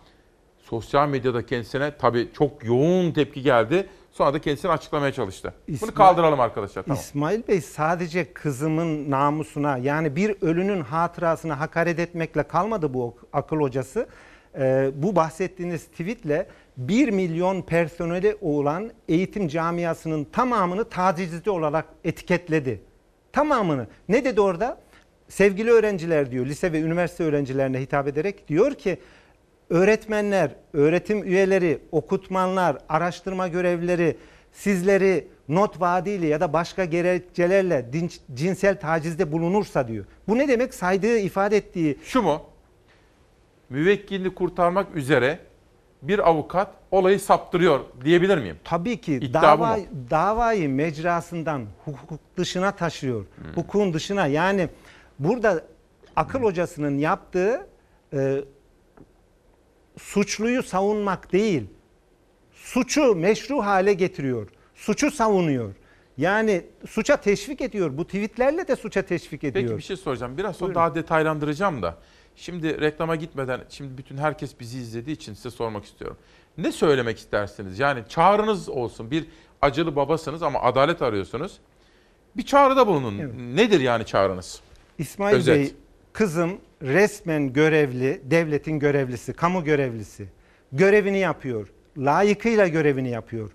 sosyal 0.58 1.10
medyada 1.10 1.46
kendisine 1.46 1.98
tabii 1.98 2.30
çok 2.34 2.66
yoğun 2.66 3.12
tepki 3.12 3.42
geldi. 3.42 3.88
Sonra 4.12 4.34
da 4.34 4.42
kendisini 4.42 4.72
açıklamaya 4.72 5.12
çalıştı. 5.14 5.54
Bunu 5.68 5.76
İsmail- 5.76 5.94
kaldıralım 5.94 6.40
arkadaşlar. 6.40 6.84
Tamam. 6.84 6.98
İsmail 7.00 7.48
Bey 7.48 7.62
sadece 7.62 8.34
kızımın 8.34 9.12
namusuna 9.12 9.78
yani 9.78 10.16
bir 10.16 10.36
ölünün 10.42 10.82
hatırasına 10.82 11.60
hakaret 11.60 12.00
etmekle 12.00 12.44
kalmadı 12.44 12.94
bu 12.94 13.16
akıl 13.34 13.58
hocası. 13.60 14.08
Ee, 14.60 14.92
bu 14.96 15.16
bahsettiğiniz 15.16 15.88
tweetle 15.88 16.48
1 16.78 17.10
milyon 17.10 17.62
personeli 17.62 18.38
olan 18.42 18.92
eğitim 19.08 19.48
camiasının 19.48 20.24
tamamını 20.24 20.90
tacizci 20.90 21.50
olarak 21.50 21.86
etiketledi. 22.04 22.82
Tamamını. 23.38 23.88
Ne 24.10 24.26
dedi 24.26 24.42
orada? 24.42 24.78
Sevgili 25.30 25.72
öğrenciler 25.72 26.32
diyor 26.32 26.46
lise 26.46 26.72
ve 26.72 26.82
üniversite 26.82 27.24
öğrencilerine 27.24 27.80
hitap 27.80 28.08
ederek 28.08 28.48
diyor 28.48 28.74
ki 28.74 28.98
öğretmenler, 29.70 30.52
öğretim 30.74 31.24
üyeleri, 31.24 31.80
okutmanlar, 31.92 32.78
araştırma 32.90 33.48
görevlileri 33.48 34.18
sizleri 34.52 35.28
not 35.50 35.82
vaadiyle 35.82 36.28
ya 36.28 36.42
da 36.42 36.54
başka 36.54 36.86
gerekçelerle 36.86 37.86
cinsel 38.34 38.80
tacizde 38.80 39.32
bulunursa 39.32 39.88
diyor. 39.88 40.06
Bu 40.28 40.38
ne 40.38 40.48
demek? 40.48 40.74
Saydığı, 40.74 41.18
ifade 41.18 41.58
ettiği 41.58 41.98
Şu 42.04 42.22
mu? 42.22 42.42
Müvekkilini 43.70 44.36
kurtarmak 44.36 44.96
üzere 44.96 45.40
bir 46.02 46.30
avukat 46.30 46.72
olayı 46.92 47.20
saptırıyor 47.20 47.80
diyebilir 48.04 48.38
miyim? 48.38 48.60
Tabii 48.64 49.02
ki 49.02 49.34
dava, 49.34 49.78
davayı 50.10 50.70
mecrasından 50.70 51.66
hukuk 51.86 52.20
dışına 52.38 52.72
taşıyor. 52.72 53.26
Hukukun 53.56 53.94
dışına 53.94 54.28
yani 54.28 54.70
burada 55.20 55.64
akıl 56.16 56.44
hocasının 56.44 56.98
yaptığı 56.98 57.68
e, 58.14 58.42
suçluyu 59.98 60.64
savunmak 60.64 61.32
değil, 61.32 61.64
suçu 62.54 63.16
meşru 63.16 63.66
hale 63.66 63.94
getiriyor. 63.94 64.48
Suçu 64.76 65.12
savunuyor. 65.12 65.74
Yani 66.18 66.66
suça 66.88 67.18
teşvik 67.18 67.62
ediyor. 67.62 67.98
Bu 67.98 68.06
tweetlerle 68.06 68.68
de 68.68 68.76
suça 68.76 69.02
teşvik 69.02 69.44
ediyor. 69.44 69.66
Peki 69.66 69.78
bir 69.78 69.84
şey 69.84 69.98
soracağım. 69.98 70.38
Biraz 70.38 70.56
sonra 70.56 70.76
daha 70.76 70.96
detaylandıracağım 70.96 71.82
da. 71.82 71.98
Şimdi 72.38 72.82
reklama 72.82 73.16
gitmeden, 73.16 73.62
şimdi 73.70 73.98
bütün 73.98 74.18
herkes 74.18 74.60
bizi 74.60 74.78
izlediği 74.78 75.16
için 75.16 75.34
size 75.34 75.50
sormak 75.50 75.86
istiyorum. 75.86 76.18
Ne 76.58 76.72
söylemek 76.72 77.18
istersiniz? 77.18 77.80
Yani 77.80 78.04
çağrınız 78.10 78.70
olsun. 78.70 79.12
Bir 79.12 79.26
acılı 79.62 79.96
babasınız 79.96 80.44
ama 80.44 80.62
adalet 80.62 81.02
arıyorsunuz. 81.02 81.58
Bir 82.38 82.44
çağrıda 82.44 82.88
bulunun. 82.88 83.18
Nedir 83.56 83.80
yani 83.80 84.06
çağrınız? 84.06 84.62
İsmail 84.98 85.36
Özet. 85.36 85.56
Bey, 85.56 85.74
kızım 86.14 86.58
resmen 86.82 87.54
görevli, 87.54 88.22
devletin 88.24 88.80
görevlisi, 88.80 89.34
kamu 89.34 89.64
görevlisi. 89.64 90.28
Görevini 90.72 91.20
yapıyor. 91.20 91.68
Layıkıyla 91.98 92.68
görevini 92.68 93.10
yapıyor. 93.10 93.52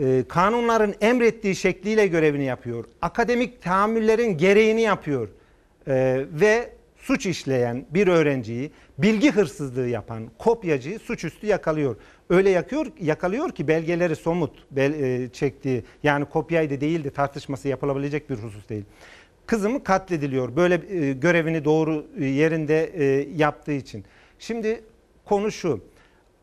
Ee, 0.00 0.24
kanunların 0.28 0.94
emrettiği 1.00 1.56
şekliyle 1.56 2.06
görevini 2.06 2.44
yapıyor. 2.44 2.84
Akademik 3.02 3.62
tahammüllerin 3.62 4.38
gereğini 4.38 4.80
yapıyor. 4.80 5.28
Ee, 5.88 6.26
ve 6.32 6.72
suç 7.02 7.26
işleyen 7.26 7.86
bir 7.90 8.08
öğrenciyi, 8.08 8.70
bilgi 8.98 9.30
hırsızlığı 9.30 9.88
yapan 9.88 10.30
kopyacıyı 10.38 10.98
suçüstü 10.98 11.46
yakalıyor. 11.46 11.96
Öyle 12.30 12.50
yakıyor, 12.50 12.86
yakalıyor 13.00 13.50
ki 13.50 13.68
belgeleri 13.68 14.16
somut 14.16 14.66
bel, 14.70 14.92
e, 14.92 15.28
çektiği 15.32 15.84
yani 16.02 16.24
kopyaydı 16.24 16.80
değildi 16.80 17.10
tartışması 17.10 17.68
yapılabilecek 17.68 18.30
bir 18.30 18.34
husus 18.36 18.68
değil. 18.68 18.84
Kızımı 19.46 19.84
katlediliyor 19.84 20.56
böyle 20.56 20.74
e, 20.74 21.12
görevini 21.12 21.64
doğru 21.64 22.06
e, 22.18 22.24
yerinde 22.24 22.84
e, 22.84 23.04
yaptığı 23.36 23.72
için. 23.72 24.04
Şimdi 24.38 24.84
konu 25.24 25.52
şu. 25.52 25.84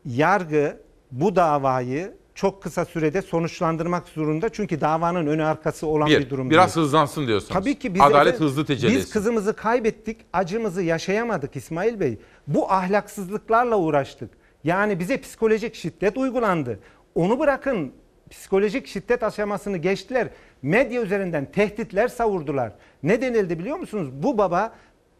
Yargı 0.04 0.80
bu 1.12 1.36
davayı 1.36 2.12
çok 2.40 2.62
kısa 2.62 2.84
sürede 2.84 3.22
sonuçlandırmak 3.22 4.08
zorunda. 4.08 4.48
Çünkü 4.48 4.80
davanın 4.80 5.26
önü 5.26 5.44
arkası 5.44 5.86
olan 5.86 6.08
bir, 6.08 6.20
Bir, 6.20 6.30
durum 6.30 6.50
biraz 6.50 6.74
değil. 6.76 6.84
hızlansın 6.86 7.26
diyorsunuz. 7.26 7.52
Tabii 7.52 7.78
ki 7.78 7.94
biz 7.94 8.02
Adalet 8.02 8.26
efendim- 8.34 8.46
hızlı 8.46 8.64
tecelli 8.66 8.96
Biz 8.96 9.10
kızımızı 9.10 9.56
kaybettik, 9.56 10.16
acımızı 10.32 10.82
yaşayamadık 10.82 11.56
İsmail 11.56 12.00
Bey. 12.00 12.18
Bu 12.46 12.72
ahlaksızlıklarla 12.72 13.78
uğraştık. 13.78 14.30
Yani 14.64 14.98
bize 14.98 15.20
psikolojik 15.20 15.74
şiddet 15.74 16.16
uygulandı. 16.16 16.78
Onu 17.14 17.38
bırakın 17.38 17.92
psikolojik 18.30 18.86
şiddet 18.86 19.22
aşamasını 19.22 19.76
geçtiler. 19.76 20.28
Medya 20.62 21.02
üzerinden 21.02 21.52
tehditler 21.52 22.08
savurdular. 22.08 22.72
Ne 23.02 23.22
denildi 23.22 23.58
biliyor 23.58 23.76
musunuz? 23.76 24.08
Bu 24.12 24.38
baba 24.38 24.72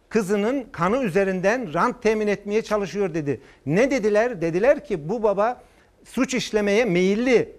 kızının 0.09 0.65
kanı 0.73 1.03
üzerinden 1.03 1.75
rant 1.75 2.03
temin 2.03 2.27
etmeye 2.27 2.63
çalışıyor 2.63 3.15
dedi. 3.15 3.41
Ne 3.67 3.91
dediler? 3.91 4.41
Dediler 4.41 4.85
ki 4.85 5.09
bu 5.09 5.23
baba 5.23 5.63
suç 6.05 6.35
işlemeye 6.35 6.85
meyilli 6.85 7.53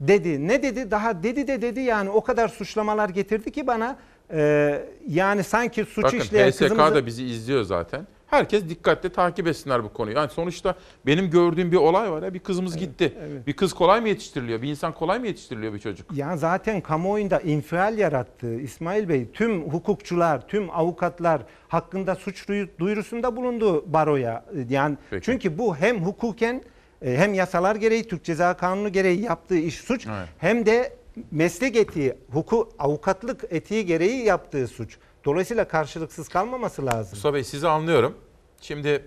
dedi. 0.00 0.48
Ne 0.48 0.62
dedi? 0.62 0.90
Daha 0.90 1.22
dedi 1.22 1.46
de 1.46 1.62
dedi 1.62 1.80
yani 1.80 2.10
o 2.10 2.20
kadar 2.22 2.48
suçlamalar 2.48 3.08
getirdi 3.08 3.50
ki 3.50 3.66
bana 3.66 3.98
e, 4.32 4.84
yani 5.08 5.44
sanki 5.44 5.84
suç 5.84 6.04
Bakın 6.04 6.18
işleyen 6.18 6.50
HSK 6.50 6.58
kızımızı... 6.58 6.94
da 6.94 7.06
bizi 7.06 7.24
izliyor 7.24 7.62
zaten. 7.62 8.06
Herkes 8.26 8.68
dikkatle 8.68 9.08
takip 9.08 9.46
etsinler 9.46 9.84
bu 9.84 9.92
konuyu. 9.92 10.16
Yani 10.16 10.30
sonuçta 10.30 10.74
benim 11.06 11.30
gördüğüm 11.30 11.72
bir 11.72 11.76
olay 11.76 12.10
var 12.10 12.22
ya 12.22 12.34
bir 12.34 12.38
kızımız 12.38 12.76
gitti. 12.76 13.12
Bir 13.46 13.52
kız 13.52 13.72
kolay 13.72 14.00
mı 14.00 14.08
yetiştiriliyor? 14.08 14.62
Bir 14.62 14.68
insan 14.68 14.94
kolay 14.94 15.18
mı 15.18 15.26
yetiştiriliyor 15.26 15.72
bir 15.74 15.78
çocuk? 15.78 16.16
Ya 16.16 16.36
zaten 16.36 16.80
kamuoyunda 16.80 17.40
infial 17.40 17.98
yarattı 17.98 18.54
İsmail 18.60 19.08
Bey. 19.08 19.26
Tüm 19.32 19.62
hukukçular, 19.62 20.48
tüm 20.48 20.70
avukatlar 20.70 21.42
hakkında 21.68 22.14
suç 22.14 22.48
duyu- 22.48 22.68
duyurusunda 22.78 23.36
bulundu 23.36 23.84
baroya. 23.92 24.44
Yani 24.68 24.96
Peki. 25.10 25.24
çünkü 25.24 25.58
bu 25.58 25.76
hem 25.76 26.04
hukuken 26.04 26.62
hem 27.04 27.34
yasalar 27.34 27.76
gereği 27.76 28.08
Türk 28.08 28.24
Ceza 28.24 28.54
Kanunu 28.56 28.92
gereği 28.92 29.20
yaptığı 29.20 29.58
iş 29.58 29.74
suç 29.74 30.06
Evet. 30.06 30.28
hem 30.38 30.66
de 30.66 30.96
meslek 31.30 31.76
etiği, 31.76 32.14
hukuk 32.32 32.68
avukatlık 32.78 33.44
etiği 33.50 33.86
gereği 33.86 34.24
yaptığı 34.24 34.68
suç. 34.68 34.96
Dolayısıyla 35.24 35.68
karşılıksız 35.68 36.28
kalmaması 36.28 36.86
lazım. 36.86 37.10
Mustafa 37.12 37.34
Bey 37.34 37.44
sizi 37.44 37.68
anlıyorum. 37.68 38.14
Şimdi 38.60 39.04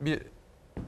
bir 0.00 0.20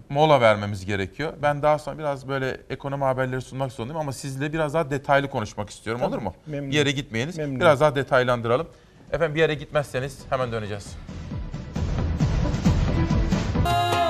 mola 0.09 0.41
vermemiz 0.41 0.85
gerekiyor. 0.87 1.32
Ben 1.43 1.62
daha 1.62 1.78
sonra 1.78 1.99
biraz 1.99 2.28
böyle 2.28 2.61
ekonomi 2.70 3.05
haberleri 3.05 3.41
sunmak 3.41 3.73
zorundayım 3.73 4.01
ama 4.01 4.12
sizle 4.12 4.53
biraz 4.53 4.74
daha 4.74 4.91
detaylı 4.91 5.31
konuşmak 5.31 5.70
istiyorum 5.70 6.01
Tabii, 6.05 6.15
olur 6.15 6.23
mu? 6.23 6.35
memnun. 6.47 6.70
Bir 6.70 6.77
yere 6.77 6.91
gitmeyiniz. 6.91 7.39
Memnun. 7.39 7.61
Biraz 7.61 7.81
daha 7.81 7.95
detaylandıralım. 7.95 8.66
Efendim 9.12 9.35
bir 9.35 9.41
yere 9.41 9.55
gitmezseniz 9.55 10.19
hemen 10.31 10.53
döneceğiz. 10.53 10.97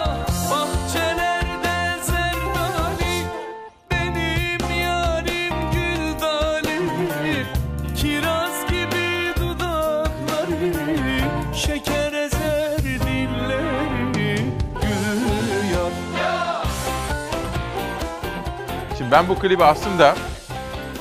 ben 19.11 19.29
bu 19.29 19.39
klibi 19.39 19.65
aslında 19.65 20.15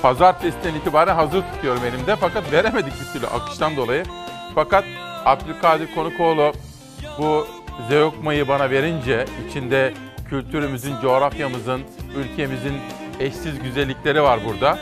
pazartesiden 0.02 0.74
itibaren 0.74 1.16
hazır 1.16 1.42
tutuyorum 1.42 1.86
elimde 1.86 2.16
fakat 2.16 2.52
veremedik 2.52 2.94
bir 3.00 3.14
türlü 3.14 3.28
akıştan 3.28 3.76
dolayı. 3.76 4.04
Fakat 4.56 4.86
Abdülkadir 5.26 5.96
Konukoğlu 5.96 6.54
bu 7.18 7.48
Zeugma'yı 7.90 8.48
bana 8.48 8.70
verince 8.70 9.26
içinde 9.50 9.94
kültürümüzün, 10.30 10.96
coğrafyamızın, 11.02 11.82
ülkemizin 12.18 12.74
eşsiz 13.20 13.60
güzellikleri 13.64 14.24
var 14.24 14.40
burada. 14.48 14.80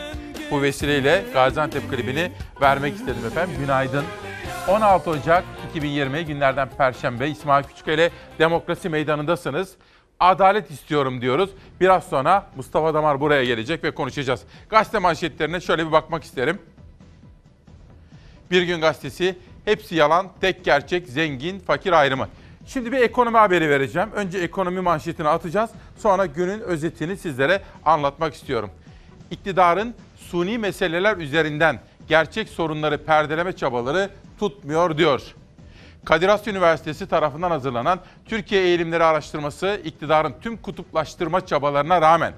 Bu 0.52 0.62
vesileyle 0.62 1.24
Gaziantep 1.34 1.90
klibini 1.91 2.32
vermek 2.62 2.95
istedim 2.95 3.26
efendim. 3.28 3.56
Günaydın. 3.60 4.04
16 4.68 5.10
Ocak 5.10 5.44
2020 5.70 6.26
günlerden 6.26 6.70
Perşembe 6.78 7.28
İsmail 7.28 7.64
Küçük 7.64 7.88
ile 7.88 8.12
Demokrasi 8.40 8.90
Meydanı'ndasınız. 8.90 9.76
Adalet 10.19 10.72
istiyorum 10.72 11.22
diyoruz. 11.22 11.49
Biraz 11.80 12.03
sonra 12.03 12.49
Mustafa 12.56 12.94
Damar 12.94 13.19
buraya 13.19 13.45
gelecek 13.45 13.84
ve 13.84 13.91
konuşacağız. 13.91 14.41
Gazete 14.69 14.99
manşetlerine 14.99 15.60
şöyle 15.60 15.88
bir 15.88 15.91
bakmak 15.91 16.23
isterim. 16.23 16.60
Bir 18.52 18.61
Gün 18.61 18.81
Gazetesi 18.81 19.38
hepsi 19.65 19.95
yalan, 19.95 20.27
tek 20.41 20.65
gerçek, 20.65 21.07
zengin, 21.07 21.60
fakir 21.60 21.91
ayrımı. 21.91 22.27
Şimdi 22.68 22.91
bir 22.91 22.98
ekonomi 22.98 23.38
haberi 23.38 23.69
vereceğim. 23.69 24.10
Önce 24.15 24.39
ekonomi 24.39 24.81
manşetini 24.81 25.27
atacağız. 25.27 25.69
Sonra 25.98 26.26
günün 26.26 26.60
özetini 26.60 27.18
sizlere 27.18 27.61
anlatmak 27.85 28.34
istiyorum. 28.34 28.69
İktidarın 29.31 29.95
suni 30.15 30.57
meseleler 30.57 31.18
üzerinden 31.18 31.80
gerçek 32.07 32.49
sorunları 32.49 33.06
perdeleme 33.06 33.53
çabaları 33.53 34.10
tutmuyor 34.39 34.98
diyor. 34.98 35.22
Kadir 36.07 36.27
Has 36.27 36.47
Üniversitesi 36.47 37.07
tarafından 37.07 37.51
hazırlanan 37.51 37.99
Türkiye 38.25 38.63
Eğilimleri 38.63 39.03
Araştırması 39.03 39.81
iktidarın 39.84 40.35
tüm 40.41 40.57
kutuplaştırma 40.57 41.45
çabalarına 41.45 42.01
rağmen 42.01 42.34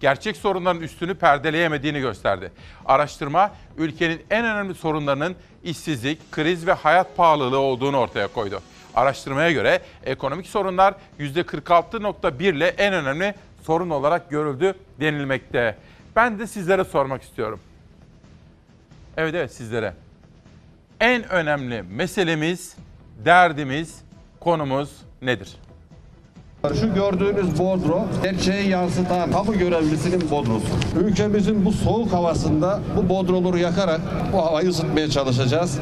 gerçek 0.00 0.36
sorunların 0.36 0.82
üstünü 0.82 1.14
perdeleyemediğini 1.14 2.00
gösterdi. 2.00 2.52
Araştırma 2.86 3.50
ülkenin 3.76 4.22
en 4.30 4.44
önemli 4.44 4.74
sorunlarının 4.74 5.36
işsizlik, 5.64 6.32
kriz 6.32 6.66
ve 6.66 6.72
hayat 6.72 7.16
pahalılığı 7.16 7.58
olduğunu 7.58 7.96
ortaya 7.96 8.26
koydu. 8.26 8.60
Araştırmaya 8.94 9.52
göre 9.52 9.80
ekonomik 10.04 10.46
sorunlar 10.46 10.94
%46.1 11.20 12.42
ile 12.56 12.68
en 12.68 12.94
önemli 12.94 13.34
sorun 13.62 13.90
olarak 13.90 14.30
görüldü 14.30 14.74
denilmekte. 15.00 15.76
Ben 16.16 16.38
de 16.38 16.46
sizlere 16.46 16.84
sormak 16.84 17.22
istiyorum. 17.22 17.60
Evet 19.16 19.34
evet 19.34 19.52
sizlere. 19.52 19.94
En 21.00 21.28
önemli 21.28 21.82
meselemiz, 21.82 22.76
derdimiz, 23.24 23.94
konumuz 24.40 24.90
nedir? 25.22 25.56
Şu 26.80 26.94
gördüğünüz 26.94 27.58
bodro 27.58 28.04
gerçeği 28.22 28.68
yansıtan 28.68 29.32
kamu 29.32 29.58
görevlisinin 29.58 30.30
bodrosu. 30.30 30.66
Ülkemizin 31.00 31.64
bu 31.64 31.72
soğuk 31.72 32.12
havasında 32.12 32.80
bu 32.96 33.08
bodroları 33.08 33.58
yakarak 33.58 34.00
bu 34.32 34.46
havayı 34.46 34.68
ısıtmaya 34.68 35.10
çalışacağız. 35.10 35.78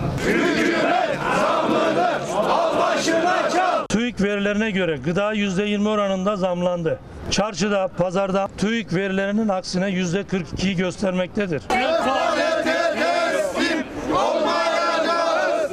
TÜİK 3.89 4.21
verilerine 4.23 4.71
göre 4.71 4.97
gıda 4.97 5.35
%20 5.35 5.89
oranında 5.89 6.37
zamlandı. 6.37 7.01
Çarşıda, 7.31 7.89
pazarda 7.89 8.49
TÜİK 8.59 8.95
verilerinin 8.95 9.49
aksine 9.49 9.85
%42'yi 9.91 10.77
göstermektedir. 10.77 11.63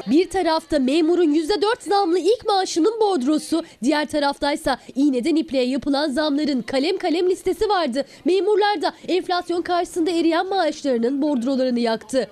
Bir 0.09 0.29
tarafta 0.29 0.79
memurun 0.79 1.33
%4 1.33 1.89
zamlı 1.89 2.19
ilk 2.19 2.45
maaşının 2.45 2.99
bordrosu, 3.01 3.63
diğer 3.83 4.05
taraftaysa 4.05 4.77
iğneden 4.95 5.35
ipliğe 5.35 5.63
yapılan 5.63 6.09
zamların 6.09 6.61
kalem 6.61 6.97
kalem 6.97 7.29
listesi 7.29 7.69
vardı. 7.69 8.05
Memurlar 8.25 8.81
da 8.81 8.93
enflasyon 9.07 9.61
karşısında 9.61 10.11
eriyen 10.11 10.49
maaşlarının 10.49 11.21
bordrolarını 11.21 11.79
yaktı. 11.79 12.29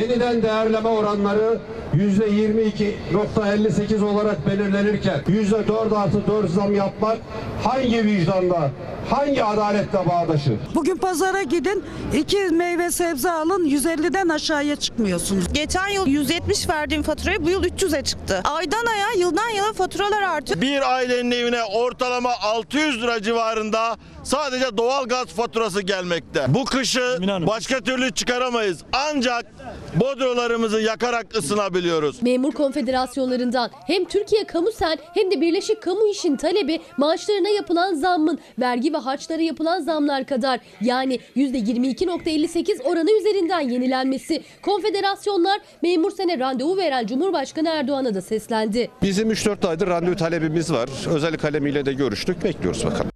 Yeniden 0.00 0.42
değerleme 0.42 0.88
oranları 0.88 1.58
%22.58 1.94 4.04
olarak 4.04 4.46
belirlenirken 4.46 5.20
%4 5.28 5.96
artı 5.96 6.26
4 6.26 6.50
zam 6.50 6.74
yapmak 6.74 7.18
hangi 7.64 8.06
vicdanla, 8.06 8.70
hangi 9.10 9.44
adaletle 9.44 10.08
bağdaşır? 10.08 10.54
Bugün 10.74 10.96
pazara 10.96 11.42
gidin, 11.42 11.84
iki 12.14 12.36
meyve 12.36 12.90
sebze 12.90 13.30
alın, 13.30 13.68
150'den 13.68 14.28
aşağıya 14.28 14.76
çıkmıyorsunuz. 14.76 15.52
Geçen 15.52 15.88
yıl 15.88 16.06
170 16.06 16.68
verdiğim 16.68 17.02
faturayı 17.02 17.44
bu 17.44 17.50
yıl 17.50 17.64
300'e 17.64 18.04
çıktı. 18.04 18.40
Aydan 18.44 18.86
aya, 18.86 19.06
yıldan 19.18 19.48
yıla 19.48 19.72
faturalar 19.72 20.22
artıyor. 20.22 20.60
Bir 20.60 20.94
ailenin 20.94 21.30
evine 21.30 21.64
ortalama 21.64 22.30
600 22.42 23.02
lira 23.02 23.22
civarında 23.22 23.96
sadece 24.24 24.76
doğal 24.76 25.04
gaz 25.04 25.26
faturası 25.26 25.82
gelmekte. 25.82 26.46
Bu 26.48 26.64
kışı 26.64 27.18
başka 27.46 27.80
türlü 27.80 28.10
çıkaramayız. 28.10 28.78
Ancak 28.92 29.46
bodrolarımızı 29.94 30.80
yakarak 30.80 31.36
ısınabiliyoruz. 31.36 32.22
Memur 32.22 32.52
konfederasyonlarından 32.52 33.70
hem 33.86 34.04
Türkiye 34.04 34.44
Kamusel 34.44 34.96
hem 35.14 35.30
de 35.30 35.40
Birleşik 35.40 35.82
Kamu 35.82 36.08
İş'in 36.08 36.36
talebi 36.36 36.80
maaşlarına 36.96 37.48
yapılan 37.48 37.94
zammın 37.94 38.38
vergi 38.58 38.92
ve 38.92 38.96
harçlara 38.96 39.42
yapılan 39.42 39.80
zamlar 39.80 40.26
kadar 40.26 40.60
yani 40.80 41.20
%22.58 41.36 42.82
oranı 42.82 43.10
üzerinden 43.20 43.60
yenilenmesi. 43.60 44.42
Konfederasyonlar 44.62 45.60
memur 45.82 46.10
sene 46.10 46.38
randevu 46.38 46.76
veren 46.76 47.06
Cumhurbaşkanı 47.06 47.68
Erdoğan'a 47.68 48.14
da 48.14 48.20
seslendi. 48.20 48.90
Bizim 49.02 49.30
3-4 49.30 49.68
aydır 49.68 49.86
randevu 49.86 50.16
talebimiz 50.16 50.72
var. 50.72 50.88
Özel 51.14 51.36
kalemiyle 51.36 51.86
de 51.86 51.92
görüştük. 51.92 52.44
Bekliyoruz 52.44 52.84
bakalım. 52.84 53.10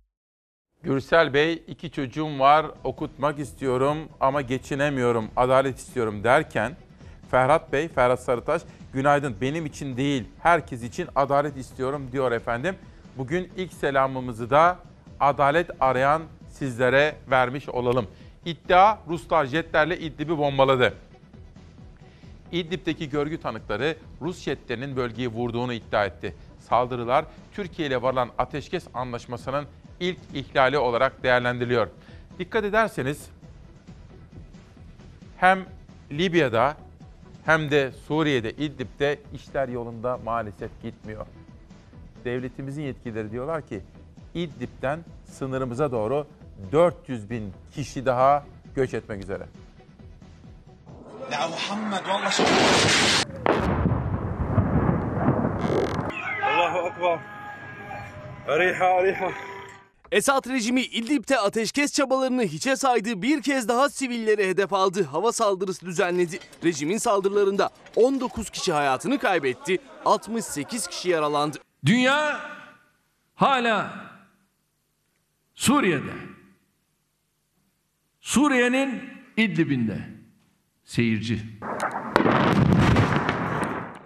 Gürsel 0.83 1.35
Bey 1.35 1.63
iki 1.67 1.91
çocuğum 1.91 2.39
var 2.39 2.67
okutmak 2.85 3.39
istiyorum 3.39 3.99
ama 4.21 4.43
geçinemiyorum 4.43 5.29
adalet 5.37 5.79
istiyorum 5.79 6.25
derken 6.25 6.77
Ferhat 7.31 7.73
Bey, 7.73 7.89
Ferhat 7.89 8.21
Sarıtaş 8.21 8.63
günaydın 8.93 9.37
benim 9.41 9.67
için 9.67 9.97
değil 9.97 10.25
herkes 10.43 10.83
için 10.83 11.09
adalet 11.17 11.57
istiyorum 11.57 12.09
diyor 12.13 12.33
efendim. 12.33 12.75
Bugün 13.17 13.53
ilk 13.57 13.73
selamımızı 13.73 14.51
da 14.51 14.79
adalet 15.21 15.71
arayan 15.81 16.23
sizlere 16.51 17.17
vermiş 17.31 17.69
olalım. 17.69 18.07
İddia 18.45 18.99
Ruslar 19.09 19.45
jetlerle 19.47 19.99
İdlib'i 19.99 20.39
bombaladı. 20.39 20.95
İdlib'deki 22.53 23.11
görgü 23.11 23.41
tanıkları 23.41 23.97
Rus 24.23 24.43
jetlerinin 24.43 24.97
bölgeyi 24.97 25.29
vurduğunu 25.29 25.73
iddia 25.73 26.05
etti. 26.05 26.35
Saldırılar 26.59 27.25
Türkiye 27.53 27.89
ile 27.89 28.03
varılan 28.03 28.31
ateşkes 28.39 28.87
anlaşmasının 28.95 29.65
ilk 30.01 30.19
ihlali 30.35 30.79
olarak 30.79 31.23
değerlendiriliyor. 31.23 31.89
Dikkat 32.39 32.65
ederseniz 32.65 33.31
hem 35.37 35.65
Libya'da 36.11 36.77
hem 37.45 37.71
de 37.71 37.93
Suriye'de, 38.07 38.51
İdlib'de 38.51 39.19
işler 39.35 39.69
yolunda 39.69 40.19
maalesef 40.25 40.83
gitmiyor. 40.83 41.27
Devletimizin 42.25 42.83
yetkileri 42.83 43.31
diyorlar 43.31 43.67
ki 43.67 43.81
İdlib'den 44.35 45.01
sınırımıza 45.25 45.93
doğru 45.93 46.27
400 46.73 47.31
bin 47.31 47.53
kişi 47.75 48.07
daha 48.07 48.45
göç 48.75 48.95
etmek 48.95 49.23
üzere. 49.23 49.47
Ya 51.33 51.49
Muhammed 51.49 52.07
valla 52.09 52.31
Allahu 56.43 56.89
Ekber. 56.89 57.19
Riha 58.49 59.03
riha. 59.03 59.58
Esad 60.13 60.49
rejimi 60.49 60.83
İdlib'de 60.83 61.39
ateşkes 61.39 61.93
çabalarını 61.93 62.43
hiçe 62.43 62.77
saydı, 62.77 63.23
bir 63.23 63.43
kez 63.43 63.69
daha 63.69 63.89
sivilleri 63.89 64.49
hedef 64.49 64.73
aldı, 64.73 65.05
hava 65.05 65.33
saldırısı 65.33 65.87
düzenledi. 65.87 66.39
Rejimin 66.65 66.99
saldırılarında 66.99 67.71
19 67.97 68.51
kişi 68.51 68.73
hayatını 68.73 69.19
kaybetti, 69.19 69.79
68 70.05 70.87
kişi 70.87 71.09
yaralandı. 71.09 71.59
Dünya 71.87 72.41
hala 73.35 73.93
Suriye'de. 75.55 76.13
Suriye'nin 78.21 79.03
İdlib'inde 79.37 80.09
seyirci. 80.85 81.41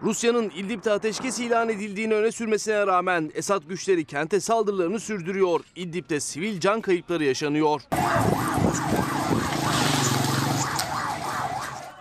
Rusya'nın 0.02 0.50
İdlib'de 0.56 0.92
ateşkes 0.92 1.38
ilan 1.40 1.68
edildiğini 1.68 2.14
öne 2.14 2.32
sürmesine 2.32 2.86
rağmen 2.86 3.30
Esad 3.34 3.62
güçleri 3.68 4.04
kente 4.04 4.40
saldırılarını 4.40 5.00
sürdürüyor. 5.00 5.60
İdlib'de 5.76 6.20
sivil 6.20 6.60
can 6.60 6.80
kayıpları 6.80 7.24
yaşanıyor. 7.24 7.80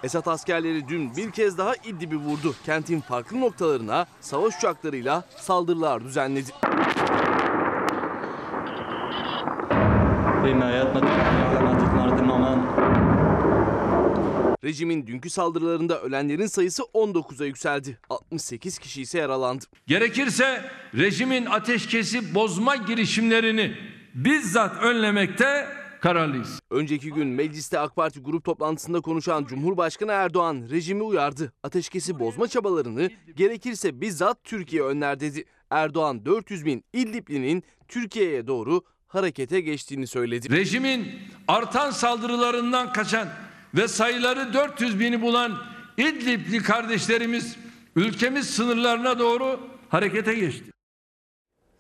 Esad 0.04 0.26
askerleri 0.26 0.88
dün 0.88 1.16
bir 1.16 1.32
kez 1.32 1.58
daha 1.58 1.76
İdlib'i 1.76 2.18
vurdu. 2.18 2.56
Kentin 2.66 3.02
farklı 3.02 3.40
noktalarına 3.40 4.06
savaş 4.22 4.58
uçaklarıyla 4.58 5.24
saldırılar 5.38 6.04
düzenledi. 6.04 6.52
Rejimin 14.64 15.08
dünkü 15.08 15.30
saldırılarında 15.30 16.02
ölenlerin 16.02 16.46
sayısı 16.46 16.84
19'a 16.84 17.46
yükseldi. 17.46 17.98
68 18.10 18.80
kişi 18.80 19.02
ise 19.02 19.20
yaralandı. 19.20 19.66
Gerekirse 19.88 20.72
rejimin 20.98 21.46
ateşkesi 21.46 22.36
bozma 22.36 22.76
girişimlerini 22.76 23.76
bizzat 24.16 24.84
önlemekte 24.84 25.68
kararlıyız. 26.02 26.60
Önceki 26.72 27.12
gün 27.12 27.28
mecliste 27.28 27.80
AK 27.80 27.96
Parti 27.96 28.20
grup 28.20 28.44
toplantısında 28.44 29.02
konuşan 29.02 29.46
Cumhurbaşkanı 29.46 30.12
Erdoğan 30.12 30.68
rejimi 30.72 31.04
uyardı. 31.04 31.54
Ateşkesi 31.64 32.20
bozma 32.20 32.48
çabalarını 32.48 33.10
gerekirse 33.36 34.02
bizzat 34.02 34.44
Türkiye 34.44 34.84
önler 34.84 35.20
dedi. 35.20 35.44
Erdoğan 35.70 36.26
400 36.26 36.66
bin 36.66 36.84
İdlibli'nin 36.94 37.64
Türkiye'ye 37.88 38.48
doğru 38.48 38.82
harekete 39.08 39.62
geçtiğini 39.62 40.08
söyledi. 40.08 40.50
Rejimin 40.50 41.08
artan 41.48 41.92
saldırılarından 41.92 42.94
kaçan 42.94 43.28
ve 43.76 43.88
sayıları 43.88 44.54
400 44.54 45.00
bini 45.00 45.22
bulan 45.22 45.58
İdlibli 45.98 46.64
kardeşlerimiz 46.64 47.58
ülkemiz 47.96 48.50
sınırlarına 48.50 49.20
doğru 49.20 49.60
harekete 49.90 50.34
geçti. 50.34 50.72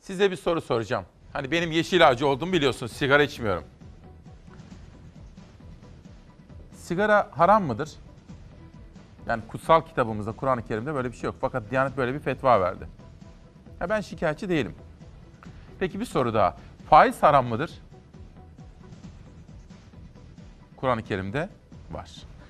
Size 0.02 0.32
bir 0.32 0.36
soru 0.36 0.62
soracağım. 0.62 1.06
Hani 1.34 1.52
benim 1.52 1.72
yeşil 1.72 2.08
ağacı 2.08 2.28
olduğumu 2.28 2.54
biliyorsunuz. 2.54 2.92
Sigara 2.92 3.24
içmiyorum. 3.24 3.64
Sigara 6.76 7.30
haram 7.32 7.64
mıdır? 7.64 7.90
Yani 9.28 9.42
kutsal 9.48 9.82
kitabımızda 9.82 10.32
Kur'an-ı 10.32 10.68
Kerim'de 10.68 10.94
böyle 10.94 11.12
bir 11.12 11.18
şey 11.18 11.28
yok. 11.28 11.36
Fakat 11.42 11.72
Diyanet 11.72 11.98
böyle 11.98 12.14
bir 12.14 12.20
fetva 12.20 12.62
verdi. 12.62 12.88
Ya 13.82 13.90
ben 13.90 14.02
şikayetçi 14.02 14.50
değilim. 14.50 14.76
Peki 15.80 16.00
bir 16.00 16.06
soru 16.06 16.34
daha. 16.34 16.58
Faiz 16.90 17.24
haram 17.24 17.46
mıdır? 17.46 17.72
Kur'an-ı 20.78 21.04
Kerim'de 21.04 21.50
var. 21.94 22.10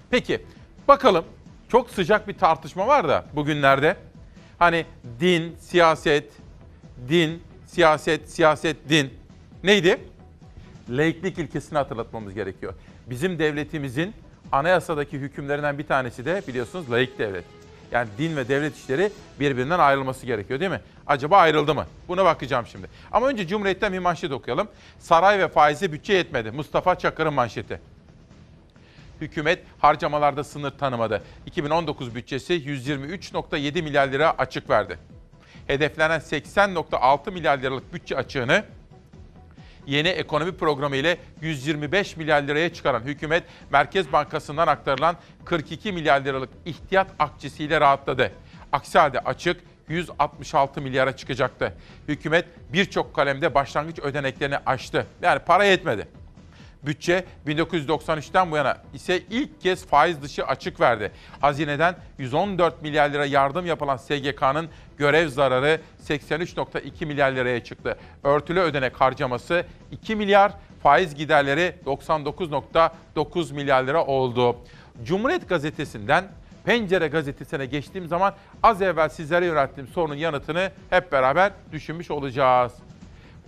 Peki 0.10 0.46
bakalım 0.88 1.26
çok 1.70 1.90
sıcak 1.90 2.28
bir 2.28 2.34
tartışma 2.34 2.88
var 2.88 3.08
da 3.08 3.26
bugünlerde. 3.34 3.96
Hani 4.60 4.86
din, 5.20 5.56
siyaset, 5.60 6.32
din, 7.10 7.44
siyaset, 7.68 8.30
siyaset, 8.30 8.90
din. 8.90 9.14
Neydi? 9.64 9.98
Laiklik 10.90 11.38
ilkesini 11.38 11.78
hatırlatmamız 11.78 12.34
gerekiyor. 12.34 12.74
Bizim 13.08 13.40
devletimizin 13.40 14.14
anayasadaki 14.52 15.20
hükümlerinden 15.20 15.78
bir 15.78 15.88
tanesi 15.88 16.26
de 16.26 16.42
biliyorsunuz 16.48 16.92
laik 16.92 17.20
devlet. 17.20 17.46
Yani 17.92 18.10
din 18.18 18.36
ve 18.36 18.48
devlet 18.48 18.78
işleri 18.78 19.12
birbirinden 19.40 19.80
ayrılması 19.80 20.26
gerekiyor 20.26 20.60
değil 20.60 20.72
mi? 20.72 20.82
Acaba 21.08 21.38
ayrıldı 21.38 21.76
mı? 21.76 21.86
Buna 22.08 22.26
bakacağım 22.26 22.66
şimdi. 22.68 22.88
Ama 23.12 23.28
önce 23.28 23.48
Cumhuriyet'ten 23.48 23.94
bir 23.94 24.00
manşet 24.00 24.32
okuyalım. 24.32 24.68
Saray 25.00 25.40
ve 25.40 25.48
faize 25.48 25.92
bütçe 25.92 26.14
yetmedi. 26.14 26.52
Mustafa 26.52 26.96
Çakır'ın 26.96 27.34
manşeti. 27.34 27.82
Hükümet 29.22 29.60
harcamalarda 29.80 30.44
sınır 30.44 30.72
tanımadı. 30.72 31.24
2019 31.46 32.16
bütçesi 32.16 32.54
123.7 32.54 33.82
milyar 33.82 34.08
lira 34.08 34.32
açık 34.38 34.70
verdi. 34.70 34.98
Hedeflenen 35.68 36.20
80.6 36.20 37.32
milyar 37.32 37.58
liralık 37.58 37.94
bütçe 37.94 38.18
açığını 38.18 38.64
yeni 39.88 40.08
ekonomi 40.08 40.58
programı 40.58 40.96
ile 40.96 41.18
125 41.42 42.18
milyar 42.18 42.42
liraya 42.42 42.74
çıkaran 42.74 43.02
hükümet 43.02 43.44
Merkez 43.72 44.12
Bankası'ndan 44.12 44.68
aktarılan 44.68 45.18
42 45.46 45.92
milyar 45.92 46.22
liralık 46.22 46.50
ihtiyat 46.66 47.08
akçesiyle 47.20 47.82
rahatladı. 47.82 48.32
Aksi 48.72 49.00
halde 49.00 49.20
açık 49.20 49.62
166 49.90 50.82
milyara 50.82 51.16
çıkacaktı. 51.16 51.74
Hükümet 52.08 52.46
birçok 52.74 53.16
kalemde 53.16 53.54
başlangıç 53.54 54.00
ödeneklerini 54.00 54.58
aştı. 54.66 55.08
Yani 55.22 55.40
para 55.40 55.64
yetmedi. 55.64 56.08
Bütçe 56.86 57.26
1993'ten 57.48 58.52
bu 58.52 58.58
yana 58.58 58.78
ise 58.94 59.22
ilk 59.30 59.62
kez 59.62 59.86
faiz 59.86 60.22
dışı 60.22 60.46
açık 60.46 60.80
verdi. 60.80 61.12
Hazineden 61.42 61.96
114 62.18 62.82
milyar 62.82 63.10
lira 63.10 63.26
yardım 63.26 63.66
yapılan 63.66 63.98
SGK'nın 63.98 64.70
görev 64.98 65.28
zararı 65.28 65.82
83.2 66.08 67.06
milyar 67.06 67.32
liraya 67.32 67.64
çıktı. 67.64 67.98
Örtülü 68.24 68.60
ödenek 68.60 69.02
harcaması 69.02 69.66
2 69.92 70.16
milyar, 70.16 70.52
faiz 70.84 71.16
giderleri 71.16 71.76
99.9 71.86 73.54
milyar 73.54 73.84
lira 73.84 74.06
oldu. 74.06 74.58
Cumhuriyet 75.04 75.50
gazetesinden 75.50 76.26
Pencere 76.66 77.08
gazetesine 77.08 77.66
geçtiğim 77.66 78.08
zaman 78.08 78.34
az 78.64 78.82
evvel 78.82 79.10
sizlere 79.10 79.46
yönelttiğim 79.46 79.88
sorunun 79.88 80.16
yanıtını 80.16 80.72
hep 80.90 81.12
beraber 81.12 81.52
düşünmüş 81.72 82.12
olacağız. 82.12 82.74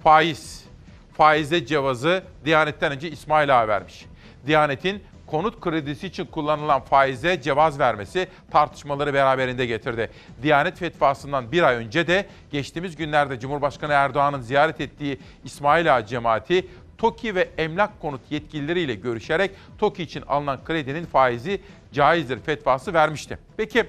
Faiz 0.04 0.66
faize 1.14 1.66
cevazı 1.66 2.24
Diyanet'ten 2.46 2.92
önce 2.92 3.12
İsmail 3.12 3.62
Ağa 3.62 3.68
vermiş. 3.68 4.06
Diyanet'in 4.48 5.04
konut 5.28 5.62
kredisi 5.62 6.08
için 6.08 6.26
kullanılan 6.26 6.82
faize 6.82 7.42
cevaz 7.42 7.80
vermesi 7.80 8.28
tartışmaları 8.52 9.14
beraberinde 9.14 9.66
getirdi. 9.66 10.10
Diyanet 10.42 10.78
fetvasından 10.78 11.52
bir 11.52 11.64
ay 11.64 11.76
önce 11.76 12.08
de 12.08 12.26
geçtiğimiz 12.52 12.96
günlerde 12.96 13.40
Cumhurbaşkanı 13.40 13.94
Erdoğan'ın 13.94 14.42
ziyaret 14.42 14.82
ettiği 14.82 15.20
İsmail 15.44 15.96
Ağa 15.96 16.06
cemaati 16.06 16.68
TOKİ 16.98 17.36
ve 17.36 17.50
emlak 17.58 18.02
konut 18.02 18.22
yetkilileriyle 18.30 18.96
görüşerek 18.96 19.52
TOKİ 19.78 20.04
için 20.04 20.22
alınan 20.22 20.64
kredinin 20.64 21.06
faizi 21.06 21.62
caizdir 21.94 22.40
fetvası 22.40 22.94
vermişti. 22.94 23.38
Peki 23.58 23.86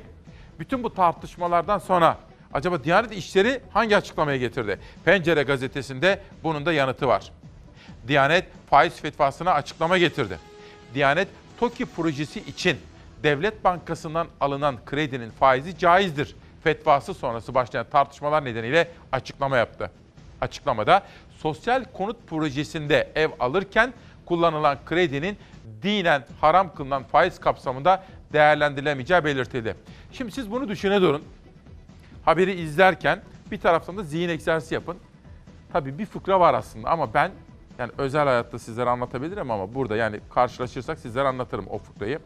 bütün 0.59 0.85
bu 0.85 0.95
tartışmalardan 0.95 1.79
sonra 1.79 2.19
Acaba 2.55 2.85
Diyanet 2.85 3.13
İşleri 3.13 3.61
hangi 3.73 3.97
açıklamaya 3.97 4.37
getirdi? 4.37 4.79
Pencere 5.05 5.43
gazetesinde 5.43 6.21
bunun 6.43 6.67
da 6.67 6.73
yanıtı 6.73 7.09
var. 7.09 7.33
Diyanet 8.09 8.45
faiz 8.71 9.01
fetvasına 9.01 9.53
açıklama 9.53 9.99
getirdi. 9.99 10.39
Diyanet 10.95 11.29
TOKİ 11.61 11.87
projesi 11.87 12.41
için 12.41 12.77
Devlet 13.23 13.65
Bankası'ndan 13.65 14.27
alınan 14.41 14.77
kredinin 14.85 15.31
faizi 15.31 15.79
caizdir. 15.79 16.37
Fetvası 16.65 17.15
sonrası 17.15 17.55
başlayan 17.55 17.87
tartışmalar 17.91 18.45
nedeniyle 18.45 18.89
açıklama 19.13 19.57
yaptı. 19.57 19.91
Açıklamada 20.41 21.03
sosyal 21.39 21.85
konut 21.85 22.17
projesinde 22.27 23.13
ev 23.15 23.29
alırken 23.41 23.93
kullanılan 24.27 24.79
kredinin 24.87 25.39
dinen 25.83 26.25
haram 26.41 26.75
kılınan 26.75 27.03
faiz 27.03 27.41
kapsamında 27.41 28.05
değerlendirilemeyeceği 28.33 29.25
belirtildi. 29.25 29.77
Şimdi 30.13 30.33
siz 30.33 30.51
bunu 30.51 30.69
düşüne 30.69 31.01
durun 31.01 31.23
haberi 32.25 32.53
izlerken 32.53 33.23
bir 33.51 33.61
taraftan 33.61 33.97
da 33.97 34.03
zihin 34.03 34.29
egzersizi 34.29 34.75
yapın. 34.75 34.97
Tabii 35.73 35.99
bir 35.99 36.07
fıkra 36.07 36.41
var 36.41 36.55
aslında 36.55 36.91
ama 36.91 37.15
ben 37.15 37.31
yani 37.79 37.93
özel 37.99 38.25
hayatta 38.25 38.59
sizlere 38.59 38.91
anlatabilirim 38.91 39.51
ama 39.51 39.75
burada 39.75 39.97
yani 39.97 40.21
karşılaşırsak 40.35 40.99
sizlere 40.99 41.29
anlatırım 41.29 41.67
o 41.67 41.79
fıkrayı. 41.79 42.19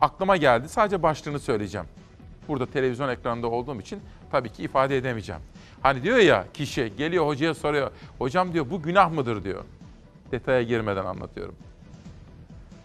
Aklıma 0.00 0.36
geldi 0.36 0.68
sadece 0.68 1.02
başlığını 1.02 1.40
söyleyeceğim. 1.40 1.86
Burada 2.48 2.66
televizyon 2.66 3.08
ekranında 3.08 3.46
olduğum 3.46 3.80
için 3.80 4.00
tabii 4.30 4.48
ki 4.48 4.62
ifade 4.62 4.96
edemeyeceğim. 4.96 5.40
Hani 5.82 6.02
diyor 6.02 6.18
ya 6.18 6.44
kişi 6.54 6.92
geliyor 6.96 7.26
hocaya 7.26 7.54
soruyor. 7.54 7.90
Hocam 8.18 8.52
diyor 8.52 8.70
bu 8.70 8.82
günah 8.82 9.12
mıdır 9.12 9.44
diyor. 9.44 9.64
Detaya 10.30 10.62
girmeden 10.62 11.04
anlatıyorum. 11.04 11.54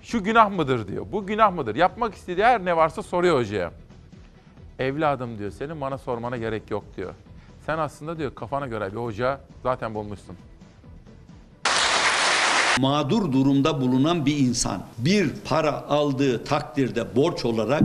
Şu 0.02 0.24
günah 0.24 0.52
mıdır 0.52 0.88
diyor. 0.88 1.06
Bu 1.12 1.26
günah 1.28 1.54
mıdır? 1.54 1.76
Yapmak 1.76 2.16
istediği 2.16 2.46
her 2.46 2.66
ne 2.66 2.78
varsa 2.78 3.04
soruyor 3.04 3.38
hocaya. 3.38 3.72
Evladım 4.80 5.38
diyor 5.40 5.52
senin 5.52 5.82
bana 5.82 5.98
sormana 5.98 6.38
gerek 6.38 6.72
yok 6.72 6.84
diyor. 6.98 7.14
Sen 7.66 7.78
aslında 7.78 8.18
diyor 8.18 8.36
kafana 8.36 8.68
göre 8.68 8.92
bir 8.92 8.98
hoca 8.98 9.42
zaten 9.64 9.96
bulmuşsun. 9.96 10.36
Mağdur 12.80 13.32
durumda 13.32 13.82
bulunan 13.82 14.26
bir 14.26 14.38
insan 14.38 14.84
bir 14.98 15.30
para 15.46 15.72
aldığı 15.90 16.44
takdirde 16.44 17.16
borç 17.16 17.46
olarak 17.46 17.84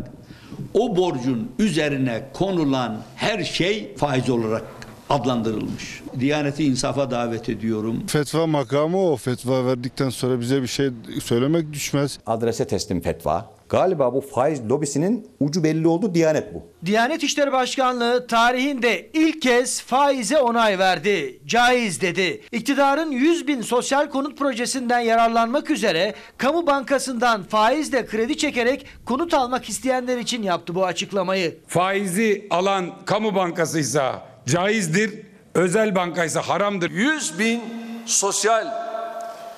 o 0.74 0.96
borcun 0.96 1.50
üzerine 1.58 2.28
konulan 2.32 3.02
her 3.16 3.44
şey 3.44 3.96
faiz 3.96 4.30
olarak 4.30 4.64
adlandırılmış. 5.10 6.02
Diyaneti 6.20 6.64
insafa 6.64 7.10
davet 7.10 7.48
ediyorum. 7.48 8.06
Fetva 8.06 8.46
makamı 8.46 8.98
o. 8.98 9.16
Fetva 9.16 9.66
verdikten 9.66 10.10
sonra 10.10 10.40
bize 10.40 10.62
bir 10.62 10.66
şey 10.66 10.90
söylemek 11.22 11.72
düşmez. 11.72 12.18
Adrese 12.26 12.66
teslim 12.66 13.00
fetva. 13.00 13.50
Galiba 13.74 14.14
bu 14.14 14.20
faiz 14.20 14.70
lobisinin 14.70 15.30
ucu 15.40 15.64
belli 15.64 15.88
oldu 15.88 16.14
Diyanet 16.14 16.55
bu. 16.55 16.62
Diyanet 16.86 17.22
İşleri 17.22 17.52
Başkanlığı 17.52 18.26
tarihinde 18.26 19.10
ilk 19.12 19.42
kez 19.42 19.80
faize 19.80 20.38
onay 20.38 20.78
verdi. 20.78 21.40
Caiz 21.46 22.01
dedi. 22.01 22.42
İktidarın 22.52 23.10
100 23.10 23.46
bin 23.46 23.62
sosyal 23.62 24.10
konut 24.10 24.38
projesinden 24.38 24.98
yararlanmak 24.98 25.70
üzere 25.70 26.14
kamu 26.38 26.66
bankasından 26.66 27.42
faizle 27.42 28.06
kredi 28.06 28.36
çekerek 28.36 28.86
konut 29.05 29.34
almak 29.34 29.68
isteyenler 29.68 30.18
için 30.18 30.42
yaptı 30.42 30.74
bu 30.74 30.86
açıklamayı. 30.86 31.59
Faizi 31.68 32.46
alan 32.51 32.90
kamu 33.05 33.34
bankasıysa 33.34 34.22
caizdir, 34.46 35.20
özel 35.55 35.94
bankaysa 35.94 36.42
haramdır. 36.42 36.90
100 36.90 37.38
bin 37.38 37.60
sosyal 38.06 38.66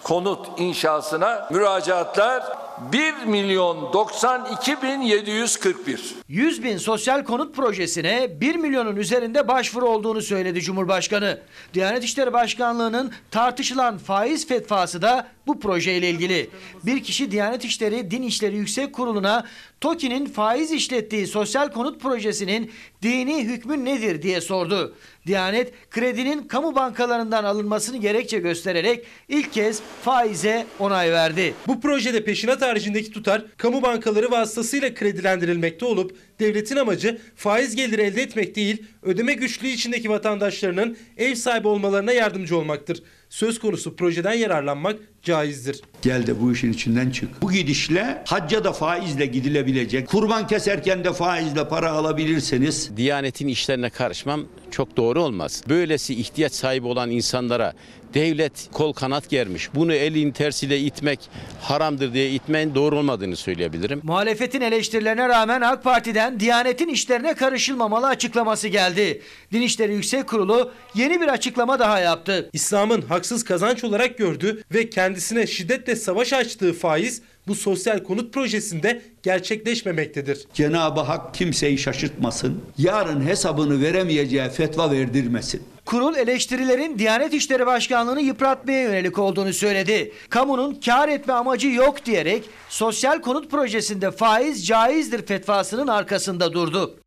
konut 0.02 0.46
inşasına 0.58 1.48
müracaatlar 1.50 2.65
1 2.92 3.26
milyon 3.26 3.92
92 3.92 4.82
bin 4.82 5.00
741. 5.00 6.14
100 6.28 6.62
bin 6.62 6.76
sosyal 6.76 7.24
konut 7.24 7.56
projesine 7.56 8.40
1 8.40 8.56
milyonun 8.56 8.96
üzerinde 8.96 9.48
başvuru 9.48 9.88
olduğunu 9.88 10.22
söyledi 10.22 10.60
Cumhurbaşkanı. 10.60 11.38
Diyanet 11.74 12.04
İşleri 12.04 12.32
Başkanlığı'nın 12.32 13.12
tartışılan 13.30 13.98
faiz 13.98 14.46
fetvası 14.46 15.02
da 15.02 15.28
bu 15.46 15.60
projeyle 15.60 16.10
ilgili. 16.10 16.50
Bir 16.86 17.02
kişi 17.02 17.30
Diyanet 17.30 17.64
İşleri 17.64 18.10
Din 18.10 18.22
İşleri 18.22 18.56
Yüksek 18.56 18.92
Kurulu'na 18.92 19.44
TOKİ'nin 19.86 20.26
faiz 20.26 20.72
işlettiği 20.72 21.26
sosyal 21.26 21.72
konut 21.72 22.00
projesinin 22.00 22.70
dini 23.02 23.44
hükmü 23.44 23.84
nedir 23.84 24.22
diye 24.22 24.40
sordu. 24.40 24.94
Diyanet 25.26 25.72
kredinin 25.90 26.48
kamu 26.48 26.74
bankalarından 26.74 27.44
alınmasını 27.44 27.96
gerekçe 27.96 28.38
göstererek 28.38 29.04
ilk 29.28 29.52
kez 29.52 29.80
faize 30.02 30.66
onay 30.78 31.12
verdi. 31.12 31.54
Bu 31.66 31.80
projede 31.80 32.24
peşinat 32.24 32.62
haricindeki 32.62 33.10
tutar 33.10 33.44
kamu 33.56 33.82
bankaları 33.82 34.30
vasıtasıyla 34.30 34.94
kredilendirilmekte 34.94 35.84
olup 35.84 36.16
devletin 36.40 36.76
amacı 36.76 37.18
faiz 37.36 37.76
geliri 37.76 38.02
elde 38.02 38.22
etmek 38.22 38.56
değil, 38.56 38.82
ödeme 39.02 39.34
güçlüğü 39.34 39.68
içindeki 39.68 40.10
vatandaşlarının 40.10 40.96
ev 41.16 41.34
sahibi 41.34 41.68
olmalarına 41.68 42.12
yardımcı 42.12 42.58
olmaktır. 42.58 43.02
Söz 43.28 43.58
konusu 43.58 43.96
projeden 43.96 44.32
yararlanmak 44.32 44.96
caizdir. 45.26 45.80
Gel 46.02 46.26
de 46.26 46.40
bu 46.40 46.52
işin 46.52 46.72
içinden 46.72 47.10
çık. 47.10 47.42
Bu 47.42 47.52
gidişle 47.52 48.22
hacca 48.26 48.64
da 48.64 48.72
faizle 48.72 49.26
gidilebilecek. 49.26 50.08
Kurban 50.08 50.46
keserken 50.46 51.04
de 51.04 51.12
faizle 51.12 51.68
para 51.68 51.90
alabilirseniz. 51.90 52.96
Diyanetin 52.96 53.48
işlerine 53.48 53.90
karışmam 53.90 54.44
çok 54.70 54.96
doğru 54.96 55.22
olmaz. 55.22 55.62
Böylesi 55.68 56.14
ihtiyaç 56.14 56.52
sahibi 56.52 56.86
olan 56.86 57.10
insanlara 57.10 57.72
devlet 58.14 58.68
kol 58.72 58.92
kanat 58.92 59.30
germiş. 59.30 59.74
Bunu 59.74 59.92
elin 59.92 60.30
tersiyle 60.30 60.80
itmek 60.80 61.20
haramdır 61.62 62.14
diye 62.14 62.30
itmeyin 62.30 62.74
doğru 62.74 62.98
olmadığını 62.98 63.36
söyleyebilirim. 63.36 64.00
Muhalefetin 64.02 64.60
eleştirilerine 64.60 65.28
rağmen 65.28 65.60
AK 65.60 65.84
Parti'den 65.84 66.40
Diyanet'in 66.40 66.88
işlerine 66.88 67.34
karışılmamalı 67.34 68.06
açıklaması 68.06 68.68
geldi. 68.68 69.22
Din 69.52 69.62
İşleri 69.62 69.92
Yüksek 69.94 70.28
Kurulu 70.28 70.72
yeni 70.94 71.20
bir 71.20 71.28
açıklama 71.28 71.78
daha 71.78 72.00
yaptı. 72.00 72.50
İslam'ın 72.52 73.02
haksız 73.02 73.44
kazanç 73.44 73.84
olarak 73.84 74.18
gördüğü 74.18 74.62
ve 74.74 74.90
kendisine 75.16 75.46
şiddetle 75.46 75.96
savaş 75.96 76.32
açtığı 76.32 76.72
faiz 76.72 77.22
bu 77.48 77.54
sosyal 77.54 78.02
konut 78.02 78.34
projesinde 78.34 79.02
gerçekleşmemektedir. 79.22 80.46
Cenab-ı 80.54 81.00
Hak 81.00 81.34
kimseyi 81.34 81.78
şaşırtmasın. 81.78 82.62
Yarın 82.78 83.26
hesabını 83.26 83.82
veremeyeceği 83.82 84.48
fetva 84.48 84.90
verdirmesin. 84.90 85.62
Kurul 85.84 86.16
eleştirilerin 86.16 86.98
Diyanet 86.98 87.34
İşleri 87.34 87.66
Başkanlığı'nı 87.66 88.20
yıpratmaya 88.20 88.82
yönelik 88.82 89.18
olduğunu 89.18 89.52
söyledi. 89.52 90.12
Kamunun 90.30 90.74
kar 90.74 91.08
etme 91.08 91.32
amacı 91.32 91.68
yok 91.68 92.04
diyerek 92.06 92.44
sosyal 92.68 93.20
konut 93.20 93.50
projesinde 93.50 94.10
faiz 94.10 94.66
caizdir 94.66 95.26
fetvasının 95.26 95.86
arkasında 95.86 96.52
durdu. 96.52 97.00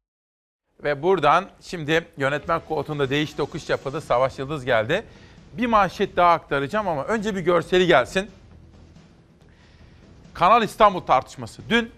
Ve 0.83 1.03
buradan 1.03 1.45
şimdi 1.61 2.05
yönetmen 2.17 2.61
koltuğunda 2.67 3.09
değiş 3.09 3.33
tokuş 3.33 3.69
yapıldı. 3.69 4.01
Savaş 4.01 4.39
Yıldız 4.39 4.65
geldi. 4.65 5.03
Bir 5.53 5.65
manşet 5.65 6.17
daha 6.17 6.31
aktaracağım 6.31 6.87
ama 6.87 7.03
önce 7.03 7.35
bir 7.35 7.41
görseli 7.41 7.87
gelsin. 7.87 8.31
Kanal 10.33 10.63
İstanbul 10.63 10.99
tartışması. 10.99 11.61
Dün 11.69 11.91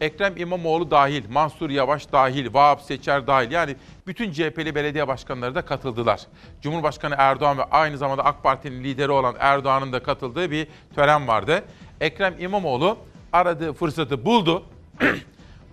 Ekrem 0.00 0.36
İmamoğlu 0.36 0.90
dahil, 0.90 1.30
Mansur 1.30 1.70
Yavaş 1.70 2.12
dahil, 2.12 2.54
Vahap 2.54 2.82
Seçer 2.82 3.26
dahil 3.26 3.50
yani 3.50 3.76
bütün 4.06 4.32
CHP'li 4.32 4.74
belediye 4.74 5.08
başkanları 5.08 5.54
da 5.54 5.62
katıldılar. 5.62 6.20
Cumhurbaşkanı 6.62 7.14
Erdoğan 7.18 7.58
ve 7.58 7.64
aynı 7.64 7.98
zamanda 7.98 8.24
AK 8.24 8.42
Parti'nin 8.42 8.84
lideri 8.84 9.10
olan 9.10 9.34
Erdoğan'ın 9.38 9.92
da 9.92 10.02
katıldığı 10.02 10.50
bir 10.50 10.66
tören 10.94 11.28
vardı. 11.28 11.64
Ekrem 12.00 12.34
İmamoğlu 12.38 12.98
aradığı 13.32 13.72
fırsatı 13.72 14.24
buldu. 14.24 14.64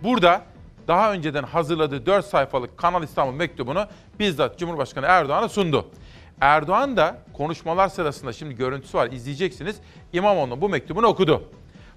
Burada 0.03 0.41
daha 0.87 1.13
önceden 1.13 1.43
hazırladığı 1.43 2.05
4 2.05 2.25
sayfalık 2.25 2.77
Kanal 2.77 3.03
İstanbul 3.03 3.33
mektubunu 3.33 3.87
bizzat 4.19 4.59
Cumhurbaşkanı 4.59 5.05
Erdoğan'a 5.05 5.49
sundu. 5.49 5.85
Erdoğan 6.41 6.97
da 6.97 7.17
konuşmalar 7.33 7.87
sırasında 7.87 8.33
şimdi 8.33 8.55
görüntüsü 8.55 8.97
var 8.97 9.11
izleyeceksiniz. 9.11 9.75
İmamoğlu'nun 10.13 10.61
bu 10.61 10.69
mektubunu 10.69 11.07
okudu. 11.07 11.43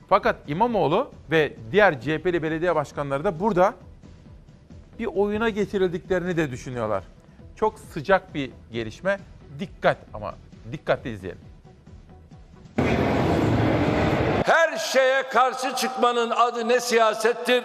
Fakat 0.08 0.36
İmamoğlu 0.46 1.10
ve 1.30 1.56
diğer 1.72 2.00
CHP'li 2.00 2.42
belediye 2.42 2.74
başkanları 2.74 3.24
da 3.24 3.40
burada 3.40 3.74
bir 4.98 5.06
oyuna 5.06 5.48
getirildiklerini 5.48 6.36
de 6.36 6.50
düşünüyorlar. 6.50 7.04
Çok 7.56 7.78
sıcak 7.78 8.34
bir 8.34 8.50
gelişme. 8.72 9.18
Dikkat 9.58 9.96
ama 10.14 10.34
dikkatli 10.72 11.10
izleyelim. 11.10 11.40
Her 14.44 14.76
şeye 14.76 15.22
karşı 15.22 15.76
çıkmanın 15.76 16.30
adı 16.30 16.68
ne 16.68 16.80
siyasettir, 16.80 17.64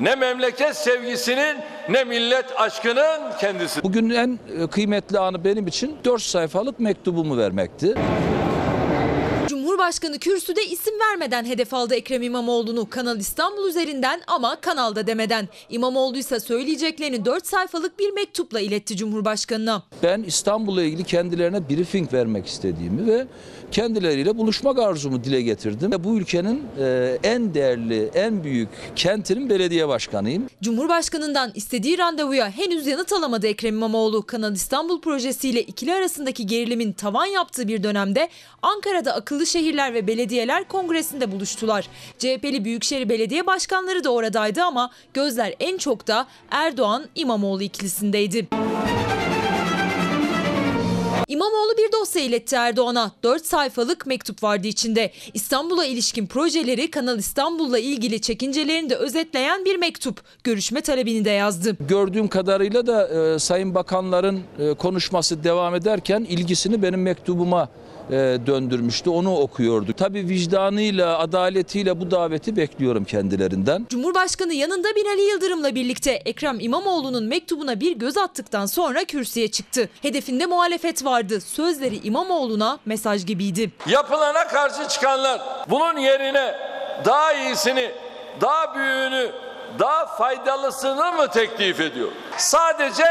ne 0.00 0.14
memleket 0.14 0.76
sevgisinin, 0.76 1.56
ne 1.88 2.04
millet 2.04 2.60
aşkının 2.60 3.20
kendisi. 3.40 3.82
Bugün 3.82 4.10
en 4.10 4.38
e, 4.62 4.66
kıymetli 4.66 5.18
anı 5.18 5.44
benim 5.44 5.66
için 5.66 5.96
4 6.04 6.22
sayfalık 6.22 6.80
mektubumu 6.80 7.38
vermekti. 7.38 7.94
Cumhurbaşkanı 9.48 10.18
kürsüde 10.18 10.64
isim 10.66 10.94
vermeden 11.10 11.44
hedef 11.44 11.74
aldı 11.74 11.94
Ekrem 11.94 12.22
İmamoğlu'nu 12.22 12.90
Kanal 12.90 13.18
İstanbul 13.18 13.68
üzerinden 13.68 14.20
ama 14.26 14.60
kanalda 14.60 15.06
demeden. 15.06 15.48
İmamoğlu 15.70 16.16
ise 16.16 16.40
söyleyeceklerini 16.40 17.24
4 17.24 17.46
sayfalık 17.46 17.98
bir 17.98 18.10
mektupla 18.12 18.60
iletti 18.60 18.96
Cumhurbaşkanı'na. 18.96 19.82
Ben 20.02 20.22
İstanbul'la 20.22 20.82
ilgili 20.82 21.04
kendilerine 21.04 21.68
briefing 21.68 22.12
vermek 22.12 22.46
istediğimi 22.46 23.06
ve 23.06 23.26
kendileriyle 23.72 24.38
buluşmak 24.38 24.78
arzumu 24.78 25.24
dile 25.24 25.42
getirdim. 25.42 25.92
Bu 26.04 26.18
ülkenin 26.18 26.62
e, 26.78 27.18
en 27.22 27.54
değerli, 27.54 28.10
en 28.14 28.44
büyük 28.44 28.68
kentinin 28.96 29.50
belediye 29.50 29.88
başkanıyım. 29.88 30.46
Cumhurbaşkanından 30.62 31.52
istediği 31.54 31.98
randevuya 31.98 32.50
henüz 32.50 32.86
yanıt 32.86 33.12
alamadı 33.12 33.46
Ekrem 33.46 33.74
İmamoğlu. 33.74 34.26
Kanal 34.26 34.54
İstanbul 34.54 35.00
projesiyle 35.00 35.62
ikili 35.62 35.94
arasındaki 35.94 36.46
gerilimin 36.46 36.92
tavan 36.92 37.26
yaptığı 37.26 37.68
bir 37.68 37.82
dönemde 37.82 38.28
Ankara'da 38.62 39.14
akıllı 39.14 39.46
şehirler 39.46 39.94
ve 39.94 40.06
belediyeler 40.06 40.68
kongresinde 40.68 41.32
buluştular. 41.32 41.88
CHP'li 42.18 42.64
Büyükşehir 42.64 43.08
Belediye 43.08 43.46
Başkanları 43.46 44.04
da 44.04 44.10
oradaydı 44.10 44.62
ama 44.62 44.90
gözler 45.14 45.54
en 45.60 45.78
çok 45.78 46.06
da 46.06 46.26
Erdoğan 46.50 47.04
İmamoğlu 47.14 47.62
ikilisindeydi. 47.62 48.46
İmamoğlu 51.28 51.72
bir 51.78 51.92
dosya 51.92 52.22
iletti 52.22 52.56
Erdoğan'a. 52.56 53.12
4 53.22 53.46
sayfalık 53.46 54.06
mektup 54.06 54.42
vardı 54.42 54.66
içinde. 54.66 55.12
İstanbul'a 55.34 55.84
ilişkin 55.84 56.26
projeleri 56.26 56.90
Kanal 56.90 57.18
İstanbul'la 57.18 57.78
ilgili 57.78 58.20
çekincelerini 58.20 58.90
de 58.90 58.96
özetleyen 58.96 59.64
bir 59.64 59.76
mektup. 59.76 60.20
Görüşme 60.44 60.80
talebini 60.80 61.24
de 61.24 61.30
yazdı. 61.30 61.76
Gördüğüm 61.88 62.28
kadarıyla 62.28 62.86
da 62.86 63.08
e, 63.08 63.38
sayın 63.38 63.74
bakanların 63.74 64.40
e, 64.58 64.74
konuşması 64.74 65.44
devam 65.44 65.74
ederken 65.74 66.26
ilgisini 66.28 66.82
benim 66.82 67.02
mektubuma 67.02 67.68
döndürmüştü. 68.46 69.10
Onu 69.10 69.36
okuyordu. 69.36 69.92
Tabii 69.92 70.28
vicdanıyla, 70.28 71.18
adaletiyle 71.18 72.00
bu 72.00 72.10
daveti 72.10 72.56
bekliyorum 72.56 73.04
kendilerinden. 73.04 73.86
Cumhurbaşkanı 73.90 74.54
yanında 74.54 74.88
Binali 74.96 75.22
Yıldırım'la 75.22 75.74
birlikte 75.74 76.10
Ekrem 76.10 76.60
İmamoğlu'nun 76.60 77.24
mektubuna 77.24 77.80
bir 77.80 77.92
göz 77.92 78.16
attıktan 78.16 78.66
sonra 78.66 79.04
kürsüye 79.04 79.50
çıktı. 79.50 79.88
Hedefinde 80.02 80.46
muhalefet 80.46 81.04
vardı. 81.04 81.40
Sözleri 81.40 81.96
İmamoğlu'na 82.04 82.78
mesaj 82.86 83.26
gibiydi. 83.26 83.70
Yapılana 83.86 84.48
karşı 84.48 84.88
çıkanlar 84.88 85.40
bunun 85.70 85.96
yerine 85.96 86.54
daha 87.04 87.32
iyisini, 87.32 87.90
daha 88.40 88.74
büyüğünü, 88.74 89.30
daha 89.78 90.06
faydalısını 90.06 91.12
mı 91.12 91.28
teklif 91.30 91.80
ediyor? 91.80 92.08
Sadece 92.36 93.04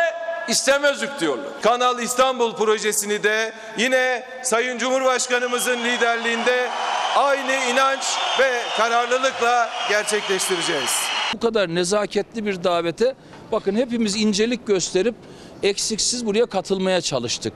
istemezlik 0.47 1.19
diyorlar. 1.19 1.61
Kanal 1.61 1.99
İstanbul 1.99 2.55
projesini 2.55 3.23
de 3.23 3.53
yine 3.77 4.23
Sayın 4.43 4.77
Cumhurbaşkanımızın 4.77 5.83
liderliğinde 5.83 6.69
aynı 7.15 7.53
inanç 7.71 8.03
ve 8.39 8.61
kararlılıkla 8.77 9.69
gerçekleştireceğiz. 9.89 10.91
Bu 11.33 11.39
kadar 11.39 11.75
nezaketli 11.75 12.45
bir 12.45 12.63
davete 12.63 13.15
bakın 13.51 13.75
hepimiz 13.75 14.15
incelik 14.15 14.67
gösterip 14.67 15.15
eksiksiz 15.63 16.25
buraya 16.25 16.45
katılmaya 16.45 17.01
çalıştık. 17.01 17.53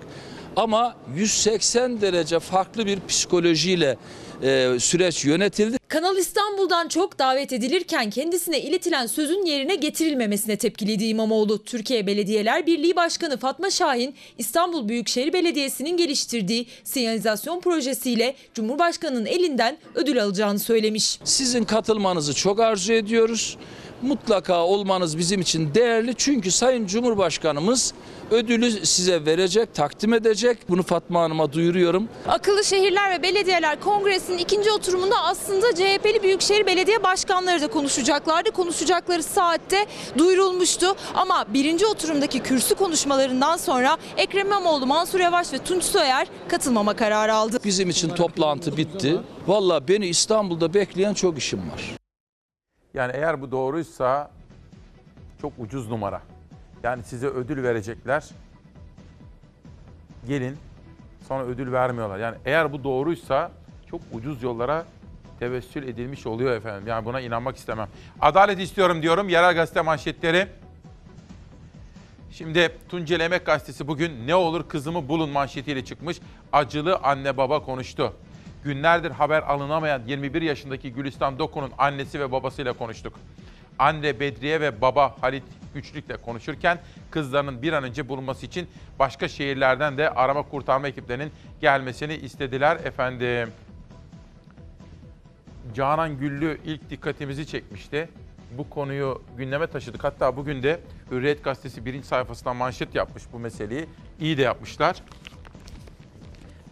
Ama 0.56 0.96
180 1.16 2.02
derece 2.02 2.40
farklı 2.40 2.86
bir 2.86 3.00
psikolojiyle 3.08 3.98
e, 4.44 4.80
süreç 4.80 5.26
yönetildi. 5.26 5.78
Kanal 5.88 6.18
İstanbul'dan 6.18 6.88
çok 6.88 7.20
davet 7.20 7.54
edilirken 7.54 8.10
kendisine 8.10 8.62
iletilen 8.62 9.08
sözün 9.08 9.46
yerine 9.46 9.76
getirilmemesine 9.76 10.58
tepkiliydi 10.58 11.06
İmamoğlu. 11.06 11.64
Türkiye 11.64 12.08
Belediyeler 12.08 12.68
Birliği 12.68 12.96
Başkanı 12.96 13.38
Fatma 13.38 13.70
Şahin, 13.70 14.16
İstanbul 14.38 14.90
Büyükşehir 14.90 15.34
Belediyesi'nin 15.34 15.98
geliştirdiği 15.98 16.68
sinyalizasyon 16.84 17.60
projesiyle 17.60 18.36
Cumhurbaşkanı'nın 18.54 19.26
elinden 19.26 19.78
ödül 19.96 20.24
alacağını 20.24 20.60
söylemiş. 20.60 21.20
Sizin 21.24 21.64
katılmanızı 21.64 22.34
çok 22.34 22.60
arzu 22.60 22.94
ediyoruz. 22.94 23.58
Mutlaka 24.02 24.66
olmanız 24.66 25.18
bizim 25.18 25.42
için 25.42 25.74
değerli 25.74 26.16
çünkü 26.18 26.52
Sayın 26.52 26.88
Cumhurbaşkanımız 26.88 27.94
ödülü 28.32 28.86
size 28.86 29.26
verecek, 29.26 29.74
takdim 29.74 30.14
edecek. 30.14 30.58
Bunu 30.70 30.84
Fatma 30.84 31.22
Hanım'a 31.22 31.54
duyuruyorum. 31.54 32.10
Akıllı 32.28 32.64
Şehirler 32.64 33.12
ve 33.12 33.24
Belediyeler 33.24 33.80
Kongresi 33.80 34.22
Meclisi'nin 34.32 34.38
ikinci 34.38 34.72
oturumunda 34.72 35.24
aslında 35.24 35.76
CHP'li 35.76 36.24
Büyükşehir 36.24 36.66
Belediye 36.66 37.04
Başkanları 37.04 37.62
da 37.62 37.68
konuşacaklardı. 37.68 38.52
Konuşacakları 38.52 39.24
saatte 39.24 39.86
duyurulmuştu. 40.18 40.96
Ama 41.16 41.46
birinci 41.54 41.86
oturumdaki 41.86 42.40
kürsü 42.40 42.76
konuşmalarından 42.76 43.58
sonra 43.58 43.98
Ekrem 44.18 44.48
İmamoğlu, 44.48 44.86
Mansur 44.86 45.20
Yavaş 45.20 45.54
ve 45.54 45.58
Tunç 45.58 45.84
Soyer 45.84 46.28
katılmama 46.48 46.96
kararı 46.96 47.34
aldı. 47.34 47.60
Bizim 47.64 47.90
için 47.90 48.10
toplantı 48.10 48.78
bitti. 48.78 49.20
Valla 49.48 49.88
beni 49.88 50.08
İstanbul'da 50.08 50.74
bekleyen 50.74 51.14
çok 51.14 51.38
işim 51.38 51.60
var. 51.60 52.01
Yani 52.94 53.12
eğer 53.16 53.42
bu 53.42 53.52
doğruysa 53.52 54.32
çok 55.42 55.54
ucuz 55.58 55.90
numara. 55.90 56.22
Yani 56.84 57.04
size 57.04 57.28
ödül 57.28 57.64
verecekler. 57.64 58.30
Gelin 60.28 60.58
sonra 61.28 61.44
ödül 61.44 61.72
vermiyorlar. 61.72 62.20
Yani 62.20 62.38
eğer 62.46 62.74
bu 62.74 62.84
doğruysa 62.84 63.52
çok 63.90 64.02
ucuz 64.14 64.44
yollara 64.44 64.86
tevessül 65.40 65.88
edilmiş 65.88 66.28
oluyor 66.28 66.56
efendim. 66.56 66.88
Yani 66.88 67.06
buna 67.06 67.22
inanmak 67.22 67.58
istemem. 67.58 67.88
Adalet 68.22 68.60
istiyorum 68.60 69.02
diyorum. 69.02 69.30
Yerel 69.30 69.56
gazete 69.56 69.82
manşetleri. 69.82 70.48
Şimdi 72.32 72.72
Tunceli 72.90 73.24
Emek 73.24 73.46
Gazetesi 73.46 73.88
bugün 73.88 74.28
ne 74.28 74.36
olur 74.36 74.68
kızımı 74.68 75.10
bulun 75.10 75.30
manşetiyle 75.30 75.86
çıkmış. 75.86 76.18
Acılı 76.54 76.98
anne 76.98 77.38
baba 77.38 77.64
konuştu. 77.64 78.14
Günlerdir 78.64 79.12
haber 79.12 79.44
alınamayan 79.44 80.02
21 80.08 80.42
yaşındaki 80.42 80.94
Gülistan 80.94 81.40
Doku'nun 81.40 81.72
annesi 81.78 82.20
ve 82.20 82.32
babasıyla 82.32 82.74
konuştuk. 82.74 83.14
Anne 83.80 84.20
Bedriye 84.20 84.62
ve 84.62 84.82
baba 84.82 85.16
Halit 85.22 85.44
Güçlük'le 85.74 86.22
konuşurken 86.26 86.80
kızlarının 87.12 87.62
bir 87.62 87.74
an 87.74 87.84
önce 87.84 88.10
bulunması 88.10 88.46
için 88.46 88.68
başka 89.00 89.28
şehirlerden 89.28 89.98
de 89.98 90.10
arama 90.10 90.42
kurtarma 90.42 90.88
ekiplerinin 90.88 91.32
gelmesini 91.62 92.16
istediler 92.16 92.76
efendim. 92.76 93.50
Canan 95.74 96.18
Güllü 96.18 96.60
ilk 96.66 96.90
dikkatimizi 96.90 97.48
çekmişti. 97.48 98.10
Bu 98.58 98.70
konuyu 98.70 99.22
gündeme 99.38 99.68
taşıdık. 99.68 100.04
Hatta 100.04 100.38
bugün 100.38 100.64
de 100.64 100.80
Hürriyet 101.12 101.44
Gazetesi 101.44 101.86
birinci 101.86 102.08
sayfasından 102.08 102.56
manşet 102.56 102.96
yapmış 102.96 103.24
bu 103.34 103.40
meseleyi. 103.40 103.86
İyi 104.20 104.38
de 104.38 104.42
yapmışlar. 104.42 105.04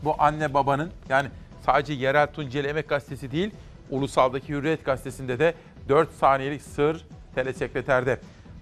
Bu 0.04 0.16
anne 0.20 0.54
babanın 0.54 0.92
yani 1.10 1.30
sadece 1.70 1.94
yerel 1.94 2.28
Tunceli 2.28 2.68
Emek 2.68 2.90
Gazetesi 2.90 3.32
değil, 3.32 3.52
ulusaldaki 3.90 4.54
Hürriyet 4.54 4.86
Gazetesi'nde 4.86 5.40
de 5.40 5.54
4 5.90 6.12
saniyelik 6.12 6.62
sır 6.62 7.06
telesekreterde. 7.36 8.20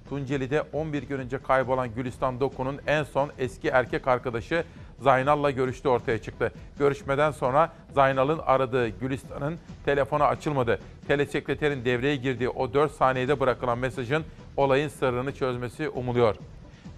Tunceli'de 0.09 0.63
11 0.73 1.03
gün 1.03 1.19
önce 1.19 1.37
kaybolan 1.37 1.95
Gülistan 1.95 2.39
Doku'nun 2.39 2.79
en 2.87 3.03
son 3.03 3.31
eski 3.37 3.67
erkek 3.67 4.07
arkadaşı 4.07 4.63
Zaynal'la 4.99 5.51
görüştü 5.51 5.89
ortaya 5.89 6.21
çıktı. 6.21 6.51
Görüşmeden 6.79 7.31
sonra 7.31 7.73
Zaynal'ın 7.95 8.39
aradığı 8.45 8.87
Gülistan'ın 8.87 9.57
telefonu 9.85 10.23
açılmadı. 10.23 10.79
Telesekreterin 11.07 11.85
devreye 11.85 12.15
girdiği 12.15 12.49
o 12.49 12.73
4 12.73 12.91
saniyede 12.91 13.39
bırakılan 13.39 13.77
mesajın 13.77 14.23
olayın 14.57 14.89
sırrını 14.89 15.35
çözmesi 15.35 15.89
umuluyor. 15.89 16.35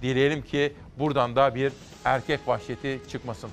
Dileyelim 0.02 0.41
ki 0.41 0.73
buradan 0.99 1.36
da 1.36 1.56
bir 1.56 1.72
erkek 2.06 2.40
vahşeti 2.48 2.99
çıkmasın. 3.10 3.49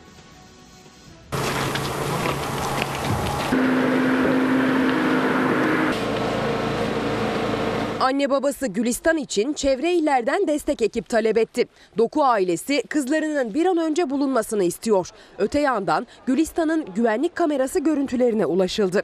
Anne 8.00 8.30
babası 8.30 8.66
Gülistan 8.66 9.16
için 9.16 9.52
çevre 9.52 9.92
illerden 9.92 10.46
destek 10.46 10.82
ekip 10.82 11.08
talep 11.08 11.38
etti. 11.38 11.64
Doku 11.98 12.24
ailesi 12.24 12.82
kızlarının 12.88 13.54
bir 13.54 13.66
an 13.66 13.76
önce 13.76 14.10
bulunmasını 14.10 14.64
istiyor. 14.64 15.10
Öte 15.38 15.60
yandan 15.60 16.06
Gülistan'ın 16.26 16.84
güvenlik 16.94 17.36
kamerası 17.36 17.80
görüntülerine 17.80 18.46
ulaşıldı. 18.46 19.02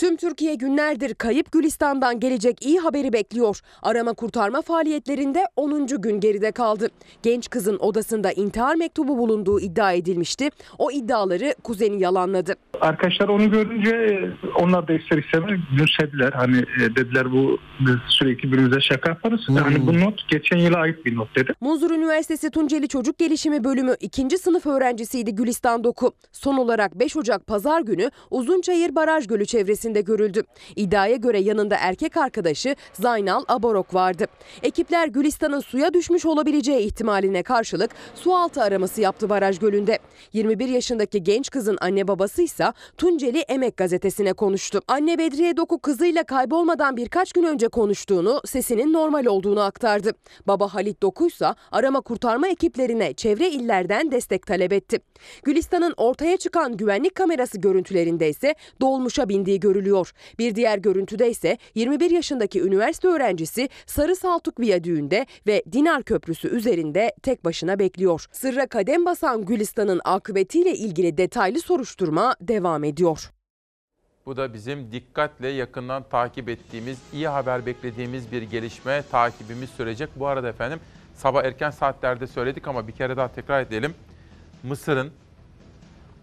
Tüm 0.00 0.16
Türkiye 0.16 0.54
günlerdir 0.54 1.14
kayıp 1.14 1.52
Gülistan'dan 1.52 2.20
gelecek 2.20 2.66
iyi 2.66 2.78
haberi 2.78 3.12
bekliyor. 3.12 3.60
Arama 3.82 4.12
kurtarma 4.12 4.62
faaliyetlerinde 4.62 5.44
10. 5.56 5.86
gün 5.86 6.20
geride 6.20 6.52
kaldı. 6.52 6.88
Genç 7.22 7.50
kızın 7.50 7.78
odasında 7.78 8.32
intihar 8.32 8.74
mektubu 8.74 9.18
bulunduğu 9.18 9.60
iddia 9.60 9.92
edilmişti. 9.92 10.50
O 10.78 10.90
iddiaları 10.90 11.54
kuzeni 11.64 12.02
yalanladı. 12.02 12.54
Arkadaşlar 12.80 13.28
onu 13.28 13.50
görünce 13.50 13.90
e, 13.90 14.30
onlar 14.54 14.88
da 14.88 14.92
ister 14.92 15.18
istemez 15.18 15.60
gülümsediler. 15.70 16.32
Hani 16.32 16.58
e, 16.58 16.96
dediler 16.96 17.32
bu 17.32 17.58
biz 17.80 17.96
sürekli 18.08 18.52
birbirimize 18.52 18.80
şaka 18.80 19.10
yaparız. 19.10 19.40
Hani 19.48 19.86
bu 19.86 20.00
not 20.00 20.28
geçen 20.28 20.56
yıla 20.56 20.78
ait 20.78 21.04
bir 21.06 21.16
not 21.16 21.36
dedi. 21.36 21.52
Munzur 21.60 21.90
Üniversitesi 21.90 22.50
Tunceli 22.50 22.88
Çocuk 22.88 23.18
Gelişimi 23.18 23.64
Bölümü 23.64 23.94
2. 24.00 24.38
sınıf 24.38 24.66
öğrencisiydi 24.66 25.34
Gülistan 25.34 25.84
Doku. 25.84 26.12
Son 26.32 26.56
olarak 26.56 27.00
5 27.00 27.16
Ocak 27.16 27.46
pazar 27.46 27.80
günü 27.80 28.10
Uzunçayır 28.30 28.94
Baraj 28.94 29.26
Gölü 29.26 29.46
çevresinde 29.46 29.89
görüldü. 30.00 30.42
İddiaya 30.76 31.16
göre 31.16 31.40
yanında 31.40 31.76
erkek 31.80 32.16
arkadaşı 32.16 32.76
Zaynal 32.92 33.44
Aborok 33.48 33.94
vardı. 33.94 34.26
Ekipler 34.62 35.08
Gülistan'ın 35.08 35.60
suya 35.60 35.94
düşmüş 35.94 36.26
olabileceği 36.26 36.86
ihtimaline 36.86 37.42
karşılık 37.42 37.90
sualtı 38.14 38.62
araması 38.62 39.00
yaptı 39.00 39.28
Baraj 39.28 39.58
Gölü'nde. 39.58 39.98
21 40.32 40.68
yaşındaki 40.68 41.22
genç 41.22 41.50
kızın 41.50 41.78
anne 41.80 42.08
babası 42.08 42.42
ise 42.42 42.72
Tunceli 42.98 43.38
Emek 43.38 43.76
Gazetesi'ne 43.76 44.32
konuştu. 44.32 44.80
Anne 44.88 45.18
Bedriye 45.18 45.56
Doku 45.56 45.78
kızıyla 45.78 46.24
kaybolmadan 46.24 46.96
birkaç 46.96 47.32
gün 47.32 47.44
önce 47.44 47.68
konuştuğunu, 47.68 48.40
sesinin 48.44 48.92
normal 48.92 49.26
olduğunu 49.26 49.60
aktardı. 49.60 50.12
Baba 50.46 50.74
Halit 50.74 51.02
Doku 51.02 51.26
ise 51.26 51.46
arama 51.72 52.00
kurtarma 52.00 52.48
ekiplerine 52.48 53.14
çevre 53.14 53.48
illerden 53.48 54.10
destek 54.12 54.46
talep 54.46 54.72
etti. 54.72 54.98
Gülistan'ın 55.42 55.94
ortaya 55.96 56.36
çıkan 56.36 56.76
güvenlik 56.76 57.14
kamerası 57.14 57.58
görüntülerinde 57.58 58.28
ise 58.28 58.54
dolmuşa 58.80 59.28
bindiği 59.28 59.60
görülüyor. 59.80 60.12
Bir 60.38 60.54
diğer 60.54 60.78
görüntüde 60.78 61.30
ise 61.30 61.58
21 61.74 62.10
yaşındaki 62.10 62.62
üniversite 62.62 63.08
öğrencisi 63.08 63.68
Sarı 63.86 64.16
Saltuk 64.16 64.60
Viyadüğü'nde 64.60 65.26
ve 65.46 65.62
Dinar 65.72 66.02
Köprüsü 66.02 66.48
üzerinde 66.48 67.12
tek 67.22 67.44
başına 67.44 67.78
bekliyor. 67.78 68.26
Sırra 68.32 68.66
kadem 68.66 69.04
basan 69.04 69.44
Gülistan'ın 69.44 70.00
akıbetiyle 70.04 70.72
ilgili 70.74 71.16
detaylı 71.16 71.60
soruşturma 71.60 72.34
devam 72.40 72.84
ediyor. 72.84 73.30
Bu 74.26 74.36
da 74.36 74.54
bizim 74.54 74.92
dikkatle 74.92 75.48
yakından 75.48 76.02
takip 76.02 76.48
ettiğimiz, 76.48 76.98
iyi 77.12 77.28
haber 77.28 77.66
beklediğimiz 77.66 78.32
bir 78.32 78.42
gelişme 78.42 79.02
takibimiz 79.10 79.70
sürecek. 79.70 80.08
Bu 80.16 80.26
arada 80.26 80.48
efendim 80.48 80.80
sabah 81.16 81.44
erken 81.44 81.70
saatlerde 81.70 82.26
söyledik 82.26 82.68
ama 82.68 82.88
bir 82.88 82.92
kere 82.92 83.16
daha 83.16 83.28
tekrar 83.28 83.62
edelim. 83.62 83.94
Mısır'ın 84.62 85.10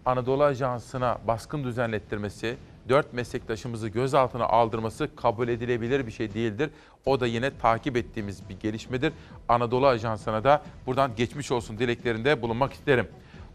Anadolu 0.04 0.44
Ajansı'na 0.44 1.18
baskın 1.26 1.64
düzenlettirmesi, 1.64 2.56
dört 2.88 3.12
meslektaşımızı 3.12 3.88
gözaltına 3.88 4.44
aldırması 4.44 5.16
kabul 5.16 5.48
edilebilir 5.48 6.06
bir 6.06 6.12
şey 6.12 6.34
değildir. 6.34 6.70
O 7.06 7.20
da 7.20 7.26
yine 7.26 7.58
takip 7.58 7.96
ettiğimiz 7.96 8.48
bir 8.48 8.60
gelişmedir. 8.60 9.12
Anadolu 9.48 9.86
Ajansı'na 9.86 10.44
da 10.44 10.62
buradan 10.86 11.10
geçmiş 11.16 11.52
olsun 11.52 11.78
dileklerinde 11.78 12.42
bulunmak 12.42 12.72
isterim. 12.72 13.08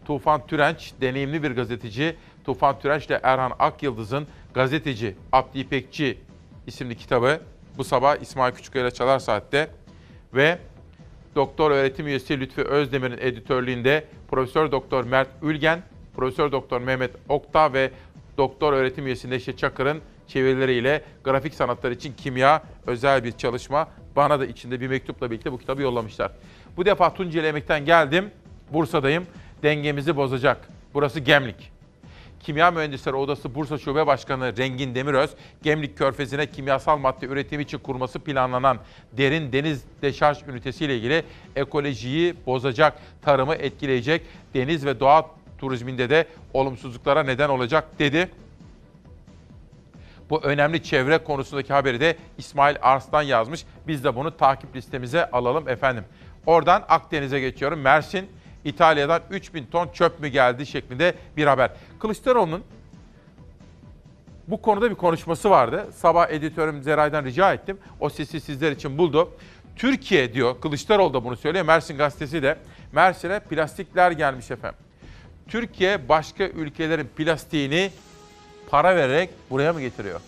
Tufan 0.04 0.46
Türenç, 0.46 0.92
deneyimli 1.00 1.42
bir 1.42 1.50
gazeteci. 1.50 2.16
Tufan 2.44 2.78
Türenç 2.78 3.06
ile 3.06 3.20
Erhan 3.22 3.52
Akyıldız'ın 3.58 4.26
gazeteci 4.54 5.16
Abdi 5.32 5.58
İpekçi 5.58 6.18
isimli 6.66 6.96
kitabı 6.96 7.40
bu 7.78 7.84
sabah 7.84 8.16
İsmail 8.16 8.54
Küçükkaya 8.54 8.90
Çalar 8.90 9.18
Saat'te 9.18 9.70
ve 10.34 10.58
Doktor 11.34 11.70
öğretim 11.70 12.06
üyesi 12.06 12.40
Lütfi 12.40 12.62
Özdemir'in 12.62 13.18
editörlüğünde 13.18 14.04
Profesör 14.28 14.72
Doktor 14.72 15.04
Mert 15.04 15.28
Ülgen, 15.42 15.82
Profesör 16.16 16.52
Doktor 16.52 16.80
Mehmet 16.80 17.10
Okta 17.28 17.72
ve 17.72 17.90
Doktor 18.38 18.72
öğretim 18.72 19.06
üyesi 19.06 19.30
Neşe 19.30 19.56
Çakır'ın 19.56 20.00
çevirileriyle 20.28 21.02
grafik 21.24 21.54
sanatlar 21.54 21.90
için 21.90 22.14
kimya 22.16 22.62
özel 22.86 23.24
bir 23.24 23.32
çalışma. 23.32 23.88
Bana 24.16 24.40
da 24.40 24.46
içinde 24.46 24.80
bir 24.80 24.88
mektupla 24.88 25.30
birlikte 25.30 25.52
bu 25.52 25.58
kitabı 25.58 25.82
yollamışlar. 25.82 26.32
Bu 26.76 26.84
defa 26.84 27.14
Tunceli 27.14 27.46
Emek'ten 27.46 27.84
geldim. 27.84 28.30
Bursa'dayım. 28.72 29.26
Dengemizi 29.62 30.16
bozacak. 30.16 30.68
Burası 30.94 31.20
Gemlik. 31.20 31.74
Kimya 32.44 32.70
Mühendisleri 32.70 33.16
Odası 33.16 33.54
Bursa 33.54 33.78
Şube 33.78 34.06
Başkanı 34.06 34.56
Rengin 34.56 34.94
Demiröz, 34.94 35.30
Gemlik 35.62 35.98
Körfezi'ne 35.98 36.46
kimyasal 36.46 36.98
madde 36.98 37.26
üretimi 37.26 37.62
için 37.62 37.78
kurması 37.78 38.18
planlanan 38.18 38.78
derin 39.12 39.52
deniz 39.52 39.84
deşarj 40.02 40.38
ünitesi 40.48 40.84
ile 40.84 40.96
ilgili 40.96 41.22
ekolojiyi 41.56 42.34
bozacak, 42.46 42.98
tarımı 43.22 43.54
etkileyecek, 43.54 44.22
deniz 44.54 44.86
ve 44.86 45.00
doğa 45.00 45.30
turizminde 45.64 46.10
de 46.10 46.26
olumsuzluklara 46.54 47.22
neden 47.22 47.48
olacak 47.48 47.98
dedi. 47.98 48.28
Bu 50.30 50.42
önemli 50.42 50.82
çevre 50.82 51.18
konusundaki 51.18 51.72
haberi 51.72 52.00
de 52.00 52.16
İsmail 52.38 52.76
Arslan 52.82 53.22
yazmış. 53.22 53.64
Biz 53.86 54.04
de 54.04 54.16
bunu 54.16 54.36
takip 54.36 54.76
listemize 54.76 55.30
alalım 55.30 55.68
efendim. 55.68 56.04
Oradan 56.46 56.84
Akdeniz'e 56.88 57.40
geçiyorum. 57.40 57.80
Mersin, 57.80 58.26
İtalya'dan 58.64 59.22
3000 59.30 59.66
ton 59.66 59.88
çöp 59.88 60.20
mü 60.20 60.28
geldi 60.28 60.66
şeklinde 60.66 61.14
bir 61.36 61.46
haber. 61.46 61.70
Kılıçdaroğlu'nun 62.00 62.64
bu 64.48 64.62
konuda 64.62 64.90
bir 64.90 64.94
konuşması 64.94 65.50
vardı. 65.50 65.86
Sabah 65.94 66.30
editörüm 66.30 66.82
Zeray'dan 66.82 67.24
rica 67.24 67.52
ettim. 67.52 67.78
O 68.00 68.08
sesi 68.08 68.40
sizler 68.40 68.72
için 68.72 68.98
buldu. 68.98 69.30
Türkiye 69.76 70.34
diyor, 70.34 70.60
Kılıçdaroğlu 70.60 71.14
da 71.14 71.24
bunu 71.24 71.36
söylüyor. 71.36 71.64
Mersin 71.64 71.98
gazetesi 71.98 72.42
de 72.42 72.58
Mersin'e 72.92 73.40
plastikler 73.40 74.10
gelmiş 74.10 74.50
efendim. 74.50 74.83
Türkiye 75.48 76.08
başka 76.08 76.48
ülkelerin 76.48 77.06
plastiğini 77.16 77.90
para 78.66 78.96
vererek 78.96 79.30
buraya 79.50 79.72
mı 79.72 79.80
getiriyor? 79.80 80.20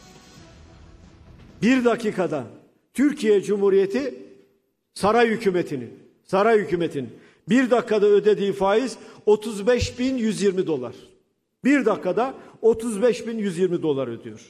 Bir 1.63 1.85
dakikada 1.85 2.45
Türkiye 2.95 3.43
Cumhuriyeti 3.43 4.15
saray 4.95 5.29
hükümetinin, 5.29 5.91
saray 6.25 6.59
hükümetinin 6.59 7.11
bir 7.49 7.71
dakikada 7.71 8.07
ödediği 8.07 8.53
faiz 8.53 8.97
35.120 9.27 10.67
dolar. 10.67 10.95
Bir 11.65 11.85
dakikada 11.85 12.35
35.120 12.63 13.83
dolar 13.83 14.09
ödüyor. 14.09 14.41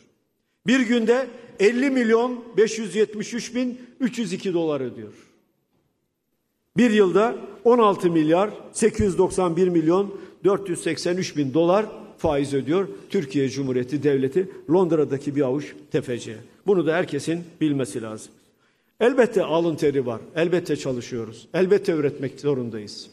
Bir 0.66 0.80
günde 0.80 1.26
50 1.60 1.90
milyon 1.90 2.44
573 2.56 3.54
bin 3.54 3.80
302 4.00 4.54
dolar 4.54 4.80
ödüyor. 4.80 5.12
Bir 6.76 6.90
yılda 6.90 7.36
16 7.64 8.10
milyar 8.10 8.50
891 8.72 9.68
milyon 9.68 10.20
483 10.46 11.36
bin 11.36 11.54
dolar 11.54 11.86
faiz 12.18 12.54
ödüyor 12.54 12.88
Türkiye 13.10 13.48
Cumhuriyeti 13.48 14.02
Devleti 14.02 14.50
Londra'daki 14.70 15.36
bir 15.36 15.40
avuç 15.40 15.74
tefeciye. 15.90 16.36
Bunu 16.66 16.86
da 16.86 16.94
herkesin 16.94 17.44
bilmesi 17.60 18.02
lazım. 18.02 18.32
Elbette 19.00 19.42
alın 19.42 19.76
teri 19.76 20.06
var. 20.06 20.20
Elbette 20.36 20.76
çalışıyoruz. 20.76 21.48
Elbette 21.54 21.92
üretmek 21.92 22.40
zorundayız. 22.40 23.10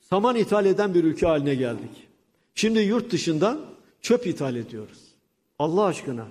Saman 0.00 0.36
ithal 0.36 0.66
eden 0.66 0.94
bir 0.94 1.04
ülke 1.04 1.26
haline 1.26 1.54
geldik. 1.54 2.08
Şimdi 2.54 2.78
yurt 2.78 3.12
dışından 3.12 3.60
çöp 4.02 4.26
ithal 4.26 4.56
ediyoruz. 4.56 4.98
Allah 5.58 5.84
aşkına. 5.84 6.26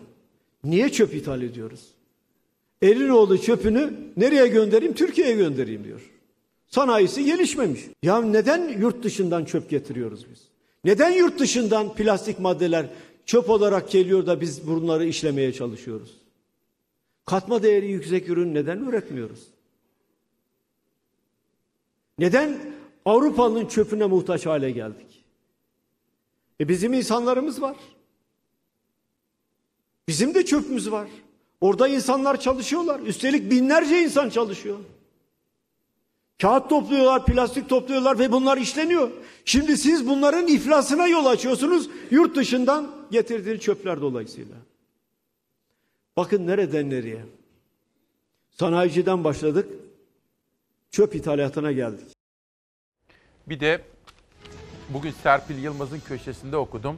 Niye 0.63 0.89
çöp 0.89 1.13
ithal 1.13 1.41
ediyoruz? 1.41 1.81
Elinoğlu 2.81 3.41
çöpünü 3.41 3.93
nereye 4.17 4.47
göndereyim? 4.47 4.93
Türkiye'ye 4.93 5.35
göndereyim 5.35 5.83
diyor. 5.83 6.01
Sanayisi 6.67 7.25
gelişmemiş. 7.25 7.81
Ya 8.03 8.21
neden 8.21 8.79
yurt 8.79 9.03
dışından 9.03 9.45
çöp 9.45 9.69
getiriyoruz 9.69 10.25
biz? 10.31 10.47
Neden 10.83 11.09
yurt 11.11 11.39
dışından 11.39 11.93
plastik 11.95 12.39
maddeler 12.39 12.85
çöp 13.25 13.49
olarak 13.49 13.91
geliyor 13.91 14.25
da 14.25 14.41
biz 14.41 14.67
bunları 14.67 15.05
işlemeye 15.05 15.53
çalışıyoruz? 15.53 16.17
Katma 17.25 17.63
değeri 17.63 17.87
yüksek 17.91 18.29
ürün 18.29 18.53
neden 18.53 18.77
üretmiyoruz? 18.77 19.47
Neden 22.19 22.57
Avrupa'nın 23.05 23.65
çöpüne 23.65 24.05
muhtaç 24.05 24.45
hale 24.45 24.71
geldik? 24.71 25.23
E 26.61 26.69
bizim 26.69 26.93
insanlarımız 26.93 27.61
var. 27.61 27.75
Bizim 30.07 30.33
de 30.33 30.45
çöpümüz 30.45 30.91
var. 30.91 31.07
Orada 31.61 31.87
insanlar 31.87 32.39
çalışıyorlar. 32.39 32.99
Üstelik 32.99 33.51
binlerce 33.51 34.01
insan 34.01 34.29
çalışıyor. 34.29 34.77
Kağıt 36.41 36.69
topluyorlar, 36.69 37.25
plastik 37.25 37.69
topluyorlar 37.69 38.19
ve 38.19 38.31
bunlar 38.31 38.57
işleniyor. 38.57 39.09
Şimdi 39.45 39.77
siz 39.77 40.07
bunların 40.07 40.47
iflasına 40.47 41.07
yol 41.07 41.25
açıyorsunuz 41.25 41.89
yurt 42.11 42.35
dışından 42.35 42.91
getirdiğiniz 43.11 43.61
çöpler 43.61 44.01
dolayısıyla. 44.01 44.55
Bakın 46.17 46.47
nereden 46.47 46.89
nereye. 46.89 47.25
Sanayiciden 48.49 49.23
başladık. 49.23 49.69
Çöp 50.91 51.15
ithalatına 51.15 51.71
geldik. 51.71 52.07
Bir 53.47 53.59
de 53.59 53.81
bugün 54.89 55.11
Serpil 55.11 55.63
Yılmaz'ın 55.63 55.99
köşesinde 55.99 56.57
okudum. 56.57 56.97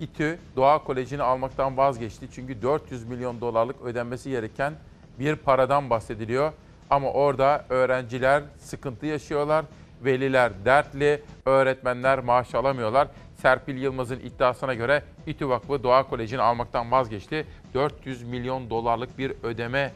İTÜ 0.00 0.38
Doğa 0.56 0.84
Koleji'ni 0.84 1.22
almaktan 1.22 1.76
vazgeçti. 1.76 2.28
Çünkü 2.34 2.62
400 2.62 3.04
milyon 3.04 3.40
dolarlık 3.40 3.82
ödenmesi 3.82 4.30
gereken 4.30 4.74
bir 5.18 5.36
paradan 5.36 5.90
bahsediliyor. 5.90 6.52
Ama 6.90 7.10
orada 7.10 7.64
öğrenciler 7.68 8.42
sıkıntı 8.58 9.06
yaşıyorlar. 9.06 9.64
Veliler 10.04 10.52
dertli, 10.64 11.22
öğretmenler 11.46 12.18
maaş 12.18 12.54
alamıyorlar. 12.54 13.08
Serpil 13.36 13.82
Yılmaz'ın 13.82 14.20
iddiasına 14.20 14.74
göre 14.74 15.02
İTÜ 15.26 15.48
Vakfı 15.48 15.82
Doğa 15.82 16.02
Koleji'ni 16.02 16.40
almaktan 16.40 16.90
vazgeçti. 16.90 17.46
400 17.74 18.22
milyon 18.22 18.70
dolarlık 18.70 19.18
bir 19.18 19.32
ödeme 19.42 19.92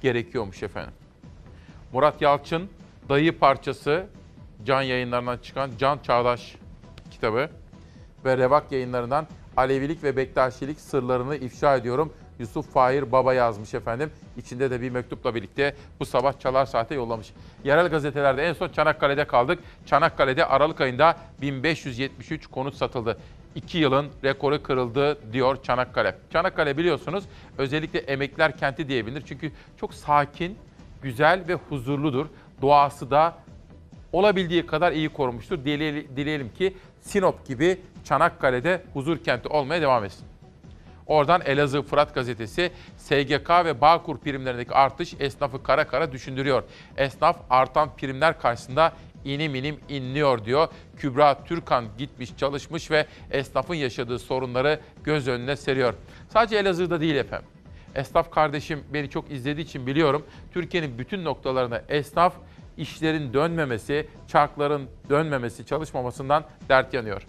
gerekiyormuş 0.00 0.62
efendim. 0.62 0.92
Murat 1.92 2.22
Yalçın 2.22 2.70
dayı 3.08 3.38
parçası 3.38 4.06
Can 4.64 4.82
yayınlarından 4.82 5.38
çıkan 5.38 5.70
Can 5.78 5.98
Çağdaş 5.98 6.56
kitabı 7.10 7.50
ve 8.24 8.36
Revak 8.36 8.72
yayınlarından 8.72 9.26
Alevilik 9.56 10.04
ve 10.04 10.16
Bektaşilik 10.16 10.80
sırlarını 10.80 11.36
ifşa 11.36 11.76
ediyorum. 11.76 12.12
Yusuf 12.40 12.72
Fahir 12.72 13.12
Baba 13.12 13.34
yazmış 13.34 13.74
efendim. 13.74 14.10
İçinde 14.36 14.70
de 14.70 14.80
bir 14.80 14.90
mektupla 14.90 15.34
birlikte 15.34 15.74
bu 16.00 16.06
sabah 16.06 16.40
Çalar 16.40 16.66
Saat'e 16.66 16.94
yollamış. 16.94 17.32
Yerel 17.64 17.88
gazetelerde 17.88 18.42
en 18.42 18.52
son 18.52 18.68
Çanakkale'de 18.68 19.24
kaldık. 19.24 19.58
Çanakkale'de 19.86 20.44
Aralık 20.46 20.80
ayında 20.80 21.16
1573 21.40 22.46
konut 22.46 22.74
satıldı. 22.74 23.18
2 23.54 23.78
yılın 23.78 24.08
rekoru 24.24 24.62
kırıldı 24.62 25.32
diyor 25.32 25.62
Çanakkale. 25.62 26.16
Çanakkale 26.32 26.76
biliyorsunuz 26.76 27.24
özellikle 27.58 27.98
emekler 27.98 28.56
kenti 28.56 28.88
diye 28.88 29.06
bilinir. 29.06 29.22
Çünkü 29.26 29.52
çok 29.80 29.94
sakin, 29.94 30.58
güzel 31.02 31.44
ve 31.48 31.54
huzurludur. 31.54 32.26
Doğası 32.62 33.10
da 33.10 33.34
olabildiği 34.12 34.66
kadar 34.66 34.92
iyi 34.92 35.08
korunmuştur. 35.08 35.64
Dileyelim 35.64 36.54
ki 36.54 36.76
Sinop 37.00 37.46
gibi 37.46 37.80
Çanakkale'de 38.04 38.82
huzur 38.92 39.18
kenti 39.18 39.48
olmaya 39.48 39.82
devam 39.82 40.04
etsin. 40.04 40.29
Oradan 41.10 41.42
Elazığ 41.44 41.82
Fırat 41.82 42.14
gazetesi 42.14 42.72
SGK 42.96 43.50
ve 43.50 43.80
Bağkur 43.80 44.18
primlerindeki 44.18 44.74
artış 44.74 45.14
esnafı 45.20 45.62
kara 45.62 45.86
kara 45.86 46.12
düşündürüyor. 46.12 46.62
Esnaf 46.96 47.36
artan 47.50 47.96
primler 47.96 48.40
karşısında 48.40 48.92
inim 49.24 49.54
inim 49.54 49.80
inliyor 49.88 50.44
diyor. 50.44 50.68
Kübra 50.96 51.44
Türkan 51.44 51.84
gitmiş 51.98 52.36
çalışmış 52.36 52.90
ve 52.90 53.06
esnafın 53.30 53.74
yaşadığı 53.74 54.18
sorunları 54.18 54.80
göz 55.04 55.28
önüne 55.28 55.56
seriyor. 55.56 55.94
Sadece 56.28 56.56
Elazığ'da 56.56 57.00
değil 57.00 57.16
efendim. 57.16 57.48
Esnaf 57.94 58.30
kardeşim 58.30 58.84
beni 58.92 59.10
çok 59.10 59.30
izlediği 59.30 59.66
için 59.66 59.86
biliyorum. 59.86 60.26
Türkiye'nin 60.52 60.98
bütün 60.98 61.24
noktalarında 61.24 61.84
esnaf 61.88 62.34
işlerin 62.76 63.32
dönmemesi, 63.32 64.06
çarkların 64.28 64.88
dönmemesi, 65.08 65.66
çalışmamasından 65.66 66.44
dert 66.68 66.94
yanıyor. 66.94 67.22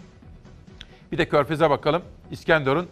Bir 1.12 1.18
de 1.18 1.28
Körfez'e 1.28 1.70
bakalım. 1.70 2.02
İskenderun 2.30 2.88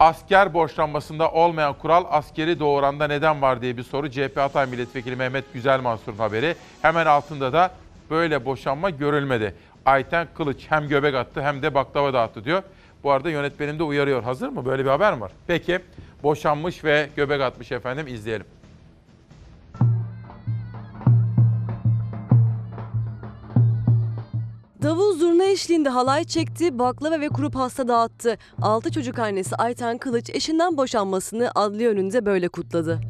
asker 0.00 0.54
borçlanmasında 0.54 1.30
olmayan 1.30 1.74
kural 1.74 2.04
askeri 2.10 2.60
doğuranda 2.60 3.06
neden 3.06 3.42
var 3.42 3.62
diye 3.62 3.76
bir 3.76 3.82
soru. 3.82 4.10
CHP 4.10 4.36
Hatay 4.36 4.66
Milletvekili 4.66 5.16
Mehmet 5.16 5.44
Güzel 5.54 5.80
Mansur'un 5.80 6.16
haberi. 6.16 6.56
Hemen 6.82 7.06
altında 7.06 7.52
da 7.52 7.70
böyle 8.10 8.44
boşanma 8.44 8.90
görülmedi. 8.90 9.54
Ayten 9.86 10.28
Kılıç 10.34 10.66
hem 10.68 10.88
göbek 10.88 11.14
attı 11.14 11.42
hem 11.42 11.62
de 11.62 11.74
baklava 11.74 12.12
dağıttı 12.12 12.44
diyor. 12.44 12.62
Bu 13.04 13.10
arada 13.10 13.30
yönetmenim 13.30 13.78
de 13.78 13.82
uyarıyor. 13.82 14.22
Hazır 14.22 14.48
mı? 14.48 14.64
Böyle 14.66 14.84
bir 14.84 14.90
haber 14.90 15.14
mi 15.14 15.20
var? 15.20 15.32
Peki 15.46 15.78
boşanmış 16.22 16.84
ve 16.84 17.08
göbek 17.16 17.40
atmış 17.40 17.72
efendim 17.72 18.06
izleyelim. 18.06 18.46
Davul 24.82 25.12
zurna 25.18 25.44
eşliğinde 25.44 25.88
halay 25.88 26.24
çekti, 26.24 26.78
baklava 26.78 27.20
ve 27.20 27.28
kuru 27.28 27.50
pasta 27.50 27.88
dağıttı. 27.88 28.38
Altı 28.62 28.92
çocuk 28.92 29.18
annesi 29.18 29.56
Ayten 29.56 29.98
Kılıç 29.98 30.30
eşinden 30.30 30.76
boşanmasını 30.76 31.50
adliye 31.54 31.88
önünde 31.88 32.26
böyle 32.26 32.48
kutladı. 32.48 33.00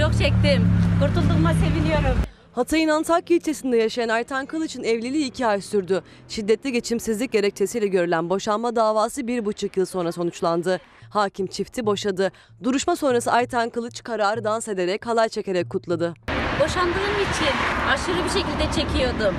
Çok 0.00 0.12
çektim. 0.12 0.68
Kurtulduğuma 1.00 1.52
seviniyorum. 1.52 2.18
Hatay'ın 2.52 2.88
Antakya 2.88 3.36
ilçesinde 3.36 3.76
yaşayan 3.76 4.08
Ayten 4.08 4.46
Kılıç'ın 4.46 4.84
evliliği 4.84 5.26
iki 5.26 5.46
ay 5.46 5.60
sürdü. 5.60 6.02
Şiddetli 6.28 6.72
geçimsizlik 6.72 7.32
gerekçesiyle 7.32 7.86
görülen 7.86 8.30
boşanma 8.30 8.76
davası 8.76 9.26
bir 9.26 9.44
buçuk 9.44 9.76
yıl 9.76 9.86
sonra 9.86 10.12
sonuçlandı. 10.12 10.80
Hakim 11.10 11.46
çifti 11.46 11.86
boşadı. 11.86 12.32
Duruşma 12.62 12.96
sonrası 12.96 13.32
Ayten 13.32 13.70
Kılıç 13.70 14.02
kararı 14.02 14.44
dans 14.44 14.68
ederek 14.68 15.06
halay 15.06 15.28
çekerek 15.28 15.70
kutladı. 15.70 16.14
Boşandığım 16.60 17.16
için 17.22 17.54
aşırı 17.92 18.24
bir 18.24 18.30
şekilde 18.30 18.64
çekiyordum. 18.76 19.34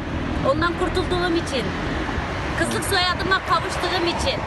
Ondan 0.51 0.73
kurtulduğum 0.79 1.35
için. 1.35 1.63
Kızlık 2.59 2.83
soyadıma 2.83 3.39
kavuştuğum 3.49 4.07
için. 4.07 4.39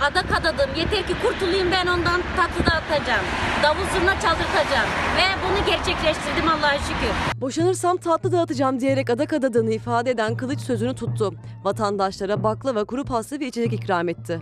Adak 0.00 0.40
adadım. 0.40 0.70
Yeter 0.76 1.06
ki 1.06 1.14
kurtulayım 1.22 1.68
ben 1.72 1.86
ondan 1.86 2.20
tatlı 2.36 2.66
dağıtacağım. 2.66 3.24
Davul 3.62 3.84
zurna 3.94 4.20
çaldırtacağım. 4.20 4.88
Ve 5.16 5.22
bunu 5.44 5.66
gerçekleştirdim 5.66 6.48
Allah'a 6.48 6.78
şükür. 6.78 7.40
Boşanırsam 7.40 7.96
tatlı 7.96 8.32
dağıtacağım 8.32 8.80
diyerek 8.80 9.10
adak 9.10 9.32
adadığını 9.32 9.72
ifade 9.72 10.10
eden 10.10 10.36
Kılıç 10.36 10.60
sözünü 10.60 10.94
tuttu. 10.94 11.34
Vatandaşlara 11.64 12.42
baklava, 12.42 12.84
kuru 12.84 13.04
pasta 13.04 13.40
ve 13.40 13.46
içecek 13.46 13.72
ikram 13.72 14.08
etti. 14.08 14.40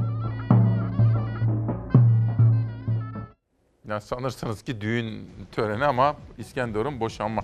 Ya 3.89 4.01
sanırsınız 4.01 4.63
ki 4.63 4.81
düğün 4.81 5.31
töreni 5.53 5.85
ama 5.85 6.17
İskenderun 6.39 7.01
boşanma. 7.01 7.43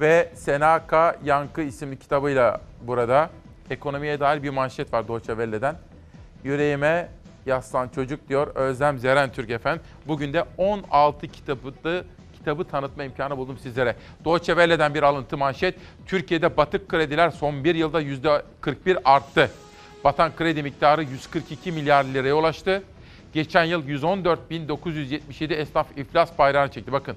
Ve 0.00 0.32
Senaka 0.34 1.16
Yankı 1.24 1.62
isimli 1.62 1.98
kitabıyla 1.98 2.60
burada 2.82 3.30
ekonomiye 3.70 4.20
dair 4.20 4.42
bir 4.42 4.50
manşet 4.50 4.92
var 4.92 5.08
Deutsche 5.08 5.32
Welle'den. 5.32 5.76
Yüreğime 6.44 7.08
yaslan 7.46 7.88
çocuk 7.88 8.28
diyor 8.28 8.46
Özlem 8.54 8.98
Zeren 8.98 9.32
Türk 9.32 9.50
efendim. 9.50 9.82
Bugün 10.06 10.32
de 10.32 10.44
16 10.58 11.28
kitabı, 11.28 12.04
kitabı 12.38 12.64
tanıtma 12.64 13.04
imkanı 13.04 13.36
buldum 13.36 13.58
sizlere. 13.58 13.96
Deutsche 14.24 14.52
Welle'den 14.52 14.94
bir 14.94 15.02
alıntı 15.02 15.36
manşet. 15.36 15.74
Türkiye'de 16.06 16.56
batık 16.56 16.88
krediler 16.88 17.30
son 17.30 17.64
bir 17.64 17.74
yılda 17.74 18.02
%41 18.02 18.98
arttı. 19.04 19.50
Batan 20.04 20.36
kredi 20.36 20.62
miktarı 20.62 21.02
142 21.02 21.72
milyar 21.72 22.04
liraya 22.04 22.34
ulaştı. 22.34 22.82
Geçen 23.32 23.64
yıl 23.64 23.88
114.977 23.88 25.54
esnaf 25.54 25.98
iflas 25.98 26.38
bayrağını 26.38 26.70
çekti. 26.70 26.92
Bakın 26.92 27.16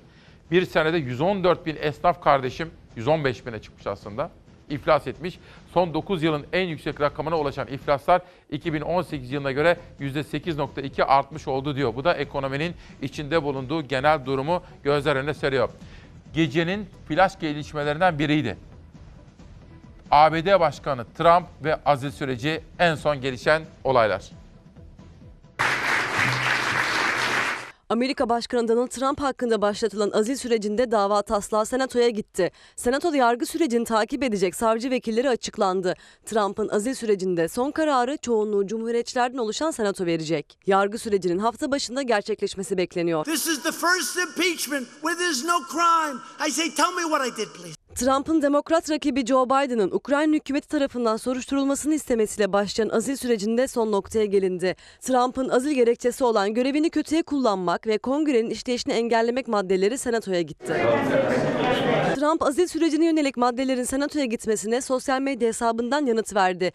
bir 0.52 0.66
senede 0.66 0.98
114 0.98 1.66
bin 1.66 1.78
esnaf 1.82 2.24
kardeşim, 2.24 2.72
115 2.96 3.46
bine 3.46 3.62
çıkmış 3.62 3.88
aslında, 3.88 4.32
iflas 4.70 5.08
etmiş. 5.08 5.40
Son 5.74 5.94
9 5.94 6.24
yılın 6.24 6.46
en 6.54 6.68
yüksek 6.68 7.02
rakamına 7.02 7.40
ulaşan 7.40 7.68
iflaslar 7.68 8.22
2018 8.52 9.32
yılına 9.32 9.52
göre 9.52 9.78
%8.2 10.00 11.04
artmış 11.04 11.48
oldu 11.48 11.76
diyor. 11.76 11.96
Bu 11.96 12.04
da 12.04 12.14
ekonominin 12.14 12.76
içinde 13.02 13.44
bulunduğu 13.44 13.82
genel 13.82 14.26
durumu 14.26 14.64
gözler 14.84 15.16
önüne 15.16 15.34
seriyor. 15.34 15.70
Gecenin 16.34 16.90
flash 17.08 17.40
gelişmelerinden 17.40 18.20
biriydi. 18.20 18.58
ABD 20.12 20.60
Başkanı 20.60 21.06
Trump 21.18 21.48
ve 21.64 21.76
azil 21.86 22.12
süreci 22.12 22.62
en 22.80 22.96
son 22.96 23.22
gelişen 23.22 23.62
olaylar. 23.84 24.39
Amerika 27.92 28.30
Başkanı 28.30 28.68
Donald 28.68 28.88
Trump 28.88 29.22
hakkında 29.22 29.62
başlatılan 29.62 30.12
azil 30.14 30.36
sürecinde 30.36 30.92
dava 30.92 31.22
taslağı 31.22 31.66
senatoya 31.66 32.10
gitti. 32.10 32.52
Senatoda 32.76 33.18
yargı 33.18 33.46
sürecini 33.46 33.86
takip 33.86 34.24
edecek 34.24 34.56
savcı 34.56 34.90
vekilleri 34.92 35.30
açıklandı. 35.30 35.94
Trump'ın 36.26 36.70
azil 36.70 36.94
sürecinde 36.94 37.48
son 37.48 37.72
kararı 37.72 38.18
çoğunluğu 38.18 38.68
cumhuriyetçilerden 38.68 39.38
oluşan 39.38 39.72
senato 39.72 40.06
verecek. 40.06 40.58
Yargı 40.68 40.98
sürecinin 40.98 41.40
hafta 41.40 41.72
başında 41.72 42.02
gerçekleşmesi 42.02 42.78
bekleniyor. 42.78 43.26
This 43.26 43.48
is 43.48 43.64
the 43.64 43.72
first 43.72 44.18
impeachment 44.18 44.88
where 45.02 45.18
there's 45.18 45.46
no 45.46 45.60
crime. 45.72 46.20
I 46.48 46.52
say, 46.52 46.76
tell 46.76 46.94
me 46.96 47.02
what 47.02 47.28
I 47.28 47.38
did, 47.38 47.48
please. 47.54 47.76
Trump'ın 47.96 48.42
demokrat 48.42 48.90
rakibi 48.90 49.26
Joe 49.26 49.46
Biden'ın 49.46 49.92
Ukrayna 49.92 50.36
hükümeti 50.36 50.68
tarafından 50.68 51.18
soruşturulmasını 51.18 51.94
istemesiyle 51.94 52.54
başlayan 52.54 52.90
azil 52.90 53.16
sürecinde 53.16 53.68
son 53.68 53.92
noktaya 53.92 54.26
gelindi. 54.26 54.76
Trump'ın 55.02 55.50
azil 55.50 55.72
gerekçesi 55.72 56.24
olan 56.24 56.54
görevini 56.54 56.90
kötüye 56.90 57.24
kullanmak 57.24 57.88
ve 57.88 57.98
kongrenin 57.98 58.50
işleyişini 58.50 58.94
engellemek 58.94 59.48
maddeleri 59.48 59.98
senatoya 59.98 60.42
gitti. 60.42 60.74
Trump 62.16 62.44
azil 62.44 62.68
sürecine 62.68 63.06
yönelik 63.06 63.38
maddelerin 63.38 63.84
senatoya 63.84 64.26
gitmesine 64.26 64.82
sosyal 64.82 65.22
medya 65.22 65.48
hesabından 65.48 66.06
yanıt 66.06 66.36
verdi. 66.36 66.72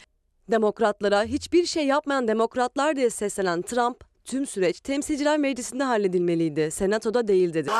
Demokratlara 0.51 1.25
hiçbir 1.25 1.67
şey 1.67 1.87
yapmayan 1.87 2.29
demokratlar 2.29 2.97
diye 2.97 3.11
seslenen 3.11 3.63
Trump, 3.63 4.05
tüm 4.25 4.47
süreç 4.47 4.81
temsilciler 4.81 5.39
meclisinde 5.39 5.85
halledilmeliydi, 5.85 6.71
senatoda 6.71 7.29
değil 7.29 7.55
dedi. 7.55 7.71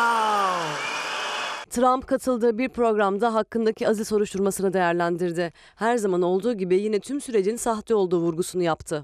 Trump 1.71 2.07
katıldığı 2.07 2.59
bir 2.59 2.69
programda 2.69 3.35
hakkındaki 3.35 3.89
azil 3.89 4.05
soruşturmasını 4.05 4.73
değerlendirdi. 4.73 5.53
Her 5.77 5.97
zaman 5.97 6.23
olduğu 6.23 6.53
gibi 6.55 6.77
yine 6.81 7.01
tüm 7.01 7.21
sürecin 7.21 7.57
sahte 7.57 7.95
olduğu 7.95 8.21
vurgusunu 8.21 8.63
yaptı. 8.63 9.03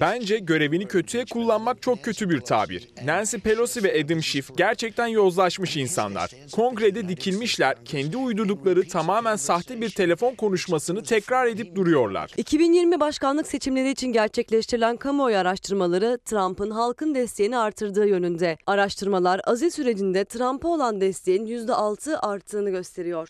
Bence 0.00 0.38
görevini 0.38 0.88
kötüye 0.88 1.24
kullanmak 1.24 1.82
çok 1.82 2.02
kötü 2.02 2.30
bir 2.30 2.40
tabir. 2.40 2.88
Nancy 3.04 3.36
Pelosi 3.36 3.84
ve 3.84 4.04
Adam 4.04 4.22
Schiff 4.22 4.56
gerçekten 4.56 5.06
yozlaşmış 5.06 5.76
insanlar. 5.76 6.30
Kongrede 6.52 7.08
dikilmişler, 7.08 7.84
kendi 7.84 8.16
uydurdukları 8.16 8.88
tamamen 8.88 9.36
sahte 9.36 9.80
bir 9.80 9.90
telefon 9.90 10.34
konuşmasını 10.34 11.02
tekrar 11.02 11.46
edip 11.46 11.74
duruyorlar. 11.74 12.30
2020 12.36 13.00
başkanlık 13.00 13.46
seçimleri 13.46 13.90
için 13.90 14.12
gerçekleştirilen 14.12 14.96
kamuoyu 14.96 15.36
araştırmaları 15.36 16.18
Trump'ın 16.24 16.70
halkın 16.70 17.14
desteğini 17.14 17.58
artırdığı 17.58 18.06
yönünde. 18.06 18.56
Araştırmalar 18.66 19.40
azil 19.44 19.70
sürecinde 19.70 20.25
Trump'a 20.28 20.68
olan 20.68 21.00
desteğin 21.00 21.46
%6 21.46 22.16
arttığını 22.16 22.70
gösteriyor. 22.70 23.28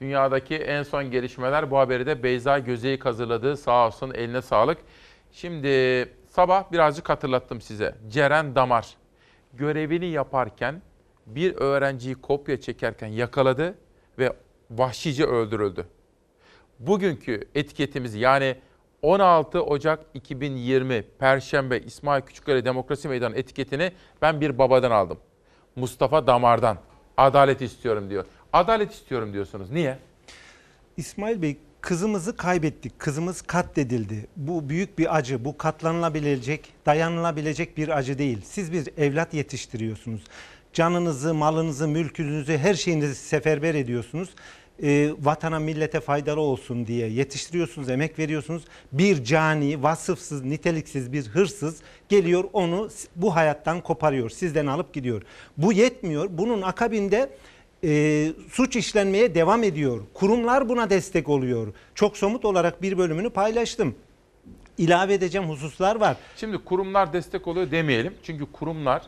Dünyadaki 0.00 0.56
en 0.56 0.82
son 0.82 1.10
gelişmeler 1.10 1.70
bu 1.70 1.78
haberi 1.78 2.06
de 2.06 2.22
Beyza 2.22 2.58
Gözeyik 2.58 3.04
hazırladı. 3.04 3.56
Sağ 3.56 3.86
olsun 3.86 4.14
eline 4.14 4.42
sağlık. 4.42 4.78
Şimdi 5.32 6.08
sabah 6.28 6.72
birazcık 6.72 7.08
hatırlattım 7.08 7.60
size. 7.60 7.94
Ceren 8.08 8.54
Damar 8.54 8.96
görevini 9.52 10.06
yaparken 10.06 10.82
bir 11.26 11.54
öğrenciyi 11.54 12.14
kopya 12.14 12.60
çekerken 12.60 13.08
yakaladı 13.08 13.74
ve 14.18 14.32
vahşice 14.70 15.24
öldürüldü. 15.24 15.86
Bugünkü 16.78 17.48
etiketimiz 17.54 18.14
yani 18.14 18.56
16 19.02 19.62
Ocak 19.62 20.00
2020 20.14 21.02
Perşembe 21.18 21.78
İsmail 21.78 22.22
Küçükkale 22.22 22.64
Demokrasi 22.64 23.08
Meydanı 23.08 23.36
etiketini 23.36 23.92
ben 24.22 24.40
bir 24.40 24.58
babadan 24.58 24.90
aldım. 24.90 25.18
Mustafa 25.76 26.26
Damar'dan. 26.26 26.78
Adalet 27.16 27.62
istiyorum 27.62 28.10
diyor. 28.10 28.24
Adalet 28.52 28.92
istiyorum 28.92 29.32
diyorsunuz. 29.32 29.70
Niye? 29.70 29.98
İsmail 30.96 31.42
Bey 31.42 31.56
kızımızı 31.80 32.36
kaybettik. 32.36 32.98
Kızımız 32.98 33.42
katledildi. 33.42 34.26
Bu 34.36 34.68
büyük 34.68 34.98
bir 34.98 35.16
acı. 35.16 35.44
Bu 35.44 35.58
katlanılabilecek, 35.58 36.72
dayanılabilecek 36.86 37.76
bir 37.76 37.88
acı 37.88 38.18
değil. 38.18 38.40
Siz 38.44 38.72
bir 38.72 38.88
evlat 38.96 39.34
yetiştiriyorsunuz. 39.34 40.22
Canınızı, 40.72 41.34
malınızı, 41.34 41.88
mülkünüzü, 41.88 42.58
her 42.58 42.74
şeyinizi 42.74 43.14
seferber 43.14 43.74
ediyorsunuz. 43.74 44.30
Ee, 44.82 45.10
vatana, 45.22 45.58
millete 45.58 46.00
faydalı 46.00 46.40
olsun 46.40 46.86
diye 46.86 47.08
yetiştiriyorsunuz, 47.08 47.88
emek 47.88 48.18
veriyorsunuz. 48.18 48.62
Bir 48.92 49.24
cani, 49.24 49.82
vasıfsız, 49.82 50.44
niteliksiz 50.44 51.12
bir 51.12 51.26
hırsız 51.26 51.82
geliyor 52.08 52.44
onu 52.52 52.88
bu 53.16 53.36
hayattan 53.36 53.80
koparıyor, 53.80 54.30
sizden 54.30 54.66
alıp 54.66 54.94
gidiyor. 54.94 55.22
Bu 55.56 55.72
yetmiyor. 55.72 56.28
Bunun 56.30 56.62
akabinde 56.62 57.30
e, 57.84 58.32
suç 58.50 58.76
işlenmeye 58.76 59.34
devam 59.34 59.62
ediyor. 59.62 60.00
Kurumlar 60.14 60.68
buna 60.68 60.90
destek 60.90 61.28
oluyor. 61.28 61.74
Çok 61.94 62.16
somut 62.16 62.44
olarak 62.44 62.82
bir 62.82 62.98
bölümünü 62.98 63.30
paylaştım. 63.30 63.94
İlave 64.78 65.14
edeceğim 65.14 65.48
hususlar 65.48 65.96
var. 65.96 66.16
Şimdi 66.36 66.58
kurumlar 66.58 67.12
destek 67.12 67.46
oluyor 67.46 67.70
demeyelim. 67.70 68.14
Çünkü 68.22 68.52
kurumlar 68.52 69.02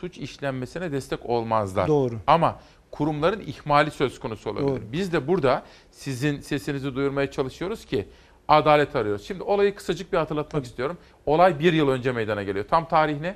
suç 0.00 0.18
işlenmesine 0.18 0.92
destek 0.92 1.26
olmazlar. 1.26 1.88
Doğru. 1.88 2.14
Ama 2.26 2.60
kurumların 2.94 3.40
ihmali 3.40 3.90
söz 3.90 4.20
konusu 4.20 4.50
olabilir. 4.50 4.68
Doğru. 4.68 4.92
Biz 4.92 5.12
de 5.12 5.28
burada 5.28 5.62
sizin 5.90 6.40
sesinizi 6.40 6.94
duyurmaya 6.94 7.30
çalışıyoruz 7.30 7.84
ki 7.84 8.08
adalet 8.48 8.96
arıyoruz. 8.96 9.26
Şimdi 9.26 9.42
olayı 9.42 9.74
kısacık 9.74 10.12
bir 10.12 10.18
hatırlatmak 10.18 10.64
istiyorum. 10.64 10.98
Olay 11.26 11.58
bir 11.58 11.72
yıl 11.72 11.88
önce 11.88 12.12
meydana 12.12 12.42
geliyor. 12.42 12.64
Tam 12.68 12.88
tarih 12.88 13.20
ne? 13.20 13.34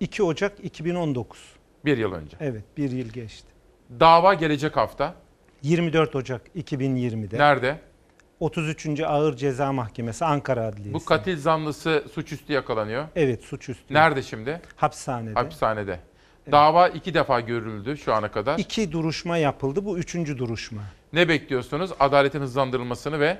2 0.00 0.22
Ocak 0.22 0.64
2019. 0.64 1.38
Bir 1.84 1.98
yıl 1.98 2.12
önce. 2.12 2.36
Evet 2.40 2.64
bir 2.76 2.90
yıl 2.90 3.08
geçti. 3.08 3.48
Dava 4.00 4.34
gelecek 4.34 4.76
hafta. 4.76 5.14
24 5.62 6.16
Ocak 6.16 6.42
2020'de. 6.56 7.38
Nerede? 7.38 7.80
33. 8.40 9.00
Ağır 9.00 9.36
Ceza 9.36 9.72
Mahkemesi 9.72 10.24
Ankara 10.24 10.64
Adliyesi. 10.66 10.94
Bu 10.94 11.04
katil 11.04 11.38
zanlısı 11.38 12.04
suçüstü 12.12 12.52
yakalanıyor. 12.52 13.04
Evet 13.16 13.44
suçüstü. 13.44 13.94
Nerede 13.94 14.22
şimdi? 14.22 14.60
Hapishanede. 14.76 15.34
Hapishanede. 15.34 16.00
Dava 16.52 16.88
iki 16.88 17.14
defa 17.14 17.40
görüldü 17.40 17.96
şu 17.96 18.14
ana 18.14 18.30
kadar. 18.30 18.58
İki 18.58 18.92
duruşma 18.92 19.36
yapıldı. 19.36 19.84
Bu 19.84 19.98
üçüncü 19.98 20.38
duruşma. 20.38 20.82
Ne 21.12 21.28
bekliyorsunuz? 21.28 21.90
Adaletin 22.00 22.40
hızlandırılmasını 22.40 23.20
ve 23.20 23.38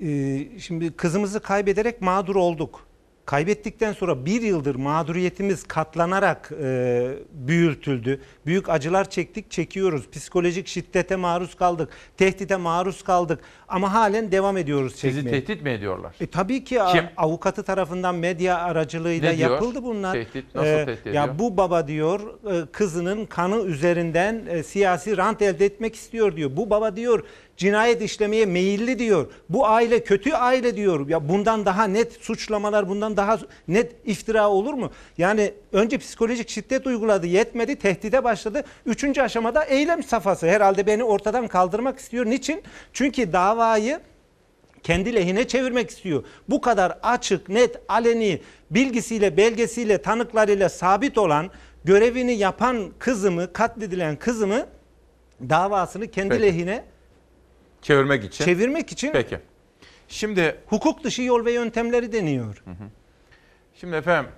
Ee, 0.00 0.46
şimdi 0.60 0.92
kızımızı 0.96 1.40
kaybederek 1.40 2.00
mağdur 2.02 2.36
olduk. 2.36 2.87
Kaybettikten 3.28 3.92
sonra 3.92 4.26
bir 4.26 4.42
yıldır 4.42 4.74
mağduriyetimiz 4.74 5.64
katlanarak 5.64 6.50
e, 6.62 7.08
büyütüldü. 7.32 8.20
Büyük 8.46 8.68
acılar 8.68 9.10
çektik, 9.10 9.50
çekiyoruz. 9.50 10.10
Psikolojik 10.10 10.66
şiddete 10.66 11.16
maruz 11.16 11.54
kaldık. 11.54 11.88
Tehdide 12.16 12.56
maruz 12.56 13.02
kaldık. 13.04 13.40
Ama 13.68 13.92
halen 13.92 14.32
devam 14.32 14.56
ediyoruz 14.56 14.96
çekmeye. 14.96 15.22
sizi 15.22 15.30
tehdit 15.30 15.62
mi 15.62 15.70
ediyorlar? 15.70 16.14
E, 16.20 16.26
tabii 16.26 16.64
ki 16.64 16.78
Kim? 16.92 17.04
avukatı 17.16 17.62
tarafından 17.62 18.14
medya 18.14 18.58
aracılığıyla 18.58 19.30
Ne 19.30 19.38
diyor? 19.38 19.50
yapıldı 19.50 19.82
bunlar. 19.82 20.12
Tehdit, 20.12 20.54
nasıl 20.54 20.68
Ee, 20.68 20.84
tehdit 20.84 21.00
ediyor? 21.06 21.14
Ya 21.14 21.38
bu 21.38 21.56
baba 21.56 21.88
diyor 21.88 22.20
e, 22.20 22.66
kızının 22.72 23.26
kanı 23.26 23.56
üzerinden 23.62 24.46
e, 24.48 24.62
siyasi 24.62 25.16
rant 25.16 25.42
elde 25.42 25.64
etmek 25.66 25.94
istiyor 25.94 26.36
diyor. 26.36 26.50
Bu 26.56 26.70
baba 26.70 26.96
diyor 26.96 27.24
cinayet 27.58 28.02
işlemeye 28.02 28.46
meyilli 28.46 28.98
diyor. 28.98 29.26
Bu 29.48 29.66
aile 29.66 30.04
kötü 30.04 30.32
aile 30.32 30.76
diyor. 30.76 31.08
Ya 31.08 31.28
bundan 31.28 31.66
daha 31.66 31.84
net 31.84 32.12
suçlamalar, 32.12 32.88
bundan 32.88 33.16
daha 33.16 33.38
net 33.68 33.92
iftira 34.04 34.50
olur 34.50 34.74
mu? 34.74 34.90
Yani 35.18 35.52
önce 35.72 35.98
psikolojik 35.98 36.48
şiddet 36.48 36.86
uyguladı, 36.86 37.26
yetmedi, 37.26 37.76
tehdide 37.76 38.24
başladı. 38.24 38.64
Üçüncü 38.86 39.22
aşamada 39.22 39.64
eylem 39.64 40.02
safhası. 40.02 40.46
Herhalde 40.46 40.86
beni 40.86 41.04
ortadan 41.04 41.48
kaldırmak 41.48 41.98
istiyor. 41.98 42.26
Niçin? 42.26 42.62
Çünkü 42.92 43.32
davayı 43.32 44.00
kendi 44.82 45.14
lehine 45.14 45.48
çevirmek 45.48 45.90
istiyor. 45.90 46.24
Bu 46.48 46.60
kadar 46.60 46.98
açık, 47.02 47.48
net, 47.48 47.76
aleni, 47.88 48.42
bilgisiyle, 48.70 49.36
belgesiyle, 49.36 50.02
tanıklarıyla 50.02 50.68
sabit 50.68 51.18
olan 51.18 51.50
görevini 51.84 52.32
yapan 52.32 52.92
kızımı, 52.98 53.52
katledilen 53.52 54.16
kızımı 54.16 54.66
davasını 55.40 56.10
kendi 56.10 56.28
Peki. 56.28 56.42
lehine 56.42 56.84
çevirmek 57.82 58.24
için. 58.24 58.44
çevirmek 58.44 58.92
için 58.92 59.12
Peki. 59.12 59.38
Şimdi 60.08 60.56
hukuk 60.66 61.04
dışı 61.04 61.22
yol 61.22 61.44
ve 61.44 61.52
yöntemleri 61.52 62.12
deniyor. 62.12 62.64
Şimdi 63.74 63.96
efendim 63.96 64.30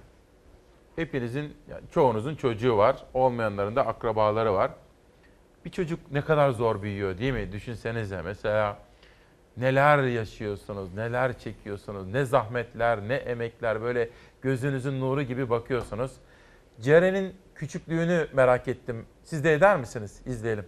Hepinizin, 0.96 1.54
yani 1.70 1.82
çoğunuzun 1.90 2.34
çocuğu 2.34 2.76
var. 2.76 2.96
Olmayanların 3.14 3.76
da 3.76 3.86
akrabaları 3.86 4.54
var. 4.54 4.70
Bir 5.64 5.70
çocuk 5.70 6.12
ne 6.12 6.20
kadar 6.20 6.50
zor 6.50 6.82
büyüyor 6.82 7.18
değil 7.18 7.32
mi? 7.32 7.52
Düşünsenize 7.52 8.22
mesela 8.22 8.78
neler 9.56 10.02
yaşıyorsunuz, 10.02 10.94
neler 10.94 11.38
çekiyorsunuz, 11.38 12.06
ne 12.06 12.24
zahmetler, 12.24 13.08
ne 13.08 13.14
emekler 13.14 13.82
böyle 13.82 14.10
gözünüzün 14.42 15.00
nuru 15.00 15.22
gibi 15.22 15.50
bakıyorsunuz. 15.50 16.12
Ceren'in 16.80 17.34
küçüklüğünü 17.54 18.28
merak 18.32 18.68
ettim. 18.68 19.06
Siz 19.24 19.44
de 19.44 19.54
eder 19.54 19.76
misiniz? 19.76 20.20
İzleyelim. 20.26 20.64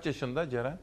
Kaç 0.00 0.06
yaşında 0.06 0.50
Ceren? 0.50 0.78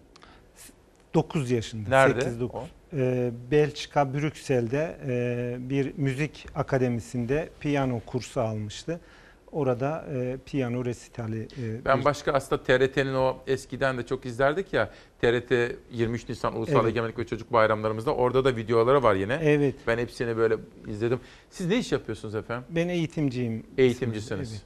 9 1.14 1.52
yaşında. 1.52 1.90
Nerede 1.90 2.22
8, 2.22 2.40
9. 2.40 2.60
o? 2.62 2.64
Ee, 2.98 3.32
Belçika, 3.52 4.14
Brüksel'de 4.14 4.98
e, 5.08 5.70
bir 5.70 5.94
müzik 5.98 6.46
akademisinde 6.56 7.50
piyano 7.60 8.00
kursu 8.06 8.42
almıştı. 8.42 9.00
Orada 9.52 10.06
e, 10.14 10.38
piyano 10.46 10.86
resitali. 10.86 11.42
e, 11.42 11.86
Ben 11.86 12.00
bir- 12.00 12.06
başka 12.06 12.32
aslında 12.32 12.64
TRT'nin 12.64 13.14
o 13.14 13.38
eskiden 13.48 13.98
de 13.98 14.06
çok 14.06 14.26
izlerdik 14.26 14.74
ya. 14.74 14.90
TRT 15.22 15.52
23 15.92 16.30
Nisan 16.30 16.56
Ulusal 16.58 16.76
Evet. 16.76 16.86
Egemenlik 16.86 17.20
ve 17.20 17.26
Çocuk 17.28 17.54
Bayramlarımızda 17.54 18.16
orada 18.16 18.46
da 18.46 18.56
videoları 18.56 19.04
var 19.04 19.16
yine. 19.16 19.40
Evet. 19.44 19.76
Ben 19.88 19.98
hepsini 19.98 20.38
böyle 20.38 20.56
izledim. 20.88 21.20
Siz 21.50 21.68
ne 21.68 21.78
iş 21.78 21.92
yapıyorsunuz 21.92 22.36
efendim? 22.36 22.66
Ben 22.70 22.88
eğitimciyim. 22.88 23.64
Eğitimcisiniz. 23.78 24.52
Evet. 24.52 24.62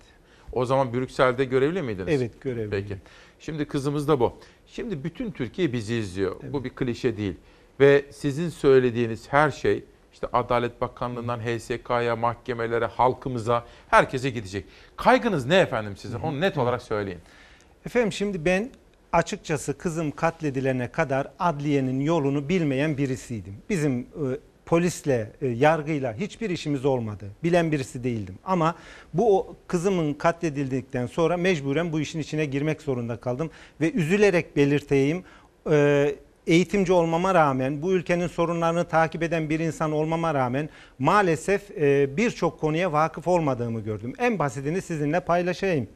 O 0.53 0.65
zaman 0.65 0.93
Brüksel'de 0.93 1.45
görevli 1.45 1.81
miydiniz? 1.81 2.07
Evet, 2.21 2.41
görevliyim. 2.41 2.69
Peki. 2.71 2.97
Şimdi 3.41 3.65
kızımız 3.65 4.07
da 4.07 4.19
bu. 4.19 4.33
Şimdi 4.67 5.03
bütün 5.03 5.31
Türkiye 5.31 5.73
bizi 5.73 5.95
izliyor. 5.95 6.35
Bu 6.43 6.63
bir 6.63 6.69
klişe 6.69 7.17
değil. 7.17 7.35
Ve 7.79 8.05
sizin 8.11 8.49
söylediğiniz 8.49 9.33
her 9.33 9.51
şey 9.51 9.83
işte 10.13 10.27
Adalet 10.33 10.81
Bakanlığı'ndan 10.81 11.39
HSK'ya, 11.39 12.15
mahkemelere, 12.15 12.85
halkımıza, 12.85 13.65
herkese 13.87 14.29
gidecek. 14.29 14.65
Kaygınız 14.95 15.45
ne 15.45 15.57
efendim 15.57 15.97
sizin? 15.97 16.19
Onu 16.19 16.41
net 16.41 16.57
olarak 16.57 16.81
söyleyin. 16.81 17.19
Efendim 17.85 18.11
şimdi 18.11 18.45
ben 18.45 18.71
açıkçası 19.13 19.77
kızım 19.77 20.11
katledilene 20.11 20.91
kadar 20.91 21.31
adliyenin 21.39 21.99
yolunu 21.99 22.49
bilmeyen 22.49 22.97
birisiydim. 22.97 23.57
Bizim 23.69 23.99
e, 23.99 24.05
polisle, 24.71 25.31
e, 25.41 25.47
yargıyla 25.47 26.13
hiçbir 26.13 26.49
işimiz 26.49 26.85
olmadı. 26.85 27.25
Bilen 27.43 27.71
birisi 27.71 28.03
değildim. 28.03 28.35
Ama 28.43 28.75
bu 29.13 29.55
kızımın 29.67 30.13
katledildikten 30.13 31.07
sonra 31.07 31.37
mecburen 31.37 31.91
bu 31.93 31.99
işin 31.99 32.19
içine 32.19 32.45
girmek 32.45 32.81
zorunda 32.81 33.17
kaldım. 33.17 33.51
Ve 33.81 33.91
üzülerek 33.91 34.55
belirteyim, 34.55 35.23
e, 35.71 36.15
eğitimci 36.47 36.93
olmama 36.93 37.33
rağmen, 37.33 37.81
bu 37.81 37.91
ülkenin 37.91 38.27
sorunlarını 38.27 38.83
takip 38.83 39.23
eden 39.23 39.49
bir 39.49 39.59
insan 39.59 39.91
olmama 39.91 40.33
rağmen 40.33 40.69
maalesef 40.99 41.71
e, 41.71 42.17
birçok 42.17 42.59
konuya 42.59 42.91
vakıf 42.91 43.27
olmadığımı 43.27 43.79
gördüm. 43.79 44.13
En 44.17 44.39
basitini 44.39 44.81
sizinle 44.81 45.19
paylaşayım. 45.19 45.87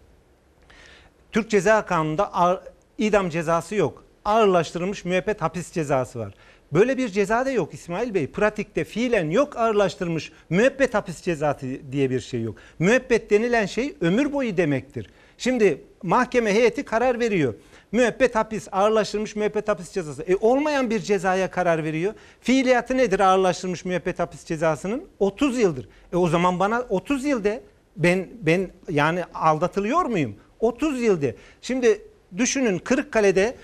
Türk 1.32 1.50
Ceza 1.50 1.86
Kanunu'nda 1.86 2.64
idam 2.98 3.30
cezası 3.30 3.76
yok. 3.76 4.04
Ağırlaştırılmış 4.26 5.06
müebbet 5.06 5.42
hapis 5.42 5.72
cezası 5.72 6.20
var. 6.20 6.34
Böyle 6.74 6.98
bir 6.98 7.10
ceza 7.10 7.46
da 7.46 7.52
yok 7.52 7.74
İsmail 7.74 8.14
Bey. 8.14 8.28
Pratikte 8.28 8.84
fiilen 8.84 9.30
yok 9.30 9.58
ağırlaştırılmış 9.58 10.32
müebbet 10.50 10.94
hapis 10.94 11.22
cezası 11.22 11.68
diye 11.92 12.10
bir 12.10 12.20
şey 12.20 12.42
yok. 12.42 12.56
Müebbet 12.80 13.30
denilen 13.32 13.66
şey 13.66 13.96
ömür 14.02 14.34
boyu 14.34 14.58
demektir. 14.58 15.10
Şimdi 15.38 15.82
mahkeme 16.04 16.54
heyeti 16.54 16.86
karar 16.86 17.20
veriyor. 17.20 17.54
Müebbet 17.92 18.36
hapis, 18.36 18.68
ağırlaştırılmış 18.72 19.36
müebbet 19.36 19.68
hapis 19.68 19.92
cezası. 19.92 20.24
E 20.24 20.36
olmayan 20.36 20.90
bir 20.90 21.00
cezaya 21.00 21.52
karar 21.52 21.84
veriyor. 21.84 22.14
Fiiliyatı 22.42 22.98
nedir 22.98 23.20
ağırlaştırılmış 23.20 23.86
müebbet 23.86 24.20
hapis 24.20 24.46
cezasının? 24.46 25.04
30 25.20 25.60
yıldır. 25.60 25.90
E 26.14 26.16
o 26.16 26.28
zaman 26.28 26.60
bana 26.60 26.82
30 26.90 27.26
yılda 27.26 27.60
ben 27.98 28.28
ben 28.42 28.70
yani 28.90 29.24
aldatılıyor 29.34 30.06
muyum? 30.06 30.36
30 30.60 31.02
yılda. 31.02 31.28
Şimdi 31.62 32.02
düşünün 32.38 32.80
Kırıkkale'de 32.80 33.56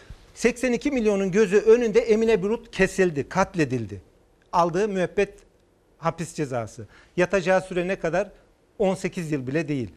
82 0.41 0.91
milyonun 0.91 1.31
gözü 1.31 1.57
önünde 1.57 1.99
Emine 1.99 2.41
Bulut 2.41 2.71
kesildi, 2.71 3.29
katledildi. 3.29 4.01
Aldığı 4.51 4.87
müebbet 4.87 5.33
hapis 5.97 6.33
cezası. 6.33 6.87
Yatacağı 7.17 7.61
süre 7.61 7.87
ne 7.87 7.95
kadar? 7.95 8.31
18 8.79 9.31
yıl 9.31 9.47
bile 9.47 9.67
değil. 9.67 9.89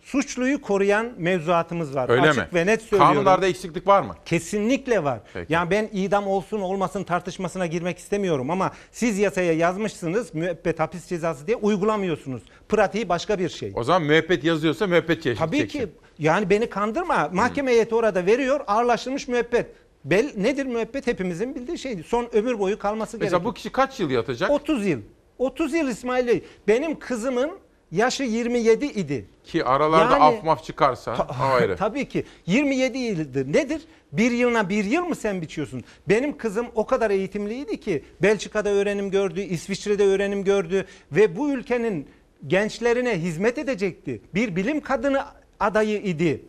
Suçluyu 0.00 0.62
koruyan 0.62 1.12
mevzuatımız 1.18 1.94
var. 1.94 2.08
Öyle 2.08 2.22
Açık 2.22 2.52
mi? 2.52 2.58
ve 2.58 2.66
net 2.66 2.82
söylüyorum. 2.82 3.14
Kanunlarda 3.14 3.46
eksiklik 3.46 3.86
var 3.86 4.02
mı? 4.02 4.14
Kesinlikle 4.24 5.04
var. 5.04 5.20
Peki. 5.34 5.52
Yani 5.52 5.70
ben 5.70 5.88
idam 5.92 6.26
olsun 6.26 6.60
olmasın 6.60 7.04
tartışmasına 7.04 7.66
girmek 7.66 7.98
istemiyorum 7.98 8.50
ama 8.50 8.72
siz 8.92 9.18
yasaya 9.18 9.52
yazmışsınız 9.52 10.34
müebbet 10.34 10.80
hapis 10.80 11.06
cezası 11.06 11.46
diye 11.46 11.56
uygulamıyorsunuz. 11.56 12.42
Pratiği 12.68 13.08
başka 13.08 13.38
bir 13.38 13.48
şey. 13.48 13.72
O 13.74 13.84
zaman 13.84 14.02
müebbet 14.02 14.44
yazıyorsa 14.44 14.86
müebbet 14.86 15.22
çeşit. 15.22 15.38
Tabii 15.38 15.68
ki 15.68 15.88
yani 16.18 16.50
beni 16.50 16.70
kandırma. 16.70 17.30
Mahkeme 17.32 17.70
heyeti 17.70 17.94
orada 17.94 18.26
veriyor 18.26 18.60
ağırlaştırılmış 18.66 19.28
müebbet. 19.28 19.85
Bel, 20.06 20.32
nedir 20.36 20.66
müebbet 20.66 21.06
hepimizin 21.06 21.54
bildiği 21.54 21.78
şey. 21.78 22.02
Son 22.02 22.28
ömür 22.32 22.58
boyu 22.58 22.78
kalması 22.78 23.16
Mesela 23.18 23.30
gerekiyor. 23.30 23.50
bu 23.50 23.54
kişi 23.54 23.70
kaç 23.72 24.00
yıl 24.00 24.10
yatacak? 24.10 24.50
30 24.50 24.86
yıl. 24.86 25.00
30 25.38 25.74
yıl 25.74 25.88
İsmail 25.88 26.26
Bey. 26.26 26.44
Benim 26.68 26.98
kızımın 26.98 27.50
yaşı 27.92 28.22
27 28.22 28.86
idi. 28.86 29.26
Ki 29.44 29.64
aralarda 29.64 30.12
Yani- 30.18 30.24
af 30.24 30.44
maf 30.44 30.64
çıkarsa 30.64 31.14
Ta- 31.14 31.28
ayrı. 31.52 31.76
Tabii 31.78 32.08
ki 32.08 32.24
27 32.46 32.98
yıldır 32.98 33.52
nedir? 33.52 33.82
Bir 34.12 34.30
yılına 34.30 34.68
bir 34.68 34.84
yıl 34.84 35.04
mı 35.04 35.14
sen 35.14 35.42
biçiyorsun? 35.42 35.84
Benim 36.08 36.36
kızım 36.36 36.66
o 36.74 36.86
kadar 36.86 37.10
eğitimliydi 37.10 37.80
ki 37.80 38.04
Belçika'da 38.22 38.68
öğrenim 38.70 39.10
gördü, 39.10 39.40
İsviçre'de 39.40 40.04
öğrenim 40.04 40.44
gördü 40.44 40.86
ve 41.12 41.36
bu 41.36 41.50
ülkenin 41.50 42.08
gençlerine 42.46 43.18
hizmet 43.22 43.58
edecekti. 43.58 44.20
Bir 44.34 44.56
bilim 44.56 44.80
kadını 44.80 45.22
adayı 45.60 45.98
idi. 46.02 46.42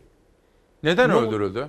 Neden 0.82 1.10
Ne- 1.10 1.14
öldürüldü? 1.14 1.68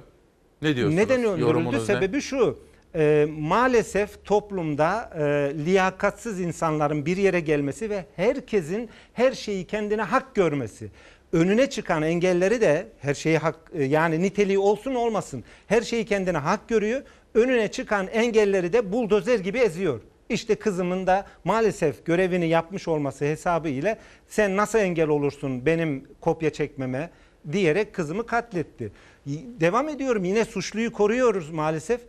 Ne 0.62 0.76
diyorsunuz? 0.76 0.98
Neden 1.04 1.24
öldürüldü? 1.24 1.42
Yorumunuz 1.42 1.90
ne? 1.90 1.96
Sebebi 1.96 2.22
şu. 2.22 2.60
e, 2.96 3.28
maalesef 3.40 4.26
toplumda 4.26 5.10
e, 5.18 5.22
liyakatsiz 5.66 6.40
insanların 6.40 7.06
bir 7.06 7.18
yere 7.18 7.40
gelmesi 7.40 7.90
ve 7.90 8.06
herkesin 8.16 8.90
her 9.14 9.32
şeyi 9.32 9.66
kendine 9.68 10.02
hak 10.02 10.36
görmesi. 10.36 10.90
Önüne 11.34 11.70
çıkan 11.70 12.04
engelleri 12.04 12.62
de 12.62 12.88
her 13.00 13.14
şeyi 13.14 13.38
hak 13.38 13.56
e, 13.74 13.84
yani 13.84 14.22
niteliği 14.22 14.60
olsun 14.60 14.96
olmasın 14.96 15.44
her 15.68 15.82
şeyi 15.82 16.06
kendine 16.06 16.38
hak 16.38 16.70
görüyor. 16.70 17.02
Önüne 17.34 17.68
çıkan 17.72 18.08
engelleri 18.08 18.74
de 18.74 18.92
buldozer 18.92 19.40
gibi 19.40 19.58
eziyor. 19.58 20.02
İşte 20.30 20.56
kızımın 20.56 21.08
da 21.08 21.26
maalesef 21.44 22.06
görevini 22.06 22.48
yapmış 22.48 22.88
olması 22.88 23.26
hesabı 23.26 23.70
ile 23.70 23.98
sen 24.28 24.58
nasıl 24.58 24.80
engel 24.80 25.08
olursun 25.08 25.66
benim 25.66 26.08
kopya 26.22 26.50
çekmeme 26.50 27.10
diyerek 27.52 27.94
kızımı 27.94 28.26
katletti. 28.26 28.92
Devam 29.38 29.90
ediyorum 29.90 30.24
yine 30.24 30.46
suçluyu 30.46 30.94
koruyoruz 30.94 31.50
maalesef. 31.50 32.02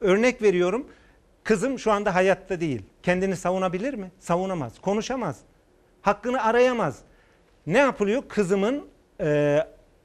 Örnek 0.00 0.42
veriyorum 0.42 0.86
kızım 1.44 1.78
şu 1.78 1.92
anda 1.92 2.14
hayatta 2.14 2.60
değil. 2.60 2.82
Kendini 3.02 3.36
savunabilir 3.36 3.94
mi? 3.94 4.10
Savunamaz. 4.18 4.80
Konuşamaz. 4.80 5.36
Hakkını 6.02 6.42
arayamaz. 6.44 6.98
Ne 7.66 7.78
yapılıyor? 7.78 8.22
Kızımın 8.28 8.84
e, 9.20 9.58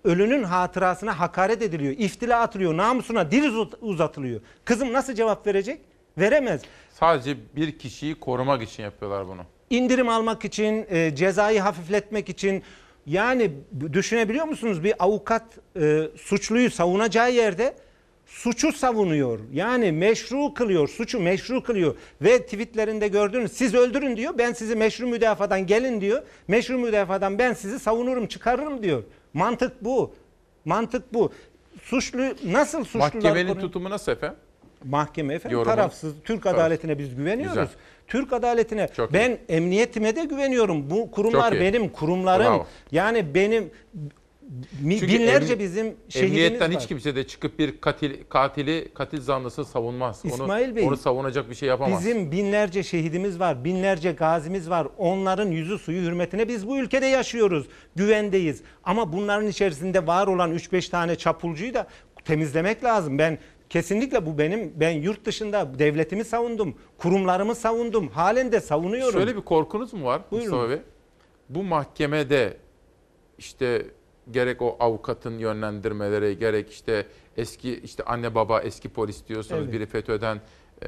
ölünün 0.04 0.44
hatırasına 0.44 1.20
hakaret 1.20 1.62
ediliyor. 1.62 1.94
İftila 1.98 2.40
atılıyor. 2.42 2.78
Namusuna 2.78 3.32
dil 3.32 3.44
uzat- 3.44 3.78
uzatılıyor. 3.82 4.42
Kızım 4.66 4.94
nasıl 4.94 5.14
cevap 5.14 5.48
verecek? 5.48 5.82
Veremez. 6.18 6.62
Sadece 6.92 7.38
bir 7.56 7.80
kişiyi 7.80 8.20
korumak 8.20 8.62
için 8.64 8.84
yapıyorlar 8.84 9.28
bunu. 9.28 9.42
indirim 9.70 10.10
almak 10.10 10.46
için, 10.46 10.86
e, 10.90 11.16
cezayı 11.16 11.60
hafifletmek 11.60 12.30
için 12.30 12.64
yani 13.08 13.52
düşünebiliyor 13.94 14.46
musunuz 14.46 14.84
bir 14.84 14.94
avukat 15.00 15.44
e, 15.82 16.04
suçluyu 16.18 16.72
savunacağı 16.72 17.32
yerde 17.32 17.76
suçu 18.26 18.72
savunuyor. 18.72 19.40
Yani 19.54 19.92
meşru 19.92 20.54
kılıyor, 20.54 20.88
suçu 20.88 21.20
meşru 21.20 21.64
kılıyor 21.64 21.96
ve 22.22 22.44
tweetlerinde 22.44 23.08
gördünüz 23.08 23.52
siz 23.52 23.74
öldürün 23.74 24.18
diyor. 24.18 24.34
Ben 24.38 24.54
sizi 24.54 24.76
meşru 24.76 25.08
müdafadan 25.08 25.68
gelin 25.68 26.02
diyor. 26.02 26.24
Meşru 26.48 26.78
müdafadan 26.78 27.40
ben 27.40 27.54
sizi 27.54 27.80
savunurum, 27.80 28.28
çıkarırım 28.28 28.84
diyor. 28.84 29.04
Mantık 29.34 29.84
bu. 29.84 30.16
Mantık 30.66 31.14
bu. 31.14 31.32
Suçlu 31.84 32.22
nasıl 32.46 32.84
suçlular 32.84 33.14
Mahkemenin 33.14 33.56
tutumu 33.56 33.90
nasıl 33.90 34.12
efendim? 34.12 34.38
Mahkeme 34.84 35.34
efendim 35.34 35.58
Yorumu. 35.58 35.76
tarafsız. 35.76 36.14
Türk 36.24 36.46
adaletine 36.46 37.00
biz 37.00 37.16
güveniyoruz. 37.16 37.54
Güzel. 37.54 37.68
Türk 38.08 38.34
adaletine 38.34 38.88
Çok 38.96 39.14
ben 39.14 39.38
emniyetime 39.50 40.16
de 40.16 40.26
güveniyorum. 40.26 40.90
Bu 40.90 41.12
kurumlar 41.12 41.52
iyi. 41.54 41.62
benim 41.62 41.90
kurumlarım. 41.90 42.46
Bravo. 42.46 42.66
Yani 42.92 43.34
benim 43.36 43.70
Çünkü 44.90 45.08
binlerce 45.08 45.54
emni- 45.54 45.60
bizim 45.60 45.96
şehidimiz 46.10 46.42
Emniyetten 46.44 46.74
var. 46.74 46.80
hiç 46.82 46.88
kimse 46.88 47.16
de 47.16 47.28
çıkıp 47.28 47.60
bir 47.60 47.82
katil, 47.82 48.14
katili, 48.30 48.94
katil 48.94 49.22
zanlısını 49.22 49.66
savunmaz. 49.66 50.22
İsmail 50.26 50.68
onu, 50.68 50.76
Bey, 50.76 50.88
onu 50.88 50.98
savunacak 50.98 51.50
bir 51.50 51.56
şey 51.56 51.70
yapamaz. 51.70 52.00
Bizim 52.06 52.32
binlerce 52.32 52.84
şehidimiz 52.84 53.40
var, 53.40 53.64
binlerce 53.64 54.12
gazimiz 54.12 54.70
var. 54.70 54.88
Onların 54.98 55.48
yüzü 55.52 55.78
suyu 55.78 56.02
hürmetine 56.02 56.48
biz 56.48 56.68
bu 56.68 56.78
ülkede 56.78 57.06
yaşıyoruz, 57.06 57.68
güvendeyiz. 57.96 58.62
Ama 58.84 59.14
bunların 59.14 59.48
içerisinde 59.48 60.08
var 60.08 60.28
olan 60.28 60.52
3-5 60.56 60.90
tane 60.90 61.16
çapulcuyu 61.16 61.74
da 61.74 61.88
temizlemek 62.26 62.84
lazım. 62.84 63.18
Ben 63.18 63.38
kesinlikle 63.70 64.26
bu 64.26 64.38
benim, 64.38 64.74
ben 64.76 64.92
yurt 64.92 65.26
dışında 65.26 65.80
devletimi 65.80 66.26
savundum, 66.26 66.76
kurumlarımı 66.98 67.56
savundum, 67.56 68.08
halen 68.08 68.52
de 68.52 68.62
savunuyorum. 68.62 69.14
Şöyle 69.20 69.36
bir 69.36 69.42
korkunuz 69.42 69.94
mu 69.94 70.06
var 70.06 70.22
Buyurun. 70.32 70.50
Mustafa 70.50 70.70
Bey? 70.70 70.82
Bu 71.50 71.64
mahkemede 71.64 72.58
işte 73.38 73.86
gerek 74.32 74.62
o 74.62 74.78
avukatın 74.80 75.38
yönlendirmeleri 75.38 76.38
gerek 76.40 76.72
işte 76.72 77.06
eski 77.38 77.80
işte 77.80 78.04
anne 78.04 78.36
baba 78.36 78.62
eski 78.62 78.90
polis 78.90 79.28
diyorsanız 79.28 79.64
Evet. 79.64 79.74
biri 79.74 79.86
FETÖ'den 79.86 80.42
e, 80.84 80.88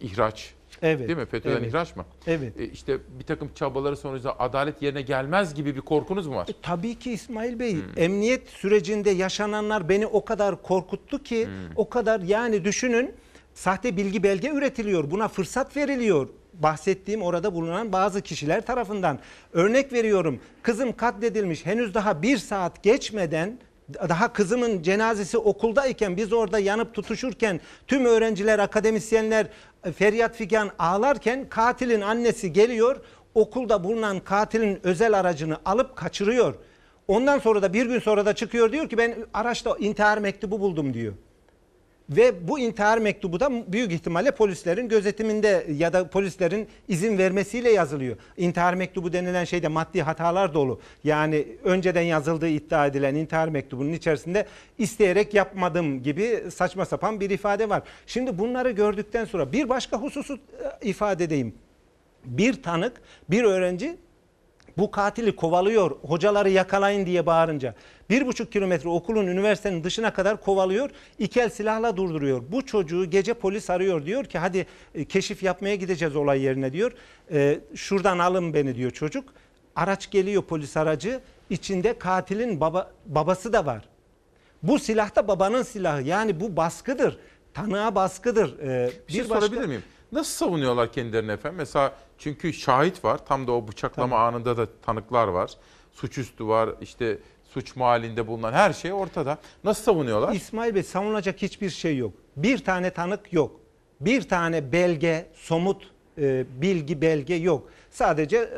ihraç 0.00 0.54
Evet, 0.82 1.08
değil 1.08 1.18
mi? 1.18 1.26
FETÖ'den 1.26 1.56
evet. 1.56 1.68
ihraç 1.68 1.96
mı? 1.96 2.04
Evet. 2.26 2.60
E, 2.60 2.64
işte 2.64 2.98
bir 3.18 3.24
takım 3.24 3.50
çabaları 3.54 3.96
sonucunda 3.96 4.40
adalet 4.40 4.82
yerine 4.82 5.02
gelmez 5.02 5.54
gibi 5.54 5.76
bir 5.76 5.80
korkunuz 5.80 6.26
mu 6.26 6.36
var? 6.36 6.48
E, 6.48 6.52
tabii 6.62 6.94
ki 6.94 7.12
İsmail 7.12 7.58
Bey. 7.58 7.74
Hmm. 7.74 7.82
Emniyet 7.96 8.48
sürecinde 8.48 9.10
yaşananlar 9.10 9.88
beni 9.88 10.06
o 10.06 10.24
kadar 10.24 10.62
korkuttu 10.62 11.22
ki 11.22 11.46
Hmm. 11.46 11.52
o 11.76 11.88
kadar 11.88 12.20
yani 12.20 12.64
düşünün 12.64 13.14
sahte 13.54 13.96
bilgi 13.96 14.22
belge 14.22 14.48
üretiliyor. 14.48 15.10
Buna 15.10 15.28
fırsat 15.28 15.76
veriliyor. 15.76 16.28
Bahsettiğim 16.54 17.22
orada 17.22 17.54
bulunan 17.54 17.92
bazı 17.92 18.20
kişiler 18.20 18.66
tarafından. 18.66 19.18
Örnek 19.52 19.92
veriyorum. 19.92 20.40
Kızım 20.62 20.96
katledilmiş. 20.96 21.66
Henüz 21.66 21.94
daha 21.94 22.22
bir 22.22 22.36
saat 22.36 22.82
geçmeden 22.82 23.58
daha 24.08 24.32
kızımın 24.32 24.82
cenazesi 24.82 25.38
okuldayken 25.38 26.16
biz 26.16 26.32
orada 26.32 26.58
yanıp 26.58 26.94
tutuşurken 26.94 27.60
tüm 27.86 28.04
öğrenciler, 28.04 28.58
akademisyenler 28.58 29.46
feryat 29.96 30.36
figan 30.36 30.70
ağlarken 30.78 31.48
katilin 31.48 32.00
annesi 32.00 32.52
geliyor 32.52 33.00
okulda 33.34 33.84
bulunan 33.84 34.20
katilin 34.20 34.80
özel 34.82 35.18
aracını 35.18 35.58
alıp 35.64 35.96
kaçırıyor. 35.96 36.54
Ondan 37.08 37.38
sonra 37.38 37.62
da 37.62 37.72
bir 37.72 37.86
gün 37.86 37.98
sonra 37.98 38.26
da 38.26 38.34
çıkıyor 38.34 38.72
diyor 38.72 38.88
ki 38.88 38.98
ben 38.98 39.14
araçta 39.34 39.76
intihar 39.78 40.18
mektubu 40.18 40.60
buldum 40.60 40.94
diyor. 40.94 41.14
Ve 42.10 42.48
bu 42.48 42.58
intihar 42.58 42.98
mektubu 42.98 43.40
da 43.40 43.72
büyük 43.72 43.92
ihtimalle 43.92 44.30
polislerin 44.30 44.88
gözetiminde 44.88 45.66
ya 45.78 45.92
da 45.92 46.08
polislerin 46.08 46.68
izin 46.88 47.18
vermesiyle 47.18 47.70
yazılıyor. 47.72 48.16
İntihar 48.36 48.74
mektubu 48.74 49.12
denilen 49.12 49.44
şeyde 49.44 49.68
maddi 49.68 50.02
hatalar 50.02 50.54
dolu. 50.54 50.80
Yani 51.04 51.46
önceden 51.64 52.02
yazıldığı 52.02 52.48
iddia 52.48 52.86
edilen 52.86 53.14
intihar 53.14 53.48
mektubunun 53.48 53.92
içerisinde 53.92 54.46
isteyerek 54.78 55.34
yapmadım 55.34 56.02
gibi 56.02 56.44
saçma 56.54 56.84
sapan 56.84 57.20
bir 57.20 57.30
ifade 57.30 57.68
var. 57.68 57.82
Şimdi 58.06 58.38
bunları 58.38 58.70
gördükten 58.70 59.24
sonra 59.24 59.52
bir 59.52 59.68
başka 59.68 59.96
hususu 59.96 60.34
e, 60.34 60.88
ifade 60.88 61.24
edeyim. 61.24 61.54
Bir 62.24 62.62
tanık, 62.62 63.00
bir 63.28 63.44
öğrenci 63.44 63.96
bu 64.78 64.90
katili 64.90 65.36
kovalıyor 65.36 65.90
hocaları 65.90 66.50
yakalayın 66.50 67.06
diye 67.06 67.26
bağırınca. 67.26 67.74
Bir 68.10 68.26
buçuk 68.26 68.52
kilometre 68.52 68.88
okulun 68.88 69.26
üniversitenin 69.26 69.84
dışına 69.84 70.12
kadar 70.12 70.40
kovalıyor. 70.40 70.90
İki 71.18 71.40
el 71.40 71.48
silahla 71.50 71.96
durduruyor. 71.96 72.42
Bu 72.52 72.66
çocuğu 72.66 73.10
gece 73.10 73.34
polis 73.34 73.70
arıyor 73.70 74.06
diyor 74.06 74.24
ki 74.24 74.38
hadi 74.38 74.66
e, 74.94 75.04
keşif 75.04 75.42
yapmaya 75.42 75.74
gideceğiz 75.74 76.16
olay 76.16 76.42
yerine 76.42 76.72
diyor. 76.72 76.92
E, 77.32 77.60
şuradan 77.74 78.18
alın 78.18 78.54
beni 78.54 78.74
diyor 78.74 78.90
çocuk. 78.90 79.28
Araç 79.76 80.10
geliyor 80.10 80.42
polis 80.42 80.76
aracı. 80.76 81.20
İçinde 81.50 81.98
katilin 81.98 82.60
baba, 82.60 82.90
babası 83.06 83.52
da 83.52 83.66
var. 83.66 83.84
Bu 84.62 84.78
silah 84.78 85.16
da 85.16 85.28
babanın 85.28 85.62
silahı. 85.62 86.02
Yani 86.02 86.40
bu 86.40 86.56
baskıdır. 86.56 87.18
Tanığa 87.54 87.94
baskıdır. 87.94 88.58
E, 88.58 88.90
Bir 89.08 89.12
şey 89.12 89.20
başka- 89.30 89.34
sorabilir 89.46 89.66
miyim? 89.66 89.82
Nasıl 90.12 90.32
savunuyorlar 90.46 90.92
kendilerini 90.92 91.32
efendim? 91.32 91.58
Mesela 91.58 91.92
çünkü 92.18 92.52
şahit 92.52 93.04
var. 93.04 93.26
Tam 93.26 93.46
da 93.46 93.52
o 93.52 93.68
bıçaklama 93.68 94.18
anında 94.18 94.56
da 94.56 94.66
tanıklar 94.82 95.28
var. 95.28 95.50
Suçüstü 95.92 96.46
var. 96.46 96.70
işte 96.80 97.18
suç 97.50 97.76
mahallinde 97.76 98.26
bulunan 98.26 98.52
her 98.52 98.72
şey 98.72 98.92
ortada. 98.92 99.38
Nasıl 99.64 99.82
savunuyorlar? 99.82 100.32
İsmail 100.34 100.74
Bey 100.74 100.82
savunulacak 100.82 101.42
hiçbir 101.42 101.70
şey 101.70 101.96
yok. 101.96 102.12
Bir 102.36 102.58
tane 102.64 102.90
tanık 102.90 103.32
yok. 103.32 103.60
Bir 104.00 104.22
tane 104.22 104.72
belge, 104.72 105.26
somut 105.34 105.90
e, 106.18 106.44
bilgi 106.62 107.00
belge 107.00 107.34
yok. 107.34 107.68
Sadece 107.90 108.36
e, 108.36 108.48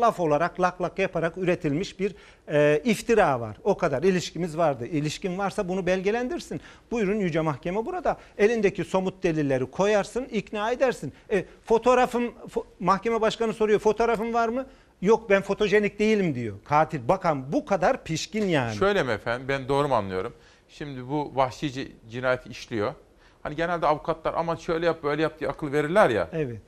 laf 0.00 0.20
olarak 0.20 0.60
lak 0.60 0.82
lak 0.82 0.98
yaparak 0.98 1.38
üretilmiş 1.38 2.00
bir 2.00 2.14
e, 2.48 2.80
iftira 2.84 3.40
var. 3.40 3.56
O 3.64 3.76
kadar 3.76 4.02
ilişkimiz 4.02 4.58
vardı. 4.58 4.86
İlişkin 4.86 5.38
varsa 5.38 5.68
bunu 5.68 5.86
belgelendirsin. 5.86 6.60
Buyurun 6.90 7.20
Yüce 7.20 7.40
Mahkeme 7.40 7.86
burada. 7.86 8.16
Elindeki 8.38 8.84
somut 8.84 9.22
delilleri 9.22 9.66
koyarsın, 9.66 10.24
ikna 10.24 10.70
edersin. 10.70 11.12
E, 11.30 11.44
fotoğrafım, 11.64 12.24
fo- 12.54 12.64
mahkeme 12.80 13.20
başkanı 13.20 13.52
soruyor 13.52 13.78
fotoğrafın 13.80 14.34
var 14.34 14.48
mı? 14.48 14.66
Yok 15.02 15.30
ben 15.30 15.42
fotojenik 15.42 15.98
değilim 15.98 16.34
diyor 16.34 16.56
katil. 16.64 17.08
Bakın 17.08 17.52
bu 17.52 17.64
kadar 17.64 18.04
pişkin 18.04 18.46
yani. 18.48 18.76
Şöyle 18.76 19.02
mi 19.02 19.12
efendim? 19.12 19.48
Ben 19.48 19.68
doğru 19.68 19.88
mu 19.88 19.94
anlıyorum? 19.94 20.34
Şimdi 20.68 21.08
bu 21.08 21.32
vahşice 21.34 21.88
cinayeti 22.10 22.48
işliyor. 22.48 22.94
Hani 23.42 23.56
genelde 23.56 23.86
avukatlar 23.86 24.34
ama 24.34 24.56
şöyle 24.56 24.86
yap 24.86 25.02
böyle 25.02 25.22
yap 25.22 25.40
diye 25.40 25.50
akıl 25.50 25.72
verirler 25.72 26.10
ya. 26.10 26.28
Evet. 26.32 26.58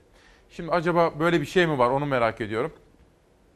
Şimdi 0.51 0.70
acaba 0.70 1.12
böyle 1.20 1.40
bir 1.40 1.47
şey 1.47 1.66
mi 1.66 1.78
var 1.78 1.90
onu 1.90 2.07
merak 2.07 2.40
ediyorum. 2.40 2.73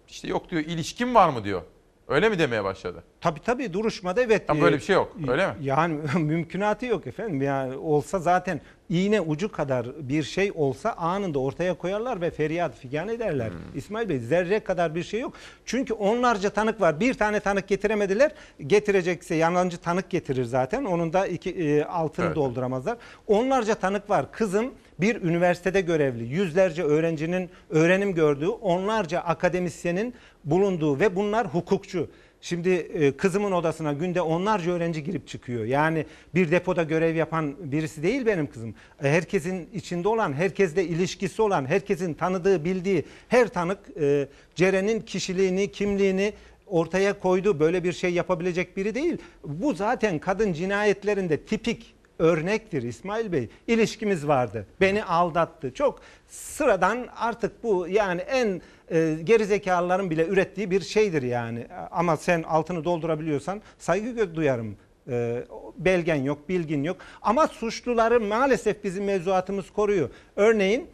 İşte 0.08 0.28
yok 0.28 0.50
diyor 0.50 0.62
ilişkin 0.62 1.14
var 1.14 1.28
mı 1.28 1.44
diyor. 1.44 1.62
Öyle 2.08 2.28
mi 2.28 2.38
demeye 2.38 2.64
başladı? 2.64 3.02
Tabii 3.20 3.40
tabii 3.40 3.72
duruşmada 3.72 4.22
evet. 4.22 4.50
Ama 4.50 4.60
böyle 4.62 4.76
bir 4.76 4.82
şey 4.82 4.94
yok, 4.94 5.16
öyle 5.28 5.46
mi? 5.46 5.52
Yani 5.62 6.00
mümkünatı 6.18 6.86
yok 6.86 7.06
efendim. 7.06 7.42
Yani 7.42 7.76
olsa 7.76 8.18
zaten 8.18 8.60
iğne 8.88 9.20
ucu 9.20 9.52
kadar 9.52 9.86
bir 10.08 10.22
şey 10.22 10.52
olsa 10.54 10.92
anında 10.92 11.38
ortaya 11.38 11.74
koyarlar 11.74 12.20
ve 12.20 12.30
feryat 12.30 12.76
figan 12.76 13.08
ederler. 13.08 13.50
Hmm. 13.50 13.78
İsmail 13.78 14.08
Bey 14.08 14.18
zerre 14.18 14.60
kadar 14.60 14.94
bir 14.94 15.02
şey 15.02 15.20
yok. 15.20 15.34
Çünkü 15.64 15.94
onlarca 15.94 16.50
tanık 16.50 16.80
var. 16.80 17.00
Bir 17.00 17.14
tane 17.14 17.40
tanık 17.40 17.68
getiremediler. 17.68 18.32
Getirecekse 18.66 19.34
yalancı 19.34 19.78
tanık 19.78 20.10
getirir 20.10 20.44
zaten. 20.44 20.84
Onun 20.84 21.12
da 21.12 21.26
iki, 21.26 21.50
e, 21.50 21.84
altını 21.84 22.26
Evet. 22.26 22.36
dolduramazlar. 22.36 22.96
Onlarca 23.26 23.74
tanık 23.74 24.10
var. 24.10 24.32
Kızım 24.32 24.70
bir 25.00 25.22
üniversitede 25.22 25.80
görevli. 25.80 26.24
Yüzlerce 26.24 26.82
öğrencinin 26.82 27.50
öğrenim 27.70 28.14
gördüğü, 28.14 28.48
onlarca 28.48 29.20
akademisyenin 29.20 30.14
bulunduğu 30.44 31.00
ve 31.00 31.16
bunlar 31.16 31.46
hukukçu. 31.46 32.08
Şimdi 32.40 32.70
e, 32.70 33.16
kızımın 33.16 33.52
odasına 33.52 33.92
günde 33.92 34.20
onlarca 34.20 34.72
öğrenci 34.72 35.04
girip 35.04 35.28
çıkıyor. 35.28 35.64
Yani 35.64 36.06
bir 36.34 36.50
depoda 36.50 36.82
görev 36.82 37.14
yapan 37.14 37.54
birisi 37.72 38.02
değil 38.02 38.26
benim 38.26 38.46
kızım. 38.46 38.74
E, 39.02 39.08
Herkesin 39.08 39.68
içinde 39.74 40.08
olan, 40.08 40.32
herkesle 40.32 40.84
ilişkisi 40.84 41.42
olan, 41.42 41.66
herkesin 41.66 42.14
tanıdığı, 42.14 42.64
bildiği 42.64 43.04
her 43.28 43.48
tanık 43.48 43.78
e, 44.00 44.28
Ceren'in 44.54 45.00
kişiliğini, 45.00 45.72
kimliğini 45.72 46.32
ortaya 46.66 47.18
koydu. 47.18 47.60
Böyle 47.60 47.84
bir 47.84 47.92
şey 47.92 48.12
yapabilecek 48.12 48.76
biri 48.76 48.94
değil. 48.94 49.16
Bu 49.44 49.74
zaten 49.74 50.18
kadın 50.18 50.52
cinayetlerinde 50.52 51.40
tipik 51.40 51.94
örnektir 52.18 52.82
İsmail 52.82 53.32
Bey. 53.32 53.48
İlişkimiz 53.66 54.28
vardı. 54.28 54.66
Beni 54.80 55.04
aldattı. 55.04 55.74
Çok 55.74 56.00
sıradan 56.28 57.08
artık 57.16 57.64
bu 57.64 57.88
yani 57.88 58.20
en 58.20 58.62
e, 58.90 59.16
gerizekalıların 59.24 60.10
bile 60.10 60.26
ürettiği 60.26 60.70
bir 60.70 60.80
şeydir 60.80 61.22
yani. 61.22 61.66
Ama 61.90 62.16
sen 62.16 62.42
altını 62.42 62.84
doldurabiliyorsan 62.84 63.62
saygı 63.78 64.34
duyarım. 64.34 64.76
E, 65.08 65.44
belgen 65.78 66.22
yok, 66.22 66.48
bilgin 66.48 66.84
yok. 66.84 66.96
Ama 67.22 67.46
suçluları 67.46 68.20
maalesef 68.20 68.84
bizim 68.84 69.04
mevzuatımız 69.04 69.70
koruyor. 69.70 70.10
Örneğin 70.36 70.86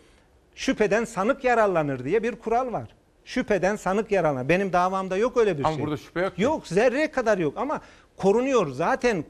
şüpheden 0.55 1.05
sanık 1.05 1.45
yararlanır 1.45 2.05
diye 2.05 2.23
bir 2.23 2.33
kural 2.37 2.73
var. 2.73 2.89
Şüpheden 3.25 3.77
sanık 3.77 4.13
yararlanır. 4.13 4.49
Benim 4.49 4.73
davamda 4.73 5.17
yok 5.17 5.37
öyle 5.37 5.59
bir 5.59 5.65
Ama 5.65 5.75
şey. 5.75 5.83
burada 5.85 5.97
şüphe 5.97 6.21
yok. 6.21 6.39
Yok 6.39 6.67
zerre 6.67 7.11
kadar 7.11 7.39
yok 7.39 7.55
ama 7.57 7.81
korunuyor. 8.17 8.71
Zaten 8.71 9.25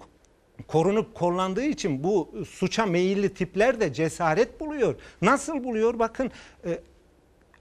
korunup 0.69 1.15
kollandığı 1.15 1.65
için 1.65 2.05
bu 2.05 2.35
suça 2.49 2.87
meyilli 2.87 3.35
tipler 3.35 3.81
de 3.81 3.93
cesaret 3.93 4.61
buluyor. 4.61 4.95
Nasıl 5.23 5.65
buluyor? 5.65 5.99
Bakın 5.99 6.31
e, 6.65 6.79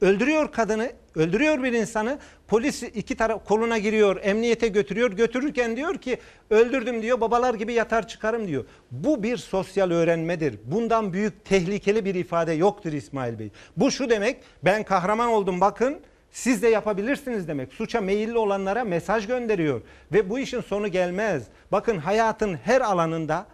öldürüyor 0.01 0.51
kadını, 0.51 0.91
öldürüyor 1.15 1.63
bir 1.63 1.73
insanı. 1.73 2.19
Polis 2.47 2.83
iki 2.83 3.15
taraf 3.15 3.45
koluna 3.45 3.77
giriyor, 3.77 4.19
emniyete 4.23 4.67
götürüyor. 4.67 5.11
Götürürken 5.11 5.77
diyor 5.77 5.97
ki 5.97 6.17
öldürdüm 6.49 7.01
diyor, 7.01 7.21
babalar 7.21 7.53
gibi 7.53 7.73
yatar 7.73 8.07
çıkarım 8.07 8.47
diyor. 8.47 8.65
Bu 8.91 9.23
bir 9.23 9.37
sosyal 9.37 9.91
öğrenmedir. 9.91 10.59
Bundan 10.63 11.13
büyük 11.13 11.45
tehlikeli 11.45 12.05
bir 12.05 12.15
ifade 12.15 12.53
yoktur 12.53 12.93
İsmail 12.93 13.39
Bey. 13.39 13.49
Bu 13.77 13.91
şu 13.91 14.09
demek, 14.09 14.37
ben 14.63 14.83
kahraman 14.83 15.29
oldum 15.29 15.61
bakın. 15.61 15.99
Siz 16.31 16.61
de 16.61 16.67
yapabilirsiniz 16.67 17.47
demek. 17.47 17.73
Suça 17.73 18.01
meyilli 18.01 18.37
olanlara 18.37 18.83
mesaj 18.83 19.27
gönderiyor. 19.27 19.81
Ve 20.13 20.29
bu 20.29 20.39
işin 20.39 20.61
sonu 20.61 20.87
gelmez. 20.87 21.43
Bakın 21.71 21.97
hayatın 21.97 22.55
her 22.55 22.81
alanında 22.81 23.45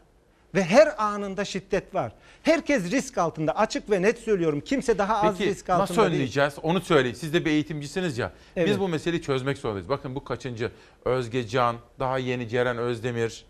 Ve 0.56 0.64
her 0.64 1.04
anında 1.04 1.46
şiddet 1.46 1.96
var. 1.96 2.12
Herkes 2.46 2.92
risk 2.92 3.18
altında. 3.18 3.56
Açık 3.56 3.92
ve 3.92 4.02
net 4.02 4.20
söylüyorum. 4.20 4.62
Kimse 4.62 4.98
daha 4.98 5.22
az 5.22 5.38
Peki 5.38 5.50
risk 5.50 5.70
altında 5.70 5.82
nasıl 5.84 5.96
değil. 5.96 6.08
önleyeceğiz? 6.08 6.54
Onu 6.64 6.82
söyleyin. 6.82 7.16
Siz 7.16 7.34
de 7.34 7.46
bir 7.46 7.52
eğitimcisiniz 7.52 8.18
ya. 8.18 8.32
Evet. 8.56 8.70
Biz 8.70 8.80
bu 8.80 8.88
meseleyi 8.88 9.22
çözmek 9.22 9.58
zorundayız. 9.58 9.90
Bakın 9.90 10.16
bu 10.16 10.24
kaçıncı? 10.24 10.72
Özge 11.06 11.48
Can, 11.48 11.76
daha 12.00 12.18
yeni 12.18 12.50
Ceren 12.50 12.78
Özdemir. 12.78 13.46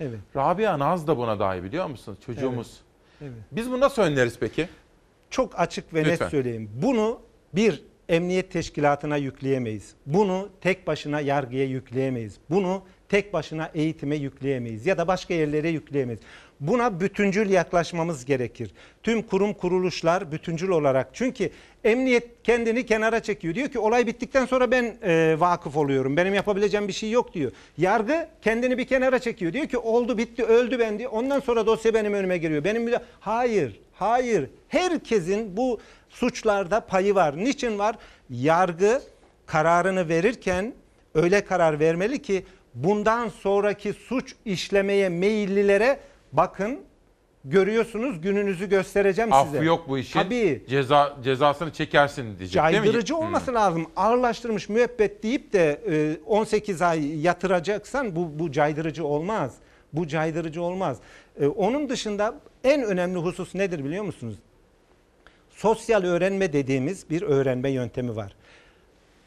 Evet. 0.00 0.18
Rabia 0.36 0.78
Naz 0.78 1.06
da 1.06 1.16
buna 1.16 1.38
dahil 1.38 1.62
biliyor 1.62 1.86
musunuz? 1.86 2.18
Çocuğumuz. 2.26 2.80
Evet. 3.22 3.32
Biz 3.52 3.70
bunu 3.70 3.80
nasıl 3.80 4.02
önleriz 4.02 4.36
peki? 4.40 4.68
Çok 5.30 5.60
açık 5.60 5.94
ve 5.94 6.04
Lütfen. 6.04 6.24
net 6.26 6.30
söyleyeyim. 6.30 6.70
Bunu 6.82 7.20
bir 7.54 7.82
emniyet 8.08 8.52
teşkilatına 8.52 9.16
yükleyemeyiz. 9.16 9.94
Bunu 10.06 10.48
tek 10.60 10.86
başına 10.86 11.20
yargıya 11.20 11.64
yükleyemeyiz. 11.64 12.36
Bunu 12.50 12.82
tek 13.08 13.32
başına 13.32 13.70
eğitime 13.74 14.16
yükleyemeyiz 14.16 14.86
ya 14.86 14.98
da 14.98 15.08
başka 15.08 15.34
yerlere 15.34 15.68
yükleyemeyiz. 15.68 16.20
Buna 16.60 17.00
bütüncül 17.00 17.50
yaklaşmamız 17.50 18.24
gerekir. 18.24 18.70
Tüm 19.02 19.22
kurum 19.22 19.54
kuruluşlar 19.54 20.32
bütüncül 20.32 20.68
olarak. 20.68 21.08
Çünkü 21.12 21.50
emniyet 21.84 22.42
kendini 22.44 22.86
kenara 22.86 23.22
çekiyor. 23.22 23.54
Diyor 23.54 23.68
ki 23.68 23.78
olay 23.78 24.06
bittikten 24.06 24.46
sonra 24.46 24.70
ben 24.70 24.96
e, 25.02 25.36
vakıf 25.38 25.76
oluyorum. 25.76 26.16
Benim 26.16 26.34
yapabileceğim 26.34 26.88
bir 26.88 26.92
şey 26.92 27.10
yok 27.10 27.34
diyor. 27.34 27.52
Yargı 27.78 28.28
kendini 28.42 28.78
bir 28.78 28.84
kenara 28.84 29.18
çekiyor. 29.18 29.52
Diyor 29.52 29.66
ki 29.66 29.78
oldu 29.78 30.18
bitti 30.18 30.44
öldü 30.44 30.78
ben 30.78 30.98
diyor. 30.98 31.10
Ondan 31.12 31.40
sonra 31.40 31.66
dosya 31.66 31.94
benim 31.94 32.14
önüme 32.14 32.38
geliyor. 32.38 32.64
Benim 32.64 32.92
hayır 33.20 33.80
hayır. 33.92 34.50
Herkesin 34.68 35.56
bu 35.56 35.80
suçlarda 36.10 36.80
payı 36.80 37.14
var. 37.14 37.36
Niçin 37.36 37.78
var? 37.78 37.96
Yargı 38.30 39.02
kararını 39.46 40.08
verirken 40.08 40.72
öyle 41.14 41.44
karar 41.44 41.80
vermeli 41.80 42.22
ki 42.22 42.44
bundan 42.74 43.28
sonraki 43.28 43.92
suç 43.92 44.34
işlemeye 44.44 45.08
meyillilere 45.08 45.98
bakın 46.32 46.80
görüyorsunuz 47.44 48.20
gününüzü 48.20 48.68
göstereceğim 48.68 49.30
size. 49.32 49.56
Affı 49.58 49.64
yok 49.64 49.88
bu 49.88 49.98
işin. 49.98 50.20
Tabii. 50.20 50.64
Ceza 50.68 51.16
cezasını 51.24 51.72
çekersin 51.72 52.38
diyecek 52.38 52.62
değil 52.62 52.74
mi? 52.78 52.84
Caydırıcı 52.84 53.14
Hmm. 53.14 53.20
olması 53.20 53.54
lazım. 53.54 53.86
Ağırlaştırmış 53.96 54.68
müebbet 54.68 55.22
deyip 55.22 55.52
de 55.52 55.80
e, 55.88 56.16
18 56.26 56.82
ay 56.82 57.20
yatıracaksan 57.20 58.16
bu, 58.16 58.38
bu 58.38 58.52
caydırıcı 58.52 59.04
olmaz. 59.06 59.54
Bu 59.92 60.06
caydırıcı 60.08 60.62
olmaz. 60.62 60.98
E, 61.40 61.46
Onun 61.46 61.88
dışında 61.88 62.34
en 62.64 62.82
önemli 62.82 63.18
husus 63.18 63.54
nedir 63.54 63.84
biliyor 63.84 64.04
musunuz? 64.04 64.36
Sosyal 65.50 66.02
öğrenme 66.04 66.52
dediğimiz 66.52 67.10
bir 67.10 67.22
öğrenme 67.22 67.70
yöntemi 67.70 68.16
var. 68.16 68.36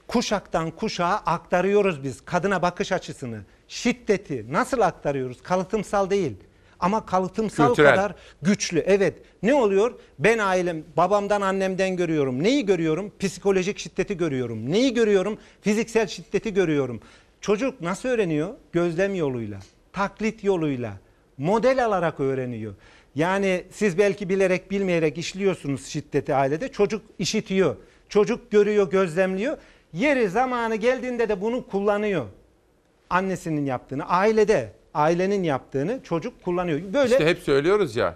Kuşaktan 0.07 0.71
kuşağa 0.71 1.21
aktarıyoruz 1.25 2.03
biz 2.03 2.21
kadına 2.21 2.61
bakış 2.61 2.91
açısını, 2.91 3.41
şiddeti 3.67 4.45
nasıl 4.53 4.81
aktarıyoruz? 4.81 5.41
Kalıtımsal 5.43 6.09
değil. 6.09 6.35
Ama 6.79 7.05
kalıtımsal 7.05 7.67
Kültürel. 7.67 7.95
kadar 7.95 8.15
güçlü. 8.41 8.79
Evet. 8.79 9.13
Ne 9.43 9.53
oluyor? 9.53 9.93
Ben 10.19 10.37
ailem, 10.37 10.83
babamdan, 10.97 11.41
annemden 11.41 11.95
görüyorum. 11.95 12.43
Neyi 12.43 12.65
görüyorum? 12.65 13.11
Psikolojik 13.19 13.79
şiddeti 13.79 14.17
görüyorum. 14.17 14.71
Neyi 14.71 14.93
görüyorum? 14.93 15.37
Fiziksel 15.61 16.07
şiddeti 16.07 16.53
görüyorum. 16.53 17.01
Çocuk 17.41 17.81
nasıl 17.81 18.09
öğreniyor? 18.09 18.53
Gözlem 18.71 19.15
yoluyla, 19.15 19.59
taklit 19.93 20.43
yoluyla, 20.43 20.93
model 21.37 21.85
alarak 21.85 22.19
öğreniyor. 22.19 22.73
Yani 23.15 23.63
siz 23.71 23.97
belki 23.97 24.29
bilerek 24.29 24.71
bilmeyerek 24.71 25.17
işliyorsunuz 25.17 25.85
şiddeti 25.85 26.35
ailede. 26.35 26.71
Çocuk 26.71 27.01
işitiyor. 27.19 27.75
Çocuk 28.09 28.51
görüyor, 28.51 28.89
gözlemliyor. 28.91 29.57
Yeri 29.93 30.29
zamanı 30.29 30.75
geldiğinde 30.75 31.29
de 31.29 31.41
bunu 31.41 31.67
kullanıyor. 31.67 32.25
Annesinin 33.09 33.65
yaptığını, 33.65 34.09
ailede 34.09 34.71
ailenin 34.93 35.43
yaptığını 35.43 35.99
çocuk 36.03 36.43
kullanıyor. 36.43 36.81
Böyle 36.93 37.11
İşte 37.13 37.25
hep 37.25 37.39
söylüyoruz 37.39 37.95
ya. 37.95 38.15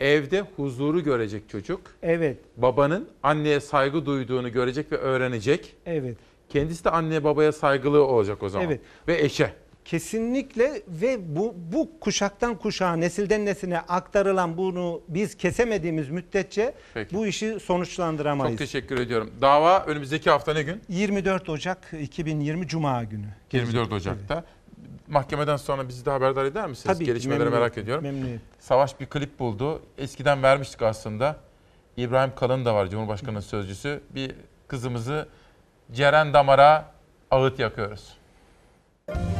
Evde 0.00 0.44
huzuru 0.56 1.04
görecek 1.04 1.48
çocuk. 1.48 1.80
Evet. 2.02 2.36
Babanın 2.56 3.08
anneye 3.22 3.60
saygı 3.60 4.06
duyduğunu 4.06 4.52
görecek 4.52 4.92
ve 4.92 4.96
öğrenecek. 4.96 5.76
Evet. 5.86 6.16
Kendisi 6.48 6.84
de 6.84 6.90
anneye 6.90 7.24
babaya 7.24 7.52
saygılı 7.52 8.04
olacak 8.04 8.42
o 8.42 8.48
zaman. 8.48 8.66
Evet. 8.66 8.80
Ve 9.08 9.20
eşe. 9.20 9.52
Kesinlikle 9.84 10.82
ve 10.88 11.36
bu 11.36 11.54
bu 11.72 12.00
kuşaktan 12.00 12.58
kuşağa, 12.58 12.96
nesilden 12.96 13.46
nesile 13.46 13.80
aktarılan 13.80 14.56
bunu 14.56 15.00
biz 15.08 15.34
kesemediğimiz 15.36 16.08
müddetçe 16.08 16.74
Peki. 16.94 17.16
bu 17.16 17.26
işi 17.26 17.60
sonuçlandıramayız. 17.60 18.52
Çok 18.52 18.58
teşekkür 18.58 19.00
ediyorum. 19.00 19.30
Dava 19.40 19.84
önümüzdeki 19.84 20.30
hafta 20.30 20.52
ne 20.52 20.62
gün? 20.62 20.82
24 20.88 21.48
Ocak 21.48 21.92
2020 22.00 22.66
Cuma 22.66 23.04
günü. 23.04 23.26
24 23.52 23.92
Ocak'ta. 23.92 24.44
Mahkemeden 25.08 25.56
sonra 25.56 25.88
bizi 25.88 26.06
de 26.06 26.10
haberdar 26.10 26.44
eder 26.44 26.66
misiniz? 26.66 26.94
Tabii 26.96 27.04
Gelişmeleri 27.06 27.38
memnuniyet, 27.38 27.60
merak 27.62 27.78
ediyorum. 27.78 28.04
memnuniyet. 28.04 28.40
Savaş 28.58 29.00
bir 29.00 29.06
klip 29.06 29.38
buldu. 29.38 29.82
Eskiden 29.98 30.42
vermiştik 30.42 30.82
aslında. 30.82 31.36
İbrahim 31.96 32.34
Kalın 32.36 32.64
da 32.64 32.74
var 32.74 32.86
Cumhurbaşkanı'nın 32.86 33.40
sözcüsü. 33.40 34.00
Bir 34.14 34.34
kızımızı 34.68 35.28
Ceren 35.92 36.34
Damar'a 36.34 36.84
ağıt 37.30 37.58
yakıyoruz. 37.58 38.18
Canımız 39.08 39.37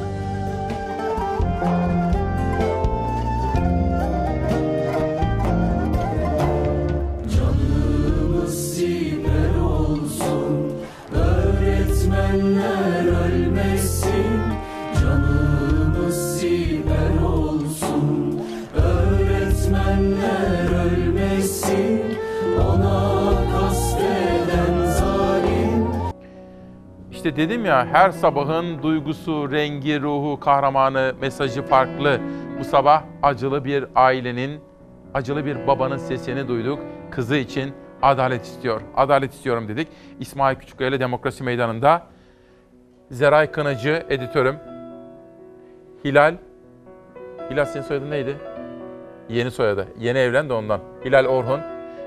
İşte 27.29 27.49
dedim 27.49 27.65
ya 27.65 27.87
her 27.87 28.11
sabahın 28.11 28.83
duygusu, 28.83 29.53
rengi, 29.53 30.01
ruhu, 30.01 30.41
kahramanı, 30.41 31.15
mesajı 31.21 31.63
farklı. 31.63 32.21
Bu 32.61 32.65
sabah 32.65 33.03
acılı 33.23 33.65
bir 33.65 33.85
ailenin, 33.95 34.61
acılı 35.15 35.45
bir 35.45 35.67
babanın 35.67 35.97
sesini 35.97 36.49
duyduk. 36.49 36.79
Kızı 37.11 37.37
için 37.37 37.73
adalet 38.03 38.45
istiyor. 38.45 38.81
Adalet 38.97 39.35
istiyorum 39.35 39.69
dedik. 39.69 39.89
İsmail 40.21 40.57
Küçükkaya 40.57 40.91
ile 40.91 41.01
Demokrasi 41.01 41.45
Meydanı'nda 41.45 42.03
Zeray 43.11 43.51
Kınacı 43.51 44.07
editörüm. 44.09 44.57
Hilal, 46.05 46.35
Hilal 47.51 47.65
senin 47.65 47.85
soyadın 47.85 48.11
neydi? 48.11 48.37
Yeni 49.29 49.51
soyadı. 49.51 49.89
Yeni 49.99 50.19
evlen 50.19 50.49
de 50.49 50.53
ondan. 50.53 50.81
Hilal 51.05 51.25
Orhun 51.25 51.61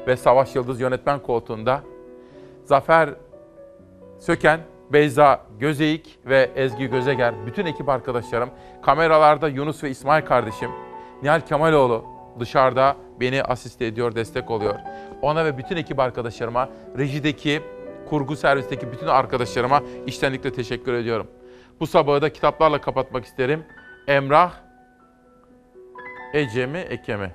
ve 0.07 0.17
Savaş 0.17 0.55
Yıldız 0.55 0.81
yönetmen 0.81 1.19
koltuğunda. 1.19 1.81
Zafer 2.65 3.09
Söken, 4.19 4.59
Beyza 4.93 5.41
Gözeyik 5.59 6.19
ve 6.25 6.51
Ezgi 6.55 6.87
Gözeger, 6.87 7.33
bütün 7.45 7.65
ekip 7.65 7.89
arkadaşlarım, 7.89 8.49
kameralarda 8.81 9.47
Yunus 9.49 9.83
ve 9.83 9.89
İsmail 9.89 10.25
kardeşim, 10.25 10.69
Nihal 11.23 11.41
Kemaloğlu 11.41 12.05
dışarıda 12.39 12.95
beni 13.19 13.43
asiste 13.43 13.85
ediyor, 13.85 14.15
destek 14.15 14.51
oluyor. 14.51 14.75
Ona 15.21 15.45
ve 15.45 15.57
bütün 15.57 15.77
ekip 15.77 15.99
arkadaşlarıma, 15.99 16.69
rejideki, 16.97 17.61
kurgu 18.09 18.35
servisteki 18.35 18.91
bütün 18.91 19.07
arkadaşlarıma 19.07 19.81
içtenlikle 20.07 20.53
teşekkür 20.53 20.93
ediyorum. 20.93 21.27
Bu 21.79 21.87
sabahı 21.87 22.21
da 22.21 22.33
kitaplarla 22.33 22.81
kapatmak 22.81 23.25
isterim. 23.25 23.63
Emrah, 24.07 24.51
Ece 26.33 26.65
mi, 26.65 26.77
Eke 26.77 27.15
mi? 27.15 27.31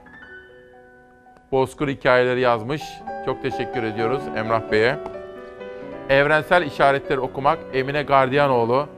Bozkır 1.52 1.88
hikayeleri 1.88 2.40
yazmış. 2.40 2.82
Çok 3.24 3.42
teşekkür 3.42 3.82
ediyoruz 3.82 4.22
Emrah 4.36 4.70
Bey'e. 4.70 5.15
Evrensel 6.08 6.62
işaretleri 6.62 7.20
okumak 7.20 7.58
Emine 7.72 8.02
Gardiyanoğlu. 8.02 8.88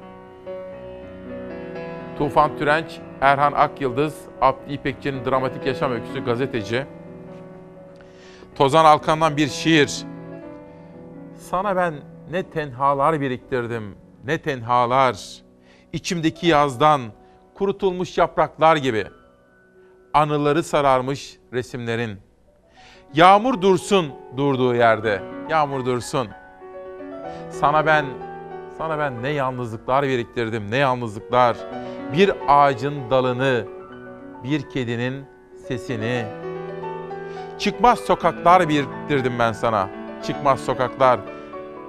Tufan 2.18 2.58
Türenç, 2.58 2.98
Erhan 3.20 3.52
Akyıldız, 3.52 4.16
Abdi 4.40 4.72
İpekçi'nin 4.72 5.24
dramatik 5.24 5.66
yaşam 5.66 5.92
öyküsü 5.92 6.24
gazeteci. 6.24 6.86
Tozan 8.54 8.84
Alkan'dan 8.84 9.36
bir 9.36 9.48
şiir. 9.48 10.04
Sana 11.34 11.76
ben 11.76 11.94
ne 12.30 12.42
tenhalar 12.42 13.20
biriktirdim, 13.20 13.96
ne 14.24 14.38
tenhalar. 14.38 15.42
İçimdeki 15.92 16.46
yazdan 16.46 17.00
kurutulmuş 17.54 18.18
yapraklar 18.18 18.76
gibi. 18.76 19.06
Anıları 20.14 20.62
sararmış 20.62 21.38
resimlerin. 21.52 22.18
Yağmur 23.14 23.62
dursun 23.62 24.12
durduğu 24.36 24.74
yerde. 24.74 25.22
Yağmur 25.50 25.86
dursun. 25.86 26.28
Sana 27.50 27.86
ben 27.86 28.06
sana 28.78 28.98
ben 28.98 29.22
ne 29.22 29.28
yalnızlıklar 29.28 30.02
biriktirdim, 30.02 30.70
ne 30.70 30.76
yalnızlıklar. 30.76 31.56
Bir 32.12 32.32
ağacın 32.48 33.10
dalını, 33.10 33.64
bir 34.44 34.70
kedinin 34.70 35.24
sesini. 35.68 36.24
Çıkmaz 37.58 37.98
sokaklar 37.98 38.68
biriktirdim 38.68 39.32
ben 39.38 39.52
sana. 39.52 39.88
Çıkmaz 40.26 40.60
sokaklar. 40.60 41.20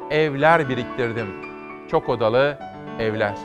Evler 0.10 0.70
biriktirdim. 0.70 1.28
Çok 1.92 2.10
odalı 2.10 2.60
evler. 3.00 3.36